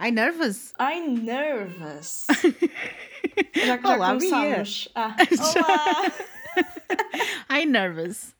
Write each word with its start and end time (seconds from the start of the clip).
I 0.00 0.10
nervous? 0.10 0.72
I'm 0.78 1.24
nervous. 1.24 2.26
Já 3.54 3.78
que 3.78 3.86
Olá, 3.86 4.06
já 4.06 4.14
começamos. 4.14 4.88
Ah, 4.94 5.16
olá! 5.56 6.12
I 7.60 7.66
nervous. 7.66 8.32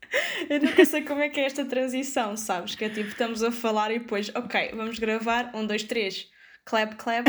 Eu 0.48 0.60
nunca 0.62 0.84
sei 0.84 1.02
como 1.02 1.20
é 1.20 1.28
que 1.28 1.40
é 1.40 1.44
esta 1.44 1.64
transição, 1.64 2.36
sabes? 2.36 2.74
Que 2.76 2.84
é 2.84 2.88
tipo, 2.88 3.08
estamos 3.08 3.42
a 3.42 3.50
falar 3.50 3.90
e 3.90 3.98
depois, 3.98 4.30
ok, 4.34 4.70
vamos 4.74 4.98
gravar, 4.98 5.50
um, 5.54 5.66
dois, 5.66 5.82
três, 5.82 6.28
clap, 6.64 6.94
clap. 6.96 7.26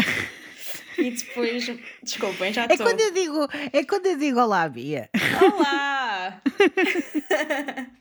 e 0.98 1.11
depois, 1.11 1.70
desculpem, 2.04 2.54
já 2.54 2.64
É 2.64 2.68
estou. 2.73 2.86
quando 2.86 3.02
eu 3.02 3.11
digo, 3.11 3.48
é 3.73 3.84
quando 3.84 4.05
eu 4.05 4.18
digo 4.18 4.39
olá, 4.39 4.70
Bia. 4.70 5.09
Olá! 5.41 6.39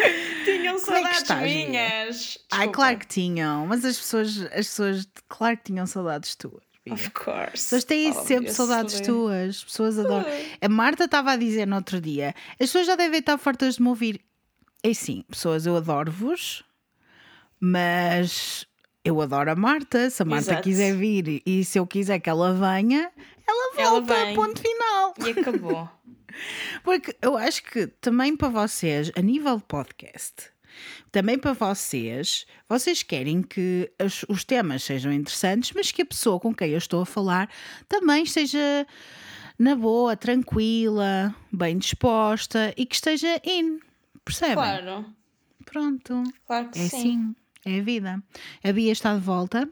Tinham 0.44 0.76
é 0.76 0.78
saudades 0.78 1.22
Bia? 1.22 1.36
minhas. 1.40 2.38
Ai, 2.50 2.58
Desculpa. 2.58 2.72
claro 2.72 2.98
que 2.98 3.06
tinham, 3.06 3.66
mas 3.66 3.84
as 3.84 3.96
pessoas, 3.98 4.38
as 4.46 4.50
pessoas, 4.66 5.08
claro 5.28 5.56
que 5.56 5.64
tinham 5.64 5.86
saudades 5.86 6.34
tuas. 6.34 6.62
Bia. 6.84 6.94
Of 6.94 7.10
course. 7.10 7.42
As 7.44 7.50
pessoas 7.60 7.84
têm 7.84 8.12
sempre 8.12 8.52
saudades 8.52 9.00
tuas, 9.00 9.56
as 9.56 9.64
pessoas 9.64 9.98
adoram. 9.98 10.26
A 10.60 10.68
Marta 10.68 11.04
estava 11.04 11.32
a 11.32 11.36
dizer 11.36 11.66
no 11.66 11.76
outro 11.76 12.00
dia: 12.00 12.34
as 12.52 12.56
pessoas 12.58 12.86
já 12.86 12.96
devem 12.96 13.20
estar 13.20 13.36
fartas 13.38 13.74
de 13.76 13.82
me 13.82 13.88
ouvir. 13.88 14.20
É 14.82 14.94
sim, 14.94 15.22
pessoas, 15.28 15.66
eu 15.66 15.76
adoro-vos, 15.76 16.64
mas 17.60 18.66
eu 19.04 19.20
adoro 19.20 19.50
a 19.50 19.54
Marta. 19.54 20.08
Se 20.08 20.22
a 20.22 20.24
Marta 20.24 20.52
Exato. 20.52 20.62
quiser 20.62 20.94
vir 20.96 21.42
e 21.44 21.64
se 21.64 21.78
eu 21.78 21.86
quiser 21.86 22.18
que 22.18 22.30
ela 22.30 22.54
venha, 22.54 23.10
ela 23.46 23.72
Ela 23.76 23.90
volta, 24.00 24.14
vem. 24.24 24.34
ponto 24.34 24.60
final. 24.60 25.14
E 25.18 25.38
acabou. 25.38 25.88
Porque 26.82 27.16
eu 27.22 27.36
acho 27.36 27.62
que 27.64 27.86
também 27.86 28.36
para 28.36 28.48
vocês, 28.48 29.10
a 29.16 29.20
nível 29.20 29.56
de 29.58 29.64
podcast, 29.64 30.50
também 31.10 31.38
para 31.38 31.52
vocês, 31.52 32.46
vocês 32.68 33.02
querem 33.02 33.42
que 33.42 33.90
os, 34.02 34.24
os 34.28 34.44
temas 34.44 34.82
sejam 34.84 35.12
interessantes, 35.12 35.72
mas 35.74 35.90
que 35.90 36.02
a 36.02 36.06
pessoa 36.06 36.38
com 36.40 36.54
quem 36.54 36.70
eu 36.70 36.78
estou 36.78 37.02
a 37.02 37.06
falar 37.06 37.50
também 37.88 38.22
esteja 38.22 38.86
na 39.58 39.74
boa, 39.76 40.16
tranquila, 40.16 41.34
bem 41.52 41.76
disposta 41.78 42.72
e 42.76 42.86
que 42.86 42.94
esteja 42.94 43.40
in. 43.44 43.80
Percebem? 44.24 44.54
Claro, 44.54 45.06
Pronto. 45.64 46.22
claro 46.46 46.70
que 46.70 46.78
É 46.78 46.88
sim. 46.88 46.96
assim. 46.96 47.36
É 47.64 47.78
a 47.80 47.82
vida. 47.82 48.22
A 48.64 48.72
Bia 48.72 48.92
está 48.92 49.14
de 49.14 49.20
volta. 49.20 49.68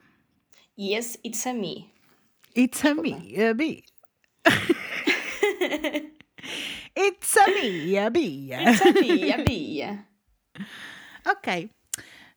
Yes, 0.79 1.19
it's 1.25 1.47
a 1.47 1.55
me. 1.55 1.91
It's 2.57 2.85
a 2.85 2.95
me, 2.95 3.35
a 3.43 3.55
Bia. 3.55 3.83
It's 6.97 7.37
a 7.37 7.47
me, 7.49 7.99
a 7.99 8.11
Bia. 8.11 8.71
It's 8.71 8.81
a 8.83 8.93
me, 8.93 9.33
a 9.33 9.39
Bia. 9.45 10.05
Ok. 11.27 11.71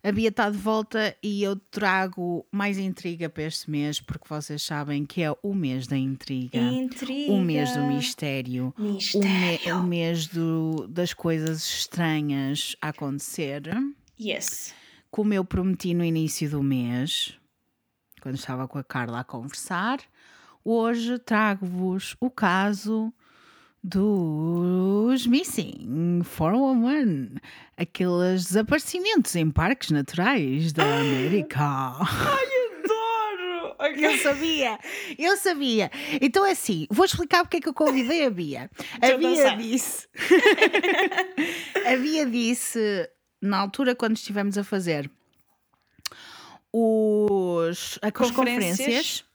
A 0.04 0.12
Bia 0.12 0.30
está 0.30 0.50
de 0.50 0.58
volta 0.58 1.16
e 1.24 1.44
eu 1.44 1.56
trago 1.56 2.46
mais 2.52 2.78
intriga 2.80 3.30
para 3.30 3.44
este 3.44 3.70
mês, 3.70 4.02
porque 4.02 4.28
vocês 4.28 4.62
sabem 4.64 5.06
que 5.06 5.22
é 5.22 5.32
o 5.44 5.54
mês 5.54 5.86
da 5.86 5.96
intriga, 5.96 6.58
Intriga. 6.58 7.32
o 7.32 7.40
mês 7.40 7.72
do 7.76 7.84
mistério, 7.84 8.74
o, 8.78 8.82
me- 8.82 8.92
Mistério. 8.94 9.78
o 9.78 9.84
mês 9.84 10.26
do- 10.28 10.88
das 10.90 11.14
coisas 11.14 11.64
estranhas 11.64 12.76
a 12.82 12.90
acontecer. 12.90 13.62
Yes. 14.20 14.74
Como 15.12 15.34
eu 15.34 15.46
prometi 15.46 15.94
no 15.94 16.04
início 16.04 16.50
do 16.50 16.64
mês, 16.64 17.38
quando 18.22 18.36
estava 18.36 18.68
com 18.68 18.80
a 18.80 18.84
Carla 18.84 19.20
a 19.20 19.24
conversar, 19.24 20.00
hoje 20.66 21.20
trago-vos 21.20 22.16
o 22.20 22.30
caso 22.32 23.14
dos 23.84 25.26
Missing 25.26 26.22
411, 26.24 27.42
aqueles 27.76 28.46
desaparecimentos 28.46 29.36
em 29.36 29.50
parques 29.50 29.90
naturais 29.90 30.72
da 30.72 30.84
América. 31.00 31.60
Adoro! 31.98 33.76
Eu 33.98 34.18
sabia, 34.20 34.80
eu 35.18 35.36
sabia. 35.38 35.90
Então 36.22 36.46
é 36.46 36.52
assim, 36.52 36.86
vou 36.92 37.06
explicar 37.06 37.44
porque 37.44 37.58
é 37.58 37.62
que 37.62 37.70
eu 37.70 37.74
convidei 37.74 38.26
a 38.26 38.30
Bia. 38.30 38.70
A 39.02 39.18
Bia 39.18 39.56
disse. 39.58 40.08
a 41.92 41.98
Bia 41.98 42.26
disse, 42.28 43.10
na 43.42 43.58
altura, 43.58 43.96
quando 43.96 44.16
estivemos 44.16 44.58
a 44.60 44.64
fazer 44.64 45.10
os, 46.72 47.98
as 48.02 48.12
Conferências. 48.12 48.36
conferências, 48.36 49.26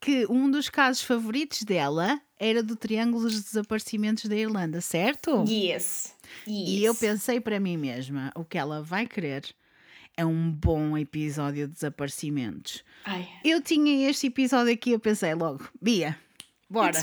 que 0.00 0.24
um 0.30 0.48
dos 0.48 0.68
casos 0.68 1.02
favoritos 1.02 1.62
dela 1.64 2.20
era 2.38 2.62
do 2.62 2.76
Triângulo 2.76 3.24
dos 3.24 3.42
Desaparecimentos 3.42 4.26
da 4.26 4.36
Irlanda, 4.36 4.80
certo? 4.80 5.44
Yes. 5.48 6.14
yes. 6.46 6.48
E 6.68 6.84
eu 6.84 6.94
pensei 6.94 7.40
para 7.40 7.58
mim 7.58 7.76
mesma, 7.76 8.30
o 8.34 8.44
que 8.44 8.58
ela 8.58 8.82
vai 8.82 9.06
querer 9.06 9.44
é 10.16 10.24
um 10.24 10.50
bom 10.50 10.96
episódio 10.96 11.66
de 11.66 11.74
desaparecimentos. 11.74 12.82
Ai, 13.04 13.28
Eu 13.44 13.60
tinha 13.60 14.08
este 14.08 14.28
episódio 14.28 14.72
aqui, 14.72 14.92
eu 14.92 15.00
pensei 15.00 15.34
logo, 15.34 15.68
Bia, 15.80 16.18
bora, 16.68 16.98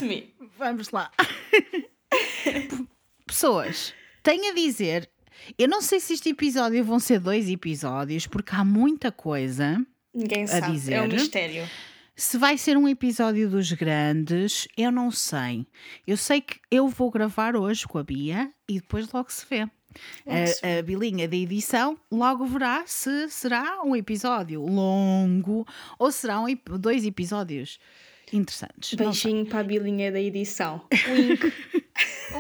vamos 0.58 0.90
lá. 0.90 1.12
Pessoas, 3.26 3.94
tenho 4.22 4.52
a 4.52 4.56
dizer, 4.56 5.10
eu 5.58 5.68
não 5.68 5.82
sei 5.82 6.00
se 6.00 6.14
este 6.14 6.30
episódio 6.30 6.84
vão 6.84 7.00
ser 7.00 7.20
dois 7.20 7.50
episódios, 7.50 8.28
porque 8.28 8.56
há 8.56 8.64
muita 8.64 9.12
coisa. 9.12 9.86
Ninguém 10.14 10.48
sabe. 10.48 10.68
É 10.68 10.72
dizer. 10.72 11.02
um 11.02 11.08
mistério. 11.08 11.68
Se 12.16 12.38
vai 12.38 12.58
ser 12.58 12.78
um 12.78 12.88
episódio 12.88 13.50
dos 13.50 13.72
grandes, 13.72 14.68
eu 14.78 14.92
não 14.92 15.10
sei. 15.10 15.66
Eu 16.06 16.16
sei 16.16 16.42
que 16.42 16.60
eu 16.70 16.88
vou 16.88 17.10
gravar 17.10 17.56
hoje 17.56 17.88
com 17.88 17.98
a 17.98 18.04
Bia 18.04 18.52
e 18.70 18.76
depois 18.80 19.12
logo 19.12 19.32
se 19.32 19.46
vê. 19.50 19.62
A, 19.62 20.80
a 20.80 20.82
bilinha 20.84 21.28
da 21.28 21.36
edição 21.36 21.98
logo 22.12 22.46
verá 22.46 22.84
se 22.86 23.30
será 23.30 23.82
um 23.84 23.96
episódio 23.96 24.64
longo 24.66 25.66
ou 26.00 26.10
um 26.42 26.50
ep- 26.50 26.78
dois 26.80 27.06
episódios 27.06 27.80
interessantes. 28.32 28.94
Beijinho 28.96 29.46
para 29.48 29.60
a 29.60 29.64
bilinha 29.64 30.12
da 30.12 30.20
edição. 30.20 30.86
Wink. 31.10 31.54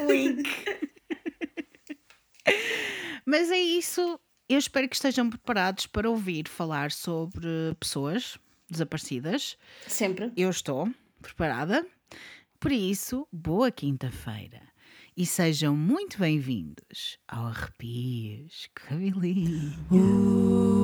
Wink. 0.07 0.50
Mas 3.25 3.50
é 3.51 3.59
isso. 3.59 4.19
Eu 4.50 4.57
espero 4.59 4.88
que 4.90 4.95
estejam 4.95 5.29
preparados 5.29 5.88
para 5.88 6.09
ouvir 6.09 6.47
falar 6.47 6.91
sobre 6.91 7.47
pessoas 7.79 8.38
desaparecidas. 8.73 9.57
Sempre. 9.88 10.31
Eu 10.35 10.50
estou 10.50 10.89
preparada. 11.22 11.85
Por 12.59 12.72
isso, 12.72 13.28
boa 13.31 13.72
quinta-feira. 13.72 14.61
E 15.16 15.25
sejam 15.25 15.75
muito 15.75 16.17
bem-vindos 16.17 17.17
ao 17.28 17.45
Arrepios 17.45 18.67
Cabelinho. 18.73 19.73
Arrepios 19.91 20.83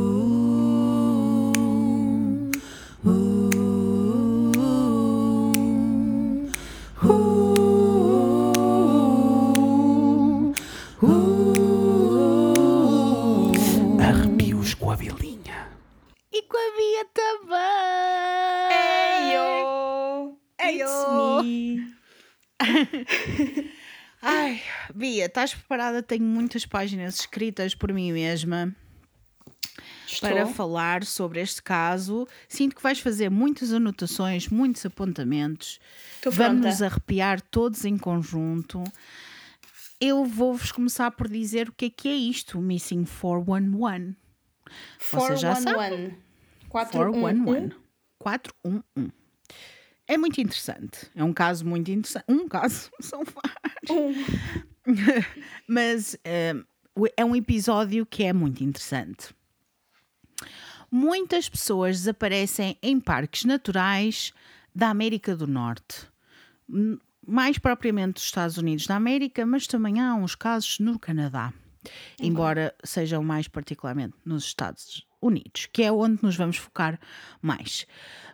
Ai, 24.21 24.61
Bia, 24.93 25.25
estás 25.25 25.53
preparada? 25.53 26.03
Tenho 26.03 26.25
muitas 26.25 26.65
páginas 26.65 27.19
escritas 27.21 27.73
por 27.73 27.93
mim 27.93 28.11
mesma 28.11 28.75
Estou. 30.05 30.29
para 30.29 30.45
falar 30.47 31.03
sobre 31.05 31.41
este 31.41 31.61
caso. 31.61 32.27
Sinto 32.47 32.75
que 32.75 32.83
vais 32.83 32.99
fazer 32.99 33.29
muitas 33.29 33.71
anotações, 33.71 34.49
muitos 34.49 34.85
apontamentos. 34.85 35.79
Estou 36.15 36.31
Vamos 36.31 36.65
nos 36.65 36.81
arrepiar 36.81 37.41
todos 37.41 37.85
em 37.85 37.97
conjunto. 37.97 38.83
Eu 40.01 40.25
vou-vos 40.25 40.71
começar 40.71 41.11
por 41.11 41.27
dizer 41.27 41.69
o 41.69 41.73
que 41.73 41.85
é 41.85 41.89
que 41.89 42.07
é 42.07 42.15
isto, 42.15 42.59
Missing 42.59 43.05
411. 43.05 44.15
Vocês 44.99 45.39
já 45.41 45.55
sabem. 45.55 46.17
411. 46.69 47.43
411. 47.43 47.75
411. 48.19 49.18
É 50.09 50.17
muito 50.17 50.41
interessante. 50.41 51.07
É 51.15 51.23
um 51.23 51.31
caso 51.31 51.63
muito 51.63 51.91
interessante. 51.91 52.25
Um 52.27 52.47
caso, 52.47 52.89
são 52.99 53.21
vários. 53.23 54.17
Mas 55.69 56.17
eh, 56.23 56.55
é 57.15 57.23
um 57.23 57.35
episódio 57.35 58.07
que 58.07 58.23
é 58.23 58.33
muito 58.33 58.63
interessante. 58.63 59.29
Muitas 60.91 61.47
pessoas 61.47 61.99
desaparecem 61.99 62.75
em 62.81 62.99
parques 62.99 63.45
naturais 63.45 64.33
da 64.73 64.89
América 64.89 65.35
do 65.35 65.45
Norte. 65.45 66.07
Mais 67.27 67.59
propriamente 67.59 68.13
dos 68.13 68.23
Estados 68.23 68.57
Unidos 68.57 68.87
da 68.87 68.95
América, 68.95 69.45
mas 69.45 69.67
também 69.67 69.99
há 70.01 70.15
uns 70.15 70.33
casos 70.33 70.79
no 70.79 70.97
Canadá. 70.97 71.53
Embora 72.19 72.73
sejam 72.83 73.23
mais 73.23 73.47
particularmente 73.47 74.15
nos 74.25 74.45
Estados 74.45 75.05
Unidos, 75.21 75.67
que 75.71 75.83
é 75.83 75.91
onde 75.91 76.23
nos 76.23 76.35
vamos 76.35 76.57
focar 76.57 76.99
mais. 77.41 77.85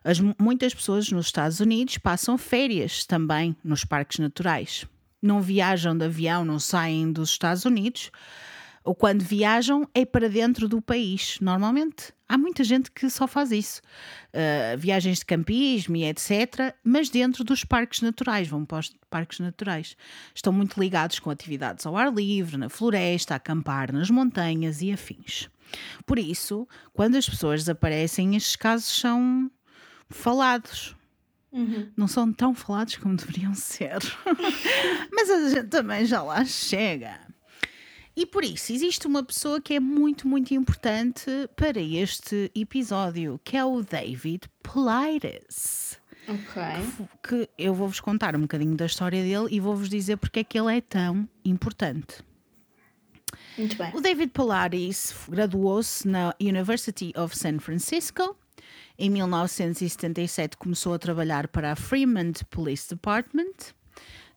As, 0.04 0.20
muitas 0.40 0.74
pessoas 0.74 1.10
nos 1.12 1.28
Estados 1.28 1.60
Unidos 1.60 1.98
passam 1.98 2.38
férias 2.38 3.06
também 3.06 3.56
nos 3.64 3.84
parques 3.84 4.20
naturais. 4.20 4.86
Não 5.22 5.42
viajam 5.42 5.98
de 5.98 6.06
avião, 6.06 6.46
não 6.46 6.60
saem 6.60 7.12
dos 7.12 7.32
Estados 7.32 7.66
Unidos, 7.66 8.12
ou 8.86 8.94
quando 8.94 9.24
viajam 9.24 9.90
é 9.96 10.06
para 10.06 10.30
dentro 10.30 10.70
do 10.70 10.80
país. 10.80 11.40
Normalmente 11.42 12.14
há 12.30 12.38
muita 12.38 12.64
gente 12.64 12.92
que 12.92 13.10
só 13.10 13.28
faz 13.28 13.52
isso. 13.52 13.82
Uh, 14.28 14.78
viagens 14.78 15.20
de 15.20 15.26
campismo 15.26 15.96
e 15.96 16.06
etc. 16.06 16.76
Mas 16.84 17.10
dentro 17.10 17.44
dos 17.44 17.66
parques 17.66 18.02
naturais, 18.02 18.48
vão 18.48 18.64
para 18.64 18.82
os 18.82 18.96
parques 19.10 19.40
naturais. 19.40 19.98
Estão 20.36 20.54
muito 20.54 20.80
ligados 20.80 21.18
com 21.18 21.32
atividades 21.32 21.84
ao 21.88 21.98
ar 21.98 22.14
livre, 22.14 22.58
na 22.58 22.70
floresta, 22.70 23.34
acampar 23.34 23.92
nas 23.92 24.12
montanhas 24.12 24.84
e 24.84 24.92
afins. 24.92 25.50
Por 26.06 26.20
isso, 26.20 26.68
quando 26.94 27.16
as 27.16 27.28
pessoas 27.28 27.62
desaparecem, 27.62 28.36
estes 28.36 28.56
casos 28.56 28.88
são 28.88 29.50
falados. 30.10 30.96
Uhum. 31.52 31.90
Não 31.96 32.08
são 32.08 32.32
tão 32.34 32.54
falados 32.54 32.98
como 32.98 33.16
deveriam 33.16 33.54
ser. 33.56 34.00
Mas 35.12 35.30
a 35.30 35.50
gente 35.50 35.68
também 35.68 36.06
já 36.06 36.22
lá 36.22 36.44
chega. 36.44 37.20
E 38.18 38.26
por 38.26 38.46
isso, 38.46 38.72
existe 38.72 39.08
uma 39.08 39.24
pessoa 39.24 39.60
que 39.60 39.74
é 39.74 39.80
muito, 39.80 40.26
muito 40.26 40.54
importante 40.54 41.30
para 41.56 41.82
este 41.82 42.50
episódio, 42.56 43.40
que 43.44 43.58
é 43.58 43.66
o 43.66 43.82
David 43.82 44.50
Politis. 44.64 46.00
Ok. 46.28 46.64
Que 47.22 47.50
eu 47.58 47.74
vou-vos 47.74 48.00
contar 48.00 48.36
um 48.36 48.42
bocadinho 48.42 48.76
da 48.76 48.86
história 48.86 49.22
dele 49.22 49.48
e 49.52 49.60
vou-vos 49.60 49.90
dizer 49.90 50.18
porque 50.18 50.40
é 50.40 50.44
que 50.44 50.58
ele 50.58 50.78
é 50.78 50.82
tão 50.82 51.28
importante. 51.44 52.24
Muito 53.58 53.78
bem. 53.78 53.92
O 53.94 54.02
David 54.02 54.32
Polaris 54.32 55.14
graduou-se 55.30 56.08
na 56.08 56.34
University 56.42 57.14
of 57.18 57.38
San 57.38 57.60
Francisco. 57.60 58.36
Em 58.98 59.10
1977 59.10 60.58
começou 60.58 60.94
a 60.94 61.00
trabalhar 61.00 61.48
para 61.48 61.72
a 61.72 61.76
Fremont 61.76 62.44
Police 62.46 62.90
Department. 62.90 63.74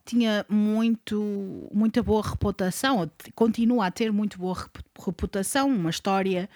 Tinha 0.05 0.45
muito, 0.49 1.69
muita 1.71 2.01
boa 2.01 2.21
reputação, 2.27 3.09
continua 3.35 3.85
a 3.85 3.91
ter 3.91 4.11
muito 4.11 4.39
boa 4.39 4.55
rep- 4.55 4.83
reputação, 5.05 5.69
uma 5.69 5.91
história 5.91 6.49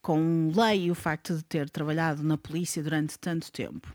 com 0.00 0.50
lei 0.54 0.86
e 0.86 0.90
o 0.90 0.94
facto 0.94 1.36
de 1.36 1.44
ter 1.44 1.68
trabalhado 1.68 2.22
na 2.22 2.38
polícia 2.38 2.82
durante 2.82 3.18
tanto 3.18 3.52
tempo. 3.52 3.94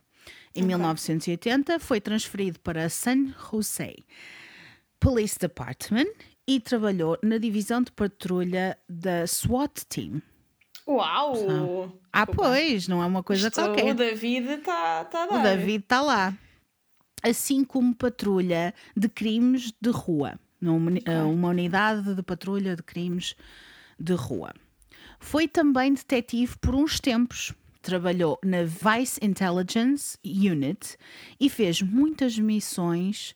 Em 0.56 0.62
1980 0.64 1.80
foi 1.80 2.00
transferido 2.00 2.60
para 2.60 2.88
San 2.90 3.34
Jose 3.50 4.06
Police 5.00 5.38
Department 5.40 6.08
e 6.50 6.60
trabalhou 6.60 7.16
na 7.22 7.38
divisão 7.38 7.80
de 7.80 7.92
patrulha 7.92 8.76
da 8.90 9.28
SWAT 9.28 9.86
Team. 9.88 10.20
Uau! 10.88 11.94
Ah, 12.12 12.26
Desculpa. 12.26 12.50
pois, 12.50 12.88
não 12.88 13.04
é 13.04 13.06
uma 13.06 13.22
coisa 13.22 13.50
Isto, 13.50 13.62
qualquer. 13.62 13.92
O 13.92 13.94
David 13.94 14.50
está 14.54 15.06
tá 15.06 15.26
a 15.26 15.40
O. 15.40 15.44
David 15.44 15.84
está 15.84 16.02
lá. 16.02 16.36
Assim 17.22 17.64
como 17.64 17.94
patrulha 17.94 18.74
de 18.98 19.08
crimes 19.08 19.72
de 19.80 19.92
rua. 19.92 20.40
Uma, 20.60 20.92
uma 21.26 21.50
unidade 21.50 22.16
de 22.16 22.24
patrulha 22.24 22.76
de 22.76 22.82
crimes 22.82 23.36
de 24.00 24.14
rua. 24.14 24.52
Foi 25.20 25.48
também 25.48 25.94
detetive 25.94 26.58
por 26.58 26.74
uns 26.74 27.00
tempos. 27.00 27.54
Trabalhou 27.80 28.40
na 28.44 28.64
Vice 28.64 29.20
Intelligence 29.22 30.18
Unit 30.26 30.98
e 31.40 31.48
fez 31.48 31.80
muitas 31.84 32.40
missões 32.40 33.36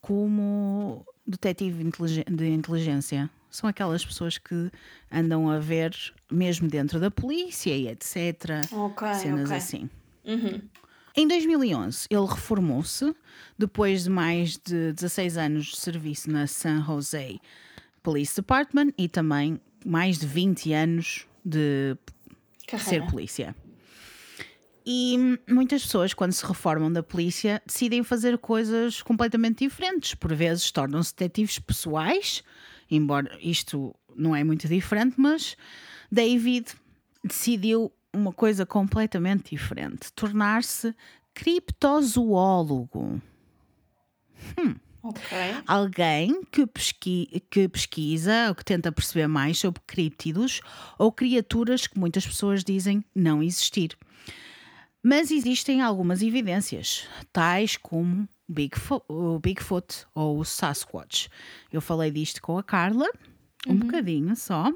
como 0.00 1.04
detetive 1.26 1.90
de 2.30 2.48
inteligência. 2.48 3.30
São 3.50 3.68
aquelas 3.68 4.04
pessoas 4.04 4.38
que 4.38 4.70
andam 5.10 5.50
a 5.50 5.58
ver, 5.58 5.94
mesmo 6.30 6.68
dentro 6.68 7.00
da 7.00 7.10
polícia 7.10 7.74
e 7.74 7.88
etc. 7.88 8.60
Ok, 8.72 9.14
cenas 9.14 9.46
ok. 9.46 9.56
assim. 9.56 9.90
Uhum. 10.24 10.60
Em 11.16 11.26
2011, 11.26 12.06
ele 12.10 12.26
reformou-se 12.26 13.14
depois 13.58 14.04
de 14.04 14.10
mais 14.10 14.58
de 14.58 14.92
16 14.92 15.38
anos 15.38 15.66
de 15.66 15.76
serviço 15.78 16.30
na 16.30 16.46
San 16.46 16.84
Jose 16.84 17.40
Police 18.02 18.36
Department 18.36 18.92
e 18.98 19.08
também 19.08 19.58
mais 19.84 20.18
de 20.18 20.26
20 20.26 20.72
anos 20.74 21.26
de 21.42 21.96
ser 22.68 22.76
Carreira. 22.76 23.06
polícia. 23.06 23.56
E 24.88 25.18
muitas 25.48 25.82
pessoas, 25.82 26.14
quando 26.14 26.32
se 26.32 26.46
reformam 26.46 26.92
da 26.92 27.02
polícia, 27.02 27.60
decidem 27.66 28.04
fazer 28.04 28.38
coisas 28.38 29.02
completamente 29.02 29.64
diferentes. 29.64 30.14
Por 30.14 30.32
vezes 30.32 30.70
tornam-se 30.70 31.12
detetives 31.12 31.58
pessoais, 31.58 32.44
embora 32.88 33.36
isto 33.42 33.92
não 34.14 34.34
é 34.34 34.44
muito 34.44 34.68
diferente, 34.68 35.14
mas 35.18 35.56
David 36.10 36.68
decidiu 37.24 37.92
uma 38.12 38.32
coisa 38.32 38.64
completamente 38.64 39.50
diferente: 39.50 40.12
tornar-se 40.12 40.94
criptozoólogo. 41.34 43.20
Ok. 45.02 45.22
Alguém 45.66 46.42
que, 46.44 46.66
pesqui- 46.66 47.42
que 47.50 47.68
pesquisa 47.68 48.48
ou 48.48 48.54
que 48.54 48.64
tenta 48.64 48.90
perceber 48.92 49.26
mais 49.26 49.58
sobre 49.58 49.80
criptidos 49.86 50.60
ou 50.98 51.12
criaturas 51.12 51.86
que 51.86 51.98
muitas 51.98 52.26
pessoas 52.26 52.64
dizem 52.64 53.04
não 53.14 53.42
existir. 53.42 53.96
Mas 55.08 55.30
existem 55.30 55.80
algumas 55.82 56.20
evidências, 56.20 57.06
tais 57.32 57.76
como 57.76 58.28
Bigfo- 58.48 59.04
o 59.08 59.38
Bigfoot 59.38 60.04
ou 60.12 60.40
o 60.40 60.44
Sasquatch. 60.44 61.28
Eu 61.72 61.80
falei 61.80 62.10
disto 62.10 62.42
com 62.42 62.58
a 62.58 62.62
Carla, 62.62 63.06
um 63.68 63.76
bocadinho 63.76 64.34
só, 64.34 64.72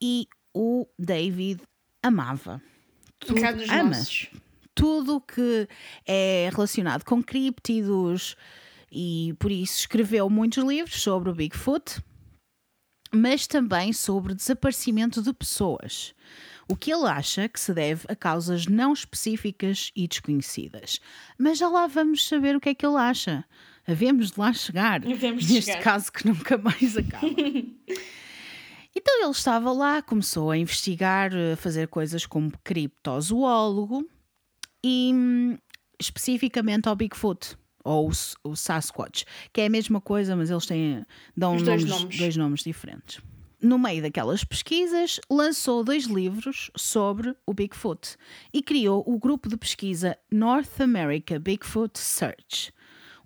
e 0.00 0.28
o 0.54 0.86
David 0.96 1.60
amava. 2.00 2.62
Um 3.28 3.34
bocado 3.34 3.58
dos 3.58 3.68
ama 3.68 3.82
nossos. 3.90 4.28
tudo 4.72 5.20
que 5.20 5.68
é 6.06 6.48
relacionado 6.52 7.02
com 7.04 7.20
criptidos 7.20 8.36
e 8.92 9.34
por 9.40 9.50
isso 9.50 9.80
escreveu 9.80 10.30
muitos 10.30 10.62
livros 10.62 11.02
sobre 11.02 11.28
o 11.28 11.34
Bigfoot, 11.34 12.00
mas 13.12 13.48
também 13.48 13.92
sobre 13.92 14.32
desaparecimento 14.34 15.20
de 15.22 15.32
pessoas. 15.32 16.14
O 16.68 16.76
que 16.76 16.92
ele 16.92 17.06
acha 17.06 17.48
que 17.48 17.58
se 17.58 17.72
deve 17.72 18.04
a 18.08 18.14
causas 18.14 18.66
não 18.66 18.92
específicas 18.92 19.90
e 19.96 20.06
desconhecidas. 20.06 21.00
Mas 21.38 21.58
já 21.58 21.68
lá 21.68 21.86
vamos 21.86 22.26
saber 22.28 22.54
o 22.54 22.60
que 22.60 22.68
é 22.68 22.74
que 22.74 22.84
ele 22.84 22.96
aacha. 22.96 23.44
Havemos 23.86 24.32
de 24.32 24.38
lá 24.38 24.52
chegar. 24.52 25.00
Havemos 25.06 25.46
de 25.46 25.54
neste 25.54 25.70
chegar. 25.70 25.82
caso 25.82 26.12
que 26.12 26.26
nunca 26.26 26.58
mais 26.58 26.96
acaba. 26.96 27.26
Então 29.00 29.22
ele 29.22 29.30
estava 29.30 29.70
lá, 29.72 30.02
começou 30.02 30.50
a 30.50 30.58
investigar, 30.58 31.30
a 31.32 31.56
fazer 31.56 31.86
coisas 31.86 32.26
como 32.26 32.50
criptozoólogo 32.64 34.04
e 34.82 35.12
hum, 35.14 35.56
especificamente 36.00 36.88
ao 36.88 36.96
Bigfoot 36.96 37.56
ou 37.84 38.10
o, 38.10 38.50
o 38.50 38.56
Sasquatch, 38.56 39.24
que 39.52 39.60
é 39.60 39.66
a 39.66 39.70
mesma 39.70 40.00
coisa, 40.00 40.34
mas 40.34 40.50
eles 40.50 40.66
têm 40.66 41.04
dão 41.36 41.54
Os 41.54 41.62
dois 41.62 41.84
nomes. 41.84 42.18
dois 42.18 42.36
nomes 42.36 42.62
diferentes. 42.64 43.20
No 43.60 43.76
meio 43.78 44.00
daquelas 44.02 44.44
pesquisas, 44.44 45.18
lançou 45.28 45.82
dois 45.82 46.04
livros 46.04 46.70
sobre 46.76 47.34
o 47.44 47.52
Bigfoot 47.52 48.16
e 48.52 48.62
criou 48.62 49.02
o 49.06 49.18
grupo 49.18 49.48
de 49.48 49.56
pesquisa 49.56 50.16
North 50.30 50.80
America 50.80 51.40
Bigfoot 51.40 51.98
Search. 51.98 52.72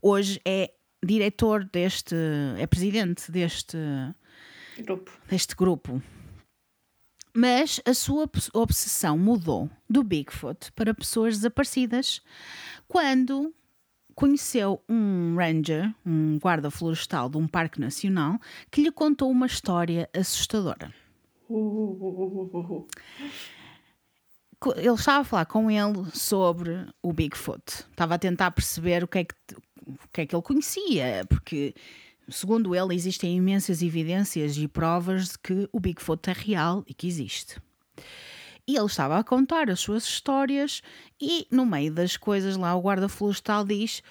Hoje 0.01 0.41
é 0.45 0.73
diretor 1.05 1.65
deste, 1.65 2.15
é 2.59 2.67
presidente 2.67 3.31
deste, 3.31 3.77
Grupo. 4.79 5.11
deste 5.29 5.55
grupo. 5.55 6.03
Mas 7.35 7.81
a 7.85 7.93
sua 7.93 8.25
obs- 8.25 8.51
obsessão 8.55 9.19
mudou 9.19 9.69
do 9.89 10.03
Bigfoot 10.03 10.73
para 10.73 10.95
pessoas 10.95 11.37
desaparecidas 11.37 12.23
quando 12.89 13.55
conheceu 14.15 14.83
um 14.89 15.37
ranger, 15.37 15.95
um 16.05 16.39
guarda 16.39 16.71
florestal 16.71 17.29
de 17.29 17.37
um 17.37 17.47
parque 17.47 17.81
nacional, 17.81 18.39
que 18.71 18.83
lhe 18.83 18.93
contou 18.93 19.31
uma 19.31 19.47
história 19.47 20.09
assustadora. 20.15 20.93
Ele 24.77 24.95
estava 24.95 25.21
a 25.21 25.25
falar 25.25 25.47
com 25.47 25.71
ele 25.71 26.07
sobre 26.15 26.87
o 27.03 27.13
Bigfoot. 27.13 27.63
Estava 27.91 28.15
a 28.15 28.19
tentar 28.19 28.53
perceber 28.53 29.03
o 29.03 29.09
que 29.09 29.19
é 29.19 29.25
que, 29.25 29.35
o 29.85 30.09
que, 30.13 30.21
é 30.21 30.27
que 30.27 30.37
ele 30.37 30.43
conhecia, 30.43 31.25
porque, 31.29 31.75
segundo 32.29 32.75
ele, 32.75 32.95
existem 32.95 33.37
imensas 33.37 33.83
evidências 33.83 34.57
e 34.57 34.69
provas 34.69 35.31
de 35.31 35.39
que 35.39 35.69
o 35.73 35.81
Bigfoot 35.81 36.31
é 36.31 36.33
real 36.33 36.85
e 36.87 36.95
que 36.95 37.09
existe. 37.09 37.61
E 38.67 38.77
ele 38.77 38.87
estava 38.87 39.19
a 39.19 39.25
contar 39.25 39.69
as 39.71 39.81
suas 39.81 40.05
histórias, 40.05 40.83
e 41.21 41.47
no 41.51 41.67
meio 41.67 41.93
das 41.93 42.17
coisas 42.17 42.57
lá, 42.57 42.75
o 42.75 42.81
guarda 42.81 43.09
florestal 43.09 43.65
diz 43.65 44.03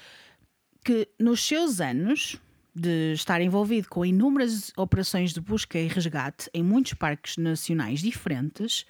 que 0.83 1.07
nos 1.19 1.43
seus 1.43 1.79
anos 1.79 2.37
de 2.73 3.13
estar 3.13 3.41
envolvido 3.41 3.87
com 3.89 4.05
inúmeras 4.05 4.71
operações 4.77 5.33
de 5.33 5.41
busca 5.41 5.77
e 5.77 5.87
resgate 5.87 6.49
em 6.53 6.63
muitos 6.63 6.93
parques 6.93 7.37
nacionais 7.37 7.99
diferentes, 7.99 8.85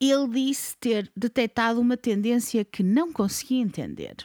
ele 0.00 0.28
disse 0.28 0.76
ter 0.76 1.10
detectado 1.16 1.80
uma 1.80 1.96
tendência 1.96 2.64
que 2.64 2.82
não 2.82 3.12
conseguia 3.12 3.60
entender. 3.60 4.16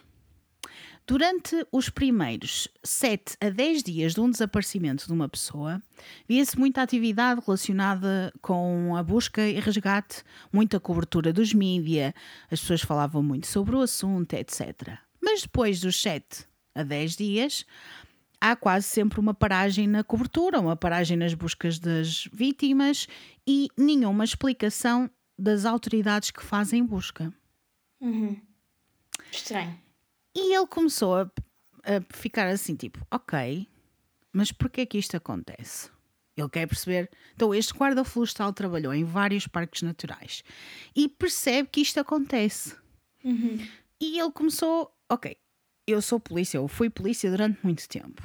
Durante 1.06 1.68
os 1.70 1.90
primeiros 1.90 2.70
7 2.82 3.36
a 3.42 3.50
10 3.50 3.84
dias 3.84 4.14
de 4.14 4.22
um 4.22 4.30
desaparecimento 4.30 5.06
de 5.06 5.12
uma 5.12 5.28
pessoa, 5.28 5.82
via-se 6.28 6.58
muita 6.58 6.82
atividade 6.82 7.42
relacionada 7.46 8.34
com 8.42 8.96
a 8.96 9.04
busca 9.04 9.42
e 9.42 9.60
resgate, 9.60 10.24
muita 10.52 10.80
cobertura 10.80 11.34
dos 11.34 11.54
mídia, 11.54 12.16
as 12.50 12.62
pessoas 12.62 12.82
falavam 12.82 13.22
muito 13.22 13.48
sobre 13.48 13.76
o 13.76 13.82
assunto, 13.82 14.34
etc. 14.34 14.98
Mas 15.22 15.42
depois 15.42 15.82
dos 15.82 16.02
7 16.02 16.46
a 16.74 16.84
10 16.84 17.18
dias, 17.18 17.66
há 18.40 18.56
quase 18.56 18.88
sempre 18.88 19.20
uma 19.20 19.34
paragem 19.34 19.88
na 19.88 20.06
cobertura, 20.06 20.62
uma 20.62 20.78
paragem 20.78 21.18
nas 21.18 21.34
buscas 21.34 21.80
das 21.80 22.30
vítimas 22.32 23.08
e 23.46 23.68
nenhuma 23.78 24.24
explicação 24.24 25.10
das 25.38 25.66
autoridades 25.66 26.32
que 26.32 26.44
fazem 26.44 26.82
busca. 26.86 27.34
Estranho. 29.30 29.83
E 30.36 30.56
ele 30.56 30.68
começou 30.68 31.16
a, 31.16 31.22
a 31.84 32.02
ficar 32.14 32.48
assim, 32.48 32.76
tipo, 32.76 33.06
ok, 33.12 33.68
mas 34.32 34.52
porquê 34.52 34.82
é 34.82 34.86
que 34.86 34.98
isto 34.98 35.16
acontece? 35.16 35.92
Ele 36.36 36.50
quer 36.50 36.68
perceber. 36.68 37.10
Então, 37.36 37.54
este 37.54 37.74
guarda 37.74 38.04
florestal 38.04 38.52
trabalhou 38.52 38.94
em 38.94 39.04
vários 39.04 39.48
parques 39.48 39.84
naturais 39.84 40.44
e 40.96 41.08
percebe 41.08 41.70
que 41.72 41.82
isto 41.82 42.00
acontece. 42.00 42.76
E 44.02 44.20
ele 44.20 44.32
começou, 44.32 44.92
ok, 45.08 45.38
eu 45.86 46.02
sou 46.02 46.20
polícia, 46.20 46.58
eu 46.58 46.68
fui 46.68 46.90
polícia 46.90 47.30
durante 47.30 47.60
muito 47.64 47.88
tempo. 47.88 48.22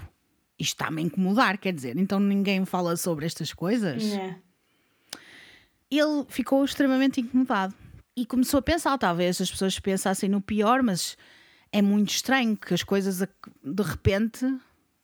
Isto 0.58 0.72
está-me 0.72 1.02
a 1.02 1.04
incomodar, 1.04 1.58
quer 1.58 1.72
dizer, 1.72 1.96
então 1.98 2.18
ninguém 2.18 2.64
fala 2.64 2.96
sobre 2.96 3.26
estas 3.26 3.52
coisas. 3.52 4.02
É. 4.02 4.36
Ele 5.90 6.24
ficou 6.28 6.64
extremamente 6.64 7.20
incomodado 7.20 7.74
e 8.16 8.26
começou 8.26 8.58
a 8.58 8.62
pensar, 8.62 8.98
talvez 8.98 9.40
as 9.40 9.50
pessoas 9.50 9.78
pensassem 9.78 10.28
no 10.28 10.40
pior, 10.40 10.82
mas 10.82 11.16
é 11.72 11.82
muito 11.82 12.10
estranho 12.10 12.56
que 12.56 12.72
as 12.74 12.82
coisas 12.82 13.18
de 13.18 13.82
repente 13.82 14.46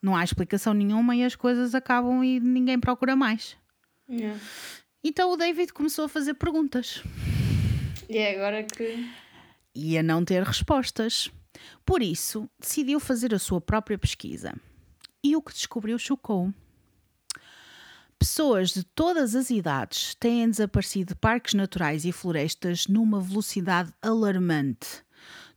não 0.01 0.15
há 0.15 0.23
explicação 0.23 0.73
nenhuma 0.73 1.15
e 1.15 1.23
as 1.23 1.35
coisas 1.35 1.73
acabam 1.73 2.23
e 2.23 2.39
ninguém 2.39 2.79
procura 2.79 3.15
mais. 3.15 3.57
É. 4.09 4.35
Então 5.03 5.31
o 5.31 5.37
David 5.37 5.73
começou 5.73 6.05
a 6.05 6.09
fazer 6.09 6.33
perguntas 6.35 7.03
E 8.09 8.17
é 8.17 8.35
agora 8.35 8.63
que. 8.63 9.07
e 9.73 9.97
a 9.97 10.03
não 10.03 10.23
ter 10.23 10.43
respostas. 10.43 11.31
Por 11.85 12.01
isso, 12.01 12.49
decidiu 12.59 12.99
fazer 12.99 13.33
a 13.33 13.39
sua 13.39 13.61
própria 13.61 13.97
pesquisa. 13.97 14.53
E 15.23 15.35
o 15.35 15.41
que 15.41 15.53
descobriu 15.53 15.97
chocou. 15.97 16.53
Pessoas 18.19 18.71
de 18.71 18.83
todas 18.83 19.35
as 19.35 19.49
idades 19.49 20.15
têm 20.15 20.49
desaparecido 20.49 21.13
de 21.13 21.19
parques 21.19 21.53
naturais 21.53 22.05
e 22.05 22.11
florestas 22.11 22.87
numa 22.87 23.19
velocidade 23.21 23.91
alarmante. 24.01 25.04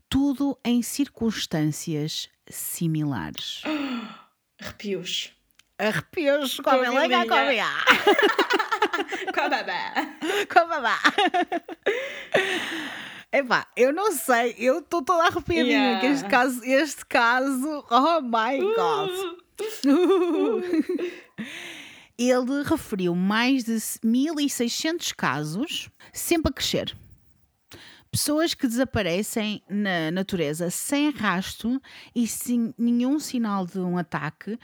Tudo 0.09 0.59
em 0.65 0.83
circunstâncias 0.83 2.29
similares. 2.49 3.63
Arrepios. 4.61 5.33
Arrepios, 5.79 6.59
Comilinha. 6.59 6.91
come 6.91 6.99
legal, 7.01 7.27
come 7.27 7.61
á. 7.61 7.71
Com 9.33 9.41
a 9.41 9.49
babá. 9.49 9.93
Como 10.53 10.81
vá? 10.83 10.99
Epá, 13.31 13.67
eu 13.77 13.93
não 13.93 14.11
sei, 14.13 14.55
eu 14.59 14.79
estou 14.81 15.03
toda 15.03 15.25
arrepiadinha 15.25 15.77
Yeah. 15.77 16.01
que 16.01 16.07
este 16.07 16.29
caso, 16.29 16.65
este 16.65 17.07
caso, 17.07 17.85
oh 17.91 18.21
my 18.23 18.59
god. 18.75 19.11
Ele 22.19 22.63
referiu 22.65 23.15
mais 23.15 23.65
de 23.65 23.79
1600 24.03 25.13
casos, 25.13 25.89
sempre 26.13 26.51
a 26.51 26.53
crescer. 26.53 26.97
Pessoas 28.11 28.55
que 28.55 28.67
desaparecem 28.67 29.63
na 29.69 30.11
natureza 30.11 30.71
sem 30.71 31.11
rasto 31.11 31.81
e 32.15 32.27
sem 32.27 32.75
nenhum 32.79 33.21
sinal 33.21 33.67
de 33.67 33.79
um 33.79 33.99
ataque, 33.99 34.59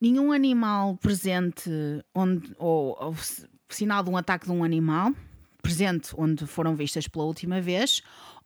nenhum 0.00 0.32
animal 0.32 0.96
presente 0.96 1.70
onde, 2.14 2.54
ou, 2.58 2.96
ou 3.00 3.14
sinal 3.68 4.02
de 4.02 4.10
um 4.10 4.16
ataque 4.16 4.46
de 4.46 4.52
um 4.52 4.64
animal 4.64 5.12
presente 5.62 6.10
onde 6.16 6.46
foram 6.46 6.76
vistas 6.76 7.08
pela 7.08 7.24
última 7.24 7.60
vez, 7.60 8.00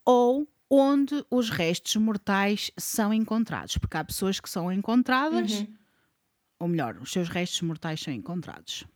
ou 0.04 0.48
onde 0.70 1.22
os 1.30 1.50
restos 1.50 1.96
mortais 1.96 2.70
são 2.78 3.12
encontrados, 3.12 3.76
porque 3.76 3.96
há 3.96 4.04
pessoas 4.04 4.40
que 4.40 4.48
são 4.48 4.72
encontradas, 4.72 5.66
ou 6.58 6.68
melhor, 6.68 6.96
os 6.96 7.12
seus 7.12 7.28
restos 7.28 7.60
mortais 7.60 8.00
são 8.00 8.12
encontrados. 8.14 8.86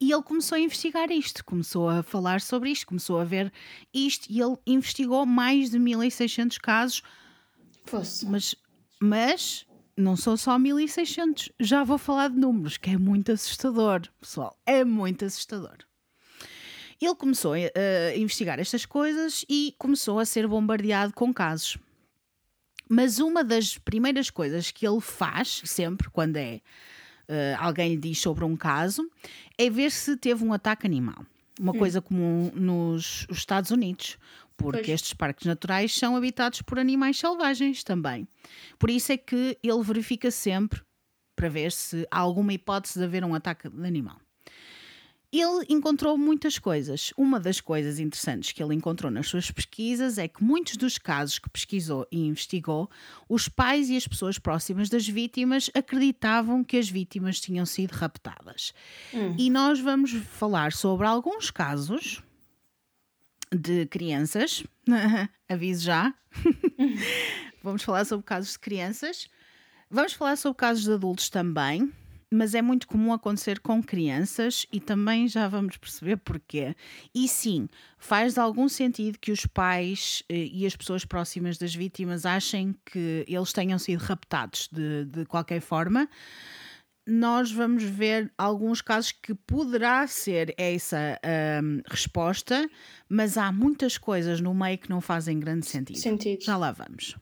E 0.00 0.12
ele 0.12 0.22
começou 0.22 0.56
a 0.56 0.60
investigar 0.60 1.10
isto, 1.10 1.44
começou 1.44 1.88
a 1.88 2.02
falar 2.02 2.40
sobre 2.40 2.70
isto, 2.70 2.86
começou 2.86 3.18
a 3.18 3.24
ver 3.24 3.52
isto 3.94 4.26
e 4.28 4.40
ele 4.40 4.56
investigou 4.66 5.24
mais 5.24 5.70
de 5.70 5.78
1600 5.78 6.58
casos, 6.58 7.02
Fosse. 7.84 8.26
mas, 8.26 8.54
mas 9.00 9.66
não 9.96 10.16
são 10.16 10.36
só 10.36 10.58
1600. 10.58 11.50
Já 11.60 11.84
vou 11.84 11.98
falar 11.98 12.30
de 12.30 12.38
números, 12.38 12.76
que 12.76 12.90
é 12.90 12.98
muito 12.98 13.32
assustador, 13.32 14.02
pessoal, 14.20 14.58
é 14.66 14.84
muito 14.84 15.24
assustador. 15.24 15.78
Ele 17.00 17.14
começou 17.14 17.54
a, 17.54 17.56
a 17.56 18.16
investigar 18.16 18.58
estas 18.58 18.84
coisas 18.84 19.44
e 19.48 19.74
começou 19.78 20.18
a 20.18 20.26
ser 20.26 20.46
bombardeado 20.46 21.14
com 21.14 21.32
casos. 21.32 21.78
Mas 22.88 23.20
uma 23.20 23.42
das 23.42 23.78
primeiras 23.78 24.28
coisas 24.28 24.70
que 24.70 24.86
ele 24.86 25.00
faz, 25.00 25.62
sempre, 25.64 26.10
quando 26.10 26.36
é 26.36 26.60
eh, 27.30 27.54
alguém 27.58 27.90
lhe 27.90 27.96
diz 27.96 28.18
sobre 28.18 28.44
um 28.44 28.56
caso, 28.56 29.08
é 29.56 29.70
ver 29.70 29.90
se 29.92 30.16
teve 30.16 30.44
um 30.44 30.52
ataque 30.52 30.86
animal. 30.86 31.24
Uma 31.58 31.72
coisa 31.72 32.02
comum 32.02 32.50
nos 32.54 33.26
os 33.30 33.38
Estados 33.38 33.70
Unidos, 33.70 34.18
porque 34.56 34.78
Pois. 34.78 34.88
estes 34.88 35.14
parques 35.14 35.46
naturais 35.46 35.94
são 35.94 36.16
habitados 36.16 36.60
por 36.62 36.78
animais 36.78 37.18
selvagens 37.18 37.84
também. 37.84 38.26
Por 38.78 38.90
isso 38.90 39.12
é 39.12 39.16
que 39.16 39.56
ele 39.62 39.82
verifica 39.82 40.30
sempre 40.30 40.80
para 41.36 41.48
ver 41.48 41.70
se 41.70 42.06
há 42.10 42.18
alguma 42.18 42.52
hipótese 42.52 42.98
de 42.98 43.04
haver 43.04 43.24
um 43.24 43.34
ataque 43.34 43.68
de 43.68 43.86
animal. 43.86 44.18
Ele 45.32 45.64
encontrou 45.68 46.18
muitas 46.18 46.58
coisas. 46.58 47.12
Uma 47.16 47.38
das 47.38 47.60
coisas 47.60 48.00
interessantes 48.00 48.50
que 48.50 48.60
ele 48.60 48.74
encontrou 48.74 49.12
nas 49.12 49.28
suas 49.28 49.48
pesquisas 49.48 50.18
é 50.18 50.26
que 50.26 50.42
muitos 50.42 50.76
dos 50.76 50.98
casos 50.98 51.38
que 51.38 51.48
pesquisou 51.48 52.04
e 52.10 52.26
investigou, 52.26 52.90
os 53.28 53.48
pais 53.48 53.88
e 53.90 53.96
as 53.96 54.08
pessoas 54.08 54.38
próximas 54.38 54.88
das 54.88 55.06
vítimas 55.06 55.70
acreditavam 55.72 56.64
que 56.64 56.76
as 56.76 56.88
vítimas 56.88 57.40
tinham 57.40 57.64
sido 57.64 57.92
raptadas. 57.92 58.74
E 59.38 59.48
nós 59.50 59.78
vamos 59.78 60.10
falar 60.12 60.72
sobre 60.72 61.06
alguns 61.06 61.50
casos 61.50 62.20
de 63.52 63.86
crianças, 63.86 64.64
aviso 65.48 65.84
já. 65.84 66.12
vamos 67.62 67.82
falar 67.82 68.04
sobre 68.04 68.24
casos 68.24 68.52
de 68.52 68.58
crianças. 68.58 69.28
Vamos 69.88 70.12
falar 70.12 70.36
sobre 70.36 70.56
casos 70.56 70.84
de 70.84 70.92
adultos 70.92 71.28
também, 71.28 71.92
mas 72.30 72.54
é 72.54 72.62
muito 72.62 72.86
comum 72.86 73.12
acontecer 73.12 73.58
com 73.58 73.82
crianças 73.82 74.64
e 74.72 74.78
também 74.78 75.26
já 75.26 75.48
vamos 75.48 75.76
perceber 75.76 76.16
porquê. 76.18 76.76
E 77.12 77.26
sim, 77.26 77.68
faz 77.98 78.38
algum 78.38 78.68
sentido 78.68 79.18
que 79.18 79.32
os 79.32 79.44
pais 79.46 80.22
eh, 80.28 80.48
e 80.52 80.64
as 80.64 80.76
pessoas 80.76 81.04
próximas 81.04 81.58
das 81.58 81.74
vítimas 81.74 82.24
achem 82.24 82.74
que 82.86 83.24
eles 83.26 83.52
tenham 83.52 83.78
sido 83.78 84.00
raptados 84.00 84.68
de, 84.70 85.06
de 85.06 85.24
qualquer 85.24 85.60
forma. 85.60 86.08
Nós 87.04 87.50
vamos 87.50 87.82
ver 87.82 88.32
alguns 88.38 88.80
casos 88.80 89.10
que 89.10 89.34
poderá 89.34 90.06
ser 90.06 90.54
essa 90.56 91.18
hum, 91.62 91.80
resposta, 91.88 92.68
mas 93.08 93.36
há 93.36 93.50
muitas 93.50 93.98
coisas 93.98 94.40
no 94.40 94.54
meio 94.54 94.78
que 94.78 94.88
não 94.88 95.00
fazem 95.00 95.40
grande 95.40 95.66
sentido. 95.66 95.98
Sentido. 95.98 96.44
Já 96.44 96.56
lá 96.56 96.70
vamos. 96.70 97.16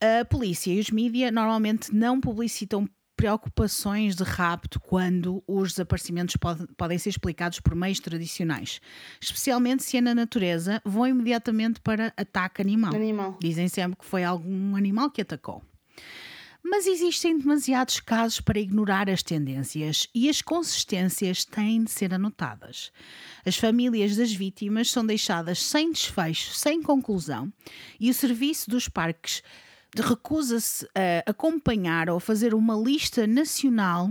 A 0.00 0.24
polícia 0.24 0.72
e 0.72 0.80
os 0.80 0.90
mídias 0.90 1.32
normalmente 1.32 1.94
não 1.94 2.20
publicitam 2.20 2.88
preocupações 3.16 4.14
de 4.14 4.22
rapto 4.22 4.78
quando 4.78 5.42
os 5.46 5.70
desaparecimentos 5.70 6.36
pode- 6.36 6.66
podem 6.76 6.98
ser 6.98 7.08
explicados 7.10 7.60
por 7.60 7.74
meios 7.74 7.98
tradicionais. 7.98 8.80
Especialmente 9.20 9.82
se 9.82 9.96
é 9.96 10.00
na 10.00 10.14
natureza, 10.14 10.80
vão 10.84 11.06
imediatamente 11.06 11.80
para 11.80 12.12
ataque 12.16 12.60
animal. 12.60 12.94
Animal. 12.94 13.38
Dizem 13.40 13.68
sempre 13.68 13.98
que 13.98 14.04
foi 14.04 14.22
algum 14.22 14.76
animal 14.76 15.10
que 15.10 15.22
atacou. 15.22 15.64
Mas 16.68 16.88
existem 16.88 17.38
demasiados 17.38 18.00
casos 18.00 18.40
para 18.40 18.58
ignorar 18.58 19.08
as 19.08 19.22
tendências 19.22 20.08
e 20.12 20.28
as 20.28 20.42
consistências 20.42 21.44
têm 21.44 21.84
de 21.84 21.90
ser 21.92 22.12
anotadas. 22.12 22.90
As 23.44 23.56
famílias 23.56 24.16
das 24.16 24.32
vítimas 24.32 24.90
são 24.90 25.06
deixadas 25.06 25.62
sem 25.62 25.92
desfecho, 25.92 26.52
sem 26.54 26.82
conclusão, 26.82 27.52
e 28.00 28.10
o 28.10 28.14
serviço 28.14 28.68
dos 28.68 28.88
parques 28.88 29.44
recusa-se 30.02 30.86
a 30.94 31.30
acompanhar 31.30 32.08
ou 32.10 32.18
fazer 32.20 32.54
uma 32.54 32.74
lista 32.76 33.26
nacional 33.26 34.10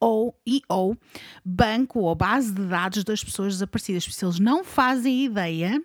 ou, 0.00 0.38
e 0.46 0.60
ou 0.68 0.96
banco 1.44 2.00
ou 2.00 2.14
base 2.14 2.52
de 2.52 2.62
dados 2.66 3.02
das 3.04 3.22
pessoas 3.24 3.54
desaparecidas. 3.54 4.04
Se 4.04 4.24
eles 4.24 4.38
não 4.38 4.62
fazem 4.64 5.24
ideia, 5.24 5.82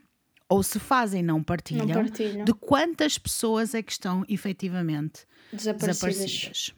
ou 0.50 0.62
se 0.62 0.80
fazem, 0.80 1.24
não 1.24 1.42
partilham, 1.42 1.86
Não 1.86 1.94
partilham. 1.96 2.44
de 2.44 2.54
quantas 2.54 3.18
pessoas 3.18 3.74
é 3.74 3.82
que 3.82 3.92
estão 3.94 4.26
efetivamente 4.28 5.26
Desaparecidas. 5.54 6.00
desaparecidas. 6.18 6.74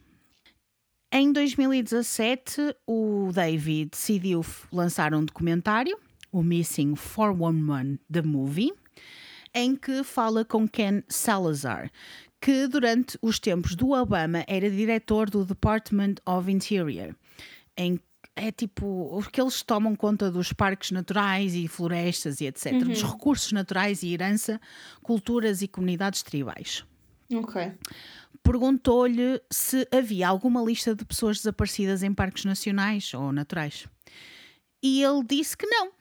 Em 1.12 1.32
2017, 1.32 2.74
o 2.86 3.30
David 3.32 3.90
decidiu 3.90 4.44
lançar 4.72 5.14
um 5.14 5.24
documentário, 5.24 5.96
o 6.32 6.42
Missing 6.42 6.94
411 6.96 8.00
The 8.12 8.22
Movie, 8.22 8.72
em 9.54 9.76
que 9.76 10.02
fala 10.02 10.44
com 10.44 10.66
Ken 10.66 11.02
Salazar, 11.08 11.90
que 12.44 12.68
durante 12.68 13.18
os 13.22 13.38
tempos 13.38 13.74
do 13.74 13.92
Obama 13.92 14.44
era 14.46 14.70
diretor 14.70 15.30
do 15.30 15.46
Department 15.46 16.16
of 16.26 16.52
Interior, 16.52 17.16
em 17.74 17.98
é 18.36 18.52
tipo 18.52 19.22
que 19.32 19.40
eles 19.40 19.62
tomam 19.62 19.96
conta 19.96 20.30
dos 20.30 20.52
parques 20.52 20.90
naturais 20.90 21.54
e 21.54 21.66
florestas 21.66 22.42
e 22.42 22.46
etc, 22.46 22.74
dos 22.84 23.02
recursos 23.02 23.50
naturais 23.52 24.02
e 24.02 24.12
herança, 24.12 24.60
culturas 25.02 25.62
e 25.62 25.68
comunidades 25.68 26.22
tribais. 26.22 26.84
Ok. 27.32 27.72
perguntou-lhe 28.42 29.40
se 29.50 29.88
havia 29.90 30.28
alguma 30.28 30.62
lista 30.62 30.94
de 30.94 31.02
pessoas 31.02 31.38
desaparecidas 31.38 32.02
em 32.02 32.12
parques 32.12 32.44
nacionais 32.44 33.14
ou 33.14 33.32
naturais. 33.32 33.86
E 34.82 35.02
ele 35.02 35.24
disse 35.24 35.56
que 35.56 35.66
não. 35.66 35.92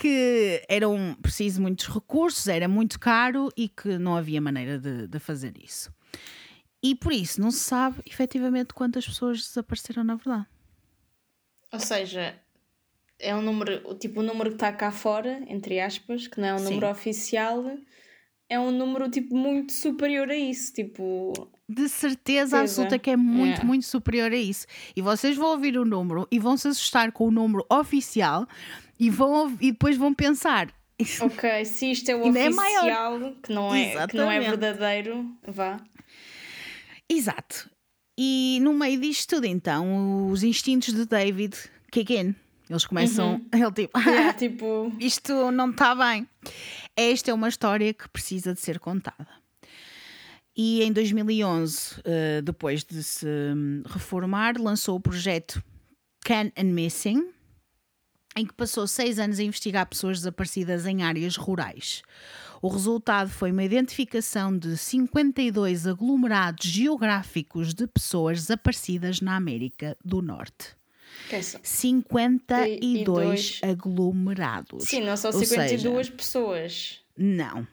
Que 0.00 0.62
eram 0.66 1.14
preciso 1.20 1.60
muitos 1.60 1.86
recursos, 1.86 2.48
era 2.48 2.66
muito 2.66 2.98
caro 2.98 3.50
e 3.54 3.68
que 3.68 3.98
não 3.98 4.16
havia 4.16 4.40
maneira 4.40 4.78
de, 4.78 5.06
de 5.06 5.18
fazer 5.18 5.52
isso. 5.62 5.92
E 6.82 6.94
por 6.94 7.12
isso 7.12 7.38
não 7.38 7.50
se 7.50 7.60
sabe 7.60 8.00
efetivamente 8.06 8.72
quantas 8.72 9.06
pessoas 9.06 9.40
desapareceram 9.46 10.02
na 10.02 10.14
verdade. 10.14 10.46
Ou 11.70 11.78
seja, 11.78 12.34
é 13.18 13.36
um 13.36 13.42
número, 13.42 13.94
tipo, 13.96 14.20
o 14.20 14.22
número 14.22 14.50
que 14.50 14.56
está 14.56 14.72
cá 14.72 14.90
fora, 14.90 15.42
entre 15.46 15.78
aspas, 15.78 16.26
que 16.26 16.40
não 16.40 16.48
é 16.48 16.54
um 16.54 16.58
Sim. 16.58 16.64
número 16.64 16.88
oficial, 16.90 17.64
é 18.48 18.58
um 18.58 18.70
número 18.70 19.10
tipo 19.10 19.36
muito 19.36 19.72
superior 19.74 20.30
a 20.30 20.34
isso, 20.34 20.72
tipo, 20.72 21.32
De 21.68 21.88
certeza 21.88 22.56
Certeza. 22.56 22.60
absoluta 22.62 22.98
que 22.98 23.10
é 23.10 23.16
muito, 23.16 23.60
É. 23.60 23.64
muito 23.64 23.84
superior 23.84 24.32
a 24.32 24.36
isso. 24.36 24.66
E 24.96 25.02
vocês 25.02 25.36
vão 25.36 25.50
ouvir 25.50 25.76
o 25.78 25.84
número 25.84 26.26
e 26.30 26.38
vão 26.38 26.56
se 26.56 26.66
assustar 26.68 27.12
com 27.12 27.28
o 27.28 27.30
número 27.30 27.64
oficial 27.70 28.46
e, 29.00 29.08
vão, 29.08 29.56
e 29.60 29.72
depois 29.72 29.96
vão 29.96 30.12
pensar. 30.12 30.70
ok, 31.22 31.64
se 31.64 31.90
isto 31.90 32.10
é 32.10 32.14
o 32.14 32.22
Ainda 32.26 32.38
é 32.38 32.50
oficial, 32.50 33.18
que, 33.42 33.52
não 33.52 33.74
é, 33.74 34.06
que 34.06 34.16
não 34.16 34.30
é 34.30 34.38
verdadeiro, 34.38 35.26
vá. 35.48 35.80
Exato. 37.08 37.70
E 38.18 38.58
no 38.60 38.74
meio 38.74 39.00
disto 39.00 39.36
tudo, 39.36 39.46
então, 39.46 40.28
os 40.30 40.42
instintos 40.42 40.92
de 40.92 41.06
David 41.06 41.56
kick 41.90 42.14
in. 42.14 42.34
Eles 42.68 42.84
começam. 42.84 43.40
Ele 43.50 43.72
tipo. 43.72 43.98
Yeah, 43.98 44.32
tipo, 44.38 44.92
isto 45.00 45.50
não 45.50 45.70
está 45.70 45.94
bem. 45.94 46.28
Esta 46.94 47.30
é 47.30 47.34
uma 47.34 47.48
história 47.48 47.92
que 47.94 48.08
precisa 48.10 48.52
de 48.52 48.60
ser 48.60 48.78
contada. 48.78 49.40
E 50.54 50.82
em 50.82 50.92
2011, 50.92 52.02
eh, 52.04 52.42
depois 52.42 52.84
de 52.84 53.02
se 53.02 53.26
hum, 53.26 53.82
reformar, 53.86 54.60
lançou 54.60 54.96
o 54.96 55.00
projeto 55.00 55.62
Can 56.22 56.50
and 56.56 56.74
Missing, 56.74 57.32
em 58.36 58.46
que 58.46 58.54
passou 58.54 58.86
seis 58.86 59.18
anos 59.18 59.38
a 59.38 59.42
investigar 59.42 59.86
pessoas 59.86 60.18
desaparecidas 60.18 60.86
em 60.86 61.02
áreas 61.02 61.36
rurais. 61.36 62.02
O 62.62 62.68
resultado 62.68 63.30
foi 63.30 63.50
uma 63.52 63.64
identificação 63.64 64.56
de 64.56 64.76
52 64.76 65.86
aglomerados 65.86 66.66
geográficos 66.66 67.72
de 67.74 67.86
pessoas 67.86 68.40
desaparecidas 68.42 69.20
na 69.20 69.34
América 69.36 69.96
do 70.04 70.20
Norte. 70.22 70.76
é 71.30 71.42
só- 71.42 71.58
52 71.62 73.60
aglomerados. 73.62 74.84
Sim, 74.84 75.00
não 75.02 75.16
são 75.16 75.32
Ou 75.32 75.38
52 75.44 76.06
seja, 76.06 76.16
pessoas. 76.16 77.00
não. 77.16 77.66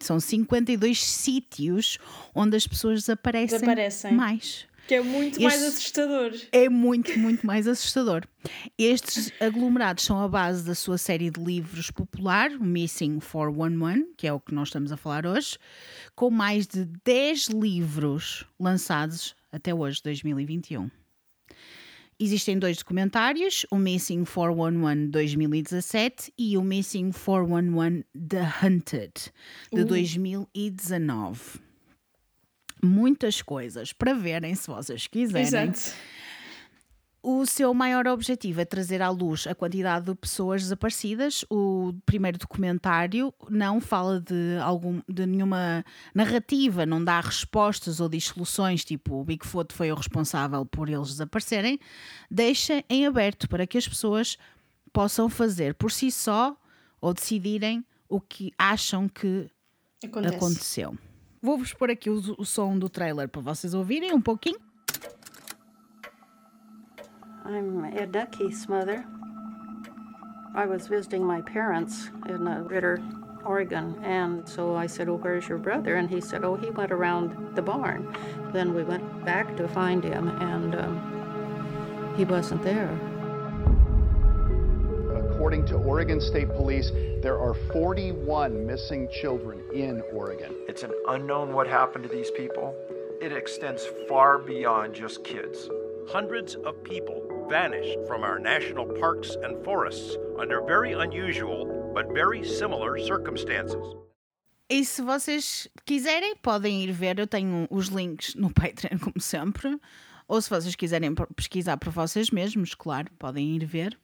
São 0.00 0.20
52 0.20 1.02
sítios 1.02 1.98
onde 2.34 2.56
as 2.56 2.66
pessoas 2.66 3.00
desaparecem, 3.00 3.58
Desaparecem. 3.60 4.12
mais. 4.12 4.66
Que 4.86 4.94
é 4.94 5.02
muito 5.02 5.40
mais 5.42 5.62
assustador. 5.62 6.32
É 6.52 6.68
muito, 6.68 7.18
muito 7.18 7.46
mais 7.46 7.66
assustador. 7.66 8.22
Estes 8.78 9.32
aglomerados 9.40 10.04
são 10.04 10.20
a 10.20 10.28
base 10.28 10.64
da 10.64 10.74
sua 10.74 10.96
série 10.96 11.30
de 11.30 11.42
livros 11.42 11.90
popular, 11.90 12.50
Missing 12.50 13.18
411, 13.18 14.06
que 14.16 14.26
é 14.26 14.32
o 14.32 14.38
que 14.38 14.54
nós 14.54 14.68
estamos 14.68 14.92
a 14.92 14.96
falar 14.96 15.26
hoje, 15.26 15.58
com 16.14 16.30
mais 16.30 16.66
de 16.66 16.84
10 17.04 17.48
livros 17.48 18.44
lançados 18.60 19.34
até 19.50 19.74
hoje, 19.74 20.00
2021. 20.04 20.88
Existem 22.18 22.58
dois 22.58 22.78
documentários, 22.78 23.66
o 23.70 23.76
Missing 23.76 24.24
411 24.24 25.08
2017 25.08 26.32
e 26.38 26.56
o 26.56 26.62
Missing 26.62 27.10
411 27.12 28.04
The 28.14 28.52
Hunted 28.62 29.12
de 29.70 29.84
2019. 29.84 31.65
Muitas 32.82 33.42
coisas 33.42 33.92
para 33.92 34.12
verem 34.14 34.54
se 34.54 34.66
vocês 34.68 35.06
quiserem. 35.06 35.68
Exato. 35.70 35.96
O 37.28 37.44
seu 37.44 37.74
maior 37.74 38.06
objetivo 38.06 38.60
é 38.60 38.64
trazer 38.64 39.02
à 39.02 39.10
luz 39.10 39.48
a 39.48 39.54
quantidade 39.54 40.06
de 40.06 40.14
pessoas 40.14 40.62
desaparecidas. 40.62 41.44
O 41.50 41.92
primeiro 42.06 42.38
documentário 42.38 43.34
não 43.50 43.80
fala 43.80 44.20
de, 44.20 44.56
algum, 44.62 45.00
de 45.08 45.26
nenhuma 45.26 45.84
narrativa, 46.14 46.86
não 46.86 47.02
dá 47.02 47.18
respostas 47.18 47.98
ou 47.98 48.08
diz 48.08 48.26
soluções, 48.26 48.84
tipo 48.84 49.16
o 49.16 49.24
Bigfoot 49.24 49.74
foi 49.74 49.90
o 49.90 49.96
responsável 49.96 50.64
por 50.64 50.88
eles 50.88 51.08
desaparecerem. 51.08 51.80
Deixa 52.30 52.84
em 52.88 53.04
aberto 53.04 53.48
para 53.48 53.66
que 53.66 53.76
as 53.76 53.88
pessoas 53.88 54.38
possam 54.92 55.28
fazer 55.28 55.74
por 55.74 55.90
si 55.90 56.12
só 56.12 56.56
ou 57.00 57.12
decidirem 57.12 57.84
o 58.08 58.20
que 58.20 58.52
acham 58.56 59.08
que 59.08 59.50
Acontece. 60.04 60.36
aconteceu. 60.36 60.98
Vou-vos 61.46 61.72
pôr 61.72 61.92
aqui 61.92 62.10
o, 62.10 62.20
o 62.38 62.44
som 62.44 62.76
do 62.76 62.88
trailer 62.88 63.28
para 63.28 63.40
vocês 63.40 63.72
ouvirem 63.72 64.12
um 64.12 64.20
pouquinho. 64.20 64.58
I'm 67.44 67.84
Edna 67.96 68.26
Keith's 68.26 68.66
mother. 68.66 69.04
I 70.56 70.66
was 70.66 70.88
visiting 70.88 71.24
my 71.24 71.42
parents 71.42 72.10
in 72.28 72.48
uh, 72.48 72.64
Ritter, 72.66 73.00
Oregon, 73.44 73.94
and 74.02 74.44
so 74.44 74.74
I 74.74 74.88
said, 74.88 75.08
Oh, 75.08 75.18
where's 75.18 75.46
your 75.48 75.58
brother? 75.58 75.94
And 75.94 76.10
he 76.10 76.20
said, 76.20 76.42
Oh, 76.42 76.56
he 76.56 76.70
went 76.70 76.90
around 76.90 77.54
the 77.54 77.62
barn. 77.62 78.12
Then 78.52 78.74
we 78.74 78.82
went 78.82 79.24
back 79.24 79.56
to 79.56 79.68
find 79.68 80.02
him, 80.02 80.26
and 80.40 80.74
um, 80.74 82.14
he 82.16 82.24
wasn't 82.24 82.64
there. 82.64 82.90
According 85.46 85.66
to 85.66 85.76
Oregon 85.76 86.20
State 86.20 86.48
Police, 86.48 86.90
there 87.22 87.38
are 87.38 87.54
41 87.72 88.66
missing 88.66 89.08
children 89.12 89.62
in 89.72 90.02
Oregon. 90.12 90.52
It's 90.66 90.82
an 90.82 90.90
unknown 91.06 91.52
what 91.52 91.68
happened 91.68 92.02
to 92.02 92.10
these 92.10 92.32
people. 92.32 92.74
It 93.22 93.30
extends 93.30 93.86
far 94.08 94.38
beyond 94.38 94.92
just 94.92 95.22
kids. 95.22 95.70
Hundreds 96.08 96.56
of 96.56 96.82
people 96.82 97.46
vanished 97.48 97.96
from 98.08 98.24
our 98.24 98.40
national 98.40 98.86
parks 98.98 99.36
and 99.40 99.64
forests 99.64 100.16
under 100.36 100.62
very 100.62 100.94
unusual 100.94 101.92
but 101.94 102.12
very 102.12 102.42
similar 102.42 102.98
circumstances. 102.98 103.86
E 104.68 104.84
se 104.84 105.00
vocês 105.00 105.68
quiserem, 105.84 106.34
podem 106.42 106.82
ir 106.82 106.90
ver. 106.90 107.20
Eu 107.20 107.26
tenho 107.28 107.68
os 107.70 107.86
links 107.86 108.34
no 108.34 108.52
Patreon, 108.52 108.98
como 108.98 109.20
sempre. 109.20 109.78
Ou 110.26 110.42
se 110.42 110.50
vocês 110.50 110.74
quiserem 110.74 111.14
pesquisar 111.36 111.76
por 111.76 111.92
vocês 111.92 112.32
mesmos, 112.32 112.74
claro, 112.74 113.08
podem 113.16 113.54
ir 113.54 113.64
ver. 113.64 113.96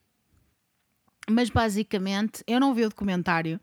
Mas 1.31 1.51
basicamente, 1.51 2.43
eu 2.47 2.59
não 2.59 2.75
vi 2.75 2.85
o 2.85 2.89
documentário 2.89 3.61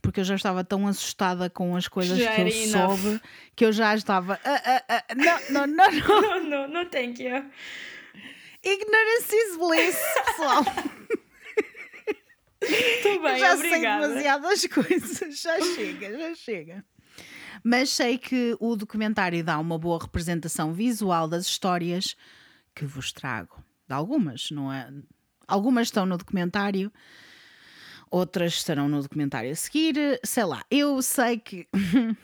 porque 0.00 0.20
eu 0.20 0.24
já 0.24 0.34
estava 0.34 0.64
tão 0.64 0.86
assustada 0.86 1.48
com 1.50 1.76
as 1.76 1.86
coisas 1.88 2.18
Já 2.18 2.34
que 2.34 2.40
eu 2.42 2.48
enough. 2.48 2.68
soube 2.98 3.20
que 3.54 3.64
eu 3.64 3.72
já 3.72 3.94
estava. 3.94 4.38
"Ah, 4.44 4.62
ah, 4.64 4.82
ah, 4.88 5.04
não, 5.14 5.66
não, 5.66 5.66
não, 5.66 5.90
não. 5.92 6.20
Não, 6.20 6.44
não, 6.44 6.68
não 6.68 6.86
thank 6.90 7.22
you. 7.22 7.44
Ignorance 8.62 9.34
is 9.36 9.56
bliss, 9.58 9.98
pessoal. 10.26 10.64
Estou 12.62 13.22
bem, 13.22 13.38
já 13.38 13.56
sei 13.58 13.68
obrigada. 13.68 14.08
demasiadas 14.08 14.66
coisas, 14.68 15.40
já 15.40 15.60
chega, 15.60 16.18
já 16.18 16.34
chega. 16.34 16.84
Mas 17.62 17.90
sei 17.90 18.16
que 18.18 18.56
o 18.60 18.74
documentário 18.76 19.44
dá 19.44 19.58
uma 19.58 19.78
boa 19.78 19.98
representação 20.02 20.72
visual 20.72 21.28
das 21.28 21.44
histórias 21.46 22.16
que 22.74 22.84
vos 22.86 23.12
trago. 23.12 23.62
De 23.86 23.94
algumas, 23.94 24.50
não 24.50 24.72
é? 24.72 24.90
Algumas 25.46 25.88
estão 25.88 26.04
no 26.06 26.16
documentário, 26.16 26.92
outras 28.10 28.54
estarão 28.54 28.88
no 28.88 29.02
documentário 29.02 29.50
a 29.50 29.54
seguir. 29.54 29.94
Sei 30.24 30.44
lá, 30.44 30.62
eu 30.70 31.00
sei 31.02 31.38
que. 31.38 31.66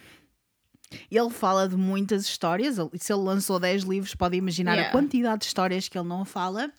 Ele 1.10 1.30
fala 1.30 1.68
de 1.68 1.76
muitas 1.76 2.24
histórias. 2.24 2.74
Se 2.98 3.12
ele 3.12 3.22
lançou 3.22 3.60
10 3.60 3.84
livros, 3.84 4.12
pode 4.16 4.36
imaginar 4.36 4.72
a 4.72 4.76
Yeah. 4.76 4.92
quantidade 4.92 5.40
de 5.42 5.46
histórias 5.46 5.88
que 5.88 5.96
ele 5.96 6.08
não 6.08 6.24
fala. 6.24 6.72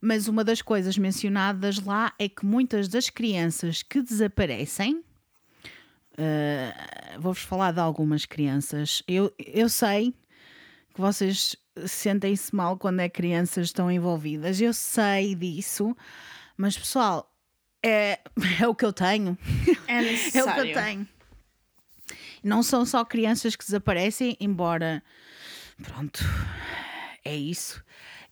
Mas 0.00 0.26
uma 0.26 0.42
das 0.42 0.60
coisas 0.60 0.98
mencionadas 0.98 1.78
lá 1.78 2.12
é 2.18 2.28
que 2.28 2.44
muitas 2.44 2.88
das 2.88 3.08
crianças 3.10 3.84
que 3.84 4.02
desaparecem. 4.02 4.96
uh, 6.18 7.20
Vou-vos 7.20 7.42
falar 7.42 7.72
de 7.72 7.78
algumas 7.78 8.26
crianças. 8.26 9.02
Eu, 9.06 9.32
eu 9.38 9.68
sei 9.68 10.12
que 10.94 11.00
vocês 11.00 11.56
sentem-se 11.86 12.54
mal 12.54 12.78
quando 12.78 13.00
é 13.00 13.08
crianças 13.08 13.66
estão 13.66 13.90
envolvidas. 13.90 14.60
Eu 14.60 14.72
sei 14.72 15.34
disso. 15.34 15.96
Mas, 16.56 16.78
pessoal, 16.78 17.30
é, 17.82 18.20
é 18.60 18.66
o 18.68 18.74
que 18.74 18.84
eu 18.84 18.92
tenho. 18.92 19.36
É 19.86 19.98
É 19.98 20.00
o 20.00 20.04
necessário. 20.04 20.62
que 20.62 20.70
eu 20.70 20.82
tenho. 20.82 21.08
Não 22.42 22.62
são 22.62 22.84
só 22.84 23.04
crianças 23.04 23.56
que 23.56 23.64
desaparecem, 23.64 24.36
embora. 24.38 25.02
Pronto, 25.82 26.22
é 27.24 27.34
isso. 27.34 27.82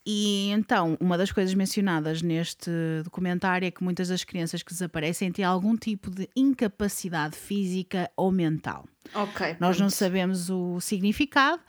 E 0.05 0.51
então, 0.51 0.96
uma 1.01 1.16
das 1.16 1.31
coisas 1.33 1.55
mencionadas 1.55 2.22
neste 2.22 2.70
documentário 3.05 3.66
é 3.66 3.70
que 3.70 3.83
muitas 3.83 4.09
das 4.09 4.25
crianças 4.25 4.62
que 4.62 4.72
desaparecem 4.72 5.31
têm 5.33 5.44
algum 5.44 5.77
tipo 5.77 6.11
de 6.11 6.29
incapacidade 6.37 7.37
física 7.37 8.11
ou 8.16 8.31
mental. 8.31 8.85
Ok. 9.14 9.57
Nós 9.61 9.79
não 9.81 9.88
sabemos 9.88 10.51
o 10.51 10.81
significado, 10.81 11.62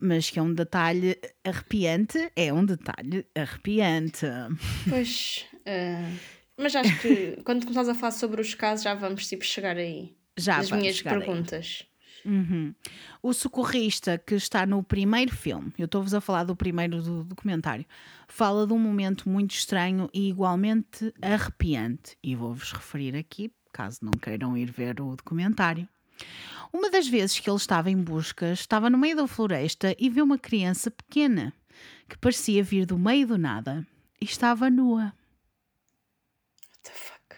mas 0.00 0.30
que 0.30 0.38
é 0.38 0.42
um 0.42 0.52
detalhe 0.52 1.18
arrepiante, 1.44 2.30
é 2.34 2.52
um 2.52 2.64
detalhe 2.64 3.26
arrepiante. 3.34 4.26
Pois. 4.88 5.46
eh, 5.66 6.10
mas 6.56 6.74
acho 6.74 7.00
que 7.00 7.38
quando 7.44 7.62
começares 7.62 7.88
a 7.88 7.94
falar 7.94 8.12
sobre 8.12 8.40
os 8.40 8.54
casos 8.54 8.84
já 8.84 8.94
vamos 8.94 9.26
tipo 9.26 9.44
chegar 9.44 9.76
aí. 9.76 10.16
Já 10.38 10.58
As 10.58 10.70
minhas 10.70 11.02
perguntas. 11.02 11.84
O 13.22 13.32
socorrista 13.32 14.18
que 14.18 14.34
está 14.34 14.66
no 14.66 14.82
primeiro 14.82 15.34
filme, 15.34 15.72
eu 15.78 15.86
estou-vos 15.86 16.14
a 16.14 16.20
falar 16.20 16.44
do 16.44 16.56
primeiro 16.56 17.02
do 17.02 17.24
documentário, 17.24 17.86
fala 18.28 18.66
de 18.66 18.72
um 18.72 18.78
momento 18.78 19.28
muito 19.28 19.52
estranho 19.52 20.08
e 20.12 20.28
igualmente 20.28 21.12
arrepiante. 21.20 22.16
E 22.22 22.34
vou-vos 22.34 22.72
referir 22.72 23.16
aqui, 23.16 23.52
caso 23.72 23.98
não 24.02 24.12
queiram 24.12 24.56
ir 24.56 24.70
ver 24.70 25.00
o 25.00 25.16
documentário. 25.16 25.88
Uma 26.72 26.88
das 26.90 27.08
vezes 27.08 27.38
que 27.40 27.50
ele 27.50 27.56
estava 27.56 27.90
em 27.90 27.96
busca, 27.96 28.52
estava 28.52 28.88
no 28.88 28.96
meio 28.96 29.16
da 29.16 29.26
floresta 29.26 29.94
e 29.98 30.08
viu 30.08 30.24
uma 30.24 30.38
criança 30.38 30.88
pequena 30.90 31.52
que 32.08 32.16
parecia 32.18 32.62
vir 32.62 32.86
do 32.86 32.96
meio 32.98 33.26
do 33.26 33.36
nada 33.38 33.84
e 34.20 34.24
estava 34.24 34.70
nua. 34.70 35.12
What 36.66 36.80
the 36.84 36.92
fuck? 36.92 37.36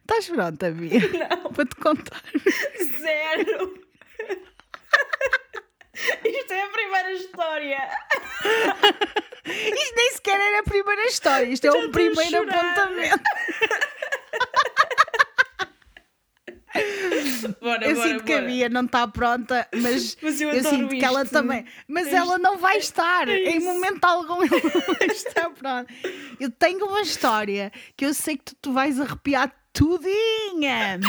Estás 0.00 0.28
pronta, 0.28 0.70
Bia? 0.70 1.00
Não. 1.28 1.52
Para 1.52 1.66
te 1.66 1.74
contar. 1.76 2.22
Zero! 3.00 3.82
Isto 6.24 6.52
é 6.52 6.62
a 6.62 6.68
primeira 6.68 7.12
história! 7.12 7.88
Isto 9.44 9.94
nem 9.96 10.12
sequer 10.12 10.40
era 10.40 10.60
a 10.60 10.62
primeira 10.62 11.04
história, 11.06 11.46
isto 11.46 11.66
é 11.66 11.70
Já 11.70 11.76
o 11.76 11.80
estou 11.86 11.90
a 11.90 11.92
primeiro 11.92 12.38
apontamento. 12.48 13.22
Bora, 17.60 17.86
Eu 17.86 17.94
bora, 17.96 18.08
sinto 18.08 18.24
que 18.24 18.32
a 18.32 18.36
bora. 18.36 18.46
Bia 18.48 18.68
não 18.68 18.84
está 18.84 19.06
pronta, 19.08 19.68
mas, 19.74 20.16
Mas 20.22 20.40
eu 20.40 20.50
eu, 20.50 20.64
sinto 20.64 20.88
que 20.88 21.04
ela 21.04 21.22
isto. 21.22 21.32
também. 21.32 21.64
Mas 21.88 22.06
É 22.08 22.14
ela 22.16 22.34
isto. 22.36 22.42
não 22.42 22.56
vai 22.58 22.78
estar, 22.78 23.28
É 23.28 23.50
em 23.50 23.60
momento 23.60 24.04
algum 24.04 24.42
ela 24.42 24.50
não 24.50 24.94
vai 24.98 25.08
estar 25.08 25.50
pronta. 25.50 25.86
Eu 26.40 26.50
tenho 26.50 26.86
uma 26.86 27.02
história 27.02 27.70
que 27.96 28.04
eu 28.06 28.14
sei 28.14 28.36
que 28.36 28.44
tu, 28.44 28.56
tu 28.62 28.72
vais 28.72 28.98
arrepiar 29.00 29.52
tudinha. 29.72 30.98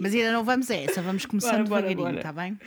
Mas 0.00 0.14
ainda 0.14 0.32
não 0.32 0.44
vamos 0.44 0.70
a 0.70 0.74
essa, 0.76 1.00
vamos 1.02 1.24
começando 1.26 1.66
Bora, 1.68 1.82
bora, 1.82 1.82
devagarinho, 1.94 2.04
bora. 2.04 2.16
está 2.16 2.32
bem? 2.32 2.58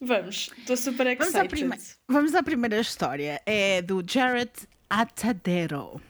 Vamos, 0.00 0.50
estou 0.58 0.76
super 0.76 1.16
Vamos 1.16 1.34
à, 1.34 1.38
excited. 1.44 1.48
prime- 1.68 1.78
vamos 2.08 2.34
à 2.34 2.42
primeira 2.42 2.80
história. 2.80 3.40
É 3.44 3.82
do 3.82 4.02
Jared 4.06 4.50
Atadero. 4.88 6.00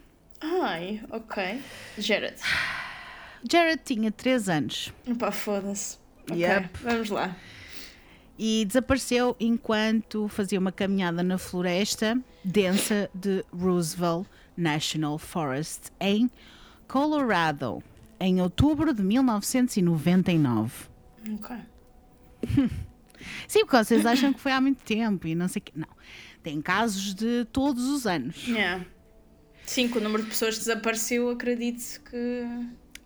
Ai, 0.40 1.00
ok. 1.10 1.60
Jared. 1.98 2.36
Jared 3.50 3.80
tinha 3.84 4.10
3 4.10 4.48
anos 4.48 4.92
Pá, 5.18 5.30
foda-se. 5.30 5.98
Yep. 6.30 6.70
vamos 6.82 7.10
lá. 7.10 7.36
e 8.38 8.64
desapareceu 8.66 9.36
enquanto 9.38 10.26
fazia 10.28 10.58
uma 10.58 10.72
caminhada 10.72 11.22
na 11.22 11.36
floresta 11.38 12.18
densa 12.44 13.10
de 13.14 13.44
Roosevelt 13.52 14.26
National 14.56 15.18
Forest, 15.18 15.90
em 16.00 16.30
Colorado, 16.88 17.82
em 18.20 18.40
outubro 18.40 18.94
de 18.94 19.02
1999. 19.02 20.72
Ok. 21.34 21.56
Sim, 23.48 23.60
porque 23.60 23.76
vocês 23.84 24.04
acham 24.06 24.32
que 24.32 24.40
foi 24.40 24.52
há 24.52 24.60
muito 24.60 24.82
tempo 24.84 25.26
e 25.26 25.34
não 25.34 25.48
sei 25.48 25.60
o 25.60 25.62
quê. 25.62 25.72
Não. 25.74 25.88
Tem 26.42 26.60
casos 26.60 27.14
de 27.14 27.46
todos 27.46 27.84
os 27.88 28.06
anos. 28.06 28.46
Yeah. 28.46 28.84
Sim, 29.64 29.88
com 29.88 29.98
o 29.98 30.02
número 30.02 30.22
de 30.22 30.28
pessoas 30.28 30.54
que 30.54 30.60
desapareceu, 30.60 31.30
acredito 31.30 32.02
que. 32.02 32.44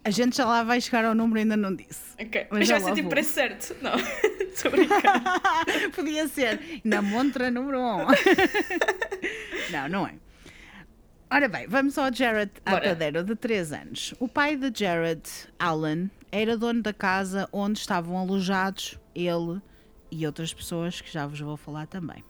A 0.04 0.10
gente 0.10 0.36
já 0.36 0.46
lá 0.46 0.62
vai 0.62 0.80
chegar 0.80 1.04
ao 1.04 1.14
número, 1.14 1.40
ainda 1.40 1.56
não 1.56 1.74
disse. 1.74 2.14
Ok. 2.20 2.46
Mas 2.50 2.60
Mas 2.60 2.68
já 2.68 2.78
vai 2.78 2.88
ser 2.88 2.94
tipo 2.94 3.08
preço 3.08 3.32
certo. 3.32 3.76
Não. 3.82 3.94
Estou 4.40 4.68
a 4.68 4.76
brincar. 4.76 5.22
Podia 5.94 6.26
ser. 6.28 6.80
Na 6.84 7.02
montra 7.02 7.50
número 7.50 7.78
1. 7.78 7.82
Um. 7.82 8.06
não, 9.70 9.88
não 9.88 10.06
é. 10.06 10.14
Ora 11.30 11.46
bem, 11.46 11.66
vamos 11.68 11.98
ao 11.98 12.12
Jared 12.12 12.50
Bora. 12.64 12.78
Atadero, 12.78 13.22
de 13.22 13.36
3 13.36 13.72
anos. 13.72 14.14
O 14.18 14.26
pai 14.26 14.56
de 14.56 14.72
Jared, 14.74 15.20
Alan, 15.58 16.08
era 16.32 16.56
dono 16.56 16.80
da 16.80 16.92
casa 16.92 17.46
onde 17.52 17.78
estavam 17.78 18.16
alojados 18.16 18.98
ele 19.14 19.60
e 20.10 20.26
outras 20.26 20.54
pessoas 20.54 21.02
que 21.02 21.12
já 21.12 21.26
vos 21.26 21.38
vou 21.38 21.56
falar 21.56 21.86
também. 21.86 22.24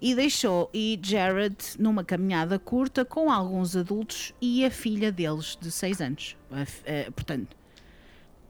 E 0.00 0.14
deixou 0.14 0.70
e 0.74 0.98
Jared 1.02 1.56
numa 1.78 2.04
caminhada 2.04 2.58
curta 2.58 3.04
com 3.04 3.30
alguns 3.30 3.76
adultos 3.76 4.34
e 4.40 4.64
a 4.64 4.70
filha 4.70 5.10
deles 5.10 5.56
de 5.60 5.70
6 5.70 6.00
anos. 6.00 6.36
Eh, 6.84 7.10
portanto, 7.10 7.56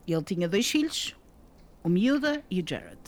ele 0.07 0.23
tinha 0.23 0.47
dois 0.47 0.69
filhos, 0.69 1.15
o 1.83 1.89
miúda 1.89 2.43
e 2.49 2.61
o 2.61 2.65
Jared. 2.67 2.99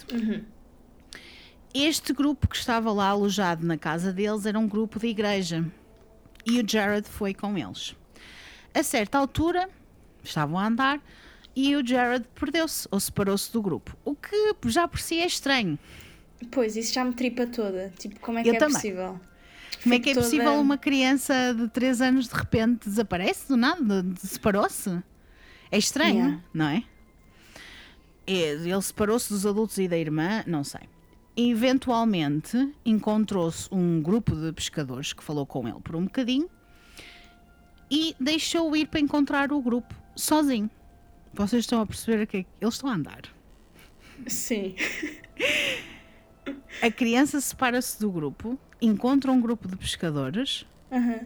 Este 1.73 2.13
grupo 2.13 2.47
que 2.47 2.56
estava 2.56 2.91
lá 2.91 3.10
alojado 3.10 3.65
na 3.65 3.78
casa 3.78 4.12
deles 4.12 4.45
era 4.45 4.58
um 4.58 4.67
grupo 4.67 4.99
de 4.99 5.08
igreja 5.08 5.65
e 6.45 6.60
o 6.60 6.67
Jared 6.67 7.08
foi 7.08 7.34
com 7.34 7.58
eles. 7.58 7.95
A 8.73 8.84
certa 8.84 9.17
altura, 9.17 9.69
estavam 10.23 10.58
a 10.58 10.67
andar 10.67 11.02
e 11.56 11.75
o 11.75 11.86
Jared 11.86 12.25
perdeu-se 12.34 12.88
ou 12.91 12.99
separou-se 12.99 13.52
do 13.52 13.62
grupo, 13.62 13.95
o 14.04 14.15
que 14.15 14.56
já 14.65 14.88
por 14.88 14.99
si 14.99 15.19
é 15.19 15.25
estranho. 15.25 15.78
Pois, 16.52 16.75
isso 16.75 16.93
já 16.93 17.04
me 17.04 17.13
tripa 17.13 17.45
toda. 17.47 17.91
Tipo, 17.97 18.19
como 18.19 18.39
é 18.39 18.43
que 18.43 18.49
Eu 18.49 18.56
é 18.56 18.58
também. 18.58 18.73
possível? 18.75 19.19
Como 19.84 19.95
é 19.95 19.99
que 19.99 20.10
é 20.10 20.13
Fico 20.13 20.23
possível 20.25 20.45
toda- 20.47 20.60
uma 20.60 20.78
criança 20.78 21.54
de 21.54 21.67
3 21.69 22.02
anos 22.02 22.28
de 22.28 22.34
repente 22.36 22.89
desaparece 22.89 23.47
do 23.47 23.56
nada? 23.58 24.06
Separou-se? 24.17 25.02
É 25.71 25.78
estranho, 25.78 26.15
Yeah. 26.15 26.43
não 26.54 26.65
é? 26.67 26.84
É, 28.28 28.34
Ele 28.54 28.82
separou-se 28.82 29.30
dos 29.32 29.45
adultos 29.45 29.78
e 29.78 29.88
da 29.88 29.97
irmã, 29.97 30.43
não 30.47 30.63
sei. 30.63 30.82
Eventualmente 31.38 32.73
encontrou-se 32.86 33.67
um 33.71 34.02
grupo 34.02 34.36
de 34.36 34.52
pescadores 34.52 35.13
que 35.13 35.23
falou 35.23 35.45
com 35.45 35.67
ele 35.67 35.80
por 35.82 35.95
um 35.95 36.04
bocadinho 36.04 36.49
e 37.89 38.15
deixou 38.19 38.75
ir 38.75 38.88
para 38.88 38.99
encontrar 38.99 39.52
o 39.54 39.62
grupo 39.62 39.93
sozinho. 40.15 40.69
Vocês 41.34 41.63
estão 41.63 41.80
a 41.82 41.86
perceber 41.86 42.25
que 42.28 42.38
é 42.38 42.43
que 42.43 42.49
eles 42.60 42.73
estão 42.73 42.89
a 42.89 42.93
andar. 42.95 43.21
Sim. 44.28 44.75
A 46.81 46.91
criança 46.91 47.39
separa-se 47.41 47.99
do 47.99 48.12
grupo, 48.12 48.57
encontra 48.81 49.31
um 49.31 49.41
grupo 49.41 49.67
de 49.67 49.75
pescadores 49.75 50.65
Aham. 50.91 51.21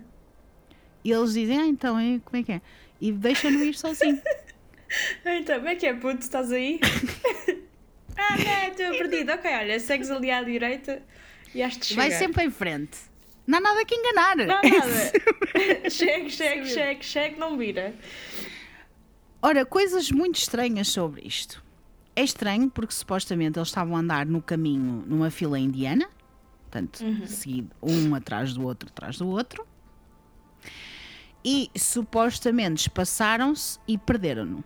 e 1.03 1.11
eles 1.11 1.33
dizem: 1.33 1.59
Ah, 1.59 1.67
então, 1.67 1.99
e 1.99 2.19
como 2.19 2.37
é 2.41 2.43
que 2.43 2.51
é? 2.53 2.61
E 2.99 3.11
deixam-no 3.11 3.63
ir 3.63 3.75
sozinho. 3.75 4.21
Então, 5.25 5.55
como 5.55 5.69
é 5.69 5.75
que 5.75 5.87
é, 5.87 5.93
puto? 5.95 6.19
Estás 6.19 6.51
aí? 6.51 6.79
ah, 8.15 8.37
não, 8.37 8.67
estou 8.69 8.91
perdido. 8.95 9.31
Ok, 9.31 9.51
olha, 9.51 9.79
segues 9.79 10.11
ali 10.11 10.29
à 10.29 10.43
direita 10.43 11.01
e 11.53 11.63
has 11.63 11.75
de 11.75 11.87
chegar. 11.87 12.03
Vai 12.03 12.11
sempre 12.11 12.43
em 12.43 12.51
frente. 12.51 12.99
Não 13.45 13.57
há 13.57 13.61
nada 13.61 13.85
que 13.85 13.95
enganar. 13.95 14.35
Não 14.37 14.55
há 14.55 14.61
nada. 14.61 15.89
chegue, 15.89 16.29
chegue, 16.29 16.67
chegue, 16.67 17.03
chegue, 17.03 17.39
não 17.39 17.57
vira. 17.57 17.93
Ora, 19.41 19.65
coisas 19.65 20.09
muito 20.11 20.35
estranhas 20.37 20.87
sobre 20.87 21.21
isto. 21.27 21.61
É 22.15 22.23
estranho 22.23 22.69
porque 22.69 22.93
supostamente 22.93 23.57
eles 23.57 23.69
estavam 23.69 23.95
a 23.95 23.99
andar 23.99 24.25
no 24.25 24.41
caminho 24.41 25.03
numa 25.07 25.31
fila 25.31 25.57
indiana, 25.57 26.07
portanto, 26.69 27.03
seguido 27.27 27.69
um 27.81 28.13
atrás 28.13 28.53
do 28.53 28.63
outro, 28.63 28.89
atrás 28.89 29.17
do 29.17 29.27
outro, 29.27 29.65
e 31.43 31.69
supostamente 31.75 32.89
passaram-se 32.89 33.79
e 33.87 33.97
perderam-no. 33.97 34.63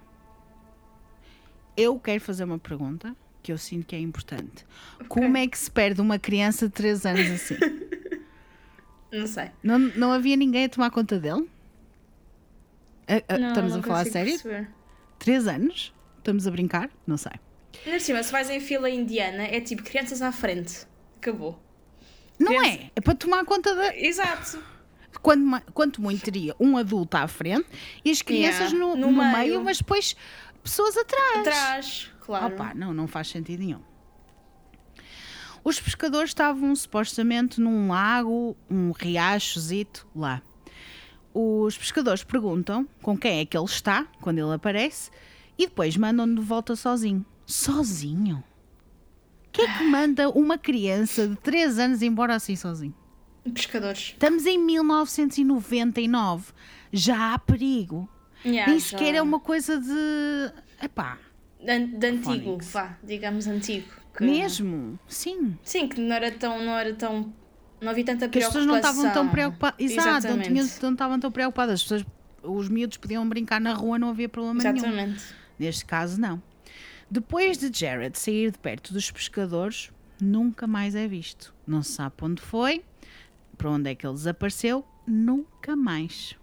Eu 1.76 1.98
quero 2.00 2.20
fazer 2.22 2.44
uma 2.44 2.60
pergunta 2.60 3.16
que 3.42 3.52
eu 3.52 3.58
sinto 3.58 3.86
que 3.86 3.96
é 3.96 4.00
importante. 4.00 4.66
Como 5.08 5.38
é 5.38 5.48
que 5.48 5.58
se 5.58 5.72
perde 5.72 6.02
uma 6.02 6.20
criança 6.20 6.68
de 6.68 6.74
3 6.74 7.06
anos 7.06 7.32
assim? 7.32 7.56
Não 9.12 9.26
sei. 9.26 9.52
Não, 9.64 9.80
não 9.80 10.12
havia 10.12 10.36
ninguém 10.36 10.66
a 10.66 10.70
tomar 10.70 10.92
conta 10.92 11.18
dele? 11.18 11.50
A- 13.08 13.34
a- 13.36 13.38
Não, 13.38 13.48
estamos 13.50 13.72
não 13.72 13.80
a 13.80 13.84
falar 13.84 14.06
sério? 14.06 14.34
perceber. 14.34 14.70
3 15.18 15.48
anos? 15.48 15.94
Estamos 16.28 16.46
a 16.46 16.52
brincar? 16.52 16.90
Não 17.08 17.16
sei. 17.16 17.32
Ainda 17.86 18.02
cima, 18.02 18.22
se 18.22 18.34
vais 18.34 18.50
em 18.50 18.60
fila 18.60 18.90
indiana, 18.90 19.44
é 19.44 19.62
tipo 19.62 19.82
crianças 19.82 20.22
à 20.22 20.30
frente. 20.30 20.86
Acabou. 21.16 21.58
Não 22.38 22.48
Criança- 22.48 22.68
é? 22.84 22.92
É 22.98 23.00
para 23.00 23.16
tomar 23.16 23.46
conta 23.46 23.74
da. 23.74 23.96
Exato. 23.98 24.62
Quanto, 25.22 25.72
quanto 25.72 26.02
muito 26.02 26.22
teria 26.26 26.54
um 26.60 26.76
adulto 26.76 27.16
à 27.16 27.30
frente 27.30 27.66
e 28.04 28.12
as 28.12 28.22
crianças 28.22 28.74
Yeah, 28.74 28.78
no, 28.78 28.96
no 28.98 29.10
no 29.10 29.18
meio. 29.18 29.38
meio. 29.38 29.64
mas 29.64 29.78
depois 29.78 30.18
pessoas 30.62 30.98
atrás. 30.98 31.38
Atrás, 31.40 32.12
claro. 32.20 32.54
Opa, 32.54 32.74
não, 32.76 32.94
não 32.94 33.08
faz 33.08 33.30
sentido 33.30 33.62
nenhum. 33.64 33.80
Os 35.64 35.80
pescadores 35.80 36.32
estavam 36.32 36.76
supostamente 36.76 37.62
num 37.62 37.88
lago, 37.88 38.58
um 38.70 38.92
riachozito 38.92 40.06
lá. 40.14 40.42
Os 41.34 41.78
pescadores 41.78 42.22
perguntam 42.26 42.86
com 43.02 43.18
quem 43.18 43.40
é 43.40 43.46
que 43.46 43.56
ele 43.58 43.66
está 43.66 44.06
quando 44.20 44.40
ele 44.40 44.54
aparece 44.54 45.10
e 45.58 45.66
depois 45.68 45.96
mandam-no 45.98 46.36
de 46.36 46.42
volta 46.42 46.76
sozinho. 46.76 47.26
Sozinho? 47.46 48.44
Quem 49.52 49.66
é 49.66 49.78
que 49.78 49.84
manda 49.86 50.30
uma 50.30 50.58
criança 50.58 51.28
de 51.28 51.36
3 51.38 51.80
anos 51.80 52.02
embora 52.02 52.36
assim 52.36 52.56
sozinho? 52.56 52.94
Pescadores. 53.54 54.10
Estamos 54.14 54.46
em 54.46 54.58
1999. 54.60 56.52
Já 56.92 57.34
há 57.34 57.40
perigo. 57.40 58.10
Yeah, 58.46 58.70
Nem 58.72 58.80
já. 58.80 58.90
sequer 58.90 59.16
é 59.16 59.22
uma 59.22 59.40
coisa 59.40 59.80
de. 59.80 60.52
Epá, 60.84 61.18
De, 61.60 61.88
de 61.88 62.08
antigo, 62.08 62.58
vá, 62.62 62.98
digamos 63.04 63.48
antigo. 63.48 63.88
que- 64.16 64.24
mesmo? 64.24 65.00
Sim. 65.08 65.58
Sim, 65.64 65.88
que 65.88 66.00
não 66.00 66.16
era 66.16 66.32
tão. 66.32 66.64
Não 66.64 66.78
era 66.78 66.94
tão. 66.94 67.34
Não 67.82 67.90
havia 67.90 68.06
tanta 68.06 68.28
Que 68.30 68.40
as 68.40 68.46
preocupação. 68.50 68.62
pessoas 68.62 68.66
não 68.68 68.76
estavam 68.78 69.14
tão 69.14 69.30
preocupadas. 69.32 69.80
Exato, 69.80 70.08
não, 70.08 70.18
Exatamente. 70.18 70.48
tinham, 70.50 70.68
não 70.84 70.92
estavam 70.94 71.20
tão 71.20 71.32
preocupadas. 71.32 71.74
As 71.76 71.84
pessoas 71.84 72.06
os 72.44 72.70
miúdos 72.70 72.98
podiam 72.98 73.28
brincar 73.28 73.60
na 73.60 73.74
rua, 73.74 73.98
não 74.00 74.10
havia 74.10 74.30
problema 74.30 74.62
nenhum. 74.62 74.76
Exatamente. 74.78 75.24
Neste 75.60 75.86
caso, 75.86 76.20
não. 76.20 76.42
Depois 77.10 77.58
de 77.58 77.72
Jared 77.78 78.18
sair 78.20 78.52
de 78.52 78.58
perto 78.60 78.94
dos 78.94 79.10
pescadores, 79.10 79.92
nunca 80.22 80.68
mais 80.68 80.94
é 80.96 81.08
visto. 81.08 81.54
Não 81.66 81.82
se 81.82 81.94
sabe 81.94 82.16
onde 82.22 82.42
foi, 82.42 82.84
para 83.58 83.70
onde 83.72 83.90
é 83.90 83.96
que 83.96 84.06
ele 84.06 84.14
desapareceu, 84.14 84.86
nunca 85.08 85.76
mais. 85.76 86.36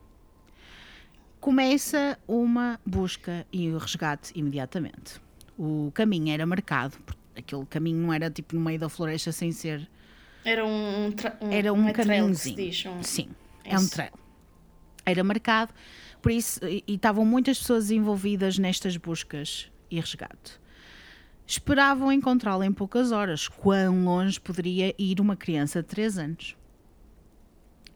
Começa 1.41 2.19
uma 2.27 2.81
busca 2.87 3.47
e 3.53 3.69
o 3.71 3.77
resgate 3.79 4.33
imediatamente. 4.35 5.21
O 5.59 5.91
caminho 5.95 6.33
era 6.33 6.47
marcado, 6.47 6.97
porque 7.05 7.21
aquele 7.41 7.67
caminho 7.67 7.99
não 7.99 8.13
era 8.13 8.31
tipo 8.31 8.55
no 8.57 8.63
meio 8.63 8.79
da 8.79 8.89
floresta 8.89 9.31
sem 9.31 9.53
ser. 9.53 9.89
Era 10.45 10.65
um, 10.65 11.09
um, 11.41 11.51
Era 11.53 11.73
um 11.73 11.93
caminhozinho. 11.93 12.57
diz, 12.57 12.87
um- 12.87 13.03
Sim, 13.03 13.29
é 13.65 13.79
um 13.79 13.87
trail. 13.87 14.13
Era 15.05 15.23
marcado, 15.23 15.73
por 16.25 16.33
isso, 16.33 16.59
e, 16.67 16.83
estavam 16.89 17.23
muitas 17.23 17.59
pessoas 17.59 17.91
envolvidas 17.91 18.57
nestas 18.59 18.97
buscas 18.97 19.71
e 19.91 20.01
resgate. 20.01 20.59
Esperavam 21.47 22.11
encontrá-lo 22.11 22.65
em 22.65 22.73
poucas 22.73 23.13
horas. 23.13 23.47
Quão 23.47 24.03
longe 24.07 24.41
poderia 24.41 24.95
ir 24.99 25.21
uma 25.21 25.37
criança 25.37 25.83
de 25.83 25.89
3 25.89 26.17
anos? 26.17 26.57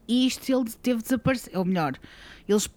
E 0.06 0.26
isto 0.26 0.52
ele 0.52 0.70
teve 0.82 1.02
desaparecido. 1.02 1.58
Ou 1.58 1.64
melhor, 1.64 1.94
eles, 2.46 2.68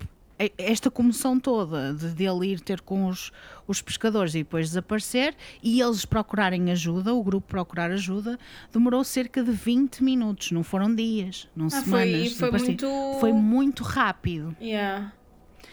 esta 0.57 0.89
comoção 0.89 1.37
toda 1.37 1.93
de 1.93 2.07
dele 2.11 2.47
ir 2.53 2.61
ter 2.61 2.79
com 2.79 3.07
os, 3.07 3.33
os 3.67 3.81
pescadores 3.81 4.33
e 4.33 4.37
depois 4.37 4.67
desaparecer 4.69 5.35
e 5.61 5.81
eles 5.81 6.05
procurarem 6.05 6.71
ajuda, 6.71 7.13
o 7.13 7.21
grupo 7.21 7.49
procurar 7.49 7.91
ajuda, 7.91 8.39
demorou 8.71 9.03
cerca 9.03 9.43
de 9.43 9.51
20 9.51 10.01
minutos. 10.01 10.51
Não 10.51 10.63
foram 10.63 10.95
dias, 10.95 11.49
não 11.53 11.67
Ah, 11.67 11.69
foi- 11.71 11.81
semanas. 11.83 12.11
foi 12.13 12.51
desaparecido. 12.51 12.87
muito- 12.87 13.19
Foi 13.19 13.33
muito 13.33 13.83
rápido. 13.83 14.55
Yeah. 14.61 15.11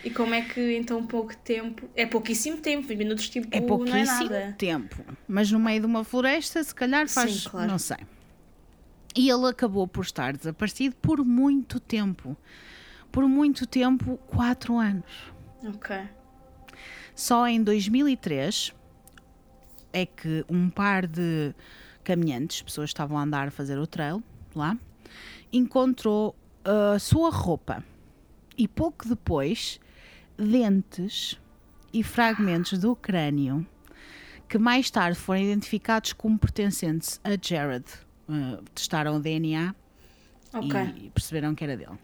E 0.04 0.11
como 0.11 0.32
é 0.32 0.42
que 0.42 0.61
em 0.76 0.84
tão 0.84 1.04
pouco 1.06 1.37
tempo. 1.37 1.88
É 1.94 2.06
pouquíssimo 2.06 2.58
tempo, 2.58 2.87
20 2.87 2.98
minutos 2.98 3.28
tipo. 3.28 3.48
É 3.50 3.61
pouquíssimo 3.61 3.96
Não 3.98 4.37
é 4.37 4.40
nada. 4.40 4.54
tempo. 4.56 5.04
Mas 5.26 5.50
no 5.50 5.58
meio 5.58 5.80
de 5.80 5.87
uma 5.87 6.04
floresta, 6.04 6.62
se 6.62 6.74
calhar 6.74 7.08
faz. 7.08 7.42
Sim, 7.42 7.48
claro. 7.48 7.68
Não 7.70 7.78
sei. 7.78 7.98
E 9.16 9.28
ele 9.28 9.48
acabou 9.48 9.88
por 9.88 10.04
estar 10.04 10.37
desaparecido 10.37 10.94
por 10.96 11.24
muito 11.24 11.80
tempo. 11.80 12.37
Por 13.11 13.26
muito 13.26 13.66
tempo 13.66 14.16
quatro 14.28 14.76
anos. 14.76 15.32
Ok. 15.66 15.96
Só 17.14 17.48
em 17.48 17.62
2003 17.62 18.72
é 19.92 20.06
que 20.06 20.44
um 20.48 20.70
par 20.70 21.06
de 21.06 21.52
caminhantes, 22.04 22.62
pessoas 22.62 22.90
que 22.90 22.94
estavam 22.94 23.18
a 23.18 23.22
andar 23.22 23.48
a 23.48 23.50
fazer 23.50 23.76
o 23.78 23.87
trail 23.87 24.22
lá, 24.54 24.76
encontrou 25.52 26.37
a 26.64 26.98
sua 26.98 27.30
roupa 27.30 27.82
e 28.56 28.68
pouco 28.68 29.08
depois 29.08 29.80
dentes 30.38 31.38
e 31.92 32.03
fragmentos 32.03 32.79
do 32.79 32.94
crânio 32.94 33.66
que 34.48 34.57
mais 34.57 34.90
tarde 34.90 35.18
foram 35.18 35.42
identificados 35.42 36.12
como 36.14 36.38
pertencentes 36.38 37.20
a 37.22 37.31
Jared. 37.40 37.85
Uh, 38.29 38.62
testaram 38.74 39.16
o 39.16 39.20
DNA 39.20 39.74
Ok. 40.55 40.81
e 40.96 41.11
perceberam 41.11 41.55
que 41.55 41.64
era 41.64 41.77
dele. 41.77 41.98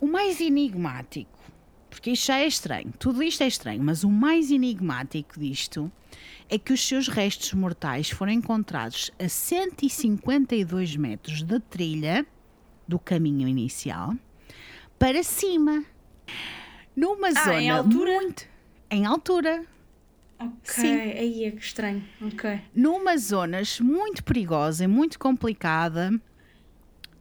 O 0.00 0.06
mais 0.06 0.40
enigmático, 0.40 1.38
porque 1.88 2.10
isto 2.10 2.26
já 2.26 2.38
é 2.38 2.46
estranho, 2.46 2.92
tudo 2.98 3.22
isto 3.22 3.42
é 3.42 3.46
estranho, 3.46 3.82
mas 3.82 4.02
o 4.04 4.10
mais 4.10 4.50
enigmático 4.50 5.38
disto 5.38 5.90
é 6.48 6.58
que 6.58 6.72
os 6.72 6.86
seus 6.86 7.08
restos 7.08 7.52
mortais 7.54 8.10
foram 8.10 8.32
encontrados 8.32 9.10
a 9.18 9.28
152 9.28 10.96
metros 10.96 11.42
da 11.42 11.60
trilha 11.60 12.26
do 12.86 12.98
caminho 12.98 13.48
inicial 13.48 14.14
para 14.98 15.22
cima, 15.22 15.84
numa 16.96 17.28
Ah, 17.28 17.44
zona 17.44 17.62
em 17.62 17.70
altura? 17.70 18.12
muito 18.12 18.46
em 18.90 19.04
altura, 19.06 19.64
Ok. 20.38 20.50
Sim. 20.64 20.92
Aí 21.00 21.44
é 21.44 21.50
que 21.50 21.62
estranho. 21.62 22.04
Ok. 22.20 22.60
numa 22.74 23.16
zonas 23.16 23.80
muito 23.80 24.22
perigosa 24.22 24.84
e 24.84 24.86
muito 24.86 25.18
complicada, 25.18 26.10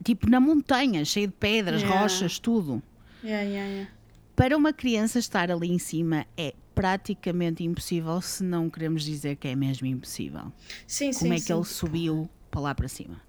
tipo 0.04 0.30
na 0.30 0.40
montanha, 0.40 1.04
cheio 1.06 1.28
de 1.28 1.34
pedras, 1.34 1.82
Yeah. 1.82 2.02
rochas, 2.02 2.40
tudo. 2.40 2.84
Yeah, 3.24 3.44
yeah. 3.50 3.90
Para 4.36 4.58
uma 4.58 4.74
criança 4.74 5.18
estar 5.18 5.50
ali 5.50 5.72
em 5.72 5.80
cima 5.80 6.26
é 6.38 6.54
praticamente 6.76 7.64
impossível, 7.64 8.22
se 8.22 8.44
não 8.44 8.70
queremos 8.70 9.02
dizer 9.04 9.38
que 9.38 9.48
é 9.48 9.56
mesmo 9.56 9.88
impossível. 9.88 10.52
Sim, 10.86 11.14
sim. 11.14 11.20
Como 11.20 11.34
é 11.34 11.38
que 11.38 11.44
sim. 11.44 11.54
ele 11.54 11.64
subiu 11.64 12.30
para 12.52 12.60
lá 12.62 12.76
para 12.76 12.90
cima? 12.90 13.22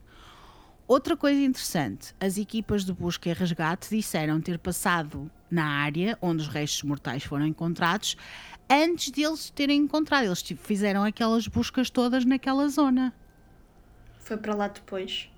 Outra 0.89 1.17
coisa 1.17 1.41
interessante, 1.41 2.15
as 2.21 2.39
equipas 2.39 2.85
de 2.85 2.93
busca 2.93 3.29
e 3.29 3.33
resgate 3.33 3.91
disseram 3.91 4.41
ter 4.41 4.57
passado 4.57 5.29
na 5.51 5.65
área 5.65 6.17
onde 6.23 6.43
os 6.43 6.49
restos 6.49 6.85
mortais 6.85 7.25
foram 7.25 7.45
encontrados 7.45 8.17
antes 8.71 9.11
deles 9.11 9.51
terem 9.51 9.81
encontrado. 9.81 10.27
Eles 10.27 10.43
tipo, 10.43 10.63
fizeram 10.63 11.03
aquelas 11.03 11.49
buscas 11.49 11.91
todas 11.91 12.25
naquela 12.25 12.69
zona. 12.69 13.13
Foi 14.21 14.37
para 14.37 14.55
lá 14.55 14.69
depois. 14.69 15.29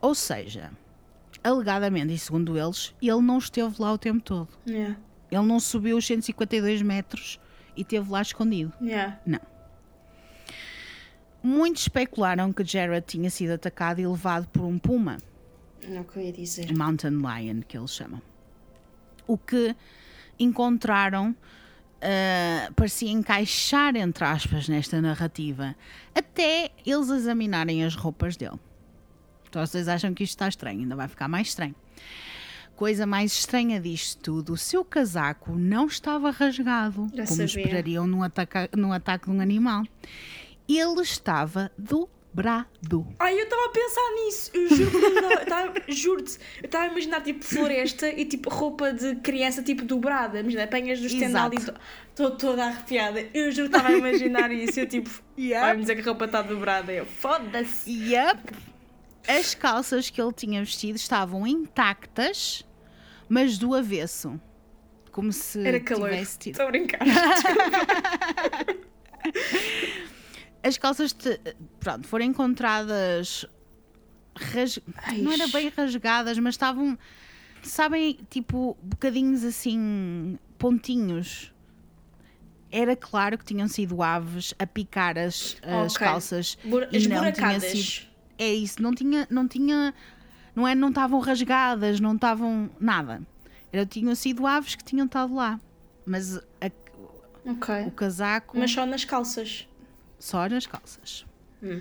Ou 0.00 0.16
seja, 0.16 0.72
alegadamente 1.44 2.12
e 2.12 2.18
segundo 2.18 2.58
eles, 2.58 2.92
ele 3.00 3.22
não 3.22 3.38
esteve 3.38 3.74
lá 3.78 3.92
o 3.92 3.98
tempo 3.98 4.20
todo. 4.20 4.48
Yeah. 4.66 4.96
Ele 5.30 5.46
não 5.46 5.60
subiu 5.60 5.96
os 5.96 6.06
152 6.06 6.82
metros 6.82 7.38
e 7.76 7.82
esteve 7.82 8.10
lá 8.10 8.20
escondido. 8.20 8.72
Yeah. 8.80 9.20
Não. 9.24 9.55
Muitos 11.46 11.82
especularam 11.82 12.52
que 12.52 12.64
Jared 12.64 13.06
tinha 13.06 13.30
sido 13.30 13.52
atacado 13.52 14.00
e 14.00 14.06
levado 14.06 14.48
por 14.48 14.62
um 14.64 14.78
puma, 14.78 15.18
Não 15.86 16.02
que 16.02 16.16
eu 16.18 16.22
ia 16.24 16.32
dizer. 16.32 16.74
mountain 16.76 17.10
lion, 17.20 17.60
que 17.60 17.78
eles 17.78 17.92
chamam. 17.92 18.20
O 19.28 19.38
que 19.38 19.74
encontraram 20.40 21.34
ah, 22.02 22.70
parecia 22.74 23.10
encaixar, 23.10 23.94
entre 23.96 24.24
aspas, 24.24 24.68
nesta 24.68 25.00
narrativa, 25.00 25.74
até 26.14 26.70
eles 26.84 27.08
examinarem 27.10 27.84
as 27.84 27.94
roupas 27.94 28.36
dele. 28.36 28.58
Então 29.48 29.64
vocês 29.64 29.86
acham 29.88 30.12
que 30.12 30.24
isto 30.24 30.32
está 30.32 30.48
estranho, 30.48 30.80
ainda 30.80 30.96
vai 30.96 31.08
ficar 31.08 31.28
mais 31.28 31.48
estranho. 31.48 31.74
Coisa 32.74 33.06
mais 33.06 33.32
estranha 33.32 33.80
disto 33.80 34.20
tudo, 34.20 34.52
o 34.52 34.56
seu 34.56 34.84
casaco 34.84 35.52
não 35.52 35.86
estava 35.86 36.30
rasgado, 36.30 37.06
Já 37.14 37.24
como 37.24 37.36
sabia. 37.36 37.44
esperariam 37.44 38.06
num, 38.06 38.22
ataca, 38.22 38.68
num 38.76 38.92
ataque 38.92 39.26
de 39.26 39.30
um 39.30 39.40
animal. 39.40 39.84
Ele 40.68 41.00
estava 41.00 41.70
dobrado. 41.78 43.06
Ai, 43.18 43.38
eu 43.38 43.44
estava 43.44 43.66
a 43.66 43.68
pensar 43.68 44.14
nisso. 44.14 44.50
Eu 44.52 44.68
juro 44.68 44.90
que 44.90 44.96
eu 44.96 45.30
estava-. 45.42 45.82
Juro-te. 45.88 46.38
A 46.74 46.86
imaginar 46.86 47.22
tipo 47.22 47.44
floresta 47.44 48.08
e 48.08 48.24
tipo 48.24 48.50
roupa 48.50 48.92
de 48.92 49.16
criança 49.16 49.62
tipo 49.62 49.84
dobrada. 49.84 50.40
Imagina, 50.40 50.64
apanhas 50.64 51.00
do 51.00 51.06
estendal 51.06 51.50
e 51.52 51.56
estou 51.56 52.30
toda 52.32 52.66
arrepiada. 52.66 53.24
Eu 53.32 53.50
juro 53.52 53.70
que 53.70 53.76
estava 53.76 53.94
a 53.94 53.98
imaginar 53.98 54.50
isso. 54.50 54.80
Eu 54.80 54.86
tipo. 54.88 55.10
Vai-me 55.36 55.82
dizer 55.82 55.94
que 55.94 56.02
a 56.02 56.04
roupa 56.04 56.24
está 56.24 56.42
dobrada. 56.42 56.92
Eu 56.92 57.06
foda-se. 57.06 57.90
Yep. 57.90 58.52
As 59.28 59.54
calças 59.54 60.10
que 60.10 60.20
ele 60.20 60.32
tinha 60.32 60.60
vestido 60.62 60.96
estavam 60.96 61.46
intactas, 61.46 62.64
mas 63.28 63.58
do 63.58 63.74
avesso. 63.74 64.40
Como 65.10 65.32
se 65.32 65.66
Era 65.66 65.80
calor. 65.80 66.12
Estou 66.12 66.66
a 66.66 66.70
brincar. 66.70 67.00
As 70.66 70.76
calças, 70.76 71.12
te- 71.12 71.40
pronto, 71.78 72.06
foram 72.08 72.24
encontradas. 72.24 73.46
ras- 74.34 74.80
Não 75.18 75.30
era 75.32 75.46
bem 75.48 75.68
rasgadas, 75.68 76.38
mas 76.38 76.54
estavam. 76.54 76.98
Sabem, 77.62 78.18
tipo, 78.28 78.76
bocadinhos 78.82 79.44
assim. 79.44 80.38
pontinhos. 80.58 81.52
Era 82.70 82.96
claro 82.96 83.38
que 83.38 83.44
tinham 83.44 83.68
sido 83.68 84.02
aves 84.02 84.52
a 84.58 84.66
picar 84.66 85.16
as, 85.16 85.56
as 85.62 85.94
Ok. 85.94 86.06
calças. 86.06 86.58
Bur- 86.64 86.88
e 86.90 87.06
não 87.06 87.30
tinha 87.32 87.60
sido. 87.60 88.08
É 88.38 88.52
isso, 88.52 88.82
não 88.82 88.92
tinha. 88.94 89.26
Não 89.30 89.46
tinha. 89.46 89.94
Não 90.54 90.66
é, 90.66 90.74
não 90.74 90.88
estavam 90.88 91.20
rasgadas, 91.20 92.00
não 92.00 92.14
estavam. 92.16 92.68
nada. 92.80 93.22
Era, 93.72 93.86
tinham 93.86 94.14
sido 94.14 94.46
aves 94.46 94.74
que 94.74 94.82
tinham 94.82 95.06
estado 95.06 95.34
lá. 95.34 95.60
Mas 96.04 96.36
a- 96.36 96.70
Ok. 97.46 97.74
o 97.86 97.90
casaco. 97.92 98.58
Mas 98.58 98.72
só 98.72 98.84
nas 98.84 99.04
calças. 99.04 99.68
Só 100.26 100.48
nas 100.48 100.66
calças. 100.66 101.24
Hum. 101.62 101.80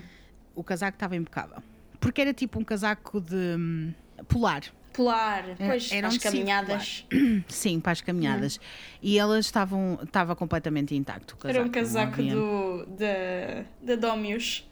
O 0.53 0.63
casaco 0.63 0.95
estava 0.95 1.15
impecável. 1.15 1.63
Porque 1.99 2.21
era 2.21 2.31
tipo 2.31 2.60
um 2.60 2.63
casaco 2.63 3.19
de 3.19 3.55
hum, 3.58 3.91
polar. 4.27 4.62
Polar. 4.93 5.49
É, 5.49 5.55
Pois, 5.55 5.91
era 5.91 6.05
um 6.05 6.12
as 6.12 6.19
caminhadas. 6.19 7.08
Sim, 7.49 7.79
para 7.79 7.93
as 7.93 8.01
caminhadas. 8.01 8.60
E 9.01 9.17
elas 9.17 9.45
estavam 9.45 9.97
estava 10.03 10.36
completamente 10.36 10.93
intacto. 10.93 11.36
O 11.43 11.47
Era 11.47 11.63
um 11.63 11.69
casaco 11.69 12.21
do, 12.21 12.86
da, 12.86 13.65
da 13.81 13.95
Domius. 13.95 14.69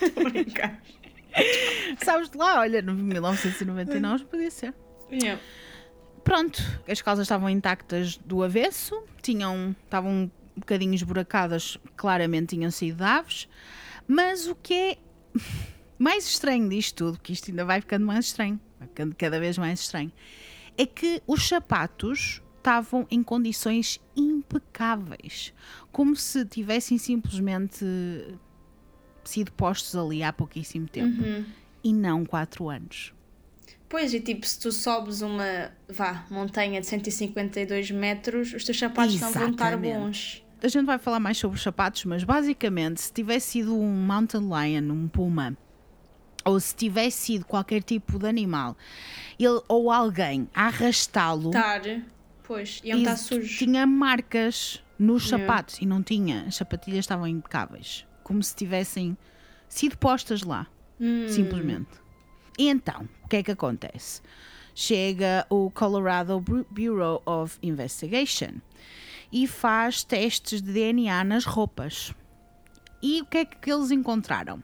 Estou 0.00 0.24
a 0.26 0.30
brincar. 0.30 0.82
Sabes 2.02 2.30
de 2.30 2.38
lá, 2.38 2.60
olha, 2.60 2.80
no 2.80 2.94
1999 2.94 4.24
podia 4.24 4.50
ser. 4.50 4.72
Yeah. 5.12 5.38
Pronto, 6.24 6.62
as 6.88 7.02
calças 7.02 7.24
estavam 7.24 7.50
intactas 7.50 8.16
do 8.16 8.42
avesso, 8.42 9.04
tinham, 9.20 9.76
estavam 9.84 10.30
um 10.56 10.60
bocadinho 10.60 10.94
esburacadas, 10.94 11.78
claramente 11.96 12.56
tinham 12.56 12.70
sido 12.70 12.96
de 12.96 13.04
aves, 13.04 13.48
mas 14.06 14.46
o 14.46 14.54
que 14.54 14.74
é 14.74 14.98
mais 15.98 16.26
estranho 16.26 16.68
disto 16.68 16.96
tudo, 16.96 17.20
que 17.20 17.32
isto 17.32 17.50
ainda 17.50 17.64
vai 17.64 17.80
ficando 17.80 18.06
mais 18.06 18.26
estranho, 18.26 18.60
vai 18.78 18.88
ficando 18.88 19.14
cada 19.14 19.38
vez 19.38 19.56
mais 19.58 19.80
estranho, 19.80 20.12
é 20.76 20.86
que 20.86 21.22
os 21.26 21.46
sapatos 21.46 22.42
estavam 22.56 23.06
em 23.10 23.22
condições 23.22 24.00
impecáveis, 24.14 25.52
como 25.90 26.14
se 26.14 26.44
tivessem 26.44 26.98
simplesmente 26.98 27.84
sido 29.24 29.52
postos 29.52 29.96
ali 29.96 30.22
há 30.22 30.32
pouquíssimo 30.32 30.86
tempo 30.86 31.22
e 31.82 31.92
não 31.92 32.24
quatro 32.24 32.68
anos. 32.68 33.14
Pois, 33.90 34.14
e 34.14 34.20
tipo, 34.20 34.46
se 34.46 34.58
tu 34.60 34.70
sobes 34.70 35.20
uma, 35.20 35.72
vá, 35.88 36.24
montanha 36.30 36.80
de 36.80 36.86
152 36.86 37.90
metros, 37.90 38.54
os 38.54 38.64
teus 38.64 38.78
sapatos 38.78 39.20
não 39.20 39.32
vão 39.32 39.50
estar 39.50 39.76
bons. 39.76 40.44
A 40.62 40.68
gente 40.68 40.86
vai 40.86 40.96
falar 40.96 41.18
mais 41.18 41.36
sobre 41.38 41.56
os 41.56 41.62
sapatos, 41.62 42.04
mas 42.04 42.22
basicamente, 42.22 43.00
se 43.00 43.12
tivesse 43.12 43.48
sido 43.48 43.76
um 43.76 43.90
mountain 43.92 44.42
lion, 44.48 44.92
um 44.92 45.08
puma, 45.08 45.56
ou 46.44 46.60
se 46.60 46.72
tivesse 46.76 47.18
sido 47.18 47.44
qualquer 47.44 47.82
tipo 47.82 48.16
de 48.16 48.28
animal, 48.28 48.76
ele, 49.38 49.60
ou 49.66 49.90
alguém 49.90 50.48
a 50.54 50.66
arrastá-lo, 50.66 51.48
Estar, 51.48 51.82
pois, 52.44 52.80
iam 52.84 52.98
estar 52.98 53.16
sujos. 53.16 53.58
tinha 53.58 53.84
marcas 53.88 54.80
nos 54.96 55.28
sapatos 55.28 55.78
e 55.80 55.86
não 55.86 56.00
tinha. 56.00 56.44
As 56.46 56.54
sapatilhas 56.54 57.00
estavam 57.00 57.26
impecáveis, 57.26 58.06
como 58.22 58.40
se 58.40 58.54
tivessem 58.54 59.18
sido 59.68 59.98
postas 59.98 60.42
lá, 60.42 60.68
Hum. 61.00 61.26
simplesmente. 61.26 61.88
E 62.58 62.68
então, 62.68 63.08
o 63.24 63.28
que 63.28 63.36
é 63.36 63.42
que 63.42 63.50
acontece? 63.50 64.20
Chega 64.74 65.46
o 65.50 65.70
Colorado 65.70 66.40
Bu- 66.40 66.66
Bureau 66.70 67.22
of 67.26 67.58
Investigation 67.62 68.60
e 69.32 69.46
faz 69.46 70.04
testes 70.04 70.60
de 70.62 70.72
DNA 70.72 71.24
nas 71.24 71.44
roupas. 71.44 72.14
E 73.02 73.22
o 73.22 73.24
que 73.26 73.38
é 73.38 73.44
que 73.44 73.72
eles 73.72 73.90
encontraram? 73.90 74.62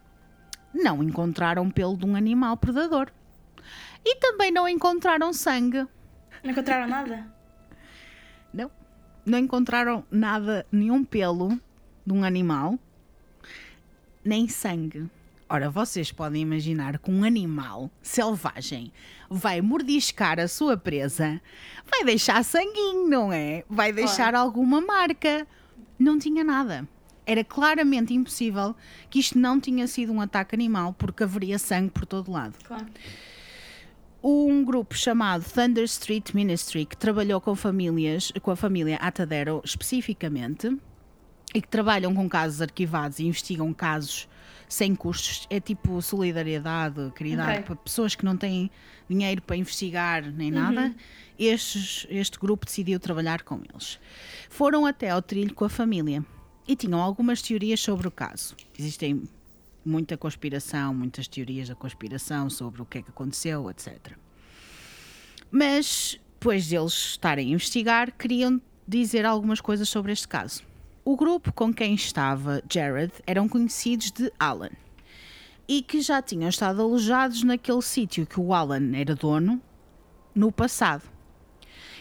Não 0.74 1.02
encontraram 1.02 1.70
pelo 1.70 1.96
de 1.96 2.04
um 2.04 2.14
animal 2.16 2.56
predador. 2.56 3.10
E 4.04 4.16
também 4.16 4.50
não 4.52 4.68
encontraram 4.68 5.32
sangue. 5.32 5.86
Não 6.42 6.50
encontraram 6.50 6.86
nada? 6.86 7.26
Não. 8.52 8.70
Não 9.24 9.38
encontraram 9.38 10.04
nada, 10.10 10.64
nenhum 10.70 11.02
pelo 11.02 11.58
de 12.04 12.12
um 12.12 12.22
animal, 12.22 12.78
nem 14.24 14.46
sangue. 14.48 15.10
Ora, 15.48 15.70
vocês 15.70 16.10
podem 16.10 16.42
imaginar 16.42 16.98
que 16.98 17.08
um 17.10 17.22
animal 17.22 17.88
selvagem 18.02 18.92
vai 19.30 19.60
mordiscar 19.60 20.40
a 20.40 20.48
sua 20.48 20.76
presa, 20.76 21.40
vai 21.88 22.04
deixar 22.04 22.44
sanguinho, 22.44 23.08
não 23.08 23.32
é? 23.32 23.62
Vai 23.70 23.92
deixar 23.92 24.34
alguma 24.34 24.80
marca. 24.80 25.46
Não 25.96 26.18
tinha 26.18 26.42
nada. 26.42 26.88
Era 27.24 27.44
claramente 27.44 28.12
impossível 28.12 28.74
que 29.08 29.20
isto 29.20 29.38
não 29.38 29.60
tinha 29.60 29.86
sido 29.86 30.12
um 30.12 30.20
ataque 30.20 30.54
animal, 30.54 30.92
porque 30.94 31.22
haveria 31.22 31.58
sangue 31.58 31.90
por 31.90 32.06
todo 32.06 32.30
lado 32.30 32.54
Claro. 32.64 32.86
um 34.22 34.64
grupo 34.64 34.96
chamado 34.96 35.44
Thunder 35.44 35.84
Street 35.84 36.34
Ministry 36.34 36.84
que 36.84 36.96
trabalhou 36.96 37.40
com 37.40 37.54
famílias, 37.54 38.32
com 38.42 38.50
a 38.50 38.56
família 38.56 38.96
Atadero 38.96 39.62
especificamente 39.64 40.76
e 41.54 41.62
que 41.62 41.68
trabalham 41.68 42.12
com 42.14 42.28
casos 42.28 42.60
arquivados 42.60 43.20
e 43.20 43.24
investigam 43.26 43.72
casos 43.72 44.28
sem 44.68 44.94
custos. 44.94 45.46
É 45.50 45.60
tipo 45.60 46.00
solidariedade, 46.02 47.10
caridade 47.14 47.50
Ok. 47.52 47.62
para 47.64 47.76
pessoas 47.76 48.14
que 48.14 48.24
não 48.24 48.36
têm 48.36 48.70
dinheiro 49.08 49.40
para 49.42 49.56
investigar 49.56 50.30
nem 50.32 50.50
nada. 50.50 50.94
Estes- 51.38 52.06
este 52.10 52.38
grupo 52.38 52.64
decidiu 52.66 52.98
trabalhar 52.98 53.42
com 53.42 53.60
eles. 53.72 53.98
Foram 54.48 54.86
até 54.86 55.10
ao 55.10 55.20
trilho 55.22 55.54
com 55.54 55.64
a 55.64 55.68
família 55.68 56.24
e 56.66 56.74
tinham 56.74 57.00
algumas 57.00 57.40
teorias 57.42 57.80
sobre 57.80 58.08
o 58.08 58.10
caso. 58.10 58.56
Existem 58.78 59.22
muita 59.84 60.16
conspiração, 60.16 60.92
muitas 60.94 61.28
teorias 61.28 61.68
da 61.68 61.74
conspiração 61.74 62.50
sobre 62.50 62.82
o 62.82 62.84
que 62.84 62.98
é 62.98 63.02
que 63.02 63.10
aconteceu, 63.10 63.70
etc. 63.70 64.14
Mas, 65.50 66.18
depois 66.40 66.66
deles 66.66 66.92
estarem 66.92 67.48
a 67.48 67.50
investigar, 67.52 68.12
queriam 68.12 68.60
dizer 68.86 69.24
algumas 69.24 69.60
coisas 69.60 69.88
sobre 69.88 70.12
este 70.12 70.26
caso. 70.26 70.62
O 71.06 71.14
grupo 71.14 71.52
com 71.52 71.72
quem 71.72 71.94
estava 71.94 72.60
Jared 72.68 73.12
eram 73.28 73.48
conhecidos 73.48 74.10
de 74.10 74.28
Alan 74.40 74.72
e 75.68 75.80
que 75.80 76.00
já 76.00 76.20
tinham 76.20 76.48
estado 76.48 76.82
alojados 76.82 77.44
naquele 77.44 77.80
sítio 77.80 78.26
que 78.26 78.40
o 78.40 78.52
Alan 78.52 78.90
era 78.92 79.14
dono 79.14 79.62
no 80.34 80.50
passado. 80.50 81.04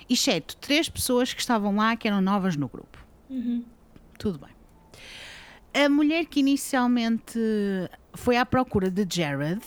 Exceto 0.09 0.57
três 0.57 0.89
pessoas 0.89 1.31
que 1.31 1.39
estavam 1.39 1.75
lá 1.75 1.95
que 1.95 2.07
eram 2.07 2.19
novas 2.19 2.55
no 2.55 2.67
grupo. 2.67 2.97
Tudo 4.17 4.39
bem. 4.39 4.49
A 5.85 5.87
mulher 5.87 6.25
que 6.25 6.39
inicialmente 6.39 7.37
foi 8.15 8.37
à 8.37 8.45
procura 8.45 8.89
de 8.89 9.05
Jared 9.07 9.61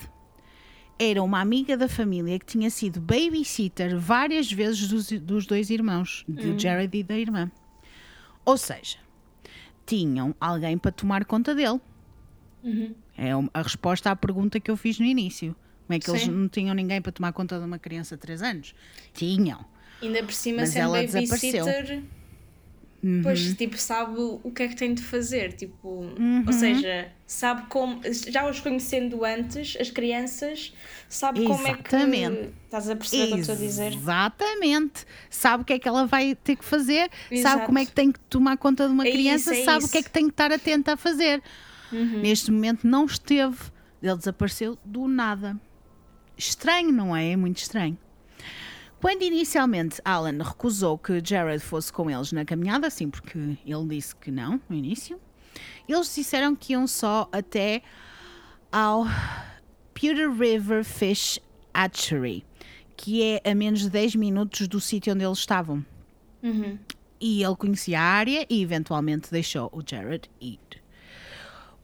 era 0.98 1.22
uma 1.22 1.40
amiga 1.40 1.76
da 1.76 1.88
família 1.88 2.40
que 2.40 2.46
tinha 2.46 2.70
sido 2.70 3.00
babysitter 3.00 3.96
várias 3.96 4.50
vezes 4.50 4.88
dos, 4.88 5.12
dos 5.12 5.46
dois 5.46 5.70
irmãos, 5.70 6.24
de 6.28 6.58
Jared 6.58 6.98
e 6.98 7.04
da 7.04 7.16
irmã. 7.16 7.48
Ou 8.44 8.56
seja, 8.56 8.98
tinham 9.88 10.34
alguém 10.40 10.76
para 10.76 10.92
tomar 10.92 11.24
conta 11.24 11.54
dele. 11.54 11.80
É 13.16 13.34
um- 13.34 13.48
a 13.54 13.62
resposta 13.62 14.10
à 14.10 14.16
pergunta 14.16 14.60
que 14.60 14.70
eu 14.70 14.76
fiz 14.76 14.98
no 14.98 15.06
início. 15.06 15.56
Como 15.86 15.96
é 15.96 15.98
que 15.98 16.10
eles 16.10 16.22
Sim. 16.22 16.30
não 16.30 16.48
tinham 16.48 16.74
ninguém 16.74 17.00
para 17.00 17.10
tomar 17.10 17.32
conta 17.32 17.58
de 17.58 17.64
uma 17.64 17.78
criança 17.78 18.14
de 18.16 18.20
3 18.20 18.42
anos? 18.42 18.74
Tinham. 19.14 19.64
Ainda 20.02 20.22
por 20.22 20.32
cima, 20.32 20.58
Mas 20.58 20.68
sendo 20.70 20.92
babysitter, 20.92 22.02
desapareceu. 23.02 23.22
pois, 23.22 23.54
tipo, 23.54 23.76
sabe 23.78 24.14
o 24.18 24.50
que 24.50 24.62
é 24.64 24.68
que 24.68 24.76
tem 24.76 24.92
de 24.94 25.02
fazer, 25.02 25.52
tipo, 25.52 25.88
Uhum. 26.18 26.44
ou 26.46 26.52
seja, 26.52 27.10
sabe 27.26 27.62
como, 27.68 28.00
já 28.28 28.48
os 28.48 28.58
conhecendo 28.60 29.24
antes, 29.24 29.76
as 29.80 29.90
crianças, 29.90 30.72
sabe 31.08 31.44
como 31.44 31.66
é 31.66 31.74
que, 31.74 31.94
Exatamente. 31.94 32.50
estás 32.64 32.90
a 32.90 32.96
perceber 32.96 33.32
o 33.32 33.34
que 33.34 33.40
estou 33.40 33.54
a 33.54 33.58
dizer? 33.58 33.92
Exatamente. 33.92 35.04
Sabe 35.30 35.62
o 35.62 35.64
que 35.66 35.72
é 35.74 35.78
que 35.78 35.86
ela 35.88 36.06
vai 36.06 36.34
ter 36.34 36.56
que 36.56 36.64
fazer, 36.64 37.08
sabe 37.28 37.34
Exato. 37.36 37.66
como 37.66 37.78
é 37.78 37.86
que 37.86 37.92
tem 37.92 38.10
que 38.12 38.20
tomar 38.20 38.56
conta 38.56 38.86
de 38.86 38.92
uma 38.92 39.06
É 39.06 39.12
criança, 39.12 39.52
isso, 39.52 39.62
é 39.62 39.64
sabe 39.64 39.76
o 39.76 39.78
isso. 39.78 39.86
Uhum. 39.86 39.92
que 39.92 39.98
é 39.98 40.02
que 40.02 40.10
tem 40.10 40.24
que 40.26 40.32
estar 40.32 40.52
atenta 40.52 40.92
a 40.94 40.96
fazer. 40.96 41.42
Neste 41.90 42.50
momento 42.50 42.86
não 42.86 43.06
esteve. 43.06 43.56
Ele 44.02 44.16
desapareceu 44.16 44.78
do 44.84 45.08
nada. 45.08 45.56
Estranho, 46.36 46.92
não 46.92 47.16
é? 47.16 47.30
É 47.32 47.36
muito 47.36 47.56
estranho. 47.58 47.96
Quando 49.00 49.22
inicialmente 49.22 50.00
Alan 50.04 50.42
recusou 50.42 50.98
que 50.98 51.22
Jared 51.24 51.60
fosse 51.60 51.92
com 51.92 52.10
eles 52.10 52.32
na 52.32 52.44
caminhada, 52.44 52.90
sim, 52.90 53.08
porque 53.08 53.38
ele 53.64 53.86
disse 53.88 54.14
que 54.16 54.30
não 54.30 54.60
no 54.68 54.74
início, 54.74 55.20
eles 55.88 56.12
disseram 56.14 56.56
que 56.56 56.72
iam 56.72 56.86
só 56.86 57.28
até 57.30 57.82
ao 58.72 59.04
Pewter 59.94 60.30
River 60.30 60.84
Fish 60.84 61.38
Hatchery, 61.72 62.44
que 62.96 63.22
é 63.22 63.50
a 63.50 63.54
menos 63.54 63.80
de 63.80 63.90
10 63.90 64.16
minutos 64.16 64.66
do 64.66 64.80
sítio 64.80 65.14
onde 65.14 65.24
eles 65.24 65.38
estavam. 65.38 65.84
E 67.20 67.42
ele 67.42 67.56
conhecia 67.56 68.00
a 68.00 68.04
área 68.04 68.46
e 68.50 68.62
eventualmente 68.62 69.30
deixou 69.30 69.70
o 69.72 69.80
Jared 69.88 70.28
ir. 70.40 70.58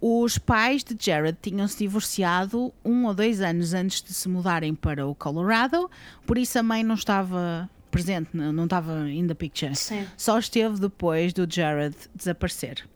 Os 0.06 0.36
pais 0.36 0.84
de 0.84 0.94
Jared 1.02 1.38
tinham-se 1.40 1.78
divorciado 1.78 2.74
um 2.84 3.06
ou 3.06 3.14
dois 3.14 3.40
anos 3.40 3.72
antes 3.72 4.02
de 4.02 4.12
se 4.12 4.28
mudarem 4.28 4.74
para 4.74 5.06
o 5.06 5.14
Colorado, 5.14 5.90
por 6.26 6.36
isso 6.36 6.58
a 6.58 6.62
mãe 6.62 6.84
não 6.84 6.94
estava 6.94 7.70
presente, 7.90 8.28
não 8.34 8.52
não 8.52 8.64
estava 8.64 9.08
in 9.08 9.26
the 9.26 9.32
picture. 9.32 9.74
Sim. 9.74 10.06
Só 10.14 10.38
esteve 10.38 10.78
depois 10.78 11.32
do 11.32 11.50
Jared 11.50 11.96
desaparecer. 12.14 12.86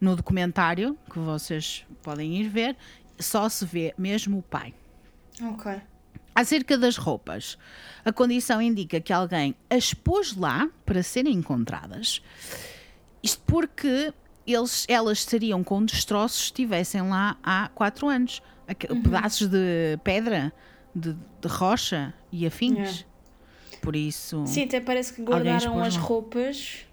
No 0.00 0.16
documentário, 0.16 0.96
que 1.12 1.18
vocês 1.18 1.84
podem 2.02 2.40
ir 2.40 2.48
ver, 2.48 2.74
só 3.18 3.50
se 3.50 3.66
vê 3.66 3.92
mesmo 3.98 4.38
o 4.38 4.42
pai. 4.42 4.72
Ok. 5.42 5.78
Acerca 6.34 6.78
das 6.78 6.96
roupas, 6.96 7.58
a 8.02 8.10
condição 8.10 8.62
indica 8.62 8.98
que 8.98 9.12
alguém 9.12 9.54
as 9.68 9.92
pôs 9.92 10.34
lá 10.34 10.70
para 10.86 11.02
serem 11.02 11.34
encontradas. 11.34 12.22
Isto 13.22 13.42
porque 13.44 14.10
eles, 14.46 14.84
elas 14.88 15.18
estariam 15.18 15.62
com 15.64 15.84
destroços 15.84 16.38
se 16.38 16.44
estivessem 16.46 17.02
lá 17.02 17.36
há 17.42 17.68
quatro 17.74 18.08
anos. 18.08 18.42
Aque- 18.68 18.88
Pedaços 18.88 19.48
de 19.48 19.98
pedra, 20.02 20.52
de, 20.94 21.12
de 21.12 21.48
rocha 21.48 22.12
e 22.32 22.46
afins. 22.46 22.74
Yeah. 22.76 22.98
Por 23.80 23.94
isso. 23.94 24.44
Sim, 24.46 24.64
até 24.64 24.80
parece 24.80 25.12
que 25.12 25.22
guardaram 25.22 25.80
as 25.82 25.94
lá. 25.96 26.02
roupas 26.02 26.84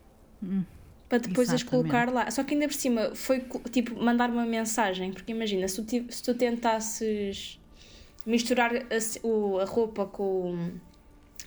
para 1.10 1.18
depois 1.20 1.50
as 1.50 1.62
exatamente. 1.62 1.66
colocar 1.90 2.12
lá. 2.12 2.30
Só 2.30 2.44
que 2.44 2.54
ainda 2.54 2.68
por 2.68 2.74
cima 2.76 3.16
foi 3.16 3.46
tipo 3.72 4.00
mandar 4.02 4.30
uma 4.30 4.46
mensagem, 4.46 5.12
porque 5.12 5.32
imagina, 5.32 5.68
se 5.68 5.82
tu, 5.84 6.14
se 6.14 6.22
tu 6.24 6.34
tentasses 6.36 7.60
misturar 8.26 8.72
a, 8.76 9.28
o- 9.28 9.60
a 9.60 9.66
roupa 9.66 10.06
com, 10.06 10.72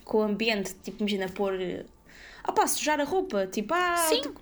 com 0.05 0.19
o 0.19 0.23
ambiente, 0.23 0.75
tipo, 0.83 0.99
imagina 1.03 1.29
pôr. 1.29 1.55
Ah 2.43 2.53
pá, 2.53 2.67
sujar 2.67 3.01
a 3.01 3.05
roupa, 3.05 3.47
tipo, 3.47 3.73
ah. 3.75 3.97
Sim, 4.09 4.21
tu- 4.23 4.35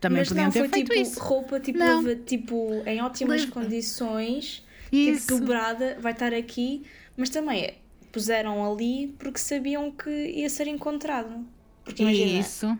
Também 0.00 0.20
mas 0.20 0.28
podiam 0.28 0.44
não, 0.46 0.52
ter 0.52 0.58
foi 0.60 0.68
feito 0.68 0.90
tipo 0.90 1.00
isso. 1.00 1.20
roupa 1.20 1.60
tipo, 1.60 1.78
leva- 1.78 2.16
tipo 2.16 2.82
em 2.86 3.02
ótimas 3.02 3.40
Leva- 3.42 3.52
condições, 3.52 4.64
Isso. 4.90 5.26
tipo 5.26 5.40
dobrada, 5.40 5.98
vai 6.00 6.12
estar 6.12 6.32
aqui, 6.32 6.82
mas 7.16 7.28
também 7.28 7.74
puseram 8.10 8.72
ali 8.72 9.14
porque 9.18 9.38
sabiam 9.38 9.90
que 9.92 10.10
ia 10.10 10.48
ser 10.48 10.66
encontrado. 10.68 11.46
Porque 11.84 12.02
imagina, 12.02 12.40
Isso. 12.40 12.78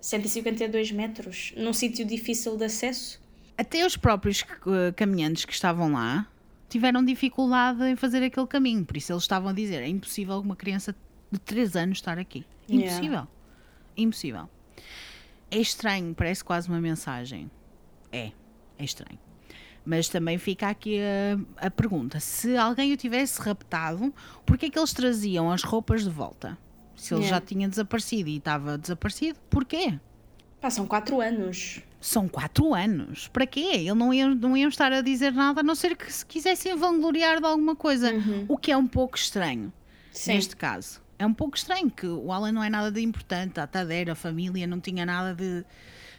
152 0.00 0.92
metros, 0.92 1.52
num 1.56 1.72
sítio 1.72 2.04
difícil 2.04 2.56
de 2.56 2.64
acesso. 2.64 3.20
Até 3.56 3.84
os 3.86 3.96
próprios 3.96 4.44
eh, 4.66 4.92
caminhantes 4.92 5.44
que 5.44 5.52
estavam 5.52 5.92
lá 5.92 6.28
tiveram 6.68 7.02
dificuldade 7.04 7.82
em 7.84 7.96
fazer 7.96 8.22
aquele 8.22 8.46
caminho. 8.46 8.84
Por 8.84 8.96
isso 8.96 9.12
eles 9.12 9.22
estavam 9.22 9.48
a 9.48 9.52
dizer: 9.52 9.82
é 9.82 9.88
impossível 9.88 10.38
uma 10.40 10.54
criança 10.56 10.94
de 11.32 11.38
3 11.40 11.74
anos 11.76 11.98
estar 11.98 12.18
aqui. 12.18 12.44
Yeah. 12.68 13.26
Impossível. 13.96 14.48
É 15.56 15.60
estranho, 15.60 16.14
parece 16.14 16.44
quase 16.44 16.68
uma 16.68 16.78
mensagem. 16.80 17.50
É, 18.12 18.30
é 18.78 18.84
estranho. 18.84 19.18
Mas 19.86 20.06
também 20.08 20.36
fica 20.36 20.68
aqui 20.68 20.98
a, 21.00 21.66
a 21.68 21.70
pergunta: 21.70 22.20
se 22.20 22.56
alguém 22.58 22.92
o 22.92 22.96
tivesse 22.96 23.40
raptado, 23.40 24.12
porquê 24.44 24.66
é 24.66 24.70
que 24.70 24.78
eles 24.78 24.92
traziam 24.92 25.50
as 25.50 25.62
roupas 25.62 26.04
de 26.04 26.10
volta? 26.10 26.58
Se 26.94 27.14
ele 27.14 27.22
Yeah. 27.22 27.36
já 27.40 27.46
tinha 27.46 27.68
desaparecido 27.68 28.28
e 28.28 28.36
estava 28.36 28.76
desaparecido, 28.76 29.38
porquê? 29.48 29.98
Pá, 30.60 30.68
são 30.70 30.86
4 30.86 31.20
anos. 31.22 31.80
São 32.00 32.28
quatro 32.28 32.74
anos. 32.74 33.28
Para 33.28 33.46
quê? 33.46 33.60
Ele 33.72 33.94
não 33.94 34.12
iam, 34.12 34.34
não 34.34 34.56
iam 34.56 34.68
estar 34.68 34.92
a 34.92 35.00
dizer 35.00 35.32
nada, 35.32 35.60
a 35.60 35.62
não 35.62 35.74
ser 35.74 35.96
que 35.96 36.12
se 36.12 36.24
quisessem 36.24 36.76
vangloriar 36.76 37.40
de 37.40 37.46
alguma 37.46 37.74
coisa. 37.74 38.12
O 38.46 38.56
que 38.58 38.70
é 38.70 38.76
um 38.76 38.86
pouco 38.86 39.16
estranho, 39.16 39.72
Sim. 40.12 40.34
neste 40.34 40.54
caso. 40.54 41.00
É 41.18 41.26
um 41.26 41.32
pouco 41.32 41.56
estranho 41.56 41.90
que 41.90 42.06
o 42.06 42.30
Alan 42.30 42.52
não 42.52 42.62
é 42.62 42.68
nada 42.68 42.90
de 42.90 43.00
importante. 43.00 43.58
A 43.58 43.62
atadeira, 43.62 44.12
a 44.12 44.14
família, 44.14 44.66
não 44.66 44.80
tinha 44.80 45.06
nada 45.06 45.34
de 45.34 45.64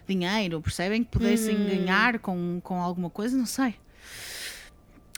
dinheiro. 0.08 0.62
Percebem? 0.62 1.04
Que 1.04 1.12
pudessem 1.12 1.56
ganhar 1.68 2.20
com, 2.20 2.60
com 2.64 2.82
alguma 2.82 3.10
coisa, 3.10 3.38
não 3.38 3.46
sei. 3.46 3.76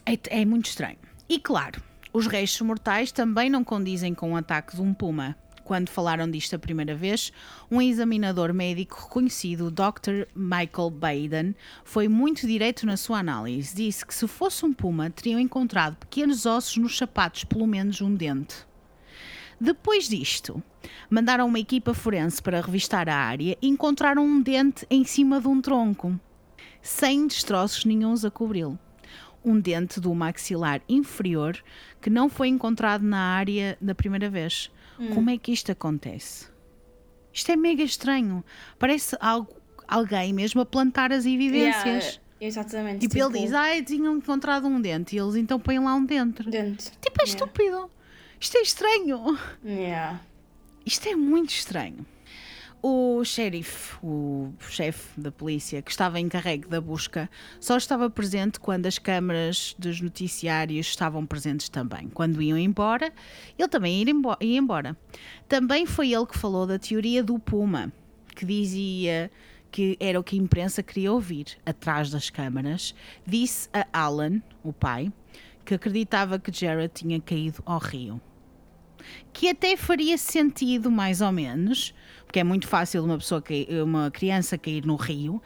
É, 0.06 0.42
é 0.42 0.46
muito 0.46 0.66
estranho. 0.66 0.98
E 1.30 1.40
claro, 1.40 1.82
os 2.12 2.28
restos 2.28 2.62
mortais 2.62 3.12
também 3.12 3.50
não 3.50 3.64
condizem 3.64 4.14
com 4.14 4.34
o 4.34 4.36
ataque 4.36 4.76
de 4.76 4.82
um 4.82 4.94
puma. 4.94 5.36
Quando 5.64 5.90
falaram 5.90 6.30
disto 6.30 6.56
a 6.56 6.60
primeira 6.60 6.96
vez, 6.96 7.32
um 7.70 7.80
examinador 7.80 8.52
médico 8.52 9.04
reconhecido, 9.04 9.68
o 9.68 9.72
Dr. 9.72 10.26
Michael 10.36 10.90
Baden, 10.90 11.56
foi 11.84 12.08
muito 12.08 12.48
direto 12.48 12.88
na 12.88 12.98
sua 12.98 13.20
análise. 13.20 13.76
Disse 13.76 14.04
que 14.04 14.16
se 14.16 14.28
fosse 14.28 14.66
um 14.66 14.74
puma, 14.74 15.12
teriam 15.12 15.40
encontrado 15.40 15.96
pequenos 15.98 16.48
ossos 16.48 16.76
nos 16.78 16.98
sapatos, 16.98 17.44
pelo 17.44 17.68
menos 17.68 18.02
um 18.02 18.16
dente. 18.16 18.68
Depois 19.60 20.08
disto, 20.08 20.64
mandaram 21.10 21.46
uma 21.48 21.60
equipa 21.60 21.94
forense 21.94 22.42
para 22.42 22.62
revistar 22.62 23.10
a 23.10 23.16
área 23.16 23.58
e 23.62 23.68
encontraram 23.68 24.24
um 24.24 24.42
dente 24.42 24.86
em 24.90 25.04
cima 25.04 25.42
de 25.42 25.48
um 25.48 25.62
tronco, 25.62 26.18
sem 26.82 27.28
destroços 27.28 27.84
nenhuns 27.84 28.24
a 28.24 28.32
cobri-lo. 28.32 28.80
Um 29.44 29.60
dente 29.60 30.00
do 30.00 30.14
maxilar 30.14 30.82
inferior 30.88 31.58
que 32.02 32.10
não 32.10 32.30
foi 32.30 32.48
encontrado 32.48 33.02
na 33.02 33.20
área 33.20 33.78
da 33.82 33.94
primeira 33.96 34.30
vez. 34.30 34.72
Como 35.14 35.30
é 35.30 35.38
que 35.38 35.52
isto 35.52 35.72
acontece? 35.72 36.48
Isto 37.32 37.52
é 37.52 37.56
mega 37.56 37.84
estranho. 37.84 38.44
Parece 38.78 39.16
algo, 39.20 39.54
alguém 39.88 40.34
mesmo 40.34 40.60
a 40.60 40.66
plantar 40.66 41.14
as 41.14 41.26
evidências. 41.26 42.06
Yeah, 42.06 42.20
exatamente. 42.42 43.08
Tipo, 43.08 43.18
ele 43.18 43.40
diz, 43.40 43.54
ah, 43.54 43.82
tinham 43.82 44.18
encontrado 44.18 44.68
um 44.68 44.82
dente. 44.82 45.16
E 45.16 45.20
eles 45.20 45.36
então 45.36 45.58
põem 45.58 45.80
lá 45.80 45.96
um 45.96 46.04
dentro. 46.04 46.50
Dente. 46.50 46.92
Tipo, 47.00 47.22
é 47.22 47.24
estúpido. 47.24 47.90
Isto 48.40 48.58
é 48.58 48.62
estranho. 48.62 49.38
Yeah. 49.64 50.22
Isto 50.86 51.10
é 51.10 51.16
muito 51.16 51.50
estranho. 51.50 52.06
O 52.82 53.22
xerife, 53.26 53.98
o 54.02 54.54
chefe 54.70 55.20
da 55.20 55.30
polícia 55.34 55.82
que 55.82 55.92
estava 55.92 56.18
encarregue 56.18 56.66
da 56.70 56.80
busca, 56.80 57.30
só 57.60 57.76
estava 57.76 58.10
presente 58.10 58.58
quando 58.58 58.86
as 58.86 58.98
câmaras 58.98 59.76
dos 59.78 60.00
noticiários 60.00 60.88
estavam 60.88 61.26
presentes 61.26 61.68
também. 61.68 62.08
Quando 62.08 62.42
iam 62.42 62.58
embora, 62.58 63.12
ele 63.58 63.68
também 63.68 64.02
ia 64.02 64.10
embo- 64.10 64.38
ia 64.40 64.58
embora. 64.58 64.96
Também 65.50 65.86
foi 65.86 66.14
ele 66.14 66.26
que 66.26 66.38
falou 66.38 66.66
da 66.66 66.80
teoria 66.80 67.22
do 67.22 67.38
Puma, 67.38 67.92
que 68.34 68.46
dizia 68.46 69.30
que 69.70 69.98
era 70.00 70.18
o 70.18 70.24
que 70.24 70.38
a 70.40 70.42
imprensa 70.42 70.82
queria 70.82 71.12
ouvir. 71.12 71.58
Atrás 71.66 72.10
das 72.10 72.30
câmaras, 72.30 72.96
disse 73.28 73.68
a 73.74 73.86
Alan, 73.92 74.42
o 74.64 74.72
pai, 74.72 75.12
que 75.66 75.74
acreditava 75.74 76.40
que 76.40 76.50
Jared 76.58 76.94
tinha 76.94 77.20
caído 77.20 77.62
ao 77.66 77.78
rio 77.78 78.22
que 79.34 79.50
até 79.50 79.76
faria 79.78 80.18
sentido, 80.18 80.92
mais 80.92 81.22
ou 81.22 81.32
menos, 81.32 81.94
porque 82.26 82.40
é 82.40 82.44
muito 82.44 82.68
fácil 82.68 83.04
uma 83.04 83.18
pessoa 83.18 83.42
cair, 83.42 83.68
uma 83.84 84.12
criança 84.12 84.58
cair 84.58 84.86
no 84.86 84.96
rio, 84.96 85.42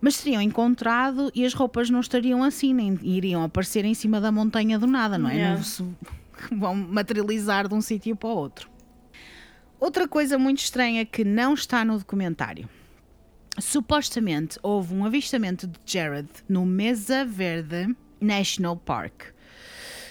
mas 0.00 0.20
teriam 0.20 0.42
encontrado 0.42 1.30
e 1.34 1.44
as 1.44 1.54
roupas 1.54 1.88
não 1.88 2.00
estariam 2.00 2.42
assim, 2.42 2.74
nem 2.74 2.98
iriam 3.02 3.42
aparecer 3.44 3.84
em 3.84 3.94
cima 3.94 4.20
da 4.20 4.32
montanha 4.32 4.78
do 4.78 4.86
nada, 4.86 5.16
não 5.16 5.30
é? 5.30 5.34
Yeah. 5.36 5.56
Não 5.56 5.62
se 5.62 5.84
vão 6.50 6.74
materializar 6.74 7.68
de 7.68 7.74
um 7.74 7.80
sítio 7.80 8.16
para 8.16 8.28
o 8.28 8.36
outro. 8.36 8.68
Outra 9.78 10.08
coisa 10.08 10.38
muito 10.38 10.58
estranha 10.58 11.04
que 11.04 11.22
não 11.22 11.54
está 11.54 11.84
no 11.84 11.98
documentário. 11.98 12.68
Supostamente 13.58 14.58
houve 14.62 14.94
um 14.94 15.04
avistamento 15.04 15.66
de 15.66 15.78
Jared 15.84 16.28
no 16.48 16.66
Mesa 16.66 17.24
Verde 17.24 17.94
National 18.20 18.76
Park, 18.76 19.26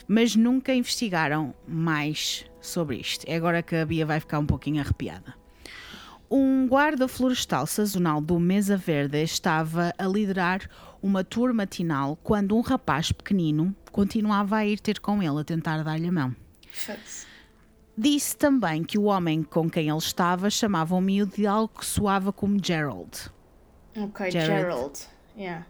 mas 0.08 0.36
nunca 0.36 0.74
investigaram 0.74 1.54
mais 1.68 2.46
sobre 2.62 2.98
isto. 2.98 3.26
É 3.28 3.36
agora 3.36 3.62
que 3.64 3.76
a 3.76 3.86
Bia 3.86 4.06
vai 4.06 4.20
ficar 4.20 4.40
um 4.40 4.46
pouquinho 4.46 4.82
arrepiada. 4.82 5.34
Um 6.30 6.68
guarda 6.68 7.08
florestal 7.08 7.68
sazonal 7.68 8.20
do 8.20 8.40
Mesa 8.40 8.76
Verde 8.76 9.22
estava 9.22 9.94
a 9.98 10.08
liderar 10.08 10.68
uma 11.02 11.24
tour 11.24 11.54
matinal 11.54 12.18
quando 12.24 12.58
um 12.58 12.62
rapaz 12.62 13.12
pequenino 13.12 13.76
continuava 13.92 14.58
a 14.58 14.66
ir 14.66 14.80
ter 14.80 15.00
com 15.00 15.22
ele 15.22 15.40
a 15.40 15.44
tentar 15.44 15.84
dar-lhe 15.84 16.08
a 16.08 16.12
mão. 16.12 16.36
Disse 17.98 18.36
também 18.36 18.84
que 18.84 18.98
o 18.98 19.04
homem 19.04 19.44
com 19.44 19.70
quem 19.70 19.88
ele 19.88 19.98
estava 19.98 20.50
chamava 20.50 20.96
o 20.96 21.02
miúdo 21.02 21.36
de 21.36 21.48
algo 21.48 21.80
que 21.80 21.86
soava 21.86 22.34
como 22.34 22.58
Gerald. 22.62 23.32
Ok, 23.96 24.32
Jared. 24.32 24.62
Gerald. 24.62 25.00
Yeah. 25.38 25.66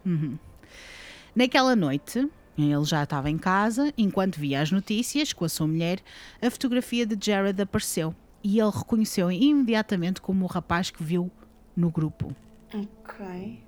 Naquela 1.35 1.75
noite, 1.75 2.27
ele 2.57 2.85
já 2.85 3.03
estava 3.03 3.29
em 3.29 3.37
casa, 3.37 3.93
enquanto 3.97 4.37
via 4.37 4.61
as 4.61 4.71
notícias 4.71 5.33
com 5.33 5.45
a 5.45 5.49
sua 5.49 5.67
mulher, 5.67 5.99
a 6.41 6.49
fotografia 6.49 7.05
de 7.05 7.17
Jared 7.23 7.61
apareceu 7.61 8.15
e 8.43 8.59
ele 8.59 8.71
reconheceu 8.71 9.31
imediatamente 9.31 10.21
como 10.21 10.45
o 10.45 10.47
rapaz 10.47 10.91
que 10.91 11.03
viu 11.03 11.31
no 11.75 11.89
grupo. 11.89 12.35
Ok. 12.73 13.59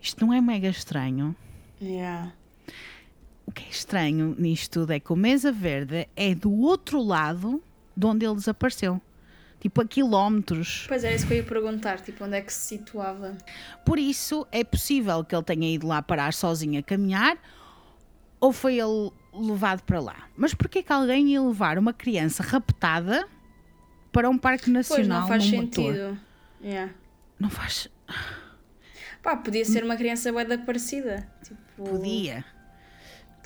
Isto 0.00 0.24
não 0.24 0.32
é 0.32 0.40
mega 0.40 0.68
estranho? 0.68 1.34
Yeah. 1.82 2.32
O 3.44 3.52
que 3.52 3.64
é 3.64 3.68
estranho 3.68 4.34
nisto 4.38 4.80
tudo 4.80 4.92
é 4.92 5.00
que 5.00 5.12
o 5.12 5.16
Mesa 5.16 5.50
Verde 5.50 6.08
é 6.14 6.34
do 6.34 6.52
outro 6.52 7.02
lado 7.02 7.62
de 7.96 8.06
onde 8.06 8.24
ele 8.24 8.36
desapareceu. 8.36 9.00
Tipo 9.58 9.80
a 9.80 9.84
quilómetros. 9.84 10.84
Pois 10.86 11.02
era 11.02 11.14
isso 11.14 11.26
que 11.26 11.32
eu 11.32 11.38
ia 11.38 11.42
perguntar, 11.42 12.00
tipo, 12.00 12.24
onde 12.24 12.36
é 12.36 12.40
que 12.42 12.52
se 12.52 12.76
situava? 12.76 13.36
Por 13.84 13.98
isso 13.98 14.46
é 14.52 14.62
possível 14.62 15.24
que 15.24 15.34
ele 15.34 15.42
tenha 15.42 15.74
ido 15.74 15.86
lá 15.86 16.00
parar 16.02 16.32
sozinho 16.32 16.78
a 16.78 16.82
caminhar 16.82 17.36
ou 18.40 18.52
foi 18.52 18.78
ele 18.78 19.10
levado 19.32 19.82
para 19.82 20.00
lá. 20.00 20.28
Mas 20.36 20.54
porquê 20.54 20.82
que 20.82 20.92
alguém 20.92 21.28
ia 21.32 21.42
levar 21.42 21.78
uma 21.78 21.92
criança 21.92 22.42
raptada 22.42 23.26
para 24.12 24.28
um 24.30 24.38
parque 24.38 24.64
Pois, 24.64 24.74
nacional 24.88 25.20
não 25.22 25.28
faz 25.28 25.44
sentido. 25.44 26.18
Yeah. 26.62 26.92
Não 27.38 27.50
faz. 27.50 27.88
Pá, 29.22 29.36
podia 29.36 29.64
ser 29.64 29.84
uma 29.84 29.96
criança 29.96 30.32
bué 30.32 30.44
da 30.44 30.56
parecida. 30.56 31.28
Tipo, 31.42 31.60
Podia. 31.90 32.44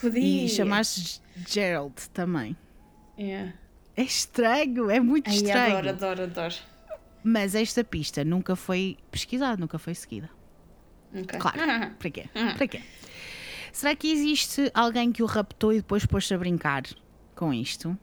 Podia. 0.00 0.44
E 0.44 0.48
chamar-se 0.48 1.20
Gerald 1.48 1.94
também. 2.12 2.56
Yeah. 3.18 3.52
É 3.96 4.02
estranho, 4.02 4.90
é 4.90 5.00
muito 5.00 5.28
Ai, 5.28 5.36
estranho. 5.36 5.78
adoro, 5.78 5.88
adoro, 5.90 6.22
adoro. 6.24 6.54
Mas 7.22 7.54
esta 7.54 7.84
pista 7.84 8.24
nunca 8.24 8.56
foi 8.56 8.96
pesquisada, 9.10 9.56
nunca 9.58 9.78
foi 9.78 9.94
seguida. 9.94 10.30
Ok. 11.12 11.38
Claro. 11.38 11.58
Para 11.98 12.10
quê? 12.10 12.24
Para 12.32 12.68
quê? 12.68 12.82
Será 13.72 13.94
que 13.94 14.10
existe 14.10 14.70
alguém 14.74 15.12
que 15.12 15.22
o 15.22 15.26
raptou 15.26 15.72
e 15.72 15.76
depois 15.76 16.04
pôs-se 16.04 16.34
a 16.34 16.38
brincar 16.38 16.82
com 17.34 17.52
isto? 17.52 17.96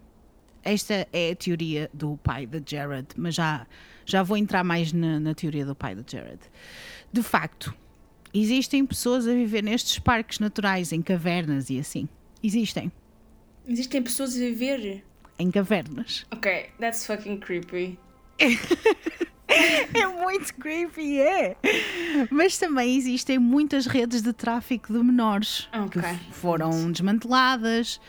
Esta 0.63 1.07
é 1.13 1.31
a 1.31 1.35
teoria 1.35 1.89
do 1.93 2.17
pai 2.17 2.45
de 2.45 2.61
Jared, 2.65 3.07
mas 3.15 3.35
já, 3.35 3.65
já 4.05 4.23
vou 4.23 4.35
entrar 4.35 4.63
mais 4.63 4.91
na, 4.91 5.19
na 5.19 5.33
teoria 5.33 5.65
do 5.65 5.75
pai 5.75 5.95
de 5.95 6.03
Jared. 6.11 6.41
De 7.11 7.23
facto, 7.23 7.73
existem 8.33 8.85
pessoas 8.85 9.27
a 9.27 9.33
viver 9.33 9.63
nestes 9.63 9.99
parques 9.99 10.39
naturais, 10.39 10.91
em 10.91 11.01
cavernas 11.01 11.69
e 11.69 11.79
assim. 11.79 12.09
Existem. 12.43 12.91
Existem 13.65 14.01
pessoas 14.01 14.35
a 14.35 14.39
viver. 14.39 15.03
Em 15.39 15.51
cavernas. 15.51 16.25
Ok, 16.31 16.69
that's 16.79 17.05
fucking 17.05 17.39
creepy. 17.39 17.97
É 19.93 20.05
muito 20.07 20.53
creepy, 20.55 21.19
é. 21.21 21.55
Mas 22.29 22.57
também 22.57 22.95
existem 22.97 23.39
muitas 23.39 23.85
redes 23.85 24.21
de 24.21 24.33
tráfico 24.33 24.91
de 24.91 24.99
menores 24.99 25.67
Ok. 25.73 26.01
que 26.01 26.33
foram 26.33 26.91
desmanteladas 26.91 27.99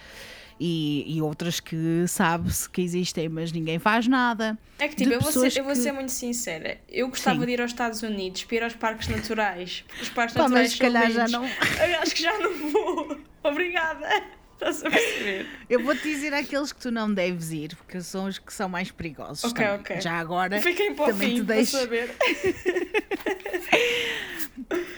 e, 0.61 1.05
e 1.07 1.23
outras 1.23 1.61
que 1.61 2.05
sabe-se 2.09 2.69
que 2.69 2.81
existem, 2.83 3.29
mas 3.29 3.53
ninguém 3.53 3.79
faz 3.79 4.09
nada. 4.09 4.59
É 4.79 4.89
que 4.89 4.97
tipo, 4.97 5.11
eu 5.13 5.21
vou, 5.21 5.31
ser, 5.31 5.35
pessoas 5.41 5.57
eu 5.57 5.65
vou 5.65 5.73
que- 5.75 5.79
ser 5.79 5.93
muito 5.93 6.11
sincera. 6.13 6.79
Eu 6.89 7.09
gostava 7.09 7.39
Sim. 7.41 7.47
de 7.47 7.53
ir 7.53 7.61
aos 7.61 7.71
Estados 7.71 8.03
Unidos 8.03 8.43
para 8.45 8.57
ir 8.57 8.65
aos 8.65 8.75
parques 8.75 9.07
naturais. 9.09 9.85
Os 10.03 10.09
parques 10.09 10.35
Pá, 10.35 10.43
mas 10.49 10.51
naturais 10.51 10.71
se 10.73 10.77
são 10.79 10.87
calhar 10.93 11.11
já 11.13 11.29
não- 11.29 11.45
Eu 11.47 11.99
acho 12.03 12.15
que 12.15 12.23
já 12.23 12.37
não 12.39 12.71
vou. 12.71 13.19
Obrigada. 13.45 14.09
Estás 14.61 14.85
a 14.85 14.91
perceber? 14.91 15.47
Eu 15.71 15.85
vou-te 15.85 16.03
dizer 16.03 16.35
aqueles 16.35 16.73
que 16.73 16.81
tu 16.81 16.91
não 16.91 17.13
deves 17.13 17.53
ir, 17.53 17.77
porque 17.77 18.01
são 18.01 18.27
os 18.27 18.39
que 18.39 18.53
são 18.53 18.69
mais 18.69 18.91
perigosos. 18.91 19.45
Ok, 19.45 19.65
também. 19.65 19.81
ok. 19.81 20.01
Já 20.01 20.19
agora 20.19 20.61
Fiquem 20.61 20.95
para 20.95 21.05
o 21.05 21.09
também 21.09 21.29
fim 21.31 21.35
te 21.37 21.43
deixo. 21.43 21.79
saber. 21.79 22.11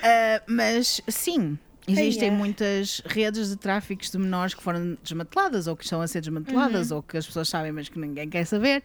Ah, 0.03 0.43
mas 0.49 1.01
sim, 1.09 1.59
Existem 1.87 2.29
é. 2.29 2.31
muitas 2.31 3.03
redes 3.05 3.49
de 3.51 3.57
tráficos 3.57 4.11
de 4.11 4.19
menores 4.19 4.55
que 4.55 4.63
foram 4.63 4.97
desmanteladas 5.03 5.67
ou 5.67 5.77
que 5.77 5.85
estão 5.85 6.01
a 6.01 6.07
ser 6.09 6.21
desmanteladas 6.21 6.91
Uhum. 6.91 6.97
ou 6.99 7.03
que 7.03 7.17
as 7.19 7.27
pessoas 7.27 7.49
sabem, 7.49 7.71
mas 7.73 7.89
que 7.89 7.99
ninguém 7.99 8.29
quer 8.29 8.45
saber. 8.47 8.83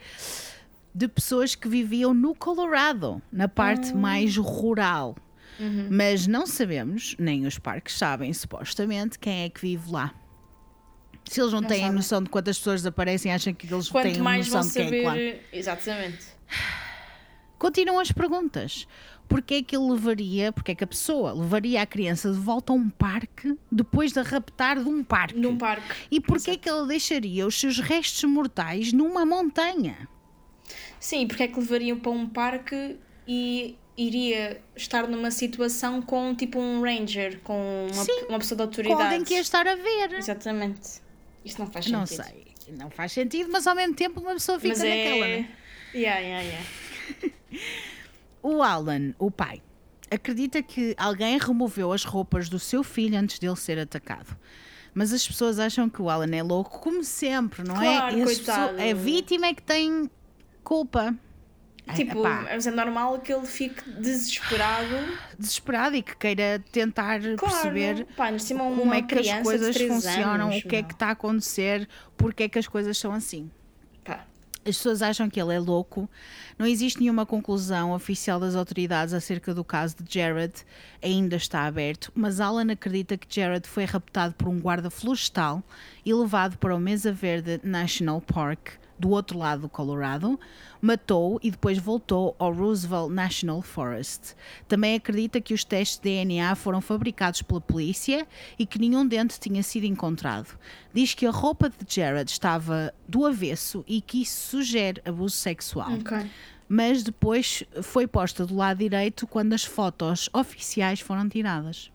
De 0.93 1.07
pessoas 1.07 1.55
que 1.55 1.67
viviam 1.69 2.13
no 2.13 2.34
Colorado, 2.36 3.21
na 3.32 3.47
parte 3.47 3.91
Ah. 3.91 3.95
mais 3.95 4.36
rural. 4.38 5.15
Uhum. 5.59 5.88
Mas 5.89 6.28
não 6.28 6.45
sabemos, 6.45 7.15
nem 7.17 7.45
os 7.45 7.57
parques 7.57 7.97
sabem, 7.97 8.34
supostamente, 8.34 9.17
quem 9.17 9.43
é 9.43 9.49
que 9.49 9.61
vive 9.61 9.89
lá. 9.91 10.13
Se 11.30 11.41
eles 11.41 11.51
não, 11.53 11.61
têm 11.63 11.80
sabem. 11.82 11.95
noção 11.95 12.21
de 12.23 12.30
quantas 12.30 12.57
pessoas 12.57 12.82
desaparecem, 12.82 13.34
acham 13.34 13.53
que 13.53 13.65
eles 13.71 13.89
têm 13.89 14.01
Quanto 14.03 14.23
mais 14.23 14.47
noção 14.47 14.61
vão 14.61 14.69
de 14.69 14.89
quem 14.91 14.99
é 14.99 15.03
saber. 15.09 15.47
Exatamente. 15.51 16.26
Continuam 17.57 17.99
as 17.99 18.11
perguntas. 18.11 18.88
Porquê 19.28 19.55
é 19.55 19.63
que 19.63 19.76
ele 19.76 19.89
levaria, 19.91 20.51
porquê 20.51 20.73
é 20.73 20.76
que 20.76 20.84
a 20.84 20.88
pessoa 20.88 21.34
levaria 21.34 21.82
a 21.82 21.86
criança 21.86 22.32
de 22.32 22.38
volta 22.38 22.71
a 22.71 22.76
um 22.76 22.89
parque 22.91 23.57
depois 23.71 24.11
de 24.13 24.19
a 24.19 24.21
raptar 24.21 24.78
de 24.84 24.88
um 24.88 25.03
parque? 25.03 25.39
Num 25.39 25.57
parque. 25.57 25.95
E 26.11 26.21
porquê 26.21 26.51
é 26.51 26.57
que 26.57 26.69
ele 26.69 26.86
deixaria 26.88 27.47
os 27.47 27.59
seus 27.59 27.80
restos 27.80 28.23
mortais 28.30 28.93
numa 28.93 29.26
montanha? 29.26 30.07
Sim, 30.99 31.26
porque 31.28 31.41
é 31.43 31.47
que 31.47 31.59
levariam 31.59 31.97
para 31.97 32.11
um 32.11 32.28
parque 32.30 32.97
e 33.28 33.76
iria 33.97 34.61
estar 34.76 35.07
numa 35.07 35.32
situação 35.32 36.03
com 36.03 36.36
tipo 36.36 36.59
um 36.59 36.84
ranger, 36.84 37.39
com 37.41 37.88
uma, 37.91 38.03
Sim, 38.03 38.26
uma 38.30 38.38
pessoa 38.38 38.57
de 38.57 38.63
Com 38.63 38.63
autoridade. 38.63 39.01
alguém 39.01 39.23
que 39.23 39.34
ia 39.34 39.39
estar 39.39 39.67
a 39.67 39.76
ver. 39.76 40.13
Exatamente. 40.13 41.03
Isso 41.46 41.60
não 41.60 41.68
faz 41.72 41.86
Não 41.88 42.06
sentido. 42.06 42.26
sei, 42.26 42.76
não 42.76 42.89
faz 42.89 43.12
sentido, 43.14 43.50
mas 43.52 43.66
ao 43.68 43.76
mesmo 43.76 43.93
tempo 43.96 44.20
uma 44.20 44.34
pessoa 44.34 44.60
fica 44.60 44.74
Mas 44.74 44.80
naquela, 44.84 45.28
é. 45.28 45.39
né? 45.41 45.50
Yeah, 45.96 46.20
yeah, 46.20 46.43
yeah. 46.43 46.66
O 48.43 48.62
Alan, 48.62 49.14
o 49.18 49.32
pai, 49.32 49.62
acredita 50.12 50.62
que 50.62 50.93
alguém 50.98 51.38
removeu 51.38 51.91
as 51.91 52.04
roupas 52.04 52.48
do 52.50 52.60
seu 52.60 52.84
filho 52.84 53.18
antes 53.18 53.39
dele 53.39 53.56
ser 53.56 53.80
atacado. 53.80 54.36
Mas 54.93 55.12
as 55.12 55.26
pessoas 55.28 55.58
acham 55.60 55.89
que 55.89 56.02
o 56.02 56.10
Alan 56.10 56.30
é 56.36 56.43
louco, 56.43 56.80
como 56.80 57.04
sempre, 57.04 57.64
não 57.64 57.76
Claro, 57.76 58.18
é? 58.18 58.22
As 58.22 58.36
coitado. 58.36 58.74
pessoas- 58.76 58.91
a 58.91 58.93
vítima 58.93 59.48
é 59.48 59.54
que 59.54 59.62
tem 59.64 60.10
culpa. 60.64 61.16
Tipo, 61.94 62.20
epá, 62.20 62.48
mas 62.52 62.66
é 62.66 62.72
normal 62.72 63.20
que 63.20 63.32
ele 63.32 63.46
fique 63.46 63.88
desesperado. 63.92 64.96
desesperado 65.38 65.96
e 65.96 66.02
que 66.02 66.16
queira 66.16 66.64
tentar 66.72 67.20
Claro. 67.20 67.38
perceber 67.38 68.06
Pá, 68.18 68.30
como 68.58 68.94
é 68.94 69.02
que 69.02 69.16
as 69.16 69.42
coisas 69.44 69.78
funcionam, 69.78 70.48
anos, 70.48 70.64
o 70.64 70.68
que 70.68 70.76
é 70.78 70.84
que 70.84 70.94
está 70.94 71.08
a 71.08 71.12
acontecer, 71.12 71.88
porque 72.18 72.44
é 72.44 72.50
que 72.50 72.58
as 72.58 72.68
coisas 72.68 72.98
são 72.98 73.14
assim. 73.14 73.52
Pá, 74.04 74.26
As 74.68 74.78
pessoas 74.78 75.04
acham 75.04 75.30
que 75.30 75.40
ele 75.40 75.54
é 75.54 75.60
louco. 75.60 76.10
Não 76.58 76.66
existe 76.66 77.00
nenhuma 77.00 77.24
conclusão 77.24 77.92
oficial 77.92 78.40
das 78.40 78.56
autoridades 78.56 79.14
acerca 79.14 79.54
do 79.54 79.64
caso 79.64 79.98
de 80.02 80.12
Jared. 80.12 80.54
Ainda 81.04 81.36
está 81.36 81.66
aberto, 81.66 82.12
mas 82.16 82.40
Alan 82.40 82.72
acredita 82.72 83.16
que 83.16 83.28
Jared 83.30 83.68
foi 83.68 83.86
raptado 83.86 84.34
por 84.34 84.48
um 84.48 84.60
guarda 84.60 84.90
florestal 84.90 85.62
e 86.04 86.12
levado 86.12 86.58
para 86.58 86.76
o 86.76 86.80
Mesa 86.80 87.12
Verde 87.12 87.60
National 87.64 88.20
Park, 88.22 88.70
do 88.98 89.10
outro 89.10 89.38
lado 89.38 89.64
do 89.64 89.70
Colorado, 89.70 90.39
matou 90.82 91.39
e 91.43 91.52
depois 91.52 91.78
voltou 91.78 92.36
ao 92.39 92.54
Roosevelt 92.54 93.12
National 93.12 93.62
Forest. 93.62 94.36
Também 94.68 94.96
acredita 94.96 95.41
que 95.41 95.54
os 95.54 95.64
testes 95.64 95.98
de 95.98 96.04
DNA 96.04 96.56
foram 96.56 96.80
fabricados 96.82 97.41
pela 97.41 97.60
polícia 97.60 98.28
e 98.58 98.66
que 98.66 98.80
nenhum 98.80 99.06
dente 99.06 99.39
tinha 99.39 99.62
sido 99.64 99.86
encontrado. 99.86 100.58
Diz 100.93 101.14
que 101.14 101.26
a 101.26 101.32
roupa 101.32 101.70
de 101.70 101.76
Jared 101.88 102.30
estava 102.30 102.93
do 103.08 103.26
avesso 103.26 103.84
e 103.88 104.02
que 104.02 104.22
isso 104.22 104.50
sugere 104.50 105.02
abuso 105.06 105.36
sexual. 105.36 105.91
ok. 105.93 106.30
Mas 106.68 107.04
depois 107.04 107.64
foi 107.84 108.08
posta 108.08 108.43
do 108.43 108.56
lado 108.56 108.80
direito 108.80 109.28
quando 109.28 109.54
as 109.54 109.64
fotos 109.64 110.30
oficiais 110.34 111.00
foram 111.00 111.30
tiradas. 111.30 111.91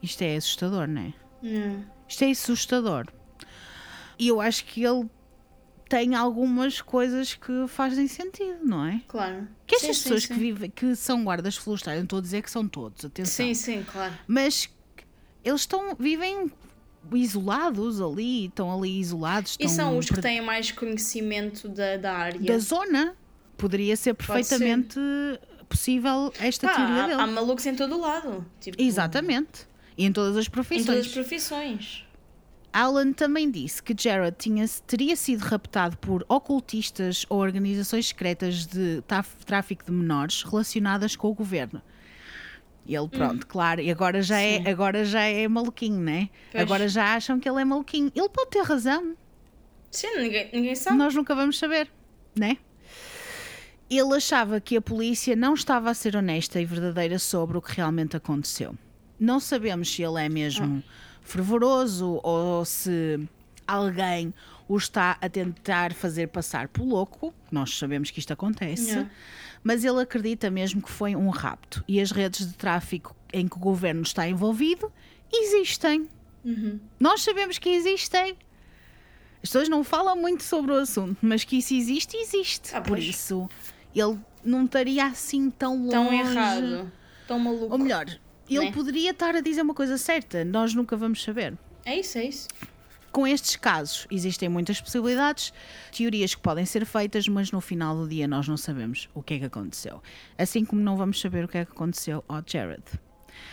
Isto 0.00 0.22
é 0.22 0.36
assustador, 0.36 0.86
não 0.86 1.02
é? 1.02 1.12
Hum. 1.42 1.82
Isto 2.08 2.22
é 2.22 2.30
assustador. 2.30 3.06
E 4.18 4.28
eu 4.28 4.40
acho 4.40 4.64
que 4.64 4.84
ele 4.84 5.10
tem 5.88 6.14
algumas 6.14 6.80
coisas 6.80 7.34
que 7.34 7.66
fazem 7.68 8.08
sentido, 8.08 8.58
não 8.64 8.84
é? 8.84 9.00
Claro. 9.06 9.46
Que 9.66 9.76
estas 9.76 9.98
sim, 9.98 10.02
pessoas 10.02 10.22
sim. 10.24 10.34
que 10.34 10.40
vivem, 10.40 10.70
que 10.70 10.96
são 10.96 11.24
guardas 11.24 11.56
florestais, 11.56 11.96
não 11.98 12.04
estou 12.04 12.18
a 12.18 12.22
dizer 12.22 12.42
que 12.42 12.50
são 12.50 12.66
todos, 12.66 13.04
atenção. 13.04 13.46
Sim, 13.46 13.54
sim, 13.54 13.84
claro. 13.90 14.12
Mas 14.26 14.68
eles 15.44 15.60
estão, 15.60 15.94
vivem 15.96 16.50
isolados 17.14 18.00
ali, 18.00 18.46
estão 18.46 18.76
ali 18.76 18.98
isolados. 18.98 19.56
E 19.60 19.64
estão 19.66 19.90
são 19.90 19.98
os 19.98 20.08
que 20.08 20.20
têm 20.20 20.40
mais 20.40 20.72
conhecimento 20.72 21.68
da, 21.68 21.96
da 21.96 22.12
área. 22.12 22.40
da 22.40 22.58
zona. 22.58 23.14
Poderia 23.56 23.96
ser 23.96 24.14
Pode 24.14 24.44
ser. 24.44 24.58
perfeitamente 24.58 24.98
possível 25.68 26.32
esta 26.40 26.68
Pá, 26.68 26.74
teoria 26.74 27.04
há, 27.04 27.06
dele. 27.06 27.20
há 27.20 27.26
malucos 27.26 27.64
em 27.66 27.74
todo 27.74 27.96
o 27.96 28.00
lado. 28.00 28.44
Tipo, 28.60 28.80
Exatamente. 28.80 29.66
E 29.96 30.04
em 30.04 30.12
todas 30.12 30.36
as 30.36 30.46
Em 30.46 30.50
profissões. 30.50 30.86
todas 30.86 31.06
as 31.06 31.12
profissões. 31.12 32.04
Alan 32.78 33.10
também 33.12 33.50
disse 33.50 33.82
que 33.82 33.94
Jared 33.98 34.36
tinha, 34.38 34.66
teria 34.86 35.16
sido 35.16 35.40
raptado 35.40 35.96
por 35.96 36.26
ocultistas 36.28 37.24
ou 37.30 37.38
organizações 37.38 38.08
secretas 38.08 38.66
de 38.66 39.02
tráfico 39.46 39.82
de 39.86 39.90
menores 39.90 40.42
relacionadas 40.42 41.16
com 41.16 41.28
o 41.28 41.34
governo. 41.34 41.80
Ele, 42.86 43.08
pronto, 43.08 43.46
claro, 43.46 43.80
e 43.80 43.90
agora 43.90 44.20
já, 44.20 44.38
é, 44.38 44.58
Hum. 44.58 44.64
Agora 44.66 45.06
já 45.06 45.22
é 45.22 45.48
maluquinho, 45.48 45.98
né? 45.98 46.28
Pois. 46.52 46.62
Agora 46.62 46.86
já 46.86 47.14
acham 47.14 47.40
que 47.40 47.48
ele 47.48 47.62
é 47.62 47.64
maluquinho. 47.64 48.12
Ele 48.14 48.28
pode 48.28 48.50
ter 48.50 48.62
razão, 48.62 49.16
Sim, 49.90 50.14
ninguém, 50.18 50.50
ninguém 50.52 50.74
sabe. 50.74 50.98
nós 50.98 51.14
nunca 51.14 51.34
vamos 51.34 51.58
saber, 51.58 51.90
né? 52.38 52.58
Ele 53.88 54.14
achava 54.14 54.60
que 54.60 54.76
a 54.76 54.82
polícia 54.82 55.34
não 55.34 55.54
estava 55.54 55.88
a 55.90 55.94
ser 55.94 56.14
honesta 56.14 56.60
e 56.60 56.66
verdadeira 56.66 57.18
sobre 57.18 57.56
o 57.56 57.62
que 57.62 57.74
realmente 57.74 58.18
aconteceu. 58.18 58.74
Não 59.18 59.40
sabemos 59.40 59.90
se 59.90 60.02
ele 60.02 60.20
é 60.22 60.28
mesmo 60.28 60.82
fervoroso 61.26 62.20
ou 62.22 62.64
se 62.64 63.20
alguém 63.66 64.32
o 64.68 64.76
está 64.76 65.16
a 65.20 65.28
tentar 65.28 65.92
fazer 65.92 66.28
passar 66.28 66.68
por 66.68 66.84
louco. 66.84 67.32
Nós 67.50 67.76
sabemos 67.76 68.10
que 68.10 68.18
isto 68.18 68.32
acontece. 68.32 68.90
Yeah. 68.90 69.10
Mas 69.62 69.84
ele 69.84 70.00
acredita 70.00 70.50
mesmo 70.50 70.80
que 70.80 70.90
foi 70.90 71.14
um 71.14 71.28
rapto. 71.28 71.84
E 71.86 72.00
as 72.00 72.10
redes 72.10 72.46
de 72.46 72.54
tráfico 72.54 73.14
em 73.32 73.46
que 73.46 73.56
o 73.56 73.60
governo 73.60 74.02
está 74.02 74.28
envolvido 74.28 74.92
existem. 75.32 76.08
Nós 76.98 77.22
sabemos 77.22 77.58
que 77.58 77.68
existem. 77.70 78.36
As 79.42 79.50
pessoas 79.50 79.68
não 79.68 79.82
falam 79.82 80.16
muito 80.16 80.44
sobre 80.44 80.72
o 80.72 80.76
assunto, 80.76 81.18
mas 81.20 81.44
que 81.44 81.56
isso 81.58 81.74
existe, 81.74 82.16
existe. 82.16 82.74
Ah, 82.74 82.80
Por 82.80 82.98
isso, 82.98 83.48
ele 83.94 84.18
não 84.44 84.64
estaria 84.64 85.06
assim 85.06 85.50
tão 85.50 85.76
longe. 85.76 85.90
Tão 85.90 86.12
errado. 86.12 86.92
Tão 87.26 87.38
maluco. 87.38 87.72
Ou 87.72 87.78
melhor, 87.78 88.06
ele 88.54 88.66
Né? 88.66 88.72
poderia 88.72 89.10
estar 89.10 89.34
a 89.34 89.40
dizer 89.40 89.62
uma 89.62 89.74
coisa 89.74 89.98
certa, 89.98 90.44
nós 90.44 90.74
nunca 90.74 90.96
vamos 90.96 91.22
saber. 91.22 91.54
É 91.84 91.98
isso, 91.98 92.18
é 92.18 92.24
isso. 92.24 92.48
Com 93.12 93.26
estes 93.26 93.56
casos, 93.56 94.06
existem 94.10 94.48
muitas 94.48 94.78
possibilidades, 94.80 95.52
teorias 95.90 96.34
que 96.34 96.40
podem 96.42 96.66
ser 96.66 96.84
feitas, 96.84 97.26
mas 97.26 97.50
no 97.50 97.60
final 97.62 97.96
do 97.96 98.06
dia 98.06 98.28
nós 98.28 98.46
não 98.46 98.56
sabemos 98.58 99.08
o 99.14 99.22
que 99.22 99.34
é 99.34 99.38
que 99.38 99.44
aconteceu. 99.46 100.02
Assim 100.36 100.64
como 100.66 100.82
não 100.82 100.96
vamos 100.96 101.18
saber 101.20 101.44
o 101.44 101.48
que 101.48 101.56
é 101.58 101.64
que 101.64 101.72
aconteceu 101.72 102.22
ao 102.28 102.42
Jared. 102.46 102.82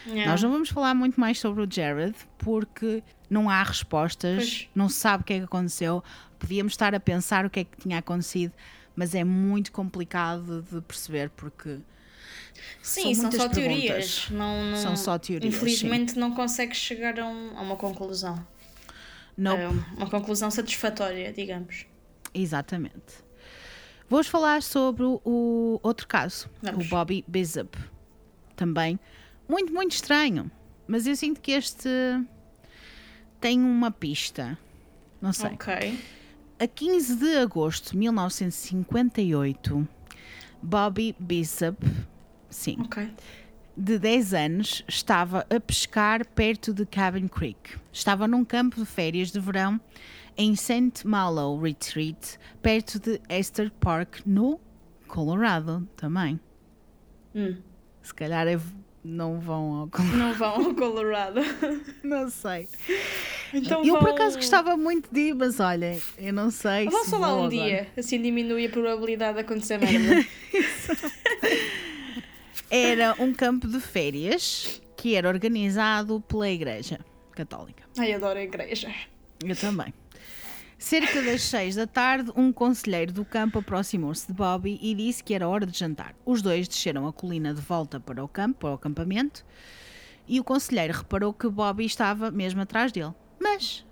Yeah. 0.05 0.29
Nós 0.31 0.41
não 0.43 0.51
vamos 0.51 0.69
falar 0.69 0.93
muito 0.93 1.19
mais 1.19 1.39
sobre 1.39 1.63
o 1.63 1.67
Jared 1.69 2.15
porque 2.37 3.01
não 3.29 3.49
há 3.49 3.63
respostas, 3.63 4.35
Pois. 4.37 4.69
não 4.75 4.89
se 4.89 4.95
sabe 4.99 5.23
o 5.23 5.25
que 5.25 5.33
é 5.33 5.37
que 5.39 5.45
aconteceu. 5.45 6.03
Podíamos 6.39 6.73
estar 6.73 6.93
a 6.93 6.99
pensar 6.99 7.45
o 7.45 7.49
que 7.49 7.61
é 7.61 7.63
que 7.63 7.77
tinha 7.77 7.99
acontecido, 7.99 8.51
mas 8.95 9.15
é 9.15 9.23
muito 9.23 9.71
complicado 9.71 10.61
de 10.69 10.81
perceber 10.81 11.29
porque 11.29 11.79
Sim, 12.81 13.13
são 13.13 13.31
são, 13.31 13.39
só 13.41 13.49
perguntas. 13.49 13.55
teorias. 13.55 14.29
Não, 14.29 14.65
não- 14.71 14.77
São 14.77 14.95
só 14.95 15.17
teorias, 15.17 15.53
Infelizmente 15.53 16.17
não 16.19 16.31
consegues 16.33 16.77
chegar 16.77 17.19
a, 17.19 17.25
um- 17.25 17.57
a 17.57 17.61
uma 17.61 17.75
conclusão. 17.75 18.45
não 19.37 19.55
A 19.57 19.69
uma 19.97 20.09
conclusão 20.09 20.49
satisfatória, 20.51 21.31
digamos. 21.33 21.85
Exatamente. 22.33 23.23
Vou-vos 24.09 24.27
falar 24.27 24.61
sobre 24.61 25.03
o, 25.03 25.21
o 25.23 25.79
outro 25.81 26.07
caso, 26.07 26.49
Vamos. 26.61 26.85
o 26.85 26.89
Bobby 26.89 27.23
Bishop. 27.27 27.77
Também 28.55 28.99
muito, 29.47 29.73
muito 29.73 29.93
estranho. 29.93 30.51
Mas 30.87 31.07
eu 31.07 31.15
sinto 31.15 31.39
que 31.41 31.51
este 31.53 31.89
tem 33.39 33.59
uma 33.59 33.89
pista. 33.91 34.57
Não 35.21 35.31
sei. 35.33 35.51
Ok. 35.51 35.99
A 36.59 36.67
15 36.67 37.15
de 37.15 37.37
agosto 37.37 37.91
de 37.91 37.97
1958, 37.97 39.87
Bobby 40.61 41.15
Bishop, 41.19 41.77
sim, 42.53 42.77
Ok. 42.79 43.09
de 43.75 43.97
10 43.99 44.33
anos, 44.33 44.83
estava 44.87 45.45
a 45.49 45.59
pescar 45.59 46.25
perto 46.27 46.73
de 46.73 46.85
Cabin 46.85 47.27
Creek. 47.27 47.77
Estava 47.91 48.27
num 48.27 48.45
campo 48.45 48.79
de 48.79 48.85
férias 48.85 49.31
de 49.31 49.39
verão 49.39 49.79
em 50.37 50.55
St. 50.55 51.05
Malo 51.05 51.59
Retreat, 51.61 52.37
perto 52.61 52.99
de 52.99 53.19
Esther 53.29 53.71
Park, 53.79 54.19
no 54.25 54.59
Colorado 55.07 55.87
também. 55.95 56.39
Hum. 57.35 57.57
Se 58.01 58.13
calhar 58.13 58.47
é- 58.47 58.59
não 59.03 59.39
vão 59.39 59.73
ao 59.75 59.87
Colorado, 59.89 60.17
Não 60.17 60.33
vão 60.33 60.49
ao 60.67 60.73
Colorado. 60.75 61.41
não 62.03 62.29
sei. 62.29 62.67
Então 63.53 63.83
eu 63.85 63.95
por 63.95 64.03
vão- 64.03 64.13
acaso 64.15 64.37
gostava 64.37 64.75
muito 64.77 65.09
de 65.13 65.29
ir, 65.29 65.35
mas 65.35 65.59
olhem, 65.59 66.01
eu 66.17 66.33
não 66.33 66.49
sei 66.49 66.85
Vamos 66.85 67.05
se 67.05 67.11
falar 67.11 67.27
vou 67.29 67.41
um 67.41 67.45
agora. 67.45 67.51
dia, 67.51 67.87
assim 67.97 68.21
diminui 68.21 68.65
a 68.65 68.69
probabilidade 68.69 69.35
de 69.35 69.41
acontecer 69.41 69.77
merda. 69.77 70.25
Era 72.75 73.15
um 73.19 73.31
campo 73.31 73.67
de 73.67 73.79
férias 73.79 74.81
que 74.97 75.13
era 75.13 75.27
organizado 75.27 76.19
pela 76.21 76.49
Igreja 76.49 77.01
Católica. 77.31 77.83
Ai, 77.99 78.13
adoro 78.13 78.39
a 78.39 78.41
igreja. 78.41 78.91
Eu 79.45 79.55
também. 79.55 79.93
Cerca 80.79 81.21
das 81.21 81.43
seis 81.43 81.75
da 81.75 81.85
tarde, 81.85 82.31
um 82.35 82.51
conselheiro 82.51 83.13
do 83.13 83.23
campo 83.23 83.59
aproximou-se 83.59 84.25
de 84.25 84.33
Bobby 84.33 84.79
e 84.81 84.95
disse 84.95 85.23
que 85.23 85.35
era 85.35 85.47
hora 85.47 85.67
de 85.67 85.77
jantar. 85.77 86.15
Os 86.25 86.41
dois 86.41 86.67
desceram 86.67 87.05
a 87.05 87.13
colina 87.13 87.53
de 87.53 87.61
volta 87.61 87.99
para 87.99 88.23
o 88.23 88.27
campo, 88.27 88.61
para 88.61 88.71
o 88.71 88.73
acampamento, 88.73 89.45
e 90.27 90.39
o 90.39 90.43
conselheiro 90.43 90.93
reparou 90.93 91.31
que 91.31 91.47
Bobby 91.47 91.85
estava 91.85 92.31
mesmo 92.31 92.59
atrás 92.59 92.91
dele. 92.91 93.13
Mas, 93.39 93.85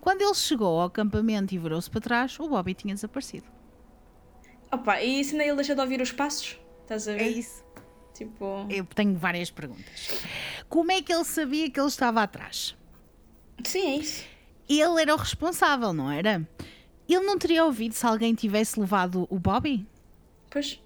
quando 0.00 0.22
ele 0.22 0.34
chegou 0.34 0.78
ao 0.80 0.86
acampamento 0.86 1.56
e 1.56 1.58
virou-se 1.58 1.90
para 1.90 2.00
trás, 2.00 2.38
o 2.38 2.48
Bobby 2.48 2.72
tinha 2.72 2.94
desaparecido. 2.94 3.46
Opa, 4.70 5.02
e 5.02 5.24
se 5.24 5.34
nem 5.34 5.48
ele 5.48 5.56
deixa 5.56 5.74
de 5.74 5.80
ouvir 5.80 6.00
os 6.00 6.12
passos? 6.12 6.56
Estás 6.82 7.08
a 7.08 7.12
ver? 7.14 7.22
É 7.22 7.28
isso. 7.30 7.65
Tipo. 8.16 8.66
Eu 8.70 8.84
tenho 8.84 9.14
várias 9.16 9.50
perguntas. 9.50 10.08
Como 10.68 10.90
é 10.92 11.02
que 11.02 11.12
ele 11.12 11.24
sabia 11.24 11.70
que 11.70 11.78
ele 11.78 11.88
estava 11.88 12.22
atrás? 12.22 12.74
Sim, 13.64 13.86
é 13.86 13.96
isso. 13.96 14.24
Ele 14.68 15.00
era 15.02 15.14
o 15.14 15.18
responsável, 15.18 15.92
não 15.92 16.10
era? 16.10 16.46
Ele 17.08 17.20
não 17.24 17.38
teria 17.38 17.64
ouvido 17.64 17.92
se 17.94 18.04
alguém 18.04 18.34
tivesse 18.34 18.78
levado 18.80 19.26
o 19.30 19.38
Bobby? 19.38 19.86
Pois. 20.50 20.80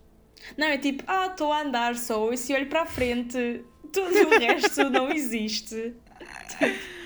Não, 0.56 0.66
é 0.66 0.76
tipo, 0.78 1.02
ah, 1.06 1.26
estou 1.26 1.52
a 1.52 1.62
andar 1.62 1.96
só, 1.96 2.32
e 2.32 2.36
se 2.36 2.52
olho 2.54 2.66
para 2.66 2.82
a 2.82 2.86
frente, 2.86 3.62
tudo 3.92 4.28
o 4.28 4.38
resto 4.38 4.88
não 4.90 5.10
existe. 5.10 5.94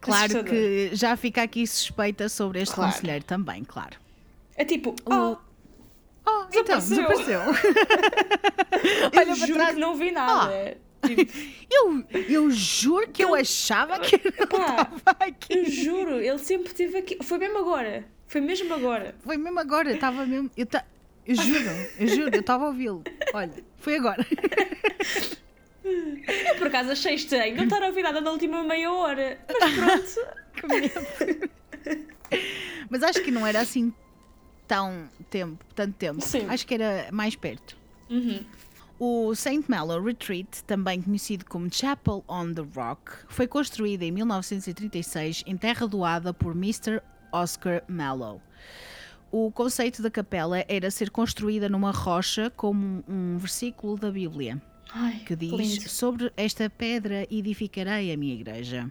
Claro 0.00 0.42
que 0.42 0.90
já 0.94 1.16
fica 1.16 1.42
aqui 1.42 1.64
suspeita 1.64 2.28
sobre 2.28 2.60
este 2.60 2.74
Claro. 2.74 2.92
conselheiro 2.92 3.24
também, 3.24 3.62
claro. 3.62 3.96
É 4.56 4.64
tipo, 4.64 4.96
ah, 5.08 5.30
Oh, 5.30 5.36
então, 6.54 6.78
Desapareceu. 6.78 7.40
desapareceu. 7.40 7.40
eu 9.12 9.20
olha 9.20 9.36
para 9.36 9.46
trás. 9.54 9.74
que 9.74 9.80
não 9.80 9.94
vi 9.96 10.10
nada. 10.12 10.76
Tipo, 11.04 11.32
Eu, 11.68 12.04
eu 12.28 12.50
juro 12.50 13.08
que 13.08 13.24
eu 13.24 13.34
achava 13.34 13.98
que 13.98 14.14
ele 14.16 14.28
estava 14.28 14.88
eu 15.06 15.26
aqui. 15.26 15.64
juro, 15.70 16.20
ele 16.20 16.38
sempre 16.38 16.68
esteve 16.68 16.98
aqui. 16.98 17.18
Foi 17.22 17.38
mesmo 17.38 17.58
agora. 17.58 18.04
Foi 18.28 18.40
mesmo 18.40 18.72
agora. 18.72 19.14
Foi 19.24 19.36
mesmo 19.36 19.58
agora, 19.58 19.90
eu 19.90 19.94
estava 19.96 20.24
mesmo. 20.24 20.48
Eu, 20.56 20.64
ta- 20.66 20.84
eu 21.26 21.34
juro, 21.34 21.70
eu 21.98 22.06
juro, 22.06 22.30
eu 22.36 22.40
estava 22.40 22.64
a 22.64 22.68
ouvi-lo. 22.68 23.02
Olha, 23.34 23.52
foi 23.78 23.96
agora. 23.96 24.24
Eu 25.84 26.54
por 26.58 26.68
acaso 26.68 26.92
achei 26.92 27.14
estranho 27.14 27.56
não 27.56 27.64
estar 27.64 27.82
a 27.82 27.86
ouvir 27.88 28.02
nada 28.02 28.20
na 28.20 28.30
última 28.30 28.62
meia 28.62 28.92
hora. 28.92 29.38
Mas 29.80 30.14
pronto. 30.62 31.50
Mas 32.88 33.02
acho 33.02 33.22
que 33.22 33.30
não 33.30 33.46
era 33.46 33.60
assim 33.60 33.92
tão 34.66 35.08
tempo, 35.30 35.64
tanto 35.74 35.94
tempo. 35.94 36.20
Sim. 36.20 36.46
Acho 36.48 36.66
que 36.66 36.74
era 36.74 37.08
mais 37.12 37.36
perto. 37.36 37.76
O 38.98 39.34
St. 39.34 39.64
Malo 39.66 40.00
Retreat, 40.00 40.62
também 40.64 41.02
conhecido 41.02 41.44
como 41.46 41.72
Chapel 41.72 42.22
on 42.28 42.52
the 42.52 42.62
Rock, 42.74 43.10
foi 43.26 43.48
construído 43.48 44.02
em 44.02 44.12
1936 44.12 45.42
em 45.46 45.56
terra 45.56 45.88
doada 45.88 46.32
por 46.32 46.52
Mr. 46.52 47.00
Oscar 47.32 47.82
Mallow. 47.88 48.40
O 49.32 49.50
conceito 49.50 50.02
da 50.02 50.10
capela 50.10 50.64
era 50.68 50.90
ser 50.90 51.10
construída 51.10 51.68
numa 51.68 51.90
rocha 51.90 52.50
como 52.50 53.02
um 53.08 53.38
versículo 53.38 53.96
da 53.96 54.10
Bíblia, 54.10 54.62
Ai, 54.92 55.22
que 55.26 55.34
diz: 55.34 55.50
lindo. 55.50 55.88
Sobre 55.88 56.30
esta 56.36 56.68
pedra 56.68 57.26
edificarei 57.30 58.12
a 58.12 58.16
minha 58.16 58.34
igreja. 58.34 58.90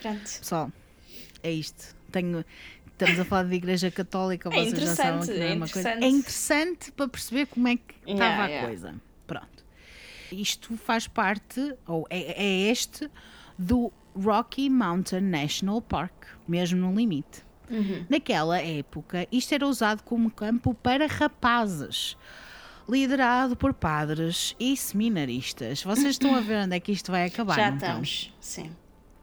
Pronto. 0.00 0.20
Pessoal, 0.20 0.70
é 1.42 1.50
isto. 1.50 1.96
Tenho, 2.12 2.44
estamos 2.94 3.18
a 3.20 3.24
falar 3.24 3.44
de 3.44 3.54
igreja 3.54 3.90
católica, 3.90 4.48
É 4.48 4.52
vocês 4.52 4.78
já 4.78 4.94
sabem 4.96 5.20
que 5.20 5.32
não 5.34 5.42
é, 5.44 5.50
é 5.50 5.54
uma 5.54 5.68
coisa. 5.68 5.80
interessante. 5.90 6.04
É 6.04 6.08
interessante 6.08 6.92
para 6.92 7.08
perceber 7.08 7.46
como 7.46 7.68
é 7.68 7.76
que 7.76 7.94
estava 8.06 8.14
Yeah, 8.24 8.42
a 8.44 8.46
yeah. 8.48 8.66
coisa. 8.68 8.94
Pronto. 9.26 9.64
Isto 10.32 10.76
faz 10.76 11.06
parte, 11.06 11.74
ou 11.86 12.06
é, 12.10 12.42
é 12.42 12.70
este, 12.70 13.10
do 13.58 13.92
Rocky 14.16 14.70
Mountain 14.70 15.20
National 15.22 15.80
Park, 15.82 16.12
mesmo 16.48 16.80
no 16.80 16.94
limite. 16.96 17.42
Uhum. 17.70 18.04
Naquela 18.08 18.60
época, 18.60 19.26
isto 19.32 19.54
era 19.54 19.66
usado 19.66 20.02
como 20.02 20.30
campo 20.30 20.74
para 20.74 21.06
rapazes, 21.06 22.16
liderado 22.88 23.56
por 23.56 23.72
padres 23.72 24.54
e 24.60 24.76
seminaristas. 24.76 25.82
Vocês 25.82 26.10
estão 26.10 26.34
a 26.34 26.40
ver 26.40 26.64
onde 26.64 26.76
é 26.76 26.80
que 26.80 26.92
isto 26.92 27.10
vai 27.10 27.24
acabar? 27.26 27.56
Já 27.56 27.70
não 27.70 27.76
estão? 27.76 27.88
estamos. 28.02 28.34
Sim. 28.40 28.70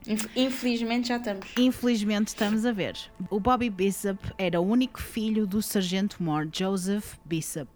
Inf- 0.07 0.27
Infelizmente 0.35 1.07
já 1.09 1.17
estamos. 1.17 1.47
Infelizmente 1.57 2.27
estamos 2.29 2.65
a 2.65 2.71
ver. 2.71 2.97
O 3.29 3.39
Bobby 3.39 3.69
Bishop 3.69 4.19
era 4.37 4.59
o 4.59 4.63
único 4.65 4.99
filho 5.01 5.45
do 5.45 5.61
sargento 5.61 6.21
mor 6.21 6.47
Joseph 6.51 7.15
Bishop 7.23 7.69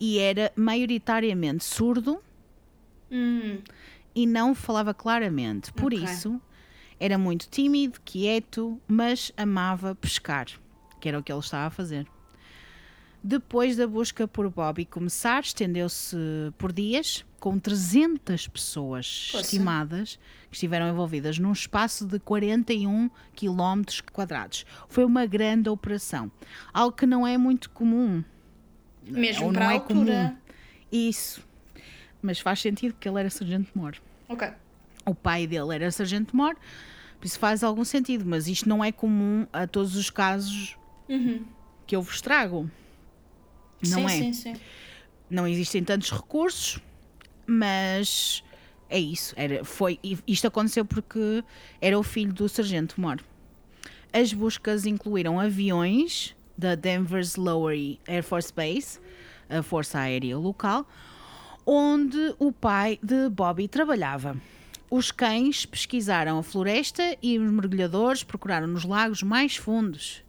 e 0.00 0.18
era 0.18 0.52
maioritariamente 0.56 1.64
surdo 1.64 2.20
e 4.14 4.26
não 4.26 4.54
falava 4.54 4.92
claramente. 4.92 5.72
Por 5.72 5.92
Ok. 5.92 6.04
isso, 6.04 6.40
era 6.98 7.16
muito 7.18 7.48
tímido, 7.48 8.00
quieto, 8.04 8.80
mas 8.88 9.30
amava 9.36 9.94
pescar, 9.94 10.46
que 11.00 11.08
era 11.08 11.18
o 11.18 11.22
que 11.22 11.30
ele 11.32 11.40
estava 11.40 11.66
a 11.66 11.70
fazer. 11.70 12.06
Depois 13.24 13.76
da 13.76 13.86
busca 13.86 14.26
por 14.26 14.50
Bobby 14.50 14.84
começar, 14.84 15.42
estendeu-se 15.42 16.16
por 16.58 16.72
dias, 16.72 17.24
com 17.38 17.56
300 17.58 18.48
pessoas 18.48 19.28
Poça. 19.30 19.44
estimadas 19.44 20.18
que 20.50 20.56
estiveram 20.56 20.88
envolvidas 20.88 21.38
num 21.38 21.52
espaço 21.52 22.04
de 22.04 22.18
41 22.18 23.08
km 23.36 23.82
quadrados. 24.12 24.66
Foi 24.88 25.04
uma 25.04 25.24
grande 25.24 25.68
operação, 25.68 26.30
algo 26.74 26.96
que 26.96 27.06
não 27.06 27.24
é 27.24 27.38
muito 27.38 27.70
comum. 27.70 28.24
Mesmo 29.06 29.46
ou 29.46 29.52
para 29.52 29.60
não 29.64 29.68
a 29.70 29.72
é 29.72 29.76
altura. 29.76 29.96
comum. 30.04 30.36
Isso. 30.90 31.46
Mas 32.20 32.40
faz 32.40 32.60
sentido 32.60 32.94
que 32.98 33.08
ele 33.08 33.20
era 33.20 33.30
sargento-mor. 33.30 33.96
Ok. 34.28 34.48
O 35.06 35.14
pai 35.14 35.46
dele 35.46 35.74
era 35.74 35.90
sargento-mor, 35.92 36.56
por 37.20 37.26
isso 37.26 37.38
faz 37.38 37.62
algum 37.62 37.84
sentido, 37.84 38.24
mas 38.26 38.48
isto 38.48 38.68
não 38.68 38.82
é 38.84 38.90
comum 38.90 39.46
a 39.52 39.66
todos 39.66 39.94
os 39.96 40.10
casos 40.10 40.76
que 41.86 41.94
eu 41.94 42.02
vos 42.02 42.20
trago. 42.20 42.68
Não 43.88 43.98
sim, 43.98 44.04
é? 44.04 44.08
sim, 44.08 44.32
sim. 44.32 44.54
Não 45.28 45.46
existem 45.46 45.82
tantos 45.82 46.10
recursos, 46.10 46.78
mas 47.46 48.44
é 48.88 48.98
isso. 48.98 49.34
Era, 49.36 49.64
foi, 49.64 49.98
isto 50.26 50.46
aconteceu 50.46 50.84
porque 50.84 51.42
era 51.80 51.98
o 51.98 52.02
filho 52.02 52.32
do 52.32 52.48
sargento-mor. 52.48 53.20
As 54.12 54.32
buscas 54.32 54.84
incluíram 54.84 55.40
aviões 55.40 56.36
da 56.56 56.74
Denver's 56.74 57.36
Lower 57.36 57.98
Air 58.06 58.22
Force 58.22 58.52
Base, 58.52 59.00
a 59.48 59.62
força 59.62 59.98
aérea 59.98 60.36
local, 60.36 60.86
onde 61.64 62.34
o 62.38 62.52
pai 62.52 62.98
de 63.02 63.28
Bobby 63.30 63.68
trabalhava. 63.68 64.36
Os 64.90 65.10
cães 65.10 65.64
pesquisaram 65.64 66.38
a 66.38 66.42
floresta 66.42 67.16
e 67.22 67.38
os 67.38 67.50
mergulhadores 67.50 68.22
procuraram 68.22 68.66
nos 68.66 68.84
lagos 68.84 69.22
mais 69.22 69.56
fundos. 69.56 70.22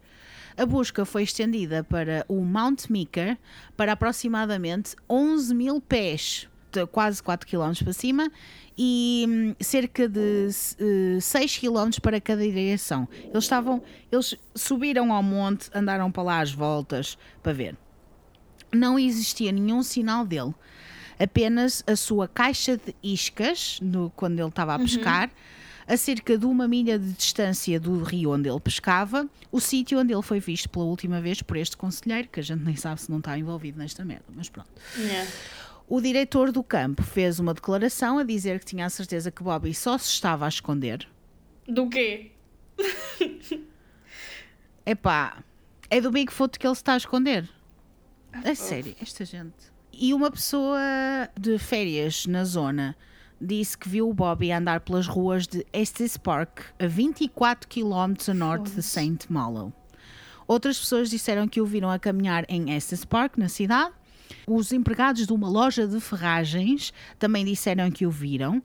A 0.57 0.65
busca 0.65 1.03
foi 1.05 1.23
estendida 1.23 1.83
para 1.83 2.25
o 2.27 2.41
Mount 2.43 2.85
Meeker 2.89 3.37
para 3.75 3.93
aproximadamente 3.93 4.95
11 5.09 5.53
mil 5.55 5.81
pés, 5.81 6.47
de 6.71 6.85
quase 6.87 7.21
4 7.23 7.47
km 7.47 7.73
para 7.83 7.93
cima, 7.93 8.31
e 8.77 9.25
hum, 9.27 9.55
cerca 9.59 10.07
de 10.07 10.47
eh, 10.79 11.19
6 11.19 11.57
km 11.59 11.89
para 12.01 12.19
cada 12.21 12.41
direção. 12.43 13.07
Eles 13.23 13.43
estavam, 13.43 13.81
eles 14.11 14.35
subiram 14.55 15.11
ao 15.13 15.21
monte, 15.23 15.69
andaram 15.73 16.11
para 16.11 16.23
lá 16.23 16.39
às 16.41 16.51
voltas 16.51 17.17
para 17.41 17.53
ver. 17.53 17.75
Não 18.71 18.97
existia 18.97 19.51
nenhum 19.51 19.83
sinal 19.83 20.25
dele. 20.25 20.53
Apenas 21.19 21.83
a 21.85 21.95
sua 21.95 22.27
caixa 22.27 22.75
de 22.75 22.95
iscas, 23.03 23.79
no- 23.81 24.11
quando 24.15 24.39
ele 24.39 24.49
estava 24.49 24.73
a 24.73 24.79
pescar, 24.79 25.29
a 25.87 25.97
cerca 25.97 26.37
de 26.37 26.45
uma 26.45 26.67
milha 26.67 26.97
de 26.97 27.11
distância 27.13 27.79
do 27.79 28.01
rio 28.03 28.31
onde 28.31 28.49
ele 28.49 28.59
pescava, 28.59 29.27
o 29.51 29.59
sítio 29.59 29.99
onde 29.99 30.13
ele 30.13 30.21
foi 30.21 30.39
visto 30.39 30.69
pela 30.69 30.85
última 30.85 31.21
vez 31.21 31.41
por 31.41 31.57
este 31.57 31.75
conselheiro, 31.77 32.27
que 32.29 32.39
a 32.39 32.43
gente 32.43 32.63
nem 32.63 32.75
sabe 32.75 33.01
se 33.01 33.11
não 33.11 33.19
está 33.19 33.37
envolvido 33.37 33.77
nesta 33.77 34.03
merda, 34.03 34.25
mas 34.35 34.49
pronto. 34.49 34.69
Yeah. 34.97 35.29
O 35.87 36.01
diretor 36.01 36.51
do 36.51 36.63
campo 36.63 37.03
fez 37.03 37.39
uma 37.39 37.53
declaração 37.53 38.17
a 38.17 38.23
dizer 38.23 38.59
que 38.59 38.65
tinha 38.65 38.85
a 38.85 38.89
certeza 38.89 39.29
que 39.29 39.43
Bobby 39.43 39.73
só 39.73 39.97
se 39.97 40.09
estava 40.09 40.45
a 40.45 40.49
esconder. 40.49 41.07
Do 41.67 41.89
quê? 41.89 42.31
Epá, 44.85 45.43
é 45.89 46.01
do 46.01 46.11
Bigfoot 46.11 46.57
que 46.57 46.65
ele 46.65 46.75
se 46.75 46.81
está 46.81 46.93
a 46.93 46.97
esconder. 46.97 47.49
É 48.43 48.55
sério, 48.55 48.95
esta 49.01 49.23
gente. 49.23 49.71
E 49.91 50.13
uma 50.13 50.31
pessoa 50.31 50.79
de 51.39 51.59
férias 51.59 52.25
na 52.25 52.43
zona 52.43 52.95
disse 53.45 53.77
que 53.77 53.89
viu 53.89 54.09
o 54.09 54.13
Bobby 54.13 54.51
andar 54.51 54.79
pelas 54.81 55.07
ruas 55.07 55.45
de 55.47 55.65
Estes 55.73 56.17
Park, 56.17 56.61
a 56.79 56.87
24 56.87 57.67
km 57.67 58.13
a 58.29 58.33
norte 58.33 58.71
de 58.71 58.81
St. 58.81 59.25
Malo. 59.29 59.73
Outras 60.47 60.79
pessoas 60.79 61.09
disseram 61.09 61.47
que 61.47 61.61
o 61.61 61.65
viram 61.65 61.89
a 61.89 61.99
caminhar 61.99 62.45
em 62.47 62.75
Estes 62.75 63.05
Park, 63.05 63.37
na 63.37 63.49
cidade. 63.49 63.93
Os 64.47 64.71
empregados 64.73 65.25
de 65.27 65.33
uma 65.33 65.49
loja 65.49 65.87
de 65.87 65.99
ferragens 65.99 66.93
também 67.19 67.45
disseram 67.45 67.89
que 67.91 68.05
o 68.05 68.11
viram, 68.11 68.61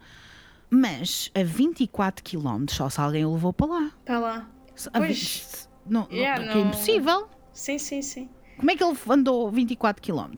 mas 0.70 1.30
a 1.34 1.42
24 1.42 2.22
km, 2.24 2.64
só 2.70 2.88
se 2.88 3.00
alguém 3.00 3.24
o 3.24 3.32
levou 3.32 3.52
para 3.52 3.66
lá. 3.66 3.90
Está 4.00 4.18
lá. 4.18 4.48
A 4.92 4.98
Pois. 4.98 5.68
Não, 5.86 6.06
Yeah, 6.12 6.44
é 6.44 6.54
não- 6.54 6.66
impossível. 6.66 7.28
Sim, 7.52 7.78
sim, 7.78 8.02
sim. 8.02 8.28
Como 8.56 8.70
é 8.70 8.76
que 8.76 8.84
ele 8.84 8.96
andou 9.08 9.50
24 9.50 10.02
km? 10.02 10.34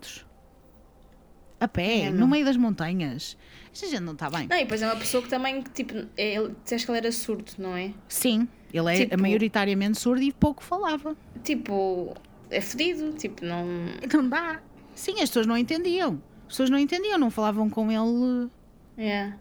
A 1.60 1.68
pé, 1.68 2.00
É, 2.06 2.10
no 2.10 2.26
meio 2.26 2.44
das 2.44 2.56
montanhas. 2.56 3.36
Esta 3.72 3.86
gente 3.86 4.00
não 4.00 4.14
está 4.14 4.28
bem. 4.30 4.48
Não, 4.48 4.56
e 4.56 4.60
depois 4.60 4.82
é 4.82 4.86
uma 4.86 4.96
pessoa 4.96 5.22
que 5.22 5.28
também, 5.28 5.62
tipo, 5.74 5.94
é, 6.16 6.34
ele, 6.36 6.54
disseste 6.64 6.86
que 6.86 6.90
ele 6.90 6.98
era 6.98 7.12
surdo, 7.12 7.52
não 7.58 7.76
é? 7.76 7.92
Sim, 8.08 8.48
ele 8.72 8.92
é 8.94 9.04
Tipo- 9.06 9.20
maioritariamente 9.22 9.98
surdo 10.00 10.22
e 10.22 10.32
pouco 10.32 10.62
falava. 10.64 11.16
Tipo, 11.44 12.14
é 12.50 12.60
fedido, 12.60 13.12
tipo, 13.12 13.44
não. 13.44 13.64
Não 14.12 14.28
dá. 14.28 14.60
Sim, 14.94 15.14
as 15.20 15.28
pessoas 15.30 15.46
não 15.46 15.56
entendiam. 15.56 16.20
As 16.42 16.48
pessoas 16.54 16.70
não 16.70 16.78
entendiam, 16.78 17.16
não 17.18 17.30
falavam 17.30 17.70
com 17.70 17.90
ele. 17.92 18.50
É. 18.98 19.32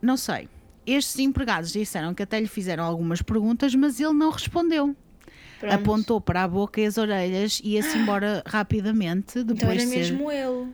Não 0.00 0.16
sei. 0.16 0.48
Estes 0.84 1.20
empregados 1.20 1.72
disseram 1.72 2.12
que 2.12 2.22
até 2.24 2.40
lhe 2.40 2.48
fizeram 2.48 2.82
algumas 2.82 3.22
perguntas, 3.22 3.72
mas 3.76 4.00
ele 4.00 4.12
não 4.14 4.30
respondeu. 4.30 4.96
Pronto. 5.60 5.72
Apontou 5.74 6.20
para 6.20 6.42
a 6.42 6.48
boca 6.48 6.80
e 6.80 6.86
as 6.86 6.98
orelhas 6.98 7.60
e 7.62 7.74
ia-se 7.74 7.96
embora 7.98 8.42
rapidamente 8.44 9.38
Então 9.38 9.54
depois, 9.54 9.76
era 9.76 9.84
de 9.84 9.86
ser- 9.86 9.96
mesmo 9.98 10.32
ele. 10.32 10.72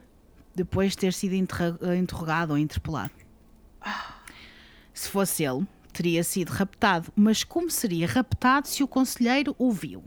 Depois 0.59 0.93
de 0.93 0.99
ter 0.99 1.13
sido 1.13 1.35
interra- 1.35 1.79
interrogado 1.97 2.53
ou 2.53 2.59
interpelado. 2.59 3.11
Se 4.93 5.09
fosse 5.09 5.45
ele, 5.45 5.67
teria 5.93 6.23
sido 6.25 6.51
raptado. 6.51 7.13
Mas 7.15 7.45
como 7.45 7.71
seria 7.71 8.07
raptado 8.07 8.67
se 8.69 8.83
o 8.83 8.89
conselheiro 8.89 9.55
o 9.59 9.71
viu? 9.73 10.03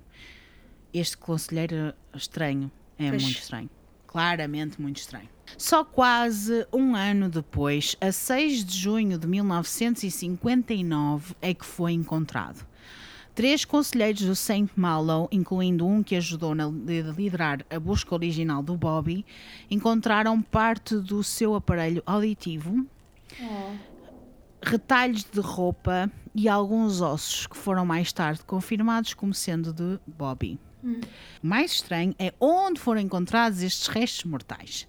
Este 0.93 1.17
conselheiro 1.17 1.75
é 1.75 1.93
estranho. 2.13 2.69
É 2.99 3.09
Pois. 3.09 3.23
muito 3.23 3.37
estranho. 3.39 3.69
Claramente 4.05 4.79
muito 4.81 4.97
estranho. 4.97 5.29
Só 5.57 5.83
quase 5.85 6.67
um 6.73 6.93
ano 6.95 7.29
depois, 7.29 7.95
a 8.01 8.11
6 8.11 8.63
de 8.65 8.77
junho 8.77 9.17
de 9.17 9.25
1959, 9.27 11.33
é 11.41 11.53
que 11.53 11.65
foi 11.65 11.93
encontrado. 11.93 12.65
Três 13.33 13.63
conselheiros 13.63 14.23
do 14.23 14.35
St. 14.35 14.69
Malo, 14.75 15.29
incluindo 15.31 15.87
um 15.87 16.03
que 16.03 16.15
ajudou 16.15 16.51
a 16.51 16.55
liderar 17.15 17.65
a 17.69 17.79
busca 17.79 18.13
original 18.13 18.61
do 18.61 18.75
Bobby, 18.75 19.25
encontraram 19.69 20.41
parte 20.41 20.97
do 20.97 21.23
seu 21.23 21.55
aparelho 21.55 22.03
auditivo, 22.05 22.85
retalhos 24.61 25.23
de 25.23 25.39
roupa 25.39 26.11
e 26.35 26.49
alguns 26.49 27.01
ossos 27.01 27.47
que 27.47 27.55
foram 27.55 27.85
mais 27.85 28.11
tarde 28.11 28.43
confirmados 28.45 29.13
como 29.13 29.33
sendo 29.33 29.71
de 29.73 29.97
Bobby. 30.05 30.59
O 31.41 31.47
mais 31.47 31.71
estranho 31.73 32.13
é 32.19 32.33
onde 32.39 32.79
foram 32.79 32.99
encontrados 32.99 33.61
estes 33.61 33.87
restos 33.87 34.25
mortais. 34.25 34.87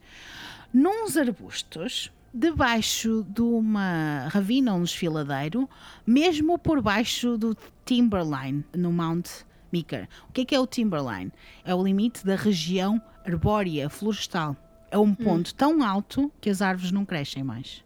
Nuns 0.73 1.17
arbustos, 1.17 2.11
debaixo 2.33 3.25
de 3.29 3.43
uma 3.43 4.29
ravina 4.29 4.73
ou 4.73 4.81
um 4.81 4.85
desfiladeiro, 4.85 5.69
mesmo 6.07 6.59
por 6.59 6.81
baixo 6.81 7.37
do 7.37 7.57
Timberline, 7.85 8.65
no 8.75 8.93
Mount 8.93 9.29
Meeker. 9.71 10.09
O 10.29 10.33
que 10.33 10.43
é 10.43 10.45
que 10.45 10.55
é 10.55 10.61
o 10.61 10.67
Timberline? 10.67 11.33
É 11.65 11.75
o 11.75 11.83
limite 11.83 12.25
da 12.25 12.37
região 12.37 13.01
arbórea, 13.25 13.89
florestal. 13.91 14.57
É 14.91 14.99
um 14.99 15.15
ponto 15.15 15.55
tão 15.55 15.83
alto 15.83 16.31
que 16.41 16.51
as 16.51 16.61
árvores 16.61 16.93
não 16.93 17.05
crescem 17.05 17.43
mais. 17.43 17.83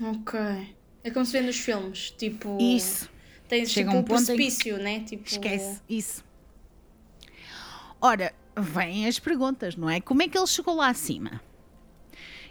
Ok. 0.00 0.38
É 1.04 1.10
como 1.10 1.24
se 1.24 1.32
vê 1.32 1.40
nos 1.40 1.58
filmes, 1.58 2.10
tipo. 2.10 2.56
Isso. 2.60 3.10
Tens 3.48 3.70
Chega 3.70 3.90
tipo 3.90 3.98
um 3.98 4.00
um 4.00 4.04
ponto 4.04 4.22
em 4.22 4.36
precipício, 4.36 4.78
né? 4.78 5.00
Tipo. 5.00 5.26
Esquece 5.26 5.80
isso. 5.88 6.24
Ora, 8.00 8.32
vêm 8.56 9.06
as 9.06 9.18
perguntas, 9.18 9.76
não 9.76 9.90
é? 9.90 10.00
Como 10.00 10.22
é 10.22 10.28
que 10.28 10.38
ele 10.38 10.46
chegou 10.46 10.76
lá 10.76 10.88
acima? 10.88 11.40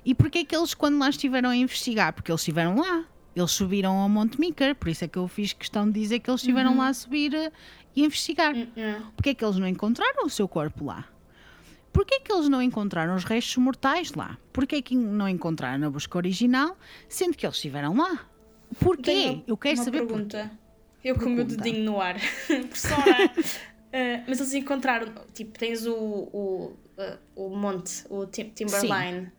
E 0.08 0.16
porquê 0.16 0.46
que 0.46 0.56
eles, 0.56 0.74
quando 0.74 0.98
lá 0.98 1.10
estiveram 1.10 1.50
a 1.50 1.56
investigar? 1.56 2.14
Porque 2.14 2.32
eles 2.32 2.40
estiveram 2.40 2.78
lá. 2.78 3.04
Eles 3.36 3.52
subiram 3.52 3.92
ao 3.98 4.08
Monte 4.08 4.40
Meeker, 4.40 4.74
por 4.74 4.88
isso 4.88 5.04
é 5.04 5.08
que 5.08 5.18
eu 5.18 5.28
fiz 5.28 5.52
questão 5.52 5.86
de 5.86 6.00
dizer 6.00 6.20
que 6.20 6.30
eles 6.30 6.40
estiveram 6.40 6.78
lá 6.78 6.88
a 6.88 6.94
subir 6.94 7.34
eh, 7.36 7.52
e 7.94 8.06
investigar. 8.06 8.56
É. 8.56 9.02
Porquê 9.18 9.36
que 9.36 9.44
eles 9.44 9.58
não 9.58 9.68
encontraram 9.68 10.26
o 10.26 10.30
seu 10.30 10.48
corpo 10.48 10.86
lá? 10.86 11.06
Porquê 11.92 12.22
que 12.22 12.32
eles 12.32 12.48
não 12.48 12.62
encontraram 12.62 13.16
os 13.16 13.26
restos 13.26 13.58
mortais 13.58 14.14
lá? 14.14 14.38
Porquê 14.54 14.82
que 14.82 14.96
não 14.96 15.28
encontraram 15.28 15.78
na 15.78 15.90
busca 15.90 16.18
original, 16.18 16.78
sendo 17.10 17.36
que 17.36 17.46
eles 17.46 17.58
estiveram 17.58 17.98
lá? 17.98 18.28
Porquê? 18.80 19.04
Tenho 19.04 19.44
eu 19.46 19.58
quero 19.58 19.76
uma 19.76 19.84
saber 19.84 20.08
pergunta. 20.08 20.52
Eu 21.04 21.16
com 21.16 21.26
o 21.26 21.30
meu 21.30 21.44
dedinho 21.46 21.84
no 21.84 22.00
ar. 22.02 22.16
Persona. 22.48 23.04
Uh, 23.88 24.24
mas 24.28 24.40
eles 24.40 24.54
encontraram, 24.54 25.14
tipo, 25.34 25.58
tens 25.60 25.86
o, 25.86 25.94
o, 25.94 26.78
uh, 26.98 27.18
o 27.36 27.56
monte, 27.56 28.04
o 28.10 28.26
Tim- 28.26 28.50
Timberline. 28.50 29.26
Sim. 29.26 29.32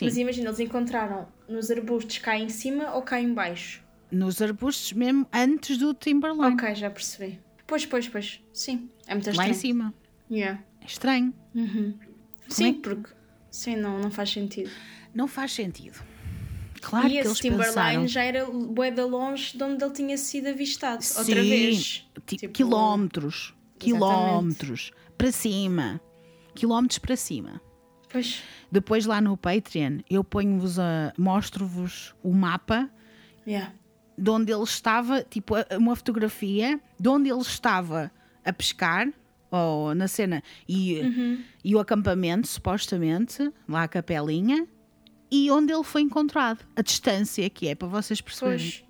Mas 0.00 0.16
imagina, 0.16 0.48
eles 0.48 0.60
encontraram 0.60 1.28
nos 1.48 1.70
arbustos 1.70 2.18
cá 2.18 2.38
em 2.38 2.48
cima 2.48 2.94
ou 2.94 3.02
cá 3.02 3.20
em 3.20 3.32
baixo? 3.32 3.82
nos 4.10 4.42
arbustos 4.42 4.92
mesmo 4.92 5.26
antes 5.32 5.78
do 5.78 5.94
Timberline. 5.94 6.54
Ok, 6.54 6.74
já 6.74 6.90
percebi. 6.90 7.40
Pois, 7.66 7.86
pois, 7.86 8.06
pois. 8.08 8.40
Sim, 8.52 8.90
é 9.06 9.14
muito 9.14 9.24
Lá 9.28 9.30
estranho. 9.32 9.50
em 9.50 9.54
cima. 9.54 9.94
Yeah. 10.30 10.62
É 10.82 10.84
estranho. 10.86 11.32
Sim, 12.48 12.68
é? 12.70 12.72
porque... 12.82 13.10
Sim, 13.50 13.76
não, 13.76 13.98
não 13.98 14.10
faz 14.10 14.30
sentido. 14.30 14.70
Não 15.14 15.26
faz 15.26 15.52
sentido. 15.52 15.98
Claro 16.82 17.06
e 17.06 17.10
que 17.12 17.16
esse 17.18 17.28
eles 17.28 17.38
Timberline 17.38 17.66
pensaram. 17.68 18.06
já 18.08 18.22
era 18.22 18.44
bué 18.44 18.90
de 18.90 19.00
longe 19.02 19.56
de 19.56 19.62
onde 19.64 19.82
ele 19.82 19.92
tinha 19.94 20.18
sido 20.18 20.48
avistado. 20.48 21.02
Outra 21.16 21.42
Sim, 21.42 21.48
vez. 21.48 22.06
ti- 22.26 22.36
Tipo, 22.36 22.52
Quilómetros. 22.52 23.54
Quilómetros. 23.78 24.90
Para 25.16 25.32
cima. 25.32 26.00
Quilómetros 26.54 26.98
para 26.98 27.16
cima. 27.16 27.62
Pois, 28.10 28.42
Depois 28.72 29.04
lá 29.04 29.20
no 29.20 29.36
Patreon 29.36 29.98
eu 30.08 30.24
ponho-vos 30.24 30.78
a. 30.78 31.12
mostro-vos 31.18 32.14
o 32.22 32.32
mapa 32.32 32.90
yeah. 33.46 33.70
de 34.16 34.30
onde 34.30 34.50
ele 34.50 34.62
estava, 34.62 35.22
tipo, 35.22 35.54
uma 35.78 35.94
fotografia 35.94 36.80
de 36.98 37.08
onde 37.08 37.28
ele 37.30 37.42
estava 37.42 38.10
a 38.42 38.52
pescar, 38.52 39.08
ou 39.50 39.94
na 39.94 40.08
cena, 40.08 40.42
e, 40.66 41.00
Uhum. 41.00 41.44
e 41.62 41.74
o 41.76 41.78
acampamento, 41.78 42.48
supostamente, 42.48 43.52
lá 43.68 43.82
a 43.82 43.88
capelinha, 43.88 44.66
e 45.30 45.50
onde 45.50 45.70
ele 45.70 45.84
foi 45.84 46.00
encontrado. 46.00 46.64
A 46.74 46.80
distância 46.80 47.48
que 47.50 47.68
é, 47.68 47.74
para 47.74 47.86
vocês 47.88 48.22
perceberem. 48.22 48.82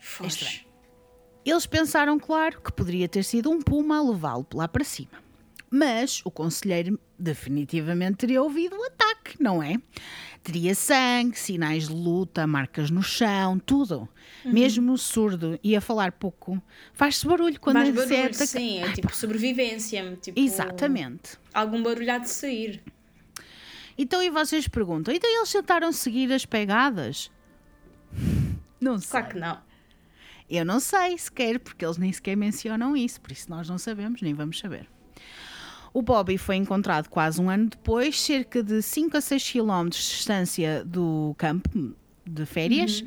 Foz. 0.00 0.34
estranho. 0.34 0.66
Eles 1.44 1.66
pensaram, 1.66 2.18
claro, 2.18 2.60
que 2.60 2.72
poderia 2.72 3.08
ter 3.08 3.22
sido 3.24 3.50
um 3.50 3.60
puma 3.60 3.98
a 3.98 4.02
levá-lo 4.02 4.46
lá 4.54 4.66
para 4.66 4.84
cima. 4.84 5.27
Mas 5.70 6.22
o 6.24 6.30
conselheiro 6.30 6.98
definitivamente 7.18 8.16
teria 8.16 8.42
ouvido 8.42 8.76
o 8.76 8.84
ataque, 8.84 9.36
não 9.40 9.62
é? 9.62 9.76
Teria 10.42 10.74
sangue, 10.74 11.38
sinais 11.38 11.88
de 11.88 11.94
luta, 11.94 12.46
marcas 12.46 12.90
no 12.90 13.02
chão, 13.02 13.58
tudo. 13.58 14.08
Uhum. 14.44 14.52
Mesmo 14.52 14.96
surdo 14.96 15.58
e 15.62 15.76
a 15.76 15.80
falar 15.80 16.12
pouco, 16.12 16.62
faz-se 16.94 17.26
barulho 17.26 17.60
quando 17.60 17.76
Mais 17.76 17.88
é 17.90 17.92
barulho, 17.92 18.34
sim, 18.34 18.78
é 18.78 18.92
tipo 18.92 19.14
sobrevivência. 19.14 20.16
Tipo, 20.22 20.40
Exatamente. 20.40 21.38
Algum 21.52 21.82
barulho 21.82 22.12
há 22.12 22.18
de 22.18 22.30
sair. 22.30 22.82
Então, 23.98 24.22
e 24.22 24.30
vocês 24.30 24.68
perguntam, 24.68 25.12
então 25.12 25.28
eles 25.28 25.52
tentaram 25.52 25.92
seguir 25.92 26.32
as 26.32 26.46
pegadas? 26.46 27.30
Não 28.80 28.98
sei. 28.98 29.10
Claro 29.10 29.28
que 29.28 29.38
não. 29.38 29.68
Eu 30.48 30.64
não 30.64 30.80
sei 30.80 31.18
sequer, 31.18 31.58
porque 31.58 31.84
eles 31.84 31.98
nem 31.98 32.12
sequer 32.12 32.36
mencionam 32.36 32.96
isso, 32.96 33.20
por 33.20 33.32
isso 33.32 33.50
nós 33.50 33.68
não 33.68 33.76
sabemos, 33.76 34.22
nem 34.22 34.32
vamos 34.32 34.58
saber. 34.58 34.88
O 35.92 36.02
Bobby 36.02 36.36
foi 36.38 36.56
encontrado 36.56 37.08
quase 37.08 37.40
um 37.40 37.48
ano 37.48 37.66
depois, 37.70 38.20
cerca 38.20 38.62
de 38.62 38.82
5 38.82 39.16
a 39.16 39.20
6 39.20 39.52
km 39.52 39.88
de 39.88 39.98
distância 39.98 40.84
do 40.84 41.34
campo 41.38 41.94
de 42.26 42.46
férias, 42.46 43.02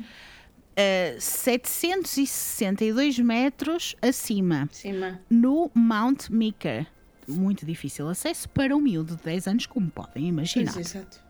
a 0.76 1.20
762 1.20 3.18
metros 3.18 3.94
acima, 4.02 4.68
Cima. 4.72 5.20
no 5.30 5.70
Mount 5.74 6.28
Meeker. 6.30 6.86
Muito 7.28 7.64
difícil 7.64 8.08
acesso 8.08 8.48
para 8.48 8.76
um 8.76 8.80
miúdo 8.80 9.16
de 9.16 9.22
10 9.22 9.46
anos, 9.46 9.66
como 9.66 9.88
podem 9.90 10.26
imaginar. 10.26 10.76
Exato. 10.76 11.20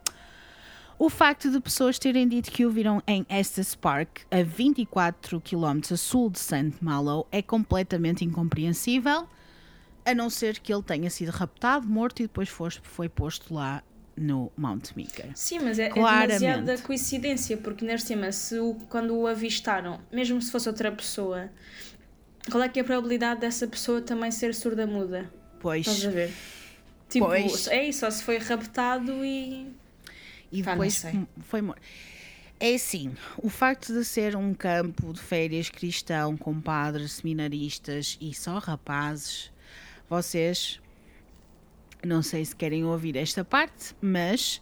O 0.99 1.11
facto 1.11 1.51
de 1.51 1.61
pessoas 1.61 1.99
terem 1.99 2.29
dito 2.29 2.51
que 2.51 2.65
o 2.65 2.71
viram 2.71 3.03
em 3.07 3.27
Estes 3.29 3.75
Park, 3.75 4.21
a 4.31 4.43
24 4.43 5.41
km 5.41 5.81
a 5.93 5.97
sul 5.97 6.31
de 6.31 6.39
St. 6.39 6.75
Malo, 6.81 7.27
é 7.33 7.43
completamente 7.43 8.25
incompreensível, 8.25 9.27
a 10.05 10.15
não 10.15 10.29
ser 10.31 10.59
que 10.59 10.73
ele 10.73 10.83
tenha 10.83 11.09
sido 11.11 11.31
raptado, 11.31 11.87
morto 11.87 12.21
e 12.21 12.23
depois 12.25 12.49
foste- 12.49 12.81
foi 12.85 13.09
posto 13.09 13.55
lá 13.55 13.83
no 14.17 14.53
Mount 14.57 14.91
Meeker. 14.95 15.31
Sim, 15.35 15.61
mas 15.61 15.79
é, 15.79 15.87
é 15.87 15.91
Claramente. 15.91 16.41
demasiada 16.41 16.79
coincidência, 16.83 17.57
porque 17.57 17.85
neste 17.85 18.09
cima, 18.09 18.31
se 18.33 18.59
o, 18.59 18.75
quando 18.89 19.17
o 19.17 19.27
avistaram, 19.27 20.01
mesmo 20.13 20.41
se 20.43 20.51
fosse 20.51 20.69
outra 20.69 20.93
pessoa, 20.93 21.51
qual 22.51 22.63
é 22.63 22.69
que 22.69 22.79
é 22.79 22.83
a 22.83 22.85
probabilidade 22.85 23.41
dessa 23.41 23.67
pessoa 23.67 24.01
também 24.03 24.31
ser 24.31 24.55
surda-muda? 24.55 25.33
Pois, 25.61 25.87
Estás 25.87 26.05
a 26.07 26.11
ver? 26.11 26.33
Tipo, 27.09 27.27
Pois. 27.27 27.69
é 27.69 27.85
isso, 27.89 28.01
só 28.01 28.11
se 28.11 28.23
foi 28.25 28.39
raptado 28.39 29.25
e. 29.25 29.73
e 30.51 30.63
Pá, 30.63 30.75
não 30.75 30.83
depois 30.85 31.05
foi 31.45 31.63
morto. 31.63 31.81
É 32.59 32.75
assim, 32.75 33.13
o 33.39 33.49
facto 33.49 33.93
de 33.93 34.05
ser 34.05 34.35
um 34.37 34.55
campo 34.55 35.13
de 35.13 35.21
férias 35.21 35.69
cristão 35.69 36.37
com 36.37 36.61
padres, 36.61 37.13
seminaristas 37.13 38.17
e 38.21 38.33
só 38.35 38.59
rapazes, 38.59 39.52
vocês 40.13 40.79
não 42.05 42.21
sei 42.23 42.45
se 42.45 42.55
querem 42.55 42.85
ouvir 42.85 43.17
esta 43.17 43.45
parte, 43.45 43.95
mas 44.01 44.61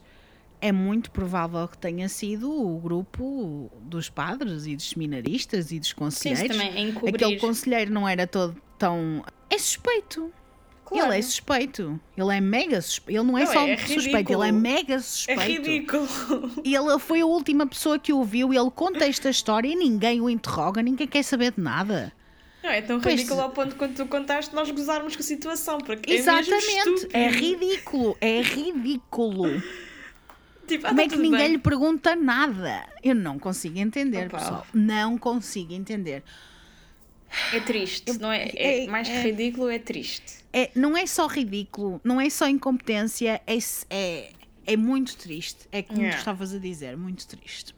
é 0.61 0.71
muito 0.71 1.09
provável 1.11 1.67
que 1.67 1.77
tenha 1.77 2.07
sido 2.07 2.49
o 2.51 2.79
grupo 2.79 3.69
dos 3.81 4.09
padres 4.09 4.65
e 4.67 4.75
dos 4.75 4.89
seminaristas 4.91 5.71
e 5.71 5.79
dos 5.79 5.89
Sim, 5.89 5.95
conselheiros. 5.95 6.55
também 6.55 6.71
é 6.77 6.81
encobrir. 6.81 7.15
Aquele 7.15 7.39
conselheiro 7.39 7.91
não 7.91 8.07
era 8.07 8.25
todo 8.27 8.55
tão. 8.77 9.23
É 9.49 9.57
suspeito. 9.57 10.31
Claro. 10.85 11.07
Ele 11.07 11.17
é 11.19 11.21
suspeito. 11.21 11.99
Ele 12.15 12.37
é 12.37 12.41
mega 12.41 12.81
suspeito. 12.81 13.19
Ele 13.21 13.27
não 13.31 13.37
é 13.37 13.43
Não, 13.45 13.51
só 13.53 13.67
é 13.67 13.77
suspeito, 13.77 14.09
ridículo. 14.17 14.43
ele 14.43 14.49
é 14.49 14.51
mega 14.51 14.93
É 14.95 14.99
suspeito. 14.99 15.41
ridículo. 15.41 16.07
E 16.63 16.75
ele 16.75 16.99
foi 16.99 17.21
a 17.21 17.25
última 17.25 17.65
pessoa 17.65 17.97
que 17.97 18.13
o 18.13 18.23
viu. 18.23 18.53
Ele 18.53 18.69
conta 18.71 19.05
esta 19.05 19.29
história 19.29 19.67
e 19.67 19.75
ninguém 19.75 20.21
o 20.21 20.29
interroga, 20.29 20.81
ninguém 20.81 21.07
quer 21.07 21.23
saber 21.23 21.53
de 21.53 21.61
nada. 21.61 22.13
Não, 22.63 22.69
é 22.69 22.81
tão 22.81 22.99
Pois- 23.01 23.15
ridículo 23.15 23.41
ao 23.41 23.49
ponto 23.49 23.75
quando 23.75 23.95
tu 23.95 24.05
contaste 24.05 24.53
nós 24.53 24.69
gozarmos 24.69 25.15
com 25.15 25.21
a 25.21 25.25
situação. 25.25 25.77
Porque 25.79 26.11
é 26.11 26.15
Exatamente. 26.15 26.67
estúpido. 26.67 27.09
É 27.13 27.27
ridículo. 27.29 28.17
É 28.21 28.41
ridículo. 28.41 29.61
Tipo, 30.67 30.85
ah, 30.85 30.89
Como 30.89 31.01
tá 31.01 31.05
é 31.05 31.09
que 31.09 31.17
ninguém 31.17 31.39
bem. 31.39 31.51
lhe 31.53 31.57
pergunta 31.57 32.15
nada? 32.15 32.85
Eu 33.03 33.15
não 33.15 33.37
consigo 33.39 33.77
entender, 33.79 34.27
Opa. 34.27 34.37
pessoal. 34.37 34.67
Não 34.73 35.17
consigo 35.17 35.73
entender. 35.73 36.23
É 37.53 37.59
triste, 37.61 38.17
não 38.19 38.31
é? 38.31 38.49
É, 38.55 38.83
é- 38.83 38.87
mais 38.87 39.07
que 39.07 39.13
é- 39.15 39.21
ridículo, 39.23 39.69
é 39.69 39.79
triste. 39.79 40.39
É, 40.53 40.69
não 40.75 40.95
é 40.95 41.05
só 41.05 41.27
ridículo, 41.27 41.99
não 42.03 42.19
é 42.21 42.29
só 42.29 42.47
incompetência, 42.47 43.41
é, 43.47 43.57
é, 43.89 44.29
é 44.67 44.77
muito 44.77 45.15
triste. 45.17 45.67
É 45.71 45.81
como 45.81 45.99
Yeah. 45.99 46.17
tu 46.17 46.19
estavas 46.19 46.53
a 46.53 46.59
dizer, 46.59 46.95
muito 46.97 47.25
triste. 47.27 47.73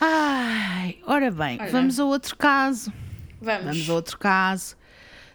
Ai, 0.00 0.98
ora 1.06 1.30
bem, 1.30 1.58
Olha. 1.60 1.70
vamos 1.70 2.00
a 2.00 2.04
outro 2.04 2.36
caso. 2.36 2.92
Vamos. 3.40 3.64
Vamos 3.66 3.90
a 3.90 3.94
outro 3.94 4.18
caso. 4.18 4.76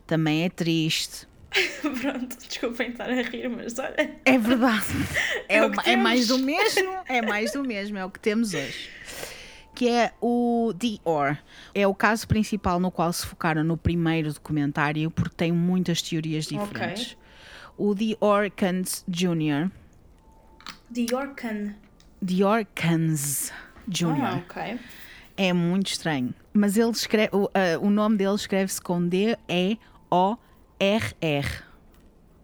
Também 0.05 0.43
é 0.45 0.49
triste. 0.49 1.27
Pronto, 1.81 2.37
desculpem 2.37 2.89
estar 2.89 3.09
a 3.09 3.21
rir, 3.21 3.47
mas 3.49 3.79
olha. 3.79 4.15
É 4.25 4.37
verdade. 4.37 4.85
É, 5.47 5.57
É 5.57 5.65
uma- 5.65 5.83
é 5.83 5.95
mais 5.95 6.27
do 6.27 6.39
mesmo. 6.39 6.91
É 7.07 7.21
mais 7.21 7.51
do 7.53 7.63
mesmo. 7.63 7.97
É 7.97 8.03
o 8.05 8.09
que 8.09 8.19
temos 8.19 8.53
hoje. 8.53 8.89
Que 9.75 9.89
é 9.89 10.11
o 10.21 10.73
Dior. 10.75 11.37
É 11.73 11.85
o 11.87 11.93
caso 11.93 12.27
principal 12.27 12.79
no 12.79 12.89
qual 12.89 13.11
se 13.13 13.25
focaram 13.27 13.63
no 13.63 13.77
primeiro 13.77 14.33
documentário, 14.33 15.11
porque 15.11 15.35
tem 15.35 15.51
muitas 15.51 16.01
teorias 16.01 16.45
diferentes. 16.45 17.15
O 17.77 17.93
Dior 17.93 18.49
Kans 18.55 19.03
Jr. 19.07 19.69
Dior 20.89 21.35
Khan. 21.35 21.73
Dior 22.21 22.65
Kans 22.73 23.51
Jr. 23.87 24.07
Ah, 24.21 24.35
ok. 24.37 24.79
É 25.37 25.51
muito 25.53 25.87
estranho. 25.87 26.33
Mas 26.53 26.77
ele 26.77 26.91
escreve, 26.91 27.29
o, 27.35 27.49
ah, 27.53 27.77
o 27.81 27.89
nome 27.89 28.17
dele 28.17 28.35
escreve-se 28.35 28.81
com 28.81 29.05
D-E-O-R-R. 29.07 29.77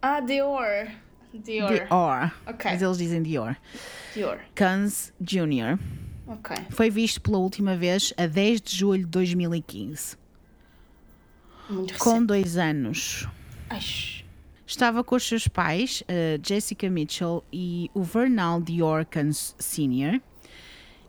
Ah, 0.01 0.19
Dior. 0.19 0.87
Dior. 1.33 1.69
Dior. 1.69 2.31
Ok. 2.45 2.71
Mas 2.71 2.81
eles 2.81 2.97
dizem 2.97 3.23
Dior. 3.23 3.55
Dior. 4.13 4.39
Kans 4.53 5.13
Jr. 5.21 5.79
Ok. 6.27 6.55
Foi 6.69 6.89
visto 6.89 7.21
pela 7.21 7.37
última 7.37 7.77
vez 7.77 8.13
a 8.17 8.25
10 8.25 8.61
de 8.61 8.75
julho 8.75 9.03
de 9.03 9.09
2015, 9.09 10.17
Muito 11.69 11.97
com 11.97 12.09
recente. 12.11 12.27
dois 12.27 12.57
anos. 12.57 13.27
Ai, 13.69 13.79
Estava 14.65 15.03
com 15.03 15.15
os 15.15 15.27
seus 15.27 15.47
pais, 15.49 16.01
a 16.07 16.39
Jessica 16.45 16.89
Mitchell 16.89 17.43
e 17.51 17.89
o 17.93 18.03
Vernal 18.03 18.61
Dior 18.61 19.05
Kans 19.05 19.53
Sr. 19.59 20.21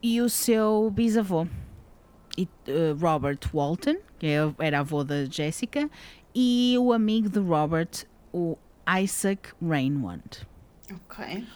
e 0.03 0.21
o 0.21 0.29
seu 0.29 0.91
bisavô, 0.93 1.47
e, 2.37 2.49
eh, 2.67 2.95
Robert 2.99 3.41
Walton, 3.53 3.97
que 4.19 4.27
é- 4.27 4.55
era 4.59 4.81
avô 4.81 5.05
da 5.05 5.25
Jessica, 5.25 5.89
e 6.35 6.77
o 6.79 6.93
amigo 6.93 7.29
de 7.29 7.39
Robert, 7.39 8.07
o 8.33 8.57
Isaac 9.03 9.51
Rainwand. 9.63 10.47
ok. 10.91 11.47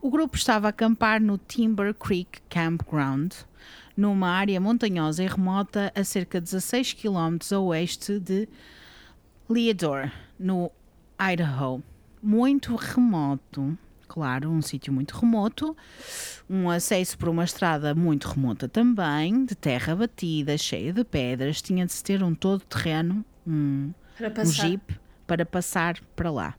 O 0.00 0.10
grupo 0.10 0.36
estava 0.36 0.68
a 0.68 0.70
acampar 0.70 1.20
no 1.20 1.36
Timber 1.36 1.92
Creek 1.92 2.40
Campground, 2.48 3.34
numa 3.96 4.28
área 4.28 4.60
montanhosa 4.60 5.24
e 5.24 5.26
remota 5.26 5.92
a 5.94 6.04
cerca 6.04 6.40
de 6.40 6.44
16 6.44 6.92
km 6.92 7.52
a 7.52 7.58
oeste 7.58 8.20
de 8.20 8.48
Leadore, 9.48 10.12
no 10.38 10.70
Idaho. 11.20 11.82
Muito 12.22 12.76
remoto, 12.76 13.76
claro, 14.08 14.50
um 14.50 14.62
sítio 14.62 14.92
muito 14.92 15.14
remoto, 15.16 15.76
um 16.48 16.70
acesso 16.70 17.16
por 17.18 17.28
uma 17.28 17.44
estrada 17.44 17.94
muito 17.94 18.26
remota 18.28 18.66
também, 18.68 19.44
de 19.44 19.54
terra 19.54 19.94
batida, 19.94 20.56
cheia 20.56 20.92
de 20.92 21.04
pedras, 21.04 21.60
tinha 21.62 21.84
de 21.86 21.92
se 21.92 22.02
ter 22.02 22.22
um 22.22 22.34
todo-terreno, 22.34 23.24
um, 23.46 23.92
Para 24.16 24.28
um 24.28 24.32
passar. 24.32 24.66
jeep 24.66 25.00
para 25.26 25.44
passar 25.44 26.00
para 26.16 26.30
lá. 26.30 26.54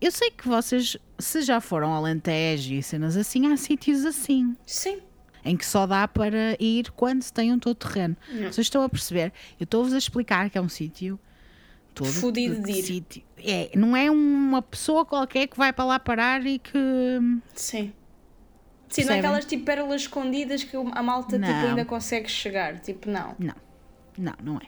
Eu 0.00 0.10
sei 0.12 0.30
que 0.30 0.46
vocês, 0.46 0.96
se 1.18 1.42
já 1.42 1.60
foram 1.60 1.92
ao 1.92 2.04
Alentejo 2.04 2.74
e 2.74 2.82
cenas 2.82 3.16
assim, 3.16 3.52
há 3.52 3.56
sítios 3.56 4.04
assim, 4.04 4.56
Sim. 4.66 5.00
em 5.44 5.56
que 5.56 5.64
só 5.66 5.86
dá 5.86 6.06
para 6.06 6.56
ir 6.58 6.90
quando 6.92 7.22
se 7.22 7.32
tem 7.32 7.52
um 7.52 7.58
todo 7.58 7.74
terreno. 7.74 8.16
Vocês 8.30 8.58
estão 8.66 8.82
a 8.82 8.88
perceber? 8.88 9.32
Eu 9.58 9.64
estou-vos 9.64 9.92
a 9.92 9.98
explicar 9.98 10.48
que 10.50 10.56
é 10.56 10.60
um 10.60 10.68
sítio 10.68 11.18
todo 12.04 12.12
Fudido 12.12 12.62
de 12.62 12.72
ir. 12.72 12.82
sítio. 12.82 13.22
É, 13.38 13.70
não 13.76 13.96
é 13.96 14.10
uma 14.10 14.62
pessoa 14.62 15.04
qualquer 15.04 15.46
que 15.46 15.56
vai 15.56 15.72
para 15.72 15.84
lá 15.84 15.98
parar 15.98 16.46
e 16.46 16.58
que 16.58 16.78
Sim. 17.54 17.92
Sim, 18.88 19.04
não 19.04 19.14
é 19.14 19.18
aquelas 19.18 19.44
tipo 19.44 19.64
pérolas 19.64 20.02
escondidas 20.02 20.64
que 20.64 20.76
a 20.76 21.02
malta 21.02 21.38
tipo, 21.38 21.50
ainda 21.50 21.84
consegue 21.84 22.28
chegar. 22.28 22.80
Tipo, 22.80 23.08
não. 23.08 23.36
Não, 23.38 23.54
não, 24.18 24.34
não 24.42 24.56
é. 24.56 24.66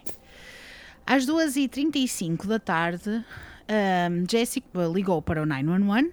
Às 1.04 1.26
2h35 1.26 2.46
da 2.46 2.60
tarde, 2.60 3.24
ahm, 3.68 4.24
Jessica 4.30 4.86
ligou 4.86 5.20
para 5.20 5.42
o 5.42 5.46
911 5.46 6.12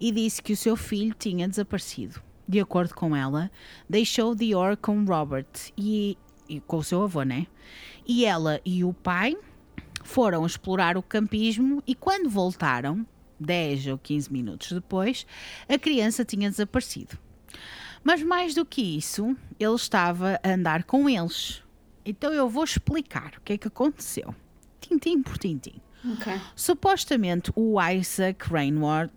e 0.00 0.12
disse 0.12 0.40
que 0.40 0.52
o 0.52 0.56
seu 0.56 0.76
filho 0.76 1.14
tinha 1.18 1.48
desaparecido. 1.48 2.22
De 2.46 2.60
acordo 2.60 2.94
com 2.94 3.14
ela, 3.14 3.50
deixou 3.88 4.34
Dior 4.34 4.76
com 4.76 5.04
Robert 5.04 5.46
e, 5.76 6.16
e 6.48 6.60
com 6.60 6.78
o 6.78 6.84
seu 6.84 7.02
avô, 7.02 7.22
né? 7.22 7.46
E 8.06 8.24
ela 8.24 8.60
e 8.64 8.84
o 8.84 8.92
pai 8.94 9.36
foram 10.08 10.46
explorar 10.46 10.96
o 10.96 11.02
campismo 11.02 11.82
e 11.86 11.94
quando 11.94 12.30
voltaram, 12.30 13.06
10 13.38 13.88
ou 13.88 13.98
15 13.98 14.32
minutos 14.32 14.72
depois, 14.72 15.26
a 15.68 15.78
criança 15.78 16.24
tinha 16.24 16.50
desaparecido. 16.50 17.18
Mas 18.02 18.22
mais 18.22 18.54
do 18.54 18.64
que 18.64 18.80
isso, 18.80 19.36
ele 19.60 19.74
estava 19.74 20.40
a 20.42 20.48
andar 20.48 20.84
com 20.84 21.10
eles. 21.10 21.62
Então 22.06 22.32
eu 22.32 22.48
vou 22.48 22.64
explicar 22.64 23.34
o 23.36 23.42
que 23.42 23.52
é 23.52 23.58
que 23.58 23.68
aconteceu. 23.68 24.34
Tintim 24.80 25.22
por 25.22 25.36
tintim. 25.36 25.74
Ok. 26.12 26.40
Supostamente 26.56 27.52
o 27.54 27.76
Isaac 27.78 28.48
Rainward, 28.50 29.12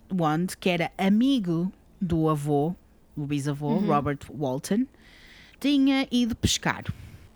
que 0.60 0.68
era 0.68 0.92
amigo 0.98 1.72
do 1.98 2.28
avô, 2.28 2.74
o 3.16 3.26
bisavô, 3.26 3.76
Robert 3.78 4.18
Walton, 4.30 4.86
tinha 5.58 6.06
ido 6.10 6.36
pescar. 6.36 6.84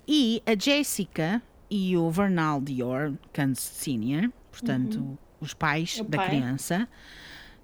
E 0.06 0.42
a 0.44 0.54
Jessica 0.54 1.42
e 1.70 1.96
o 1.96 2.10
Vernal 2.10 2.60
Dior, 2.60 3.14
Kans 3.32 3.58
Sr., 3.60 4.30
portanto, 4.50 5.18
os 5.40 5.52
pais 5.54 5.98
O 6.00 6.04
da 6.04 6.18
pai. 6.18 6.28
criança, 6.28 6.88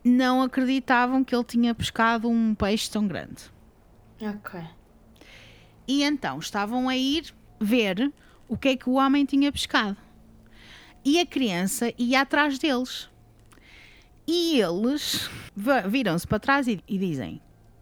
não 0.05 0.43
acreditavam 0.43 1.23
que 1.25 1.35
ele 1.35 1.45
tinha 1.45 1.75
pescado 1.75 2.29
um 2.29 2.55
peixe 2.55 2.91
tão 2.91 3.07
grande. 3.07 3.45
Ok. 4.21 4.61
E 5.87 6.03
então 6.03 6.39
estavam 6.39 6.89
a 6.89 6.97
ir 6.97 7.33
ver 7.61 8.13
o 8.49 8.57
que 8.57 8.69
é 8.71 8.77
que 8.77 8.89
o 8.89 8.95
homem 8.95 9.25
tinha 9.25 9.51
pescado. 9.51 9.97
E 11.05 11.19
a 11.19 11.27
criança 11.27 11.93
ia 11.99 12.21
atrás 12.21 12.59
deles. 12.59 13.09
E 14.27 14.61
eles 14.61 15.29
viram-se 15.89 16.27
para 16.27 16.39
trás 16.39 16.69
e, 16.69 16.81
e 16.87 16.97
dizem: 16.99 17.41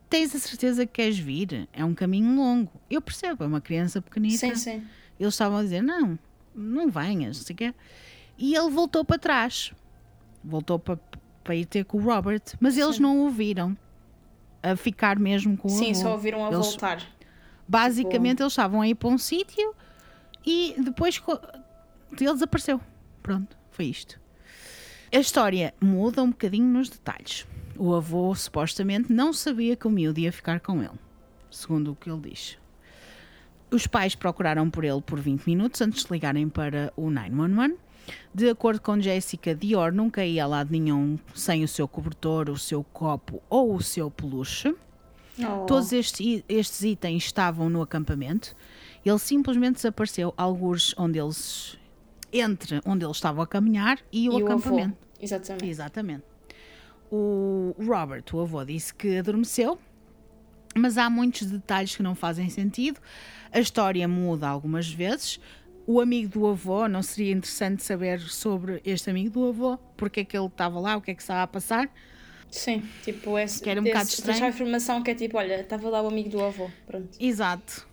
Tens 0.08 0.34
a 0.34 0.38
certeza 0.38 0.86
que 0.86 0.92
queres 0.94 1.18
vir? 1.18 1.68
É 1.72 1.84
um 1.84 1.94
caminho 1.94 2.34
longo. 2.34 2.72
Eu 2.88 3.02
percebo, 3.02 3.44
é 3.44 3.46
uma 3.46 3.60
criança 3.60 4.00
pequenita. 4.00 4.38
Sim, 4.38 4.54
sim. 4.54 4.82
Eles 5.20 5.34
estavam 5.34 5.58
a 5.58 5.62
dizer: 5.62 5.82
Não, 5.82 6.18
não 6.54 6.88
venhas, 6.90 7.36
não 7.38 7.44
sei 7.44 7.54
o 7.54 7.56
quê. 7.56 7.74
E 8.38 8.54
ele 8.56 8.70
voltou 8.70 9.04
para 9.04 9.18
trás. 9.18 9.72
Voltou 10.42 10.78
para, 10.78 10.98
para 11.44 11.54
ir 11.54 11.66
ter 11.66 11.84
com 11.84 11.98
o 11.98 12.02
Robert. 12.02 12.42
Mas 12.58 12.76
eles 12.78 12.98
não 12.98 13.26
o 13.26 13.30
viram. 13.30 13.76
A 14.62 14.74
ficar 14.76 15.18
mesmo 15.18 15.56
com 15.56 15.68
o 15.68 15.70
Sim, 15.70 15.92
avô. 15.92 16.00
só 16.00 16.12
ouviram 16.12 16.44
a 16.44 16.48
Eles- 16.52 16.66
voltar. 16.66 17.02
Basicamente, 17.68 18.42
eles 18.42 18.52
estavam 18.52 18.80
a 18.80 18.88
ir 18.88 18.94
para 18.94 19.08
um 19.08 19.16
sítio 19.16 19.74
e 20.44 20.74
depois 20.78 21.22
ele 22.20 22.32
desapareceu. 22.32 22.80
Pronto, 23.22 23.56
foi 23.70 23.86
isto. 23.86 24.18
A 25.14 25.18
história 25.18 25.72
muda 25.80 26.22
um 26.22 26.30
bocadinho 26.30 26.66
nos 26.66 26.88
detalhes. 26.88 27.46
O 27.78 27.94
avô 27.94 28.34
supostamente 28.34 29.12
não 29.12 29.32
sabia 29.32 29.76
que 29.76 29.86
o 29.86 29.90
miúdo 29.90 30.20
ia 30.20 30.32
ficar 30.32 30.60
com 30.60 30.82
ele, 30.82 30.98
segundo 31.50 31.92
o 31.92 31.96
que 31.96 32.10
ele 32.10 32.20
diz. 32.30 32.58
Os 33.70 33.86
pais 33.86 34.14
procuraram 34.14 34.68
por 34.68 34.84
ele 34.84 35.00
por 35.00 35.20
20 35.20 35.46
minutos 35.46 35.80
antes 35.80 36.04
de 36.04 36.12
ligarem 36.12 36.48
para 36.48 36.92
o 36.96 37.10
911. 37.10 37.76
De 38.34 38.48
acordo 38.48 38.80
com 38.80 39.00
Jessica, 39.00 39.54
Dior 39.54 39.92
nunca 39.92 40.24
ia 40.24 40.44
a 40.44 40.46
lado 40.46 40.72
nenhum 40.72 41.18
sem 41.34 41.62
o 41.62 41.68
seu 41.68 41.86
cobertor, 41.86 42.50
o 42.50 42.58
seu 42.58 42.82
copo 42.82 43.42
ou 43.48 43.74
o 43.74 43.82
seu 43.82 44.10
peluche. 44.10 44.74
Oh. 45.38 45.64
Todos 45.66 45.92
estes, 45.92 46.42
estes 46.48 46.82
itens 46.82 47.24
estavam 47.24 47.70
no 47.70 47.80
acampamento. 47.82 48.54
Ele 49.04 49.18
simplesmente 49.18 49.76
desapareceu, 49.76 50.34
alguns 50.36 50.94
onde 50.98 51.18
eles 51.18 51.78
entre 52.32 52.80
onde 52.84 53.04
eles 53.04 53.16
estavam 53.16 53.42
a 53.42 53.46
caminhar 53.46 53.98
e 54.12 54.28
o 54.28 54.38
e 54.38 54.42
o 54.42 54.46
acampamento. 54.46 54.96
Exatamente. 55.20 55.68
Exatamente. 55.68 56.24
O 57.10 57.74
Robert, 57.78 58.24
o 58.32 58.40
avô, 58.40 58.64
disse 58.64 58.94
que 58.94 59.18
adormeceu, 59.18 59.78
mas 60.76 60.96
há 60.96 61.10
muitos 61.10 61.46
detalhes 61.46 61.96
que 61.96 62.02
não 62.02 62.14
fazem 62.14 62.48
sentido. 62.48 63.00
A 63.52 63.58
história 63.60 64.06
muda 64.06 64.48
algumas 64.48 64.88
vezes. 64.90 65.40
o 65.86 66.00
amigo 66.00 66.28
do 66.38 66.46
avô, 66.46 66.86
não 66.86 67.02
seria 67.02 67.32
interessante 67.32 67.82
saber 67.82 68.20
sobre 68.20 68.80
este 68.84 69.10
amigo 69.10 69.30
do 69.30 69.48
avô? 69.48 69.76
Porque 69.96 70.20
é 70.20 70.24
que 70.24 70.36
ele 70.36 70.46
estava 70.46 70.78
lá, 70.78 70.96
o 70.96 71.00
que 71.00 71.10
é 71.10 71.14
que 71.14 71.20
estava 71.22 71.42
a 71.42 71.46
passar? 71.48 71.90
Sim, 72.48 72.82
tipo, 73.02 73.36
esse, 73.38 73.60
Que 73.60 73.70
era 73.70 73.80
um 73.80 73.84
bocado 73.84 74.04
esse- 74.04 74.14
estranho. 74.14 74.34
deixar 74.38 74.46
a 74.46 74.48
informação 74.54 75.02
que 75.02 75.10
é 75.10 75.14
tipo, 75.16 75.36
olha, 75.36 75.60
estava 75.60 75.88
lá 75.88 76.00
o 76.02 76.06
amigo 76.08 76.28
do 76.28 76.44
avô. 76.44 76.70
Pronto. 76.86 77.08
Exato. 77.18 77.88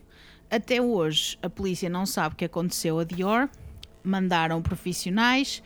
Até 0.49 0.79
hoje, 0.81 1.39
a 1.41 1.49
polícia 1.49 1.89
não 1.89 2.05
sabe 2.05 2.35
o 2.35 2.37
que 2.37 2.45
aconteceu 2.45 2.99
a 2.99 3.03
Dior. 3.03 3.49
Mandaram 4.03 4.61
profissionais, 4.61 5.63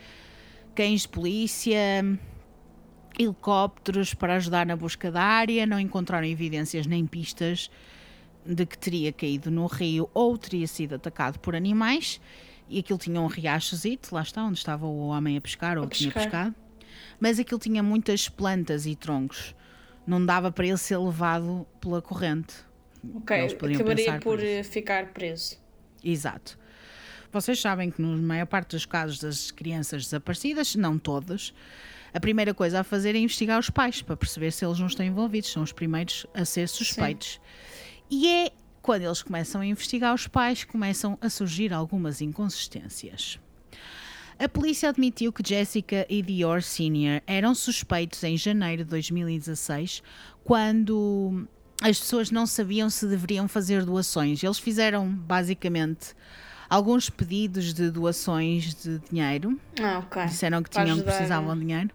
cães 0.74 1.02
de 1.02 1.08
polícia, 1.08 1.78
helicópteros 3.18 4.14
para 4.14 4.36
ajudar 4.36 4.64
na 4.66 4.76
busca 4.76 5.10
da 5.10 5.22
área. 5.22 5.66
Não 5.66 5.78
encontraram 5.78 6.26
evidências 6.26 6.86
nem 6.86 7.06
pistas 7.06 7.70
de 8.44 8.66
que 8.66 8.76
teria 8.76 9.12
caído 9.12 9.50
no 9.50 9.66
rio 9.66 10.08
ou 10.12 10.36
teria 10.36 10.66
sido 10.66 10.94
atacado 10.94 11.38
por 11.38 11.54
animais. 11.54 12.20
E 12.68 12.78
aquilo 12.78 12.98
tinha 12.98 13.20
um 13.20 13.26
riachozito, 13.26 14.14
lá 14.14 14.22
está, 14.22 14.44
onde 14.44 14.58
estava 14.58 14.86
o 14.86 15.08
homem 15.08 15.36
a 15.36 15.40
pescar 15.40 15.76
ou 15.78 15.84
A 15.84 15.88
tinha 15.88 16.10
pescar. 16.10 16.30
pescado. 16.30 16.54
Mas 17.20 17.38
aquilo 17.38 17.60
tinha 17.60 17.82
muitas 17.82 18.28
plantas 18.28 18.86
e 18.86 18.96
troncos. 18.96 19.54
Não 20.06 20.24
dava 20.24 20.50
para 20.50 20.66
ele 20.66 20.76
ser 20.78 20.96
levado 20.96 21.66
pela 21.80 22.00
corrente. 22.00 22.54
Ok, 23.16 23.36
acabaria 23.74 24.14
por 24.14 24.38
por 24.38 24.44
eh, 24.44 24.62
ficar 24.62 25.06
preso. 25.12 25.56
Exato. 26.02 26.58
Vocês 27.32 27.60
sabem 27.60 27.90
que 27.90 28.00
na 28.02 28.16
maior 28.16 28.46
parte 28.46 28.70
dos 28.70 28.84
casos 28.84 29.18
das 29.18 29.50
crianças 29.50 30.04
desaparecidas, 30.04 30.74
não 30.76 30.98
todas, 30.98 31.54
a 32.12 32.20
primeira 32.20 32.52
coisa 32.52 32.80
a 32.80 32.84
fazer 32.84 33.14
é 33.14 33.18
investigar 33.18 33.58
os 33.58 33.70
pais 33.70 34.02
para 34.02 34.16
perceber 34.16 34.52
se 34.52 34.64
eles 34.64 34.78
não 34.78 34.86
estão 34.86 35.04
envolvidos, 35.04 35.50
são 35.50 35.62
os 35.62 35.72
primeiros 35.72 36.26
a 36.34 36.44
ser 36.44 36.68
suspeitos. 36.68 37.40
E 38.12 38.28
é 38.28 38.52
quando 38.82 39.04
eles 39.04 39.22
começam 39.22 39.62
a 39.62 39.66
investigar 39.66 40.14
os 40.14 40.26
pais 40.26 40.64
que 40.64 40.72
começam 40.72 41.16
a 41.18 41.30
surgir 41.30 41.72
algumas 41.72 42.20
inconsistências. 42.20 43.40
A 44.38 44.46
polícia 44.46 44.90
admitiu 44.90 45.32
que 45.32 45.42
Jessica 45.42 46.04
e 46.10 46.20
Dior 46.20 46.62
Sr. 46.62 47.22
eram 47.26 47.54
suspeitos 47.54 48.22
em 48.22 48.36
janeiro 48.36 48.84
de 48.84 48.90
2016, 48.90 50.02
quando 50.44 51.48
as 51.80 51.98
pessoas 52.00 52.30
não 52.30 52.44
sabiam 52.46 52.90
se 52.90 53.06
deveriam 53.06 53.48
fazer 53.48 53.82
doações. 53.82 54.42
Eles 54.42 54.58
fizeram, 54.58 55.08
basicamente, 55.08 56.14
alguns 56.68 57.08
pedidos 57.08 57.72
de 57.72 57.90
doações 57.90 58.74
de 58.74 58.98
dinheiro. 59.10 59.58
Ah, 59.80 60.00
ok. 60.00 60.26
Disseram 60.26 60.62
que 60.62 60.68
tinham 60.68 60.84
que 60.84 60.92
ajudar, 60.92 61.12
precisavam 61.12 61.54
né? 61.54 61.60
de 61.60 61.66
dinheiro. 61.66 61.90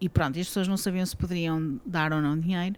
E 0.00 0.08
pronto, 0.08 0.38
as 0.38 0.46
pessoas 0.46 0.68
não 0.68 0.76
sabiam 0.76 1.04
se 1.04 1.16
poderiam 1.16 1.80
dar 1.84 2.12
ou 2.12 2.22
não 2.22 2.38
dinheiro. 2.38 2.76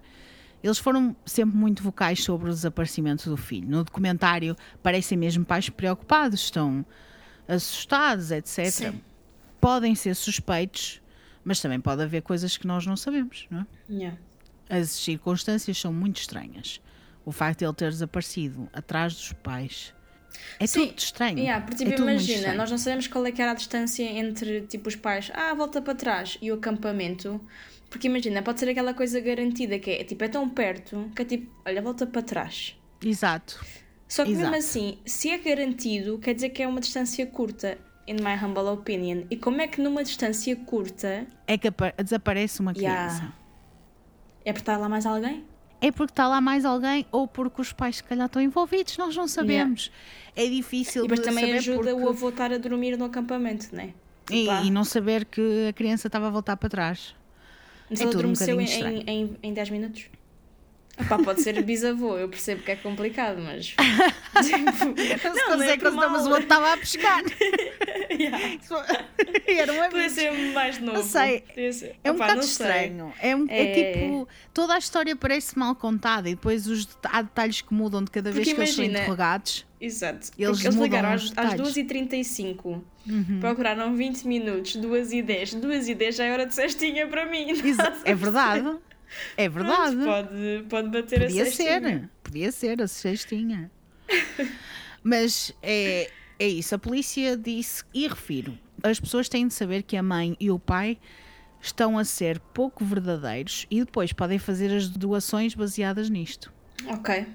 Eles 0.63 0.79
foram 0.79 1.15
sempre 1.25 1.57
muito 1.57 1.83
vocais 1.83 2.23
sobre 2.23 2.51
o 2.51 2.53
desaparecimento 2.53 3.29
do 3.31 3.37
filho. 3.37 3.69
No 3.69 3.85
documentário 3.85 4.57
parecem 4.83 5.17
mesmo 5.17 5.45
pais 5.45 5.69
preocupados, 5.69 6.41
estão 6.41 6.85
assustados, 7.47 8.31
etc. 8.31 8.67
Sim. 8.71 9.01
Podem 9.61 9.95
ser 9.95 10.15
suspeitos, 10.15 11.01
mas 11.45 11.61
também 11.61 11.81
pode 11.81 12.03
haver 12.03 12.23
coisas 12.23 12.57
que 12.57 12.67
nós 12.67 12.85
não 12.87 12.97
sabemos, 12.97 13.47
não 13.51 13.61
é? 13.61 13.67
Yeah. 13.89 14.19
As 14.69 14.91
circunstâncias 14.91 15.79
são 15.79 15.93
muito 15.93 16.21
estranhas. 16.21 16.81
O 17.25 17.33
facto 17.33 17.61
de 17.61 17.65
ele 17.67 17.75
ter 17.75 17.91
desaparecido 17.91 18.69
atrás 18.73 19.15
dos 19.15 19.33
pais 19.33 19.95
é 20.59 20.67
Sim, 20.67 20.89
tudo 20.89 20.99
estranho. 20.99 21.39
Yeah, 21.39 21.65
porque 21.65 21.83
é 21.83 21.87
tipo, 21.87 21.97
tudo 21.97 22.05
muito 22.07 22.21
imagina, 22.21 22.39
estranho. 22.39 22.59
nós 22.59 22.71
não 22.71 22.79
sabemos 22.79 23.07
qual 23.07 23.27
é 23.27 23.33
que 23.33 23.41
era 23.41 23.53
a 23.53 23.55
distância 23.55 24.03
entre 24.03 24.63
tipo 24.63 24.89
os 24.89 24.97
pais, 24.97 25.31
ah, 25.35 25.55
volta 25.55 25.81
para 25.81 25.95
trás 25.95 26.39
e 26.41 26.51
o 26.51 26.55
acampamento. 26.55 27.41
Porque 27.91 28.07
imagina, 28.07 28.43
pode 28.43 28.61
ser 28.61 28.69
aquela 28.69 28.93
coisa 28.93 29.19
garantida 29.21 29.79
que 29.79 29.91
é 29.91 30.05
tipo, 30.05 30.23
é 30.25 30.29
tão 30.29 30.49
perto 30.49 31.11
que 31.17 31.23
é 31.23 31.25
tipo, 31.25 31.51
olha, 31.67 31.81
volta 31.81 32.07
para 32.07 32.21
trás. 32.23 32.77
Exato. 33.03 33.65
Só 34.07 34.25
que 34.25 34.31
mesmo 34.31 34.45
Exato. 34.45 34.59
assim, 34.59 34.99
se 35.07 35.31
é 35.31 35.39
garantido, 35.39 36.19
quer 36.19 36.35
dizer 36.35 36.51
que 36.51 36.63
é 36.63 36.67
uma 36.69 36.81
distância 36.81 37.25
curta, 37.27 37.79
in 38.07 38.15
my 38.15 38.35
humble 38.43 38.69
opinion. 38.71 39.25
E 39.31 39.37
como 39.37 39.61
é 39.61 39.67
que 39.69 39.81
numa 39.81 40.03
distância 40.03 40.55
curta 40.57 41.27
É 41.47 41.57
que 41.59 41.69
apa- 41.69 41.95
desaparece 42.03 42.61
uma 42.61 42.73
Yeah. 42.77 43.07
criança. 43.17 43.33
é 44.45 44.53
por 44.53 44.59
estar 44.61 44.77
lá 44.79 44.89
mais 44.89 45.05
alguém? 45.07 45.45
É 45.81 45.93
porque 45.93 46.11
está 46.13 46.27
lá 46.27 46.41
mais 46.41 46.65
alguém 46.65 47.07
ou 47.13 47.29
porque 47.29 47.61
os 47.61 47.73
pais 47.73 47.97
se 47.97 48.05
calhar 48.05 48.27
estão 48.27 48.43
envolvidos, 48.43 48.97
nós 48.99 49.15
não 49.17 49.29
sabemos. 49.29 49.93
É 50.35 50.47
difícil 50.47 51.05
E 51.05 51.09
de 51.09 51.21
também 51.23 51.53
ajuda 51.53 51.91
porque... 51.91 51.93
o 52.05 52.09
avô 52.09 52.27
a 52.27 52.31
estar 52.31 52.53
a 52.53 52.59
dormir 52.59 52.97
no 52.99 53.05
acampamento, 53.05 53.75
né? 53.75 53.93
E, 54.31 54.41
Tipo, 54.41 54.51
ah, 54.51 54.63
e 54.65 54.71
não 54.71 54.85
saber 54.85 55.25
que 55.25 55.69
a 55.69 55.73
criança 55.73 56.09
estava 56.09 56.27
a 56.27 56.31
voltar 56.31 56.57
para 56.57 56.69
trás. 56.69 57.15
Mas 57.91 58.01
É 58.01 58.05
ele 58.05 58.11
tudo 58.13 58.27
um 58.29 58.33
adormeceu 58.33 58.57
bocadinho 58.57 58.61
em, 58.61 58.65
estranho. 58.65 59.05
em, 59.07 59.37
em 59.43 59.53
10 59.55 59.71
minutos? 59.71 60.05
Epá, 61.01 61.19
pode 61.19 61.43
ser 61.43 61.63
bisavô, 61.63 62.17
eu 62.19 62.29
percebo 62.29 62.63
que 62.63 62.71
é 62.73 62.77
complicado, 62.77 63.39
mas. 63.41 63.67
tipo, 64.45 64.59
Não, 65.29 65.35
não, 65.51 65.57
não 65.57 65.63
é 65.63 65.69
sei 65.69 65.79
por 65.79 65.93
mas 65.93 66.27
o 66.27 66.29
outro 66.31 66.43
estava 66.45 66.73
a 66.73 66.77
pescar. 66.77 67.23
Era 69.47 69.73
um 69.73 69.77
Podia 69.77 69.87
amigo. 69.87 70.11
ser 70.11 70.33
mais 70.53 70.79
novo. 70.81 71.03
sei. 71.03 71.41
Podia 71.41 71.73
ser- 71.73 71.97
É 72.03 72.11
um 72.11 72.15
Opá, 72.15 72.25
bocado 72.25 72.41
não 72.41 72.43
sei. 72.49 72.67
estranho. 72.67 73.13
É, 73.21 73.37
um- 73.37 73.47
é 73.49 73.63
É. 73.63 73.93
tipo, 73.93 74.29
toda 74.53 74.75
a 74.75 74.79
história 74.79 75.15
parece 75.17 75.59
mal 75.59 75.75
contada 75.75 76.29
e 76.29 76.35
depois 76.35 76.67
os, 76.67 76.89
há 77.05 77.23
detalhes 77.23 77.61
que 77.61 77.73
mudam 77.73 78.03
de 78.03 78.11
cada 78.11 78.31
vez 78.31 78.45
Porque 78.47 78.55
que 78.55 78.61
eles 78.61 78.75
são 78.75 78.85
imagina, 78.85 79.01
interrogados. 79.05 79.67
Exato. 79.81 80.31
Eles 80.39 80.65
eles 80.65 80.77
ligaram 80.77 81.11
às, 81.11 81.23
às 81.23 81.31
detalhes. 81.31 81.61
2h35, 81.77 82.81
procuraram 83.41 83.95
20 83.95 84.25
minutos, 84.27 84.77
2h10. 84.77 85.61
2h10 85.61 86.13
já 86.13 86.25
é 86.25 86.33
hora 86.33 86.47
de 86.47 86.55
cestinha 86.55 87.07
para 87.07 87.27
mim. 87.27 87.51
Exa- 87.51 87.93
É 88.05 88.15
verdade. 88.15 88.67
É 89.37 89.49
verdade. 89.49 89.97
Pronto, 89.97 90.05
pode, 90.05 90.65
pode 90.69 90.89
bater 90.89 91.21
Podia 91.23 91.43
a 91.43 91.47
cestinha. 91.47 91.81
ser, 91.81 92.11
podia 92.23 92.53
ser, 92.53 92.83
a 92.83 92.89
cestinha. 92.89 93.71
Mas 95.03 95.53
é, 95.63 96.11
é 96.39 96.47
isso, 96.49 96.75
a 96.75 96.79
polícia 96.79 97.37
disse, 97.37 97.85
e 97.95 98.07
refiro, 98.07 98.59
as 98.83 99.01
pessoas 99.01 99.29
têm 99.29 99.47
de 99.47 99.55
saber 99.55 99.83
que 99.83 99.97
a 99.97 100.03
mãe 100.03 100.37
e 100.39 100.51
o 100.51 100.59
pai 100.59 100.99
estão 101.61 101.99
a 101.99 102.05
ser 102.05 102.39
pouco 102.39 102.85
verdadeiros 102.85 103.67
e 103.71 103.85
depois 103.85 104.13
podem 104.13 104.39
fazer 104.39 104.75
as 104.75 104.89
doações 104.89 105.55
baseadas 105.55 106.09
nisto. 106.09 106.53
Ok. 106.87 107.27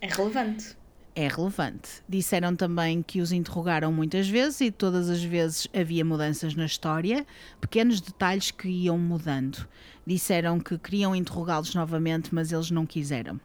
É 0.00 0.06
relevante. 0.06 0.76
É 1.14 1.28
relevante. 1.28 2.02
Disseram 2.08 2.56
também 2.56 3.02
que 3.02 3.20
os 3.20 3.30
interrogaram 3.30 3.92
muitas 3.92 4.28
vezes 4.28 4.60
e 4.62 4.70
todas 4.70 5.08
as 5.08 5.22
vezes 5.22 5.68
havia 5.72 6.04
mudanças 6.04 6.54
na 6.54 6.66
história, 6.66 7.24
pequenos 7.60 8.00
detalhes 8.00 8.50
que 8.50 8.68
iam 8.68 8.98
mudando. 8.98 9.68
Disseram 10.06 10.60
que 10.60 10.76
queriam 10.78 11.14
interrogá-los 11.14 11.74
novamente, 11.74 12.34
mas 12.34 12.52
eles 12.52 12.70
não 12.70 12.84
quiseram. 12.84 13.40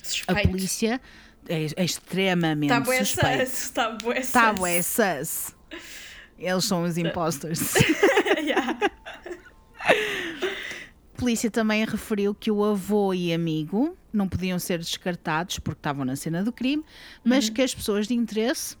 A 0.00 0.04
Suspeito. 0.04 0.48
polícia 0.50 1.00
é, 1.48 1.66
é 1.76 1.84
extremamente 1.84 2.72
Está 2.72 2.80
bué. 2.80 3.02
Está 3.02 3.90
bué 3.90 4.20
Tá 4.22 4.50
sus. 4.50 4.58
bué 4.60 4.82
sus. 4.82 5.54
Eles 6.38 6.64
são 6.64 6.82
os 6.84 6.96
imposters. 6.98 7.74
Yeah. 8.42 8.76
A 11.14 11.18
polícia 11.18 11.50
também 11.50 11.84
referiu 11.84 12.34
que 12.34 12.50
o 12.50 12.64
avô 12.64 13.14
e 13.14 13.32
amigo 13.32 13.96
não 14.12 14.28
podiam 14.28 14.58
ser 14.58 14.78
descartados 14.78 15.58
porque 15.58 15.78
estavam 15.78 16.04
na 16.04 16.16
cena 16.16 16.42
do 16.42 16.52
crime, 16.52 16.84
mas 17.24 17.46
Uhum. 17.48 17.54
que 17.54 17.62
as 17.62 17.74
pessoas 17.74 18.08
de 18.08 18.14
interesse 18.14 18.76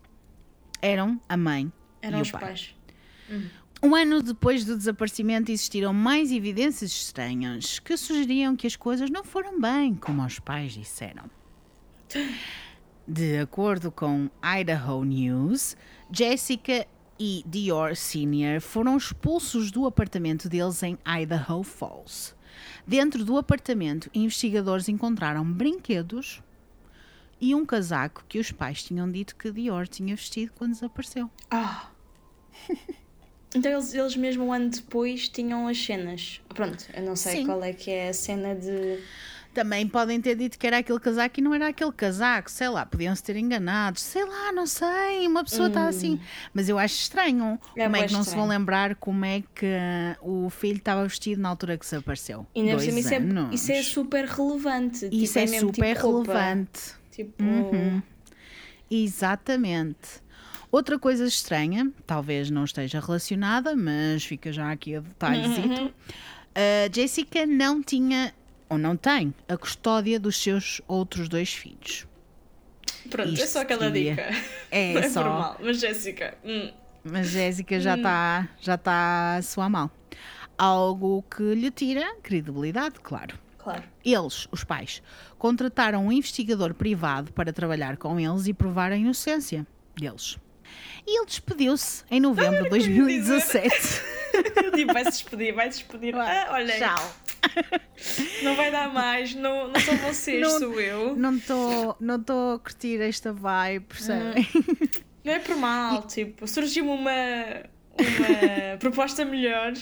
eram 0.80 1.20
a 1.28 1.36
mãe 1.36 1.72
Eram 2.00 2.18
e 2.18 2.22
os 2.22 2.28
o 2.28 2.32
pai. 2.32 2.40
pais. 2.40 2.74
Um 3.84 3.96
ano 3.96 4.22
depois 4.22 4.64
do 4.64 4.76
desaparecimento 4.76 5.50
existiram 5.50 5.92
mais 5.92 6.30
evidências 6.30 6.92
estranhas 6.92 7.80
que 7.80 7.96
sugeriam 7.96 8.54
que 8.54 8.64
as 8.64 8.76
coisas 8.76 9.10
não 9.10 9.24
foram 9.24 9.60
bem 9.60 9.96
como 9.96 10.24
os 10.24 10.38
pais 10.38 10.72
disseram. 10.72 11.28
De 13.08 13.38
acordo 13.38 13.90
com 13.90 14.30
Idaho 14.40 15.02
News, 15.02 15.76
Jessica 16.12 16.86
e 17.18 17.42
Dior 17.44 17.96
Sr. 17.96 18.60
foram 18.60 18.96
expulsos 18.96 19.72
do 19.72 19.84
apartamento 19.84 20.48
deles 20.48 20.80
em 20.84 20.96
Idaho 21.04 21.64
Falls. 21.64 22.36
Dentro 22.86 23.24
do 23.24 23.36
apartamento, 23.36 24.08
investigadores 24.14 24.88
encontraram 24.88 25.44
brinquedos 25.44 26.40
e 27.40 27.52
um 27.52 27.66
casaco 27.66 28.24
que 28.28 28.38
os 28.38 28.52
pais 28.52 28.84
tinham 28.84 29.10
dito 29.10 29.34
que 29.34 29.50
Dior 29.50 29.88
tinha 29.88 30.14
vestido 30.14 30.52
quando 30.54 30.70
desapareceu. 30.70 31.28
Ah. 31.50 31.90
Então 33.54 33.70
eles, 33.70 33.92
eles 33.94 34.16
mesmo 34.16 34.44
um 34.46 34.52
ano 34.52 34.70
depois 34.70 35.28
tinham 35.28 35.68
as 35.68 35.78
cenas. 35.82 36.40
Pronto, 36.54 36.84
eu 36.94 37.02
não 37.02 37.16
sei 37.16 37.38
Sim. 37.38 37.46
qual 37.46 37.62
é 37.62 37.72
que 37.72 37.90
é 37.90 38.08
a 38.08 38.12
cena 38.14 38.54
de. 38.54 38.98
Também 39.52 39.86
podem 39.86 40.18
ter 40.18 40.34
dito 40.34 40.58
que 40.58 40.66
era 40.66 40.78
aquele 40.78 40.98
casaco 40.98 41.38
e 41.38 41.42
não 41.42 41.52
era 41.52 41.68
aquele 41.68 41.92
casaco, 41.92 42.50
sei 42.50 42.70
lá, 42.70 42.86
podiam-se 42.86 43.22
ter 43.22 43.36
enganado, 43.36 44.00
sei 44.00 44.24
lá, 44.24 44.50
não 44.50 44.66
sei, 44.66 45.26
uma 45.26 45.44
pessoa 45.44 45.68
está 45.68 45.86
assim. 45.88 46.18
Mas 46.54 46.70
eu 46.70 46.78
acho 46.78 46.94
estranho. 46.94 47.44
Hum. 47.44 47.58
É 47.76 47.84
como 47.84 47.96
é 47.96 48.06
que 48.06 48.12
não 48.14 48.24
se 48.24 48.30
vão 48.30 48.44
estranho. 48.44 48.48
lembrar 48.60 48.94
como 48.94 49.22
é 49.26 49.42
que 49.54 49.66
ah, 49.66 50.16
o 50.22 50.48
filho 50.48 50.78
estava 50.78 51.06
vestido 51.06 51.42
na 51.42 51.50
altura 51.50 51.76
que 51.76 51.84
desapareceu? 51.84 52.46
E 52.54 52.62
Dois 52.62 52.82
cima 52.82 53.00
isso 53.00 53.12
é, 53.12 53.16
anos. 53.18 53.54
isso 53.54 53.72
é 53.72 53.82
super 53.82 54.24
relevante. 54.24 55.04
Isso 55.12 55.34
tipo, 55.34 55.38
é 55.38 55.46
mesmo 55.46 55.68
super 55.74 55.96
tipo 55.96 56.08
roupa. 56.08 56.32
relevante. 56.32 56.80
Tipo. 57.10 57.44
Exatamente. 58.90 60.21
Outra 60.72 60.98
coisa 60.98 61.26
estranha, 61.26 61.92
talvez 62.06 62.50
não 62.50 62.64
esteja 62.64 62.98
relacionada, 62.98 63.76
mas 63.76 64.24
fica 64.24 64.50
já 64.50 64.72
aqui 64.72 64.96
a 64.96 65.00
detalhezito. 65.00 65.92
A 66.54 66.90
Jessica 66.92 67.44
não 67.46 67.82
tinha, 67.82 68.34
ou 68.70 68.78
não 68.78 68.96
tem, 68.96 69.34
a 69.46 69.56
custódia 69.56 70.18
dos 70.18 70.36
seus 70.36 70.80
outros 70.88 71.28
dois 71.28 71.52
filhos. 71.52 72.06
Pronto, 73.10 73.28
é 73.30 73.32
Isto 73.34 73.48
só 73.48 73.60
aquela 73.60 73.86
seria- 73.90 74.14
dica. 74.14 74.30
É 74.70 74.92
Não 74.94 75.00
é 75.02 75.08
só. 75.10 75.22
por 75.22 75.30
mal. 75.30 75.56
Mas 75.60 75.78
Jéssica, 75.78 76.38
hum, 76.42 76.72
Mas 77.04 77.28
Jéssica 77.28 77.78
já 77.78 77.94
está 77.96 78.48
já 78.60 78.78
tá 78.78 79.36
a 79.36 79.42
soar 79.42 79.68
mal. 79.68 79.90
Algo 80.56 81.22
que 81.24 81.54
lhe 81.54 81.70
tira 81.70 82.14
credibilidade, 82.22 83.00
claro. 83.02 83.38
claro. 83.58 83.82
Eles, 84.04 84.46
os 84.50 84.64
pais, 84.64 85.02
contrataram 85.38 86.06
um 86.06 86.12
investigador 86.12 86.72
privado 86.74 87.30
para 87.32 87.52
trabalhar 87.52 87.96
com 87.98 88.18
eles 88.18 88.46
e 88.46 88.54
provar 88.54 88.90
a 88.92 88.96
inocência 88.96 89.66
deles. 89.96 90.38
E 91.06 91.18
ele 91.18 91.26
despediu-se 91.26 92.04
em 92.10 92.20
novembro 92.20 92.64
de 92.64 92.70
2017. 92.70 93.70
Tipo, 94.74 94.92
vai 94.94 95.04
se 95.04 95.10
despedir, 95.10 95.52
vai 95.54 95.68
despedir. 95.68 96.14
Ah, 96.16 96.48
olha, 96.52 96.78
Tchau. 96.78 97.14
não 98.42 98.54
vai 98.54 98.70
dar 98.70 98.92
mais, 98.92 99.34
não, 99.34 99.68
não 99.68 99.80
são 99.80 99.96
vocês, 99.98 100.40
Não- 100.40 100.58
sou 100.58 100.80
eu. 100.80 101.16
Não 101.16 101.36
estou 101.36 101.96
não 102.00 102.22
tô 102.22 102.52
a 102.54 102.58
curtir 102.58 103.00
esta 103.00 103.32
vibe, 103.32 103.84
percebem? 103.86 104.48
Não 105.24 105.32
é 105.32 105.38
por 105.38 105.56
mal, 105.56 106.02
tipo, 106.02 106.46
surgiu-me 106.46 106.90
uma, 106.90 107.12
uma 107.98 108.76
proposta 108.80 109.24
melhor. 109.24 109.72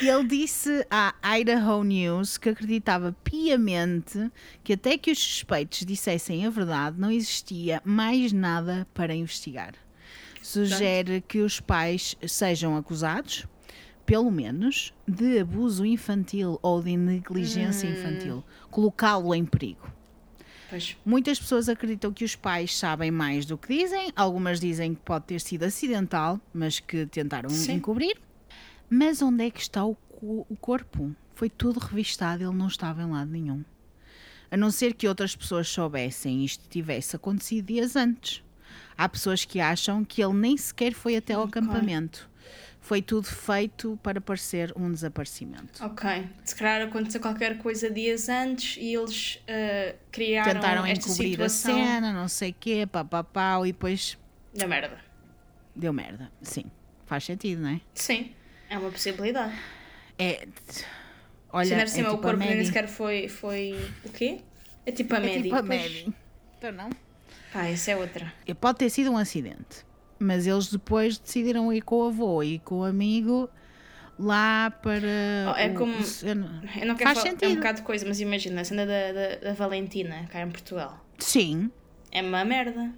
Ele 0.00 0.24
disse 0.26 0.86
à 0.90 1.14
Idaho 1.38 1.82
News 1.82 2.36
que 2.38 2.50
acreditava 2.50 3.14
piamente 3.24 4.30
que 4.62 4.74
até 4.74 4.96
que 4.96 5.10
os 5.10 5.18
suspeitos 5.18 5.84
dissessem 5.84 6.46
a 6.46 6.50
verdade, 6.50 7.00
não 7.00 7.10
existia 7.10 7.80
mais 7.84 8.32
nada 8.32 8.86
para 8.94 9.14
investigar. 9.14 9.74
Sugere 10.42 11.22
que 11.26 11.40
os 11.40 11.60
pais 11.60 12.16
sejam 12.26 12.76
acusados, 12.76 13.46
pelo 14.04 14.30
menos, 14.30 14.94
de 15.06 15.40
abuso 15.40 15.84
infantil 15.84 16.58
ou 16.62 16.80
de 16.80 16.96
negligência 16.96 17.88
infantil, 17.88 18.44
colocá-lo 18.70 19.34
em 19.34 19.44
perigo. 19.44 19.92
Pois, 20.70 20.96
Muitas 21.04 21.38
pessoas 21.38 21.68
acreditam 21.68 22.12
que 22.12 22.24
os 22.24 22.36
pais 22.36 22.76
sabem 22.76 23.10
mais 23.10 23.46
do 23.46 23.56
que 23.56 23.76
dizem, 23.76 24.12
algumas 24.14 24.60
dizem 24.60 24.94
que 24.94 25.00
pode 25.00 25.24
ter 25.24 25.40
sido 25.40 25.64
acidental, 25.64 26.40
mas 26.52 26.80
que 26.80 27.06
tentaram 27.06 27.48
Sim. 27.50 27.74
encobrir. 27.74 28.16
Mas 28.88 29.20
onde 29.22 29.44
é 29.46 29.50
que 29.50 29.60
está 29.60 29.84
o, 29.84 29.94
co- 29.94 30.46
o 30.48 30.56
corpo? 30.56 31.14
Foi 31.34 31.50
tudo 31.50 31.78
revistado, 31.80 32.42
ele 32.42 32.54
não 32.54 32.66
estava 32.68 33.02
em 33.02 33.10
lado 33.10 33.30
nenhum. 33.30 33.64
A 34.50 34.56
não 34.56 34.70
ser 34.70 34.94
que 34.94 35.08
outras 35.08 35.34
pessoas 35.34 35.68
soubessem 35.68 36.44
isto 36.44 36.64
tivesse 36.68 37.16
acontecido 37.16 37.66
dias 37.66 37.96
antes. 37.96 38.42
Há 38.96 39.08
pessoas 39.08 39.44
que 39.44 39.60
acham 39.60 40.04
que 40.04 40.22
ele 40.22 40.34
nem 40.34 40.56
sequer 40.56 40.92
foi 40.94 41.16
até 41.16 41.34
ao 41.34 41.42
acampamento. 41.42 42.30
Foi 42.80 43.02
tudo 43.02 43.26
feito 43.26 43.98
para 44.00 44.20
parecer 44.20 44.72
um 44.76 44.90
desaparecimento. 44.92 45.84
ok. 45.84 46.28
Se 46.44 46.54
calhar 46.54 46.86
aconteceu 46.86 47.20
qualquer 47.20 47.58
coisa 47.58 47.90
dias 47.90 48.28
antes 48.28 48.76
e 48.80 48.94
eles 48.94 49.40
ah, 49.48 49.94
criaram 50.12 50.52
Tentaram 50.54 50.86
esta 50.86 51.08
encobrir 51.08 51.30
situação 51.30 51.82
a 51.82 51.84
cena, 51.84 52.12
não 52.12 52.28
sei 52.28 52.50
o 52.52 52.54
quê, 52.58 52.86
pá, 52.90 53.04
pá, 53.04 53.24
pá, 53.24 53.60
e 53.64 53.72
depois 53.72 54.16
da 54.54 54.68
merda. 54.68 55.00
deu 55.74 55.92
merda. 55.92 56.30
Sim, 56.40 56.66
faz 57.06 57.24
sentido, 57.24 57.62
não 57.62 57.70
é? 57.70 57.80
Sim, 57.92 58.30
é 58.70 58.78
uma 58.78 58.90
possibilidade. 58.90 59.54
É. 60.18 60.46
Se 60.68 60.84
Olha, 61.52 61.62
ainda 61.70 61.82
é 61.82 61.84
por 61.84 61.88
cima 61.90 62.08
o 62.08 62.14
tipo 62.16 62.26
a 62.26 62.30
corpo 62.30 62.44
nem 62.44 62.64
sequer 62.64 62.88
foi, 62.88 63.28
foi. 63.28 63.90
O 64.04 64.08
quê? 64.10 64.40
É 64.84 64.92
tipo 64.92 65.14
a 65.14 65.18
É 65.18 65.20
Maddie. 65.20 65.42
tipo 65.42 65.54
a. 65.56 65.62
Maddie. 65.62 66.14
Então 66.58 66.72
não. 66.72 66.90
Pá, 67.52 67.66
essa 67.66 67.90
é 67.92 67.96
outra. 67.96 68.32
E 68.46 68.54
Pode 68.54 68.78
ter 68.78 68.90
sido 68.90 69.10
um 69.10 69.16
acidente, 69.16 69.84
mas 70.18 70.46
eles 70.46 70.70
depois 70.70 71.18
decidiram 71.18 71.72
ir 71.72 71.82
com 71.82 71.96
o 71.96 72.08
avô 72.08 72.42
e 72.42 72.58
com 72.58 72.76
o 72.80 72.84
amigo 72.84 73.48
lá 74.18 74.70
para. 74.82 75.52
Oh, 75.54 75.56
é 75.58 75.68
o- 75.68 75.74
como- 75.74 75.98
o 75.98 76.02
cena. 76.02 76.62
Eu 76.78 76.86
não 76.86 76.94
quero 76.96 77.08
Faz 77.10 77.18
falar 77.18 77.30
é 77.30 77.34
um 77.34 77.38
sentido. 77.38 77.56
bocado 77.56 77.78
de 77.78 77.84
coisa, 77.84 78.06
mas 78.06 78.20
imagina 78.20 78.60
a 78.60 78.64
cena 78.64 78.84
da, 78.86 79.12
da, 79.12 79.36
da 79.36 79.52
Valentina, 79.54 80.26
cá 80.30 80.40
em 80.42 80.50
Portugal. 80.50 81.04
Sim. 81.18 81.70
É 82.12 82.20
uma 82.22 82.44
merda. 82.44 82.90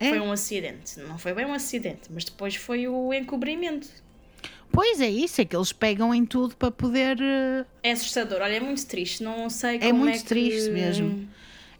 É. 0.00 0.08
Foi 0.10 0.20
um 0.20 0.32
acidente. 0.32 0.98
Não 1.00 1.16
foi 1.18 1.32
bem 1.32 1.44
um 1.46 1.52
acidente, 1.54 2.10
mas 2.10 2.24
depois 2.24 2.56
foi 2.56 2.88
o 2.88 3.12
encobrimento. 3.12 3.88
Pois 4.72 5.00
é 5.00 5.08
isso, 5.10 5.40
é 5.40 5.44
que 5.44 5.54
eles 5.54 5.72
pegam 5.72 6.14
em 6.14 6.24
tudo 6.24 6.56
para 6.56 6.70
poder. 6.70 7.18
eh, 7.20 7.64
É 7.82 7.92
assustador. 7.92 8.40
Olha, 8.40 8.54
é 8.54 8.60
muito 8.60 8.86
triste. 8.86 9.22
Não 9.22 9.48
sei 9.50 9.78
como 9.78 9.90
É 9.90 9.92
muito 9.92 10.18
que- 10.22 10.24
triste 10.28 10.70
mesmo. 10.70 11.28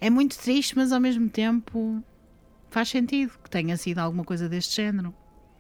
É 0.01 0.11
muito 0.11 0.39
triste, 0.39 0.77
mas 0.77 0.93
ao 0.93 1.01
mesmo 1.01 1.29
tempo 1.29 2.03
faz 2.71 2.89
sentido 2.89 3.33
que 3.43 3.49
tenha 3.49 3.77
sido 3.77 3.99
alguma 3.99 4.25
coisa 4.25 4.49
deste 4.49 4.77
género. 4.77 5.15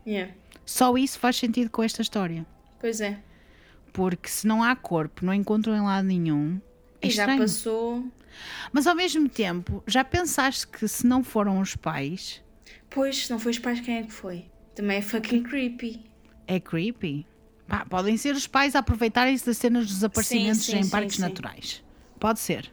Yeah. 0.07 0.33
Só 0.67 0.97
isso 0.99 1.19
faz 1.19 1.37
sentido 1.37 1.71
com 1.71 1.83
esta 1.83 2.03
história. 2.03 2.45
Pois 2.81 3.01
é. 3.01 3.19
Porque 3.93 4.29
se 4.29 4.47
não 4.47 4.63
há 4.63 4.75
corpo, 4.75 5.25
não 5.25 5.33
encontram 5.33 5.75
em 5.77 5.81
lado 5.83 6.07
nenhum. 6.07 6.61
É 7.01 7.07
E 7.07 7.11
já 7.11 7.23
estranho. 7.23 7.41
passou. 7.41 8.07
Mas 8.73 8.87
ao 8.87 8.95
mesmo 8.95 9.29
tempo, 9.29 9.83
já 9.87 10.03
pensaste 10.03 10.67
que 10.67 10.87
se 10.89 11.07
não 11.07 11.23
foram 11.25 11.61
os 11.61 11.77
pais, 11.77 12.43
Pois, 12.91 13.25
se 13.27 13.31
não 13.31 13.39
foi 13.39 13.53
os 13.53 13.59
pais, 13.59 13.81
quem 13.81 13.99
é 13.99 14.03
que 14.03 14.13
foi? 14.13 14.45
Também 14.75 14.99
é 14.99 15.03
fucking 15.03 15.43
creepy. 15.43 16.05
É 16.53 16.61
creepy? 16.61 17.27
Pá, 17.67 17.85
podem 17.89 18.17
ser 18.17 18.35
os 18.35 18.47
pais 18.47 18.75
a 18.75 18.81
aproveitarem-se 18.81 19.47
das 19.47 19.57
cenas 19.57 19.87
dos 19.87 19.95
desaparecimentos 19.95 20.65
sim, 20.65 20.79
em 20.79 20.83
sim, 20.83 20.91
parques 20.91 21.17
sim. 21.17 21.23
naturais. 21.23 21.85
Pode 22.19 22.39
ser. 22.41 22.73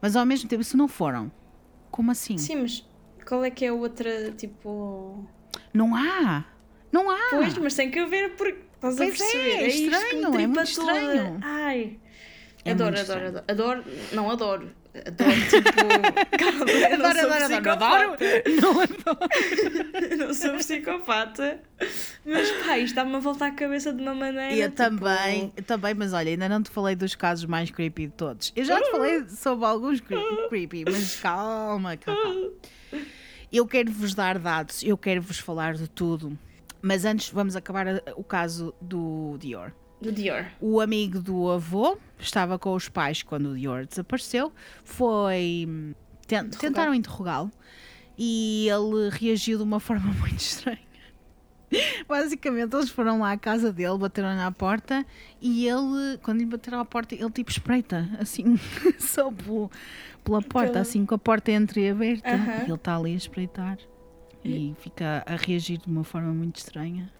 Mas 0.00 0.16
ao 0.16 0.24
mesmo 0.26 0.48
tempo, 0.48 0.64
se 0.64 0.76
não 0.76 0.88
foram, 0.88 1.30
como 1.90 2.10
assim? 2.10 2.38
Sim, 2.38 2.56
mas 2.56 2.88
qual 3.26 3.44
é 3.44 3.50
que 3.50 3.64
é 3.64 3.68
a 3.68 3.74
outra, 3.74 4.32
tipo... 4.32 5.24
Não 5.72 5.94
há. 5.94 6.44
Não 6.90 7.10
há. 7.10 7.30
Pois, 7.30 7.56
mas 7.58 7.74
tem 7.74 7.90
que 7.90 7.98
haver 7.98 8.34
porque 8.36 8.58
estás 8.74 8.96
Pois 8.96 9.00
é, 9.00 9.16
perceber. 9.16 9.50
é 9.50 9.62
me 9.62 9.68
estranho, 9.68 10.04
é 10.26 10.30
tripa 10.30 10.38
muito 10.38 10.54
toda. 10.54 10.62
estranho. 10.62 11.38
Ai. 11.42 11.98
É 12.64 12.70
adoro, 12.72 12.94
estranho. 12.94 13.28
adoro, 13.28 13.44
adoro. 13.48 13.84
Não 14.12 14.30
adoro. 14.30 14.70
Adoro, 14.94 15.30
tipo. 15.48 15.72
calma, 16.38 16.70
eu 16.70 16.98
não 16.98 17.06
Adoro, 17.06 17.20
sou 17.20 17.32
adoro, 17.32 17.44
adoro, 17.44 18.16
psicopata. 18.16 18.24
adoro. 18.24 18.60
Não 18.60 18.80
adoro. 18.80 20.16
Não 20.18 20.34
sou 20.34 20.54
psicopata. 20.56 21.60
Mas 22.26 22.50
pá, 22.64 22.78
isto 22.78 22.94
dá-me 22.94 23.16
a 23.16 23.18
voltar 23.18 23.46
a 23.46 23.50
cabeça 23.52 23.92
de 23.92 24.02
uma 24.02 24.14
maneira. 24.14 24.52
E 24.52 24.60
eu 24.60 24.68
tipo, 24.70 24.76
também, 24.76 25.52
eu 25.56 25.62
também, 25.62 25.94
mas 25.94 26.12
olha, 26.12 26.30
ainda 26.30 26.48
não 26.48 26.62
te 26.62 26.70
falei 26.70 26.94
dos 26.94 27.14
casos 27.14 27.44
mais 27.46 27.70
creepy 27.70 28.06
de 28.08 28.12
todos. 28.12 28.52
Eu 28.54 28.64
já 28.64 28.80
te 28.80 28.90
falei 28.90 29.24
sobre 29.28 29.64
alguns 29.64 30.00
cre- 30.00 30.16
creepy, 30.48 30.84
mas 30.86 31.16
calma, 31.20 31.96
calma. 31.98 32.50
Eu 33.50 33.66
quero 33.66 33.90
vos 33.90 34.14
dar 34.14 34.38
dados, 34.38 34.82
eu 34.82 34.96
quero 34.98 35.22
vos 35.22 35.38
falar 35.38 35.74
de 35.74 35.88
tudo. 35.88 36.38
Mas 36.80 37.04
antes 37.04 37.30
vamos 37.30 37.54
acabar 37.56 37.86
o 38.16 38.24
caso 38.24 38.74
do 38.80 39.36
Dior. 39.38 39.72
Do 40.02 40.12
Dior. 40.12 40.46
O 40.60 40.80
amigo 40.80 41.20
do 41.20 41.50
avô 41.50 41.96
estava 42.18 42.58
com 42.58 42.74
os 42.74 42.88
pais 42.88 43.22
quando 43.22 43.50
o 43.50 43.56
Dior 43.56 43.86
desapareceu. 43.86 44.52
Foi. 44.84 45.94
ten- 46.26 46.48
tentaram 46.50 46.94
interrogá-lo 46.94 47.50
e 48.18 48.68
ele 48.68 49.08
reagiu 49.10 49.56
de 49.58 49.64
uma 49.64 49.78
forma 49.80 50.12
muito 50.20 50.38
estranha. 50.40 50.78
Basicamente, 52.06 52.74
eles 52.76 52.90
foram 52.90 53.20
lá 53.20 53.32
à 53.32 53.36
casa 53.38 53.72
dele, 53.72 53.96
bateram 53.96 54.34
na 54.36 54.52
porta 54.52 55.06
e 55.40 55.66
ele, 55.66 56.18
quando 56.22 56.40
lhe 56.40 56.44
bateram 56.46 56.80
à 56.80 56.84
porta, 56.84 57.14
ele 57.14 57.30
tipo 57.30 57.50
espreita, 57.50 58.10
assim, 58.18 58.58
só 59.00 59.30
pelo- 59.32 59.70
pela 60.22 60.42
porta, 60.42 60.80
assim 60.80 61.06
com 61.06 61.14
a 61.14 61.18
porta 61.18 61.50
entreaberta. 61.50 62.28
Aham. 62.30 62.58
E 62.58 62.62
ele 62.64 62.74
está 62.74 62.96
ali 62.96 63.12
a 63.12 63.16
espreitar 63.16 63.78
e 64.44 64.74
fica 64.80 65.22
a 65.26 65.34
reagir 65.36 65.78
de 65.78 65.86
uma 65.88 66.04
forma 66.04 66.32
muito 66.34 66.56
estranha. 66.56 67.10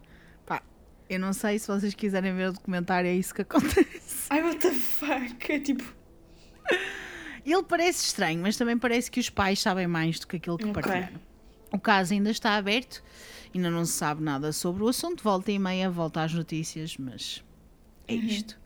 Eu 1.12 1.20
não 1.20 1.32
sei 1.32 1.58
se 1.58 1.66
vocês 1.68 1.92
quiserem 1.94 2.34
ver 2.34 2.48
o 2.48 2.52
documentário, 2.52 3.08
é 3.08 3.14
isso 3.14 3.34
que 3.34 3.42
acontece. 3.42 4.26
Ai, 4.30 4.42
what 4.42 4.58
the 4.60 4.70
fuck? 4.72 5.52
É 5.52 5.60
tipo. 5.60 5.84
Ele 7.44 7.62
parece 7.64 8.04
estranho, 8.06 8.40
mas 8.40 8.56
também 8.56 8.78
parece 8.78 9.10
que 9.10 9.18
os 9.20 9.28
pais 9.28 9.60
sabem 9.60 9.86
mais 9.86 10.18
do 10.20 10.26
que 10.26 10.36
aquilo 10.36 10.56
que 10.56 10.64
Ok. 10.64 10.74
partilharam. 10.82 11.20
O 11.72 11.78
caso 11.78 12.12
ainda 12.14 12.30
está 12.30 12.54
aberto, 12.56 13.02
ainda 13.54 13.68
não 13.70 13.84
se 13.84 13.92
sabe 13.92 14.22
nada 14.22 14.52
sobre 14.52 14.82
o 14.84 14.88
assunto. 14.88 15.22
Volta 15.24 15.50
e 15.50 15.58
meia, 15.58 15.90
volta 15.90 16.22
às 16.22 16.32
notícias, 16.32 16.96
mas 16.96 17.42
é 18.06 18.14
isto. 18.14 18.58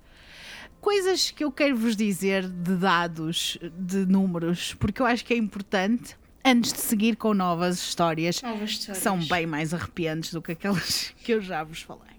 Coisas 0.81 1.31
que 1.31 1.43
eu 1.43 1.51
quero 1.51 1.77
vos 1.77 1.97
dizer 1.97 2.47
de 2.49 2.77
dados, 2.77 3.59
de 3.79 4.05
números, 4.07 4.75
porque 4.75 5.01
eu 5.01 5.07
acho 5.07 5.25
que 5.25 5.33
é 5.35 5.37
importante 5.37 6.17
antes 6.45 6.73
de 6.73 6.81
seguir 6.81 7.17
com 7.17 7.33
novas 7.35 7.79
histórias 7.79 8.41
Novas 8.43 8.59
que 8.75 8.79
histórias. 8.81 9.03
são 9.03 9.19
bem 9.19 9.47
mais 9.47 9.73
arrepiantes 9.75 10.33
do 10.33 10.41
que 10.43 10.53
aquelas 10.53 11.13
que 11.25 11.33
eu 11.33 11.41
já 11.41 11.65
vos 11.65 11.83
falei. 11.83 12.16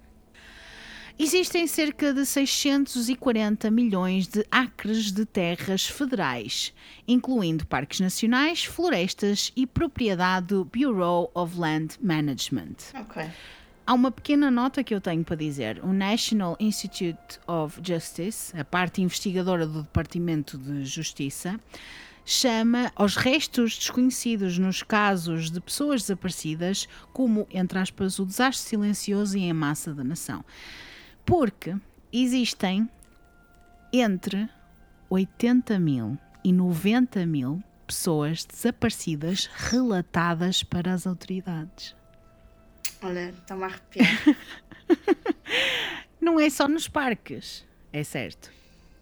Existem 1.19 1.65
cerca 1.65 2.13
de 2.13 2.23
640 2.27 3.71
milhões 3.71 4.27
de 4.27 4.45
acres 4.51 5.11
de 5.11 5.25
terras 5.25 5.87
federais, 5.87 6.71
incluindo 7.07 7.65
parques 7.65 7.99
nacionais, 7.99 8.63
florestas 8.63 9.51
e 9.55 9.65
propriedade 9.65 10.47
do 10.47 10.63
Bureau 10.65 11.31
of 11.33 11.59
Land 11.59 11.95
Management. 12.03 12.75
Ok. 12.93 13.25
Há 13.87 13.93
uma 13.95 14.11
pequena 14.11 14.51
nota 14.51 14.83
que 14.83 14.93
eu 14.93 15.01
tenho 15.01 15.23
para 15.23 15.35
dizer. 15.35 15.83
O 15.83 15.91
National 15.91 16.55
Institute 16.59 17.39
of 17.47 17.79
Justice, 17.83 18.55
a 18.55 18.63
parte 18.63 19.01
investigadora 19.01 19.65
do 19.65 19.81
Departamento 19.81 20.55
de 20.55 20.85
Justiça, 20.85 21.59
chama 22.23 22.91
aos 22.95 23.15
restos 23.15 23.75
desconhecidos 23.75 24.59
nos 24.59 24.83
casos 24.83 25.49
de 25.49 25.59
pessoas 25.61 26.01
desaparecidas 26.01 26.87
como, 27.11 27.47
entre 27.49 27.79
aspas, 27.79 28.19
o 28.19 28.25
desastre 28.25 28.69
silencioso 28.69 29.35
e 29.35 29.45
em 29.45 29.53
massa 29.53 29.95
da 29.95 30.03
nação. 30.03 30.45
Porque 31.27 31.75
existem 32.11 32.89
entre 33.93 34.49
80 35.09 35.77
mil 35.77 36.17
e 36.43 36.51
90 36.53 37.25
mil 37.25 37.61
pessoas 37.85 38.45
desaparecidas 38.45 39.45
relatadas 39.53 40.63
para 40.63 40.93
as 40.93 41.05
autoridades. 41.05 41.95
Olha, 43.01 43.29
está-me 43.29 43.63
a 43.63 43.65
arrepiar. 43.67 44.07
Não 46.19 46.39
é 46.39 46.49
só 46.49 46.67
nos 46.67 46.87
parques, 46.87 47.65
é 47.93 48.03
certo, 48.03 48.51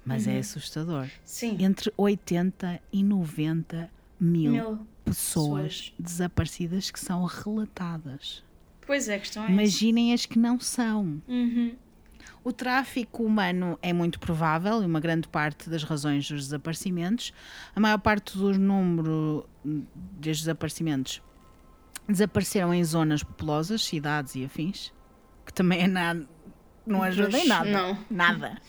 mas 0.05 0.25
Uhum. 0.27 0.33
é 0.33 0.39
assustador. 0.39 1.07
Sim. 1.23 1.57
Entre 1.63 1.93
80 1.95 2.81
e 2.91 3.03
90 3.03 3.89
mil, 4.19 4.51
Mil 4.51 4.87
pessoas 5.03 5.93
desaparecidas 5.99 6.89
que 6.91 6.99
são 6.99 7.23
relatadas. 7.23 8.43
Pois 8.85 9.07
é, 9.09 9.15
a 9.15 9.19
questão 9.19 9.45
é. 9.45 9.51
Imaginem 9.51 10.13
as 10.13 10.25
que 10.25 10.37
não 10.37 10.59
são. 10.59 11.21
Uhum. 11.27 11.75
O 12.45 12.53
tráfico 12.53 13.23
humano 13.23 13.75
é 13.81 13.91
muito 13.91 14.19
provável 14.19 14.83
e 14.83 14.85
uma 14.85 14.99
grande 14.99 15.27
parte 15.27 15.67
das 15.67 15.81
razões 15.81 16.29
dos 16.29 16.43
desaparecimentos. 16.43 17.33
A 17.75 17.79
maior 17.79 17.97
parte 17.97 18.37
do 18.37 18.53
número 18.53 19.49
dos 19.63 20.41
desaparecimentos 20.41 21.23
desapareceram 22.07 22.71
em 22.71 22.83
zonas 22.83 23.23
populosas, 23.23 23.83
cidades 23.83 24.35
e 24.35 24.45
afins, 24.45 24.93
que 25.43 25.51
também 25.51 25.81
é 25.81 25.87
nada, 25.87 26.29
não 26.85 27.01
ajuda 27.01 27.35
em 27.35 27.47
nada. 27.47 27.67
não. 27.67 27.97
Nada. 28.11 28.61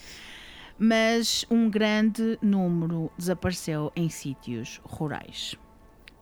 Mas 0.79 1.45
um 1.51 1.69
grande 1.69 2.39
número 2.41 3.13
desapareceu 3.19 3.93
em 3.95 4.09
sítios 4.09 4.81
rurais. 4.85 5.55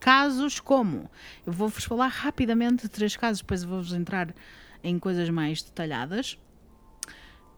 Casos 0.00 0.58
como, 0.58 1.08
eu 1.46 1.52
vou-vos 1.52 1.84
falar 1.84 2.08
rapidamente 2.08 2.82
de 2.82 2.88
três 2.88 3.16
casos, 3.16 3.42
depois 3.42 3.62
vou-vos 3.62 3.92
entrar 3.92 4.34
em 4.82 4.98
coisas 4.98 5.30
mais 5.30 5.62
detalhadas 5.62 6.36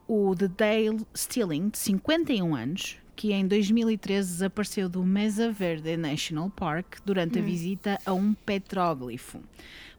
o 0.08 0.34
de 0.34 0.48
Dale 0.48 1.04
Stilling, 1.14 1.68
de 1.70 1.78
51 1.78 2.54
anos, 2.54 2.96
que 3.14 3.32
em 3.32 3.46
2013 3.46 4.28
desapareceu 4.30 4.88
do 4.88 5.02
Mesa 5.04 5.50
Verde 5.50 5.96
National 5.96 6.50
Park 6.50 6.98
durante 7.04 7.38
a 7.38 7.42
visita 7.42 7.98
a 8.04 8.12
um 8.12 8.34
petróglifo. 8.34 9.40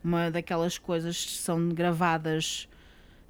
Uma 0.03 0.29
daquelas 0.31 0.77
coisas 0.77 1.25
que 1.25 1.31
são 1.31 1.69
gravadas 1.69 2.69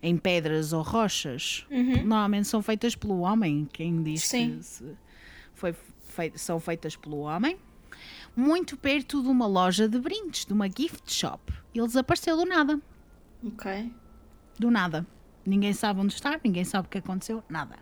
em 0.04 0.18
pedras 0.18 0.74
ou 0.74 0.82
rochas. 0.84 1.66
Normalmente 1.70 2.48
são 2.48 2.62
feitas 2.62 2.96
pelo 2.96 3.20
homem, 3.20 3.68
quem 3.72 4.04
diz 4.04 4.24
Sim. 4.24 4.60
que 4.60 4.96
foi 5.56 5.74
são 6.36 6.60
feitas 6.60 6.96
pelo 6.96 7.20
homem. 7.20 7.58
Muito 8.36 8.76
perto 8.78 9.22
de 9.24 9.28
uma 9.30 9.48
loja 9.48 9.88
de 9.88 10.00
brindes, 10.00 10.46
de 10.46 10.54
uma 10.54 10.68
gift 10.68 11.12
shop. 11.12 11.52
Ele 11.74 11.88
desapareceu 11.88 12.36
do 12.36 12.46
nada 12.46 12.80
Ok. 13.46 13.92
do 14.60 14.70
nada. 14.70 15.06
Ninguém 15.48 15.72
sabe 15.74 16.00
onde 16.02 16.14
está, 16.14 16.40
ninguém 16.44 16.64
sabe 16.66 16.88
o 16.88 16.90
que 16.92 16.98
aconteceu, 16.98 17.44
nada. 17.50 17.76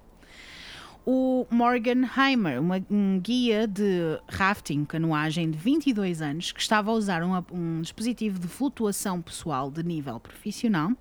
O 1.07 1.45
Morgan 1.51 2.01
Heimer, 2.17 2.59
uma- 2.59 2.83
um 2.89 3.19
guia 3.19 3.67
de 3.67 4.19
rafting, 4.27 4.85
canoagem 4.85 5.51
de 5.51 5.57
22 5.57 6.19
anos, 6.21 6.51
que 6.51 6.59
estava 6.59 6.89
a 6.89 6.93
usar 6.95 7.23
um, 7.23 7.33
um 7.51 7.81
dispositivo 7.81 8.39
de 8.39 8.47
flutuação 8.47 9.21
pessoal 9.21 9.69
de 9.69 9.83
nível 9.83 10.19
profissional, 10.19 10.91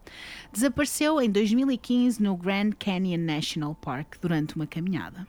desapareceu 0.53 1.21
em 1.23 1.31
2015 1.31 2.23
no 2.23 2.37
Grand 2.37 2.73
Canyon 2.79 3.19
National 3.25 3.75
Park 3.75 4.17
durante 4.21 4.57
uma 4.57 4.67
caminhada. 4.67 5.27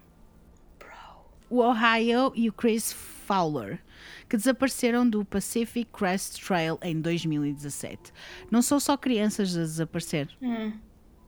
O 1.50 1.60
Ohio 1.60 2.34
e 2.36 2.50
o 2.50 2.54
Chris 2.54 2.92
Fowler, 2.92 3.80
que 4.28 4.36
desapareceram 4.36 5.08
do 5.10 5.24
Pacific 5.24 5.90
Crest 5.94 6.44
Trail 6.46 6.78
em 6.82 7.00
2017. 7.00 8.12
Não 8.52 8.62
são 8.62 8.78
só 8.80 8.98
crianças 8.98 9.56
a 9.56 9.62
desaparecer, 9.62 10.28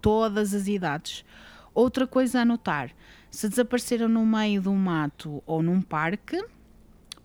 todas 0.07 0.53
as 0.53 0.69
idades. 0.69 1.25
Outra 1.73 2.07
coisa 2.07 2.39
a 2.39 2.45
notar: 2.45 2.91
se 3.29 3.49
desapareceram 3.49 4.07
no 4.07 4.25
meio 4.25 4.61
de 4.61 4.69
um 4.69 4.75
mato 4.77 5.43
ou 5.45 5.61
num 5.61 5.81
parque, 5.81 6.41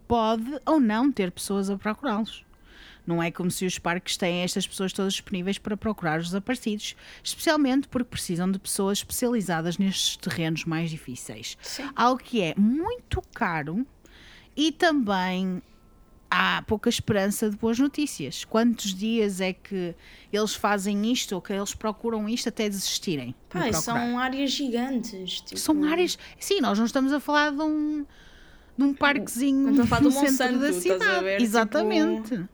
pode 0.09 0.59
ou 0.67 0.81
não 0.81 1.13
ter 1.13 1.31
pessoas 1.31 1.71
a 1.71 1.79
procurá-los. 1.79 2.45
Não 3.07 3.23
é 3.23 3.31
como 3.31 3.53
se 3.53 3.67
os 3.67 3.79
parques 3.79 4.17
têm 4.17 4.43
estas 4.43 4.67
pessoas 4.67 4.93
todas 4.93 5.13
disponíveis 5.13 5.59
para 5.59 5.77
procurar 5.77 6.19
os 6.19 6.27
desaparecidos, 6.27 6.97
especialmente 7.23 7.87
porque 7.87 8.11
precisam 8.11 8.51
de 8.51 8.59
pessoas 8.59 8.99
especializadas 8.99 9.79
nestes 9.79 10.17
terrenos 10.17 10.65
mais 10.65 10.91
difíceis. 10.91 11.57
Sim. 11.63 11.89
Algo 11.95 12.21
que 12.21 12.43
é 12.43 12.53
muito 12.57 13.23
caro 13.33 13.87
e 14.57 14.73
também 14.73 15.63
há 16.35 16.63
pouca 16.67 16.89
esperança 16.89 17.51
de 17.51 17.57
boas 17.57 17.79
notícias. 17.79 18.43
Quantos 18.45 18.95
dias 18.95 19.39
é 19.39 19.53
que 19.53 19.95
eles 20.33 20.55
fazem 20.55 21.13
isto 21.13 21.33
ou 21.35 21.43
que 21.43 21.53
eles 21.53 21.75
procuram 21.75 22.27
isto 22.27 22.49
até 22.49 22.67
desistirem? 22.71 23.29
de 23.29 23.35
Pai, 23.51 23.73
são 23.75 24.19
áreas 24.19 24.51
gigantes. 24.51 25.43
Tipo, 25.43 25.59
São 25.61 25.85
áreas. 25.85 26.19
Sim, 26.41 26.63
nós 26.63 26.79
não 26.79 26.87
estamos 26.87 27.13
a 27.13 27.21
falar 27.21 27.51
de 27.53 27.61
um, 27.61 28.07
de 28.79 28.83
um 28.83 28.95
parquezinho 28.95 29.71
no 29.77 29.83
um 29.83 30.11
centro 30.11 30.59
da 30.59 30.73
cidade. 30.73 31.23
ver? 31.25 31.33
Tipo- 31.33 31.43
Exatamente. 31.43 32.45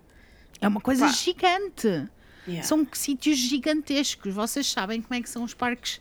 É 0.60 0.66
uma 0.66 0.80
coisa 0.80 1.06
Pá. 1.06 1.12
gigante. 1.12 1.86
Yeah. 2.48 2.66
São 2.66 2.84
sítios 2.92 3.38
gigantescos. 3.38 4.34
Vocês 4.34 4.66
sabem 4.68 5.00
como 5.00 5.14
é 5.14 5.22
que 5.22 5.30
são 5.30 5.44
os 5.44 5.55
parques 5.55 6.00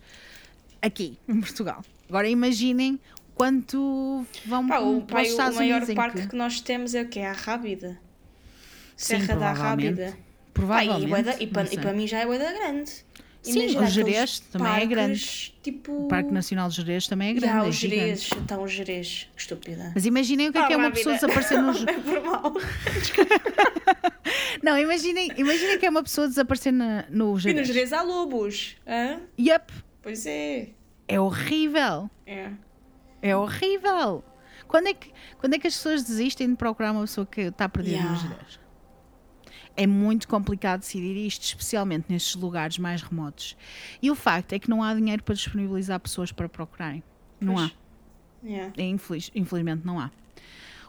aqui, 0.81 1.15
em 1.27 1.39
Portugal. 1.39 1.83
Agora 2.09 2.27
imaginem 2.27 2.99
quanto 3.37 4.25
vão 4.45 4.67
Pá, 4.67 4.79
o, 4.79 5.01
para 5.01 5.21
os 5.21 5.27
o 5.27 5.31
Estados 5.31 5.57
maior 5.57 5.77
Unidos. 5.77 5.95
parque 5.95 6.21
que- 6.21 6.27
que... 6.29 6.35
nós 6.35 6.59
temos 6.59 6.95
é 6.95 7.03
o 7.03 7.07
que? 7.07 7.19
É 7.19 7.29
a 7.29 7.33
Rábida. 7.33 7.99
Sim, 8.95 9.19
Serra 9.19 9.35
da 9.35 9.53
provavelmente. 9.53 10.01
Rábida. 10.01 10.11
Pá, 10.11 10.17
Provavelmente. 10.53 11.03
e, 11.03 11.07
bué 11.07 11.23
da- 11.23 11.35
e, 11.39 11.47
para, 11.47 11.73
e 11.73 11.77
para 11.77 11.93
mim 11.93 12.07
já 12.07 12.19
é 12.19 12.25
bué 12.25 12.39
da 12.39 12.51
grande. 12.51 12.91
Sim, 13.43 13.59
Imagina 13.59 13.81
o 13.81 13.85
aqueles 13.85 13.93
Gerês 13.93 14.39
também 14.39 14.67
é 14.67 14.71
parques, 14.71 14.89
grande. 14.89 15.53
Tipo... 15.63 16.05
O 16.05 16.07
Parque 16.07 16.33
Nacional 16.33 16.67
de 16.67 16.75
Jerez 16.75 17.07
também 17.07 17.29
é 17.29 17.33
grande. 17.33 17.65
é 17.65 17.69
os 17.69 17.75
gigante. 17.75 17.99
Gerês. 18.01 18.29
Então, 18.43 18.63
os 18.63 18.71
Gerês. 18.73 19.29
Que 19.35 19.41
estúpida. 19.41 19.91
Mas 19.93 20.05
imaginem 20.05 20.49
o 20.49 20.51
que 20.51 20.57
é, 20.57 20.61
Ah, 20.61 20.67
que 20.67 20.73
é 20.73 20.77
uma 20.77 20.91
pessoa 20.91 21.15
desaparecer 21.15 21.61
nos. 21.61 21.79
Não 21.85 21.93
é 21.93 21.97
por 21.99 22.23
mal. 22.23 22.53
Não, 24.63 24.77
imaginem, 24.77 25.31
imaginem 25.37 25.77
que 25.79 25.85
é 25.85 25.89
uma 25.89 26.03
pessoa 26.03 26.27
desaparecer 26.27 26.73
na, 26.73 27.05
no 27.09 27.37
E 27.39 27.53
nos 27.53 27.67
Jerez. 27.67 27.93
Há 27.93 28.01
lobos. 28.01 28.75
Hã? 28.87 29.19
Yep. 29.39 29.71
Pois 30.01 30.25
é. 30.25 30.69
É 31.07 31.19
horrível. 31.19 32.09
É. 32.25 32.49
É 33.21 33.35
horrível. 33.35 34.23
Quando 34.67 34.87
é, 34.87 34.93
que, 34.93 35.11
quando 35.39 35.53
é 35.53 35.59
que 35.59 35.67
as 35.67 35.75
pessoas 35.75 36.03
desistem 36.03 36.49
de 36.49 36.55
procurar 36.55 36.91
uma 36.91 37.01
pessoa 37.01 37.25
que 37.25 37.41
está 37.41 37.69
perdida 37.69 37.95
Yeah. 37.97 38.11
nos 38.13 38.21
Jerez? 38.21 38.59
É 39.75 39.85
muito 39.85 40.27
complicado 40.27 40.79
decidir 40.79 41.15
isto, 41.25 41.43
especialmente 41.43 42.05
nestes 42.09 42.35
lugares 42.35 42.77
mais 42.79 43.01
remotos. 43.01 43.55
E 44.01 44.09
o 44.09 44.15
facto 44.15 44.53
é 44.53 44.59
que 44.59 44.69
não 44.69 44.81
há 44.81 44.93
dinheiro 44.93 45.21
para 45.23 45.35
disponibilizar 45.35 45.99
pessoas 45.99 46.31
para 46.31 46.49
procurarem. 46.49 47.03
Não 47.39 47.57
há. 47.57 47.69
Pois. 47.69 47.75
Yeah. 48.43 48.73
É 48.75 48.83
infeliz- 48.83 49.31
infelizmente 49.35 49.85
não 49.85 49.99
há. 49.99 50.09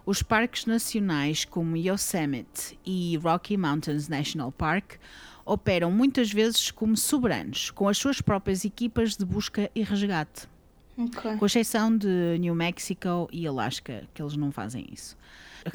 Os 0.07 0.23
parques 0.23 0.65
nacionais 0.65 1.45
como 1.45 1.77
Yosemite 1.77 2.79
e 2.85 3.19
Rocky 3.19 3.57
Mountains 3.59 4.09
National 4.09 4.51
Park 4.51 4.95
operam 5.45 5.91
muitas 5.91 6.33
vezes 6.33 6.71
como 6.71 6.97
soberanos, 6.97 7.71
com 7.71 7.87
as 7.89 7.99
suas 7.99 8.21
próprias 8.23 8.65
equipas 8.65 9.17
de 9.17 9.25
busca 9.25 9.71
e 9.75 9.83
resgate, 9.83 10.49
Ok. 10.99 11.37
com 11.37 11.47
exceção 11.47 11.97
de 11.97 12.37
New 12.41 12.55
Mexico 12.55 13.29
e 13.33 13.47
Alaska, 13.47 14.03
que 14.13 14.21
eles 14.21 14.37
não 14.37 14.51
fazem 14.51 14.87
isso. 14.93 15.17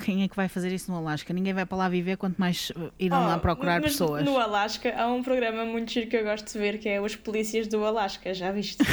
Quem 0.03 0.23
é 0.23 0.27
que 0.27 0.35
vai 0.35 0.47
fazer 0.47 0.73
isso 0.73 0.89
no 0.91 0.97
Alasca? 0.97 1.33
Ninguém 1.33 1.53
vai 1.53 1.65
para 1.65 1.77
lá 1.77 1.89
viver, 1.89 2.17
quanto 2.17 2.37
mais 2.39 2.71
uh, 2.71 2.91
irão 2.97 3.25
lá 3.25 3.35
Oh, 3.35 3.39
procurar 3.39 3.79
mas 3.81 3.91
pessoas. 3.91 4.23
No 4.23 4.37
Alasca 4.37 4.93
há 4.97 5.07
um 5.11 5.21
programa 5.21 5.65
muito 5.65 5.91
giro 5.91 6.07
que 6.09 6.15
eu 6.15 6.23
gosto 6.23 6.51
de 6.51 6.57
ver 6.57 6.79
que 6.79 6.89
é 6.89 6.99
Os 6.99 7.15
Polícias 7.15 7.67
do 7.67 7.83
Alasca, 7.85 8.33
já 8.33 8.51
viste? 8.51 8.83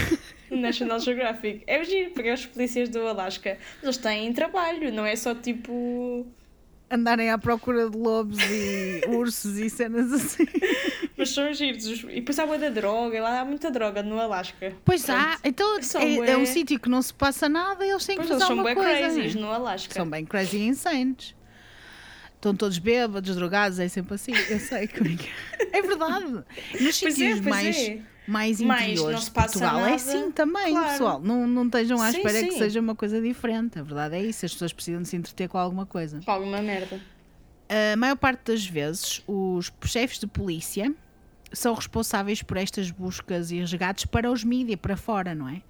No 0.51 0.59
National 0.61 0.99
Geographic. 0.99 1.63
É 1.67 1.83
giro, 1.85 2.11
porque 2.11 2.29
é 2.29 2.35
os 2.35 2.45
polícias 2.45 2.89
do 2.89 3.07
Alasca. 3.07 3.57
Eles 3.83 3.97
têm 3.97 4.33
trabalho, 4.33 4.93
não 4.93 5.07
é 5.07 5.17
só 5.17 5.35
tipo. 5.35 6.27
Andarem 6.91 7.31
à 7.31 7.39
procura 7.39 7.89
de 7.89 7.97
lobos 7.97 8.39
e 8.51 9.03
ursos 9.15 9.59
e 9.59 9.71
cenas 9.71 10.13
assim. 10.13 10.45
Mas 11.17 11.31
são 11.31 11.53
giros. 11.53 11.87
Os- 11.87 12.03
E 12.05 12.17
depois 12.17 12.37
há 12.39 12.47
da 12.47 12.69
droga, 12.69 13.23
lá 13.23 13.41
há 13.41 13.45
muita 13.45 13.71
droga 13.71 14.03
no 14.03 14.19
Alasca. 14.19 14.75
Pois 14.85 15.09
há, 15.09 15.39
então 15.45 15.81
São 15.83 16.01
é, 16.03 16.33
é 16.33 16.37
um 16.37 16.45
sítio 16.47 16.81
que 16.81 16.89
não 16.89 17.01
se 17.01 17.15
passa 17.15 17.49
nada 17.49 17.87
e 17.87 17.91
eles 17.91 18.05
têm 18.05 18.17
que 18.17 18.23
Pois 18.23 18.31
eles 18.31 18.43
fazer 18.43 18.55
são 18.55 18.59
alguma 18.59 18.75
bem 18.75 18.75
coisa. 18.75 18.99
crazies 19.15 19.35
né? 19.37 19.41
no 19.41 19.53
Alasca. 19.53 19.95
São 19.95 20.09
bem 20.11 20.25
crazy 20.25 20.57
e 20.57 20.67
insanos. 20.67 21.37
Estão 22.35 22.57
todos 22.57 22.79
bêbados, 22.79 23.37
drogados, 23.37 23.79
é 23.79 23.87
sempre 23.87 24.15
assim. 24.15 24.33
Eu 24.49 24.59
sei 24.59 24.89
como 24.89 25.09
é 25.11 25.17
que 25.17 25.29
é. 25.73 25.79
É 25.79 25.83
verdade. 25.83 26.25
Nos 26.33 26.45
Pois 26.73 27.03
é, 27.05 27.11
sítios 27.11 27.41
pois 27.41 27.45
mais, 27.45 27.77
é. 27.77 27.99
Mais 28.31 28.61
Mas 28.61 28.83
interiores 28.83 29.29
passa 29.29 29.59
Portugal 29.59 29.79
é 29.79 29.83
nada. 29.83 29.95
assim 29.97 30.31
também, 30.31 30.73
Claro. 30.73 30.89
pessoal. 30.91 31.21
Não, 31.21 31.47
não 31.47 31.67
estejam 31.67 32.01
à 32.01 32.11
Sim, 32.13 32.19
espera 32.19 32.43
que 32.45 32.53
sim. 32.53 32.59
seja 32.59 32.81
uma 32.81 32.95
coisa 32.95 33.21
diferente. 33.21 33.79
A 33.79 33.83
verdade 33.83 34.15
é 34.17 34.23
isso. 34.23 34.47
As 34.47 34.53
pessoas 34.53 34.73
precisam 34.73 35.03
de 35.03 35.09
se 35.09 35.17
entreter 35.17 35.49
com 35.49 35.59
alguma 35.59 35.85
coisa. 35.87 36.21
Com 36.25 36.31
alguma 36.31 36.63
merda. 36.63 37.01
A 37.93 37.97
maior 37.97 38.17
parte 38.17 38.53
das 38.53 38.65
vezes, 38.67 39.23
os 39.27 39.73
chefes 39.85 40.19
de 40.19 40.27
polícia 40.27 40.93
são 41.53 41.75
responsáveis 41.75 42.43
por 42.43 42.57
estas 42.57 42.91
buscas 42.91 43.51
e 43.51 43.59
resgates 43.59 44.05
para 44.05 44.31
os 44.31 44.45
mídias, 44.45 44.79
para 44.81 44.97
fora, 44.97 45.35
não 45.35 45.49
é? 45.49 45.63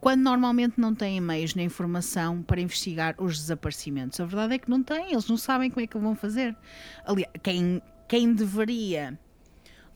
Quando 0.00 0.20
normalmente 0.22 0.80
não 0.80 0.92
têm 0.94 1.20
meios 1.20 1.54
nem 1.54 1.66
informação 1.66 2.42
para 2.42 2.60
investigar 2.60 3.14
os 3.18 3.38
desaparecimentos. 3.38 4.18
A 4.18 4.24
verdade 4.24 4.54
é 4.54 4.58
que 4.58 4.68
não 4.68 4.82
têm, 4.82 5.12
eles 5.12 5.28
não 5.28 5.36
sabem 5.36 5.70
como 5.70 5.84
é 5.84 5.86
que 5.86 5.96
vão 5.96 6.16
fazer. 6.16 6.56
Aliás, 7.06 7.32
quem, 7.42 7.80
quem 8.08 8.32
deveria. 8.34 9.16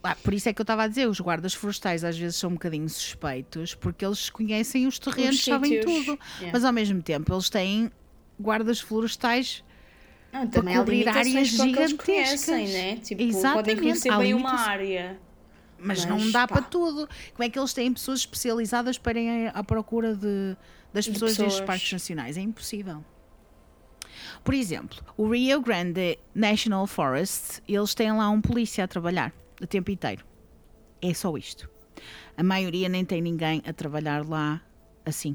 Ah, 0.09 0.17
por 0.23 0.33
isso 0.35 0.49
é 0.49 0.53
que 0.53 0.61
eu 0.61 0.65
estava 0.65 0.85
a 0.85 0.89
dizer, 0.89 1.09
os 1.09 1.19
guardas 1.21 1.53
florestais 1.55 2.05
às 2.05 2.17
vezes 2.17 2.37
são 2.37 2.51
um 2.51 2.53
bocadinho 2.53 2.89
suspeitos, 2.89 3.75
porque 3.75 4.05
eles 4.05 4.31
conhecem 4.31 4.87
os 4.87 4.99
terrenos, 4.99 5.37
Os 5.37 5.45
sabem 5.45 5.73
sítios. 5.73 6.05
tudo. 6.07 6.19
Yeah. 6.37 6.51
Mas 6.53 6.65
ao 6.65 6.73
mesmo 6.73 7.03
tempo, 7.03 7.33
eles 7.35 7.51
têm 7.51 7.91
guardas 8.39 8.81
florestais 8.81 9.65
Ah, 10.33 10.43
há 10.43 10.47
cobrir 10.79 11.09
áreas 11.09 11.33
para 11.57 11.67
gigantescas. 11.67 12.05
conhecem, 12.07 12.69
né? 12.69 12.97
Tipo, 12.99 13.23
Exatamente, 13.23 13.55
podem 13.55 13.77
conhecer 13.77 14.17
bem 14.19 14.35
uma 14.35 14.53
área. 14.61 15.19
Mas, 15.79 16.05
Mas, 16.05 16.07
não 16.07 16.31
dá 16.31 16.47
pá. 16.47 16.55
para 16.57 16.63
tudo. 16.63 17.09
Como 17.35 17.45
é 17.45 17.51
que 17.51 17.59
eles 17.59 17.73
têm 17.75 17.93
pessoas 17.93 18.21
especializadas 18.21 18.97
para 18.99 19.13
irem 19.21 19.49
à 19.49 19.63
procura 19.65 20.15
de, 20.15 20.57
das 20.93 21.05
De 21.05 21.11
pessoas, 21.13 21.33
destes 21.33 21.45
pessoas. 21.55 21.67
parques 21.67 21.93
nacionais? 21.93 22.37
É 22.37 22.41
impossível. 22.41 23.05
Por 24.45 24.55
exemplo, 24.55 24.99
o 25.17 25.29
Rio 25.29 25.61
Grande 25.61 26.19
National 26.35 26.87
Forest, 26.87 27.61
eles 27.69 27.95
têm 27.95 28.13
lá 28.13 28.31
um 28.31 28.41
polícia 28.41 28.85
a 28.85 28.89
trabalhar 28.89 29.33
o 29.61 29.67
tempo 29.67 29.91
inteiro. 29.91 30.25
É 31.03 31.13
só 31.15 31.37
isto. 31.37 31.69
A 32.37 32.43
maioria 32.43 32.89
nem 32.89 33.05
tem 33.05 33.21
ninguém 33.23 33.63
a 33.67 33.73
trabalhar 33.73 34.27
lá 34.29 34.63
assim. 35.05 35.35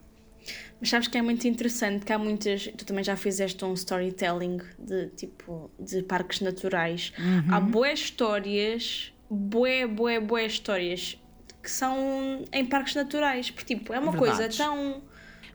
Mas 0.79 0.89
sabes 0.89 1.07
que 1.07 1.17
é 1.17 1.21
muito 1.21 1.47
interessante 1.47 2.05
que 2.05 2.11
há 2.13 2.17
muitas. 2.17 2.67
Tu 2.77 2.85
também 2.85 3.03
já 3.03 3.15
fizeste 3.15 3.63
um 3.63 3.73
storytelling 3.73 4.57
de 4.79 5.07
tipo 5.09 5.69
de 5.79 6.01
parques 6.03 6.39
naturais. 6.41 7.13
Há 7.47 7.59
Uhum. 7.59 7.69
boas 7.71 7.99
histórias, 7.99 9.13
bué, 9.29 9.85
bué, 9.87 10.19
bué 10.19 10.45
histórias 10.45 11.17
que 11.61 11.69
são 11.69 12.43
em 12.51 12.65
parques 12.65 12.95
naturais. 12.95 13.51
Porque 13.51 13.75
tipo, 13.75 13.93
é 13.93 13.99
uma 13.99 14.13
coisa 14.13 14.49
tão. 14.49 15.03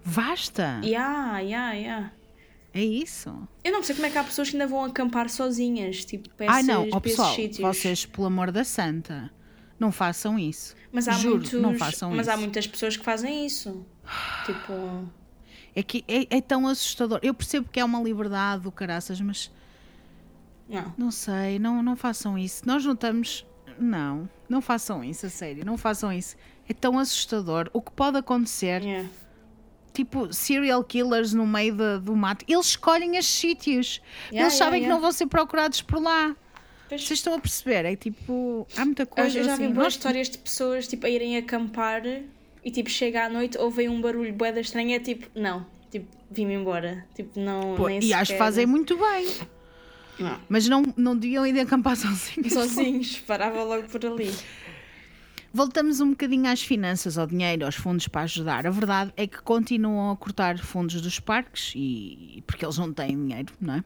Basta! 0.05 0.80
Ya, 0.84 1.40
ya, 1.40 1.72
ya. 1.74 2.12
É 2.76 2.84
isso. 2.84 3.48
Eu 3.64 3.72
não 3.72 3.82
sei 3.82 3.94
como 3.94 4.06
é 4.06 4.10
que 4.10 4.18
há 4.18 4.24
pessoas 4.24 4.50
que 4.50 4.56
ainda 4.56 4.66
vão 4.66 4.84
acampar 4.84 5.28
sozinhas, 5.30 6.04
tipo, 6.04 6.28
para 6.30 6.46
Ah, 6.52 6.56
esses, 6.60 6.66
não, 6.66 6.86
esses 6.86 6.98
pessoal, 7.00 7.34
vocês, 7.72 8.04
pelo 8.06 8.26
amor 8.26 8.50
da 8.52 8.64
santa, 8.64 9.30
não 9.78 9.90
façam 9.90 10.38
isso. 10.38 10.74
Mas 10.92 11.08
há 11.08 11.12
Juro, 11.12 11.36
muitos, 11.36 11.52
não 11.60 11.74
façam 11.78 12.10
mas 12.10 12.26
isso. 12.26 12.30
há 12.30 12.36
muitas 12.36 12.66
pessoas 12.66 12.96
que 12.96 13.04
fazem 13.04 13.46
isso. 13.46 13.84
Tipo, 14.44 15.08
É 15.74 15.82
que 15.82 16.04
é, 16.06 16.36
é 16.36 16.40
tão 16.40 16.66
assustador. 16.66 17.18
Eu 17.22 17.34
percebo 17.34 17.68
que 17.70 17.80
é 17.80 17.84
uma 17.84 18.00
liberdade 18.02 18.62
do 18.62 18.72
caraças, 18.72 19.20
mas 19.20 19.50
não. 20.68 20.94
não 20.96 21.10
sei, 21.10 21.58
não, 21.58 21.82
não 21.82 21.96
façam 21.96 22.38
isso. 22.38 22.62
Nós 22.66 22.84
não 22.84 22.92
estamos. 22.94 23.46
Não, 23.78 24.28
não 24.48 24.62
façam 24.62 25.04
isso, 25.04 25.26
a 25.26 25.28
sério, 25.30 25.64
não 25.64 25.76
façam 25.76 26.10
isso. 26.12 26.34
É 26.68 26.72
tão 26.72 26.98
assustador. 26.98 27.68
O 27.74 27.80
que 27.82 27.90
pode 27.92 28.16
acontecer, 28.16 28.82
Yeah. 28.82 29.08
Tipo, 29.97 30.32
serial 30.32 30.85
killers 30.85 31.32
no 31.32 31.47
meio 31.47 31.74
da- 31.74 31.98
do 31.98 32.14
mato, 32.14 32.44
eles 32.48 32.66
escolhem 32.66 33.16
esses 33.16 33.32
sítios. 33.35 34.01
Yeah, 34.31 34.43
eles 34.43 34.52
sabem 34.55 34.81
yeah, 34.81 34.86
que 34.86 34.89
não 34.94 35.01
vão 35.01 35.10
ser 35.12 35.27
procurados 35.27 35.81
por 35.82 36.01
lá. 36.02 36.36
Pois- 36.89 37.02
Vocês 37.05 37.18
estão 37.18 37.35
a 37.35 37.39
perceber? 37.40 37.85
É 37.85 37.97
tipo, 37.97 38.66
há 38.77 38.85
muita 38.85 39.05
coisa 39.06 39.39
eu 39.39 39.44
já 39.44 39.55
assim. 39.55 39.66
vi 39.66 39.73
boas 39.73 39.85
Nós- 39.86 39.93
histórias 39.94 40.28
de 40.31 40.39
pessoas 40.39 40.86
tipo, 40.86 41.06
a 41.06 41.10
irem 41.10 41.36
acampar 41.36 42.02
e 42.64 42.70
tipo 42.70 42.89
chega 42.90 43.24
à 43.24 43.28
noite, 43.28 43.59
ouvem 43.59 43.89
um 43.89 44.01
barulho 44.01 44.32
boeda 44.32 44.60
estranha, 44.60 44.97
é 44.97 45.01
tipo, 45.01 45.27
não, 45.35 45.66
tipo, 45.90 46.06
vim-me 46.31 46.55
embora. 46.55 47.05
Tipo, 47.14 47.40
não. 47.40 47.74
Pô, 47.77 47.89
nem 47.89 48.02
e 48.05 48.12
acho 48.12 48.32
que 48.32 48.39
fazem 48.39 48.66
muito 48.66 48.97
bem. 48.97 49.27
Não. 50.18 50.39
Mas 50.48 50.66
não, 50.68 50.82
não 50.97 51.16
deviam 51.16 51.47
ir 51.47 51.59
acampar 51.60 51.97
sozinhos. 51.98 52.52
Sozinhos, 52.52 53.18
parava 53.27 53.62
logo 53.64 53.89
por 53.89 54.05
ali. 54.06 54.32
Voltamos 55.56 56.02
um 56.02 56.10
bocadinho 56.10 56.50
às 56.52 56.60
finanças, 56.60 57.16
ao 57.16 57.26
dinheiro, 57.26 57.64
aos 57.64 57.76
fundos 57.76 58.06
para 58.08 58.20
ajudar. 58.24 58.66
A 58.66 58.70
verdade 58.70 59.10
é 59.16 59.26
que 59.26 59.40
continuam 59.40 60.10
a 60.10 60.16
cortar 60.18 60.58
fundos 60.58 61.00
dos 61.00 61.18
parques 61.18 61.72
e 61.74 62.44
porque 62.46 62.62
eles 62.62 62.76
não 62.76 62.92
têm 62.92 63.16
dinheiro, 63.16 63.54
não 63.58 63.76
é? 63.76 63.84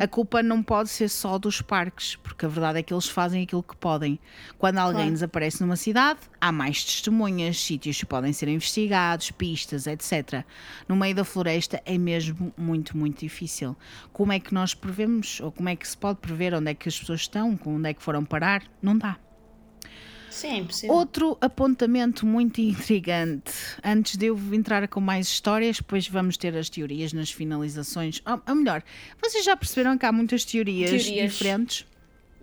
A 0.00 0.08
culpa 0.08 0.42
não 0.42 0.64
pode 0.64 0.88
ser 0.88 1.08
só 1.08 1.38
dos 1.38 1.62
parques, 1.62 2.16
porque 2.16 2.44
a 2.44 2.48
verdade 2.48 2.80
é 2.80 2.82
que 2.82 2.92
eles 2.92 3.06
fazem 3.06 3.44
aquilo 3.44 3.62
que 3.62 3.76
podem. 3.76 4.18
Quando 4.58 4.78
alguém 4.78 4.96
Claro. 5.02 5.12
desaparece 5.12 5.60
numa 5.60 5.76
cidade, 5.76 6.18
há 6.40 6.50
mais 6.50 6.82
testemunhas, 6.84 7.56
sítios 7.56 7.98
que 7.98 8.06
podem 8.06 8.32
ser 8.32 8.48
investigados, 8.48 9.30
pistas, 9.30 9.86
etc. 9.86 10.42
No 10.88 10.96
meio 10.96 11.14
da 11.14 11.22
floresta 11.22 11.80
é 11.86 11.96
mesmo 11.96 12.52
muito, 12.58 12.96
muito 12.98 13.20
difícil. 13.20 13.76
Como 14.12 14.32
é 14.32 14.40
que 14.40 14.52
nós 14.52 14.74
prevemos, 14.74 15.38
ou 15.40 15.52
como 15.52 15.68
é 15.68 15.76
que 15.76 15.86
se 15.86 15.96
pode 15.96 16.18
prever 16.18 16.52
onde 16.52 16.72
é 16.72 16.74
que 16.74 16.88
as 16.88 16.98
pessoas 16.98 17.20
estão, 17.20 17.56
onde 17.64 17.90
é 17.90 17.94
que 17.94 18.02
foram 18.02 18.24
parar? 18.24 18.64
Não 18.82 18.98
dá. 18.98 19.16
Sim, 20.36 20.48
é 20.48 20.56
impossível. 20.56 20.94
Outro 20.94 21.38
apontamento 21.40 22.26
muito 22.26 22.60
intrigante. 22.60 23.52
Antes 23.82 24.18
de 24.18 24.26
eu 24.26 24.38
entrar 24.52 24.86
com 24.86 25.00
mais 25.00 25.28
histórias, 25.28 25.78
depois 25.78 26.06
vamos 26.06 26.36
ter 26.36 26.54
as 26.54 26.68
teorias 26.68 27.14
nas 27.14 27.30
finalizações. 27.30 28.20
Ou, 28.26 28.42
ou 28.46 28.54
melhor, 28.54 28.82
vocês 29.18 29.42
já 29.42 29.56
perceberam 29.56 29.96
que 29.96 30.04
há 30.04 30.12
muitas 30.12 30.44
teorias, 30.44 30.90
Teorias. 30.90 31.32
diferentes? 31.32 31.86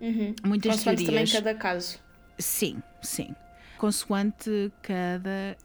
Uhum. 0.00 0.34
Muitas 0.44 0.72
Consoante 0.76 1.04
teorias. 1.04 1.30
também 1.30 1.44
cada 1.44 1.54
caso. 1.58 2.00
Sim, 2.36 2.82
sim. 3.00 3.32
Consoante 3.78 4.72
cada 4.82 5.56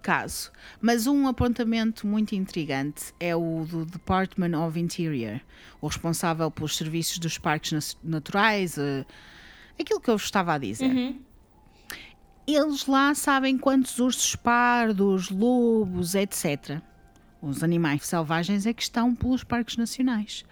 caso. 0.00 0.50
Mas 0.80 1.06
um 1.06 1.28
apontamento 1.28 2.06
muito 2.06 2.34
intrigante 2.34 3.12
é 3.20 3.36
o 3.36 3.66
do 3.68 3.84
Department 3.84 4.58
of 4.58 4.80
Interior, 4.80 5.38
o 5.82 5.86
responsável 5.86 6.50
pelos 6.50 6.76
serviços 6.78 7.18
dos 7.18 7.36
parques 7.36 7.94
naturais, 8.02 8.78
eh, 8.78 9.04
aquilo 9.78 10.00
que 10.00 10.08
eu 10.08 10.16
estava 10.16 10.54
a 10.54 10.58
dizer. 10.58 11.14
Eles 12.46 12.86
lá 12.86 13.14
sabem 13.14 13.56
quantos 13.56 13.98
ursos 13.98 14.36
pardos, 14.36 15.30
lobos, 15.30 16.14
etc. 16.14 16.80
Os 17.40 17.62
animais 17.62 18.06
selvagens 18.06 18.66
é 18.66 18.72
que 18.72 18.82
estão 18.82 19.14
pelos 19.14 19.44
parques 19.44 19.76
nacionais. 19.76 20.44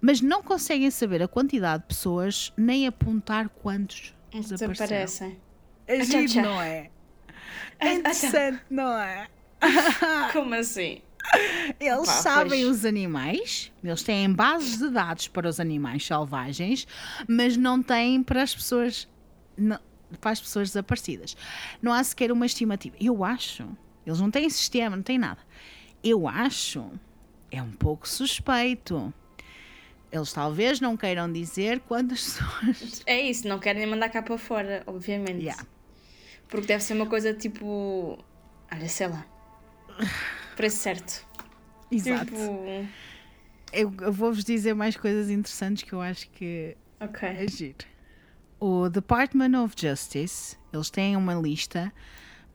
Mas 0.00 0.20
não 0.20 0.42
conseguem 0.42 0.90
saber 0.90 1.22
a 1.22 1.28
quantidade 1.28 1.82
de 1.82 1.88
pessoas 1.88 2.52
nem 2.56 2.86
apontar 2.86 3.48
quantos 3.48 4.14
desapareceram. 4.32 5.04
Desaparecem. 5.04 5.38
É 5.86 5.98
Tchau, 5.98 6.26
giro, 6.28 6.42
não 6.42 6.62
é? 6.62 6.90
É 7.78 7.94
interessante, 7.94 8.60
não 8.70 8.92
é? 8.98 9.26
Como 10.32 10.54
assim? 10.54 11.02
Eles 11.78 11.98
Opa, 12.08 12.12
sabem 12.12 12.62
pois. 12.64 12.78
os 12.78 12.84
animais, 12.84 13.70
eles 13.84 14.02
têm 14.02 14.32
bases 14.32 14.78
de 14.78 14.88
dados 14.88 15.28
para 15.28 15.48
os 15.48 15.60
animais 15.60 16.04
selvagens, 16.06 16.86
mas 17.28 17.56
não 17.56 17.82
têm 17.82 18.22
para 18.22 18.42
as 18.42 18.54
pessoas, 18.54 19.06
não- 19.56 19.78
para 20.18 20.30
as 20.32 20.40
pessoas 20.40 20.68
desaparecidas. 20.68 21.36
Não 21.80 21.92
há 21.92 22.02
sequer 22.02 22.32
uma 22.32 22.46
estimativa. 22.46 22.96
Eu 23.00 23.24
acho, 23.24 23.68
eles 24.06 24.20
não 24.20 24.30
têm 24.30 24.48
sistema, 24.48 24.96
não 24.96 25.02
têm 25.02 25.18
nada. 25.18 25.40
Eu 26.02 26.26
acho, 26.26 26.90
é 27.50 27.62
um 27.62 27.70
pouco 27.70 28.08
suspeito. 28.08 29.12
Eles 30.10 30.32
talvez 30.32 30.80
não 30.80 30.96
queiram 30.96 31.32
dizer 31.32 31.80
quantas 31.80 32.22
pessoas. 32.24 33.02
É 33.06 33.20
isso, 33.20 33.46
não 33.46 33.58
querem 33.58 33.86
mandar 33.86 34.08
cá 34.08 34.22
para 34.22 34.36
fora, 34.38 34.82
obviamente. 34.86 35.42
Yeah. 35.42 35.64
Porque 36.48 36.66
deve 36.66 36.82
ser 36.82 36.94
uma 36.94 37.06
coisa 37.06 37.32
tipo. 37.32 38.18
Olha, 38.72 38.88
sei 38.88 39.06
lá. 39.08 39.24
Preço 40.56 40.78
certo. 40.78 41.24
Exato. 41.90 42.24
Tipo. 42.24 42.88
Eu, 43.72 43.94
eu 44.00 44.12
vou-vos 44.12 44.42
dizer 44.42 44.74
mais 44.74 44.96
coisas 44.96 45.30
interessantes 45.30 45.84
que 45.84 45.92
eu 45.92 46.00
acho 46.00 46.28
que 46.30 46.76
Ok. 47.00 47.26
É 47.26 47.48
giro. 47.48 47.86
O 48.60 48.90
Department 48.90 49.58
of 49.58 49.74
Justice, 49.74 50.54
eles 50.70 50.90
têm 50.90 51.16
uma 51.16 51.32
lista 51.32 51.90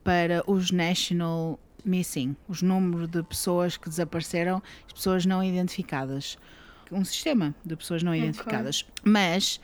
para 0.04 0.48
os 0.48 0.70
National 0.70 1.58
Missing, 1.84 2.36
os 2.46 2.62
números 2.62 3.08
de 3.08 3.24
pessoas 3.24 3.76
que 3.76 3.88
desapareceram, 3.88 4.62
as 4.86 4.92
pessoas 4.92 5.26
não 5.26 5.42
identificadas. 5.42 6.38
Um 6.92 7.04
sistema 7.04 7.52
de 7.64 7.74
pessoas 7.74 8.04
não 8.04 8.14
identificadas. 8.14 8.86
Mas 9.02 9.60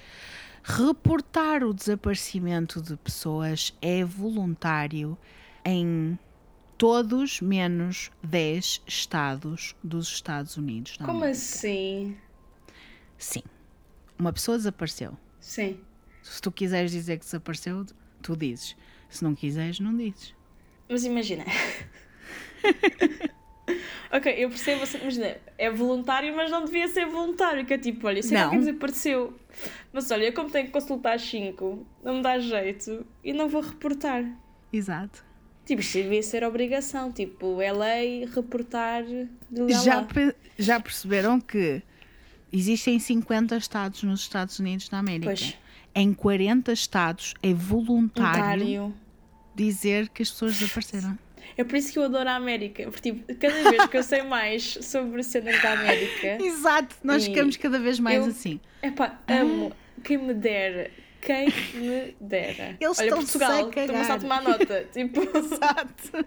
reportar 0.64 1.62
o 1.62 1.72
desaparecimento 1.72 2.82
de 2.82 2.96
pessoas 2.96 3.72
é 3.80 4.04
voluntário 4.04 5.16
em 5.64 6.18
todos 6.76 7.40
menos 7.40 8.10
10 8.24 8.82
estados 8.84 9.76
dos 9.82 10.08
Estados 10.08 10.56
Unidos. 10.56 10.96
Como 10.96 11.24
assim? 11.24 12.16
Sim. 13.16 13.44
Uma 14.18 14.32
pessoa 14.32 14.56
desapareceu. 14.56 15.16
Sim. 15.38 15.78
Se 16.22 16.40
tu 16.40 16.52
quiseres 16.52 16.92
dizer 16.92 17.18
que 17.18 17.24
desapareceu, 17.24 17.84
tu 18.22 18.36
dizes. 18.36 18.76
Se 19.10 19.24
não 19.24 19.34
quiseres, 19.34 19.80
não 19.80 19.96
dizes. 19.96 20.32
Mas 20.88 21.04
imagina. 21.04 21.44
ok, 24.12 24.26
eu 24.38 24.48
percebo, 24.48 24.84
você- 24.86 24.98
imagina, 24.98 25.36
é 25.58 25.70
voluntário, 25.70 26.34
mas 26.34 26.50
não 26.50 26.64
devia 26.64 26.88
ser 26.88 27.06
voluntário, 27.06 27.64
que 27.64 27.74
é 27.74 27.78
tipo, 27.78 28.06
olha, 28.06 28.22
sei 28.22 28.30
que 28.30 28.34
Não. 28.36 28.44
alguém 28.44 28.60
desapareceu. 28.60 29.38
Mas 29.92 30.10
olha, 30.10 30.32
como 30.32 30.50
tenho 30.50 30.66
que 30.66 30.72
consultar 30.72 31.14
às 31.14 31.22
5, 31.22 31.86
não 32.02 32.16
me 32.16 32.22
dá 32.22 32.38
jeito 32.38 33.06
e 33.22 33.32
não 33.32 33.48
vou 33.48 33.62
reportar. 33.62 34.24
Exato. 34.72 35.24
Tipo, 35.64 35.80
isto 35.80 35.92
devia 35.94 36.22
ser 36.22 36.42
obrigação, 36.44 37.12
tipo, 37.12 37.60
é 37.60 37.72
lei 37.72 38.24
reportar 38.26 39.04
de 39.04 39.28
Já, 39.84 40.02
pe- 40.02 40.34
já 40.58 40.80
perceberam 40.80 41.40
que 41.40 41.82
existem 42.52 42.98
50 42.98 43.56
estados 43.56 44.02
nos 44.02 44.20
Estados 44.22 44.58
Unidos 44.58 44.88
da 44.88 44.98
América. 44.98 45.26
Pois. 45.26 45.56
Em 45.94 46.12
40 46.14 46.72
estados 46.72 47.34
é 47.42 47.52
voluntário 47.52 48.64
Voluntário. 48.64 48.94
dizer 49.54 50.08
que 50.08 50.22
as 50.22 50.30
pessoas 50.30 50.58
desapareceram. 50.58 51.18
É 51.56 51.64
por 51.64 51.76
isso 51.76 51.92
que 51.92 51.98
eu 51.98 52.04
adoro 52.04 52.28
a 52.30 52.34
América. 52.36 52.84
Porque, 52.90 53.12
tipo, 53.12 53.34
cada 53.34 53.70
vez 53.70 53.86
que 53.86 53.96
eu 53.98 54.02
sei 54.02 54.22
mais 54.22 54.78
sobre 54.80 55.22
cenas 55.22 55.60
da 55.60 55.72
América, 55.72 56.38
Exato, 56.42 56.96
nós 57.04 57.26
ficamos 57.26 57.56
cada 57.58 57.78
vez 57.78 57.98
mais 58.00 58.24
eu- 58.24 58.30
assim. 58.30 58.58
epá, 58.82 59.20
amo 59.28 59.72
quem 60.02 60.16
me 60.18 60.32
dera. 60.32 60.90
Quem 61.20 61.46
me 61.74 62.16
dera. 62.20 62.76
Eles 62.80 62.98
Olha, 62.98 63.06
estão-se 63.06 63.38
Portugal, 63.38 63.70
só 64.06 64.12
a 64.14 64.18
tomar 64.18 64.42
nota. 64.42 64.88
Tipo, 64.92 65.20
Exato. 65.36 66.26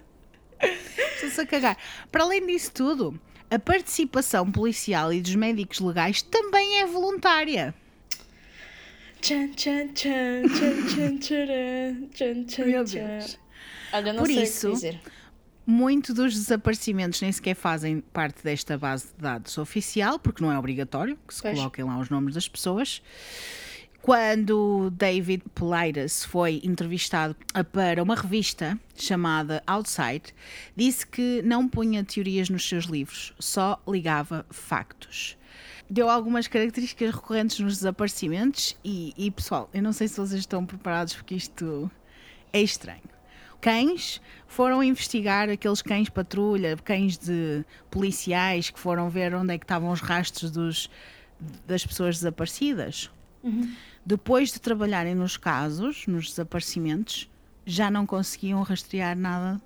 Estão-se 0.62 1.42
a 1.42 1.46
cagar. 1.46 1.78
Para 2.12 2.24
além 2.24 2.46
disso 2.46 2.72
tudo, 2.72 3.20
A 3.50 3.60
participação 3.60 4.52
policial 4.52 5.12
e 5.14 5.22
dos 5.22 5.36
médicos 5.36 5.80
legais 5.80 6.22
também 6.22 6.80
é 6.82 6.86
voluntária. 6.86 7.74
Tchan, 9.26 9.48
tchan, 9.56 9.88
tchan, 9.88 10.44
tchan, 10.44 11.18
tchan, 11.18 12.10
tchan, 12.14 12.44
tchan, 12.46 12.66
Meu 12.68 12.86
tchan. 12.86 13.08
Deus. 13.08 13.40
Olha, 13.92 14.14
não 14.14 14.20
Por 14.20 14.28
sei 14.28 14.44
isso- 14.44 14.68
o 14.68 14.70
que 14.70 14.76
dizer. 14.76 15.02
Muito 15.66 16.14
dos 16.14 16.36
desaparecimentos 16.36 17.20
nem 17.22 17.32
sequer 17.32 17.56
fazem 17.56 18.02
parte 18.02 18.44
desta 18.44 18.78
base 18.78 19.08
de 19.08 19.14
dados 19.24 19.58
oficial, 19.58 20.20
porque 20.20 20.44
não 20.44 20.52
é 20.52 20.60
obrigatório 20.60 21.18
que 21.28 21.34
se 21.34 21.42
Pois. 21.42 21.58
coloquem 21.58 21.84
lá 21.84 21.98
os 21.98 22.08
nomes 22.12 22.36
das 22.36 22.48
pessoas. 22.48 23.02
Quando 24.00 24.92
David 24.92 25.42
Paulides 25.56 26.24
foi 26.24 26.62
entrevistado 26.64 27.36
para 27.74 28.04
uma 28.04 28.14
revista 28.14 28.80
chamada 28.96 29.64
Outside, 29.66 30.36
disse 30.76 31.08
que 31.08 31.42
não 31.44 31.68
punha 31.68 32.04
teorias 32.04 32.48
nos 32.48 32.64
seus 32.70 32.86
livros, 32.86 33.34
só 33.40 33.82
ligava 33.88 34.46
factos. 34.52 35.36
Deu 35.90 36.10
algumas 36.10 36.48
características 36.48 37.14
recorrentes 37.14 37.60
nos 37.60 37.76
desaparecimentos 37.76 38.76
e, 38.84 39.14
e, 39.16 39.30
pessoal, 39.30 39.70
eu 39.74 39.84
não 39.84 39.94
sei 39.94 40.08
se 40.08 40.18
vocês 40.18 40.40
estão 40.40 40.66
preparados 40.66 41.14
porque 41.14 41.36
isto 41.36 41.90
é 42.52 42.62
estranho. 42.62 43.04
Cães 43.62 44.20
foram 44.48 44.84
investigar 44.84 45.50
aqueles 45.50 45.82
cães 45.82 46.10
patrulha, 46.10 46.76
cães 46.78 47.18
de 47.18 47.64
policiais 47.90 48.70
que 48.70 48.80
foram 48.80 49.10
ver 49.10 49.34
onde 49.36 49.54
é 49.54 49.58
que 49.58 49.64
estavam 49.64 49.92
os 49.92 50.02
rastros 50.02 50.52
dos, 50.52 50.90
das 51.68 51.86
pessoas 51.86 52.18
desaparecidas. 52.18 53.12
Depois 54.06 54.52
de 54.52 54.60
trabalharem 54.60 55.16
nos 55.16 55.38
casos, 55.38 56.06
nos 56.08 56.30
desaparecimentos, 56.30 57.30
já 57.66 57.90
não 57.90 58.06
conseguiam 58.06 58.62
rastrear 58.64 59.18
nada 59.18 59.62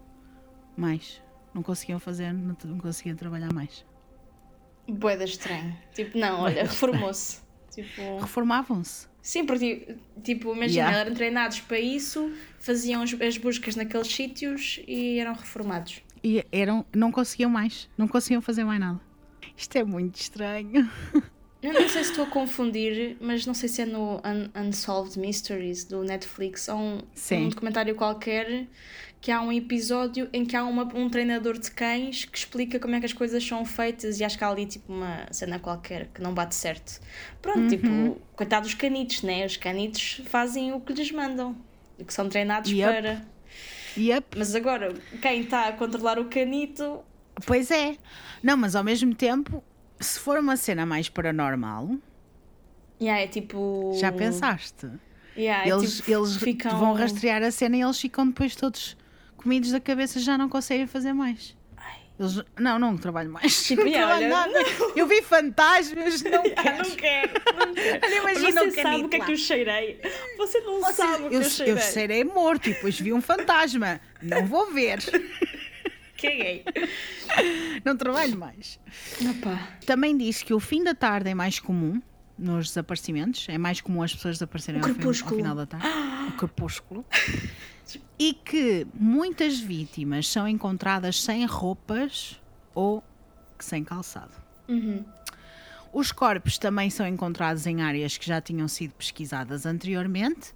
mais. 0.78 1.22
Não 1.54 1.64
conseguiam 1.64 2.00
fazer, 2.00 2.34
não 2.34 2.78
conseguiam 2.78 3.16
trabalhar 3.16 3.52
mais. 3.54 3.86
Boeda 4.92 5.24
estranho. 5.24 5.76
Tipo, 5.94 6.18
não, 6.18 6.42
olha, 6.42 6.64
reformou-se. 6.64 7.40
Tipo, 7.74 8.18
Reformavam-se. 8.20 9.08
sim, 9.22 9.46
porque, 9.46 9.96
tipo, 10.24 10.54
imagina, 10.56 10.86
Yeah. 10.88 11.00
eram 11.02 11.14
treinados 11.14 11.60
para 11.62 11.80
isso, 11.80 12.32
faziam 12.60 13.02
as, 13.04 13.14
as 13.22 13.38
buscas 13.38 13.76
naqueles 13.76 14.08
sítios 14.08 14.80
e 14.88 15.20
eram 15.20 15.34
reformados. 15.34 16.02
E 16.24 16.44
eram, 16.52 16.86
não 16.94 17.12
conseguiam 17.12 17.50
mais. 17.50 17.88
Não 17.98 18.08
conseguiam 18.08 18.42
fazer 18.42 18.64
mais 18.64 18.80
nada. 18.80 19.00
Isto 19.56 19.78
é 19.78 19.84
muito 19.84 20.16
estranho. 20.20 20.90
Eu 21.62 21.74
não 21.74 21.90
sei 21.90 22.06
se 22.06 22.12
estou 22.12 22.24
a 22.24 22.28
confundir, 22.28 23.18
mas 23.20 23.46
não 23.46 23.54
sei 23.54 23.68
se 23.68 23.82
é 23.82 23.86
no 23.86 24.16
Un- 24.18 24.50
Unsolved 24.68 25.20
Mysteries 25.20 25.84
do 25.84 26.04
Netflix 26.06 26.70
ou 26.70 26.78
um, 26.78 27.02
um 27.34 27.50
documentário 27.50 27.94
qualquer 27.96 28.66
que 29.22 29.32
há 29.32 29.42
um 29.42 29.52
episódio 29.52 30.30
em 30.32 30.46
que 30.46 30.56
há 30.56 30.64
uma- 30.64 30.84
um 30.96 31.10
treinador 31.10 31.58
de 31.60 31.70
cães 31.72 32.24
que 32.26 32.38
explica 32.38 32.80
como 32.80 32.96
é 32.96 33.00
que 33.00 33.06
as 33.06 33.12
coisas 33.14 33.46
são 33.46 33.66
feitas 33.66 34.20
e 34.20 34.24
acho 34.24 34.38
que 34.38 34.44
há 34.44 34.50
ali 34.50 34.66
tipo 34.66 34.94
uma 34.94 35.26
cena 35.32 35.60
qualquer 35.60 36.08
que 36.14 36.22
não 36.22 36.34
bate 36.34 36.56
certo. 36.56 37.02
Pronto, 37.42 37.60
Uhum. 37.60 37.68
tipo, 37.68 38.22
coitados 38.36 38.70
dos 38.72 38.80
canitos, 38.80 39.22
né? 39.24 39.46
Os 39.46 39.58
canitos 39.58 40.22
fazem 40.28 40.72
o 40.74 40.80
que 40.80 40.94
lhes 40.94 41.12
mandam 41.12 41.56
e 41.98 42.04
que 42.06 42.14
são 42.14 42.30
treinados 42.30 42.72
Yep. 42.72 42.94
para. 42.94 43.26
Yep. 43.98 44.38
Mas 44.38 44.56
agora, 44.56 44.94
quem 45.22 45.42
está 45.42 45.68
a 45.68 45.74
controlar 45.74 46.18
o 46.18 46.26
canito. 46.26 47.02
Pois 47.46 47.72
é. 47.72 47.98
Não, 48.42 48.56
mas 48.56 48.74
ao 48.76 48.84
mesmo 48.86 49.14
tempo, 49.14 49.62
se 50.00 50.18
for 50.20 50.40
uma 50.40 50.56
cena 50.56 50.86
mais 50.86 51.10
paranormal, 51.10 51.90
Yeah, 53.02 53.24
é 53.24 53.28
tipo. 53.28 53.94
já 54.00 54.12
pensaste? 54.12 54.88
Yeah, 55.38 55.66
é 55.66 55.70
eles 55.74 55.98
tipo, 55.98 56.12
eles 56.12 56.36
ficam... 56.38 56.78
vão 56.78 56.94
rastrear 56.94 57.42
a 57.44 57.50
cena 57.52 57.78
e 57.78 57.82
eles 57.82 58.00
ficam 58.00 58.28
depois 58.28 58.56
todos 58.56 58.98
comidos 59.40 59.72
da 59.72 59.80
cabeça, 59.80 60.20
já 60.20 60.38
não 60.38 60.48
conseguem 60.50 60.86
fazer 60.88 61.14
mais. 61.14 61.58
Eles, 62.20 62.42
não, 62.60 62.78
não 62.78 62.98
trabalho 62.98 63.32
mais. 63.32 63.64
Tipo, 63.66 63.82
não 63.86 63.92
trabalho 63.94 64.26
olha, 64.26 64.30
nada. 64.30 64.60
Eu 64.94 65.08
vi 65.08 65.22
fantasmas, 65.22 66.22
não 66.24 66.44
Ah, 66.58 66.62
quero. 66.64 66.78
não 66.90 66.96
quero, 66.96 67.34
não 67.66 67.74
quero. 67.74 68.00
Olha, 68.06 68.16
imagina 68.18 68.62
Você 68.62 68.72
sabe 68.72 68.84
canito 68.84 69.06
o 69.06 69.10
que 69.10 69.16
é 69.16 69.20
que 69.22 69.32
eu 69.32 69.38
cheirei. 69.38 70.02
Você 70.38 70.60
não 70.60 70.82
Vocês- 70.82 70.96
sabe 70.98 71.24
o 71.24 71.30
que 71.30 71.36
eu, 71.36 71.42
eu, 71.42 71.50
cheirei. 71.50 71.74
eu 71.74 71.78
serei 71.78 72.24
morto 72.26 72.70
e 72.70 72.74
depois 72.74 73.00
vi 73.00 73.14
um 73.14 73.22
fantasma. 73.22 74.02
Não 74.22 74.46
vou 74.46 74.70
ver. 74.74 75.00
Caguei. 76.22 76.66
Não 77.86 77.96
trabalho 77.96 78.38
mais. 78.38 78.78
Opa. 79.22 79.58
Também 79.86 80.18
disse 80.18 80.44
que 80.44 80.54
o 80.54 80.60
fim 80.60 80.84
da 80.84 80.94
tarde 80.94 81.30
é 81.30 81.34
mais 81.34 81.58
comum 81.60 82.02
nos 82.38 82.68
desaparecimentos. 82.68 83.48
É 83.48 83.58
mais 83.58 83.80
comum 83.80 84.02
as 84.04 84.14
pessoas 84.14 84.36
desaparecerem 84.36 84.82
ao, 84.82 84.88
fim- 84.90 85.08
ao 85.08 85.14
final 85.14 85.56
da 85.56 85.66
tarde. 85.66 85.88
O 86.30 86.32
crepúsculo. 86.34 87.06
E 88.20 88.34
que 88.34 88.86
muitas 88.94 89.60
vítimas 89.60 90.28
são 90.28 90.48
encontradas 90.48 91.22
sem 91.22 91.46
roupas 91.46 92.40
ou 92.76 93.02
sem 93.58 93.84
calçado. 93.84 94.34
Uhum. 94.68 95.06
Os 95.92 96.12
corpos 96.12 96.58
também 96.58 96.90
são 96.90 97.08
encontrados 97.08 97.66
em 97.66 97.82
áreas 97.82 98.18
que 98.18 98.28
já 98.28 98.40
tinham 98.40 98.68
sido 98.68 98.94
pesquisadas 98.94 99.66
anteriormente, 99.66 100.54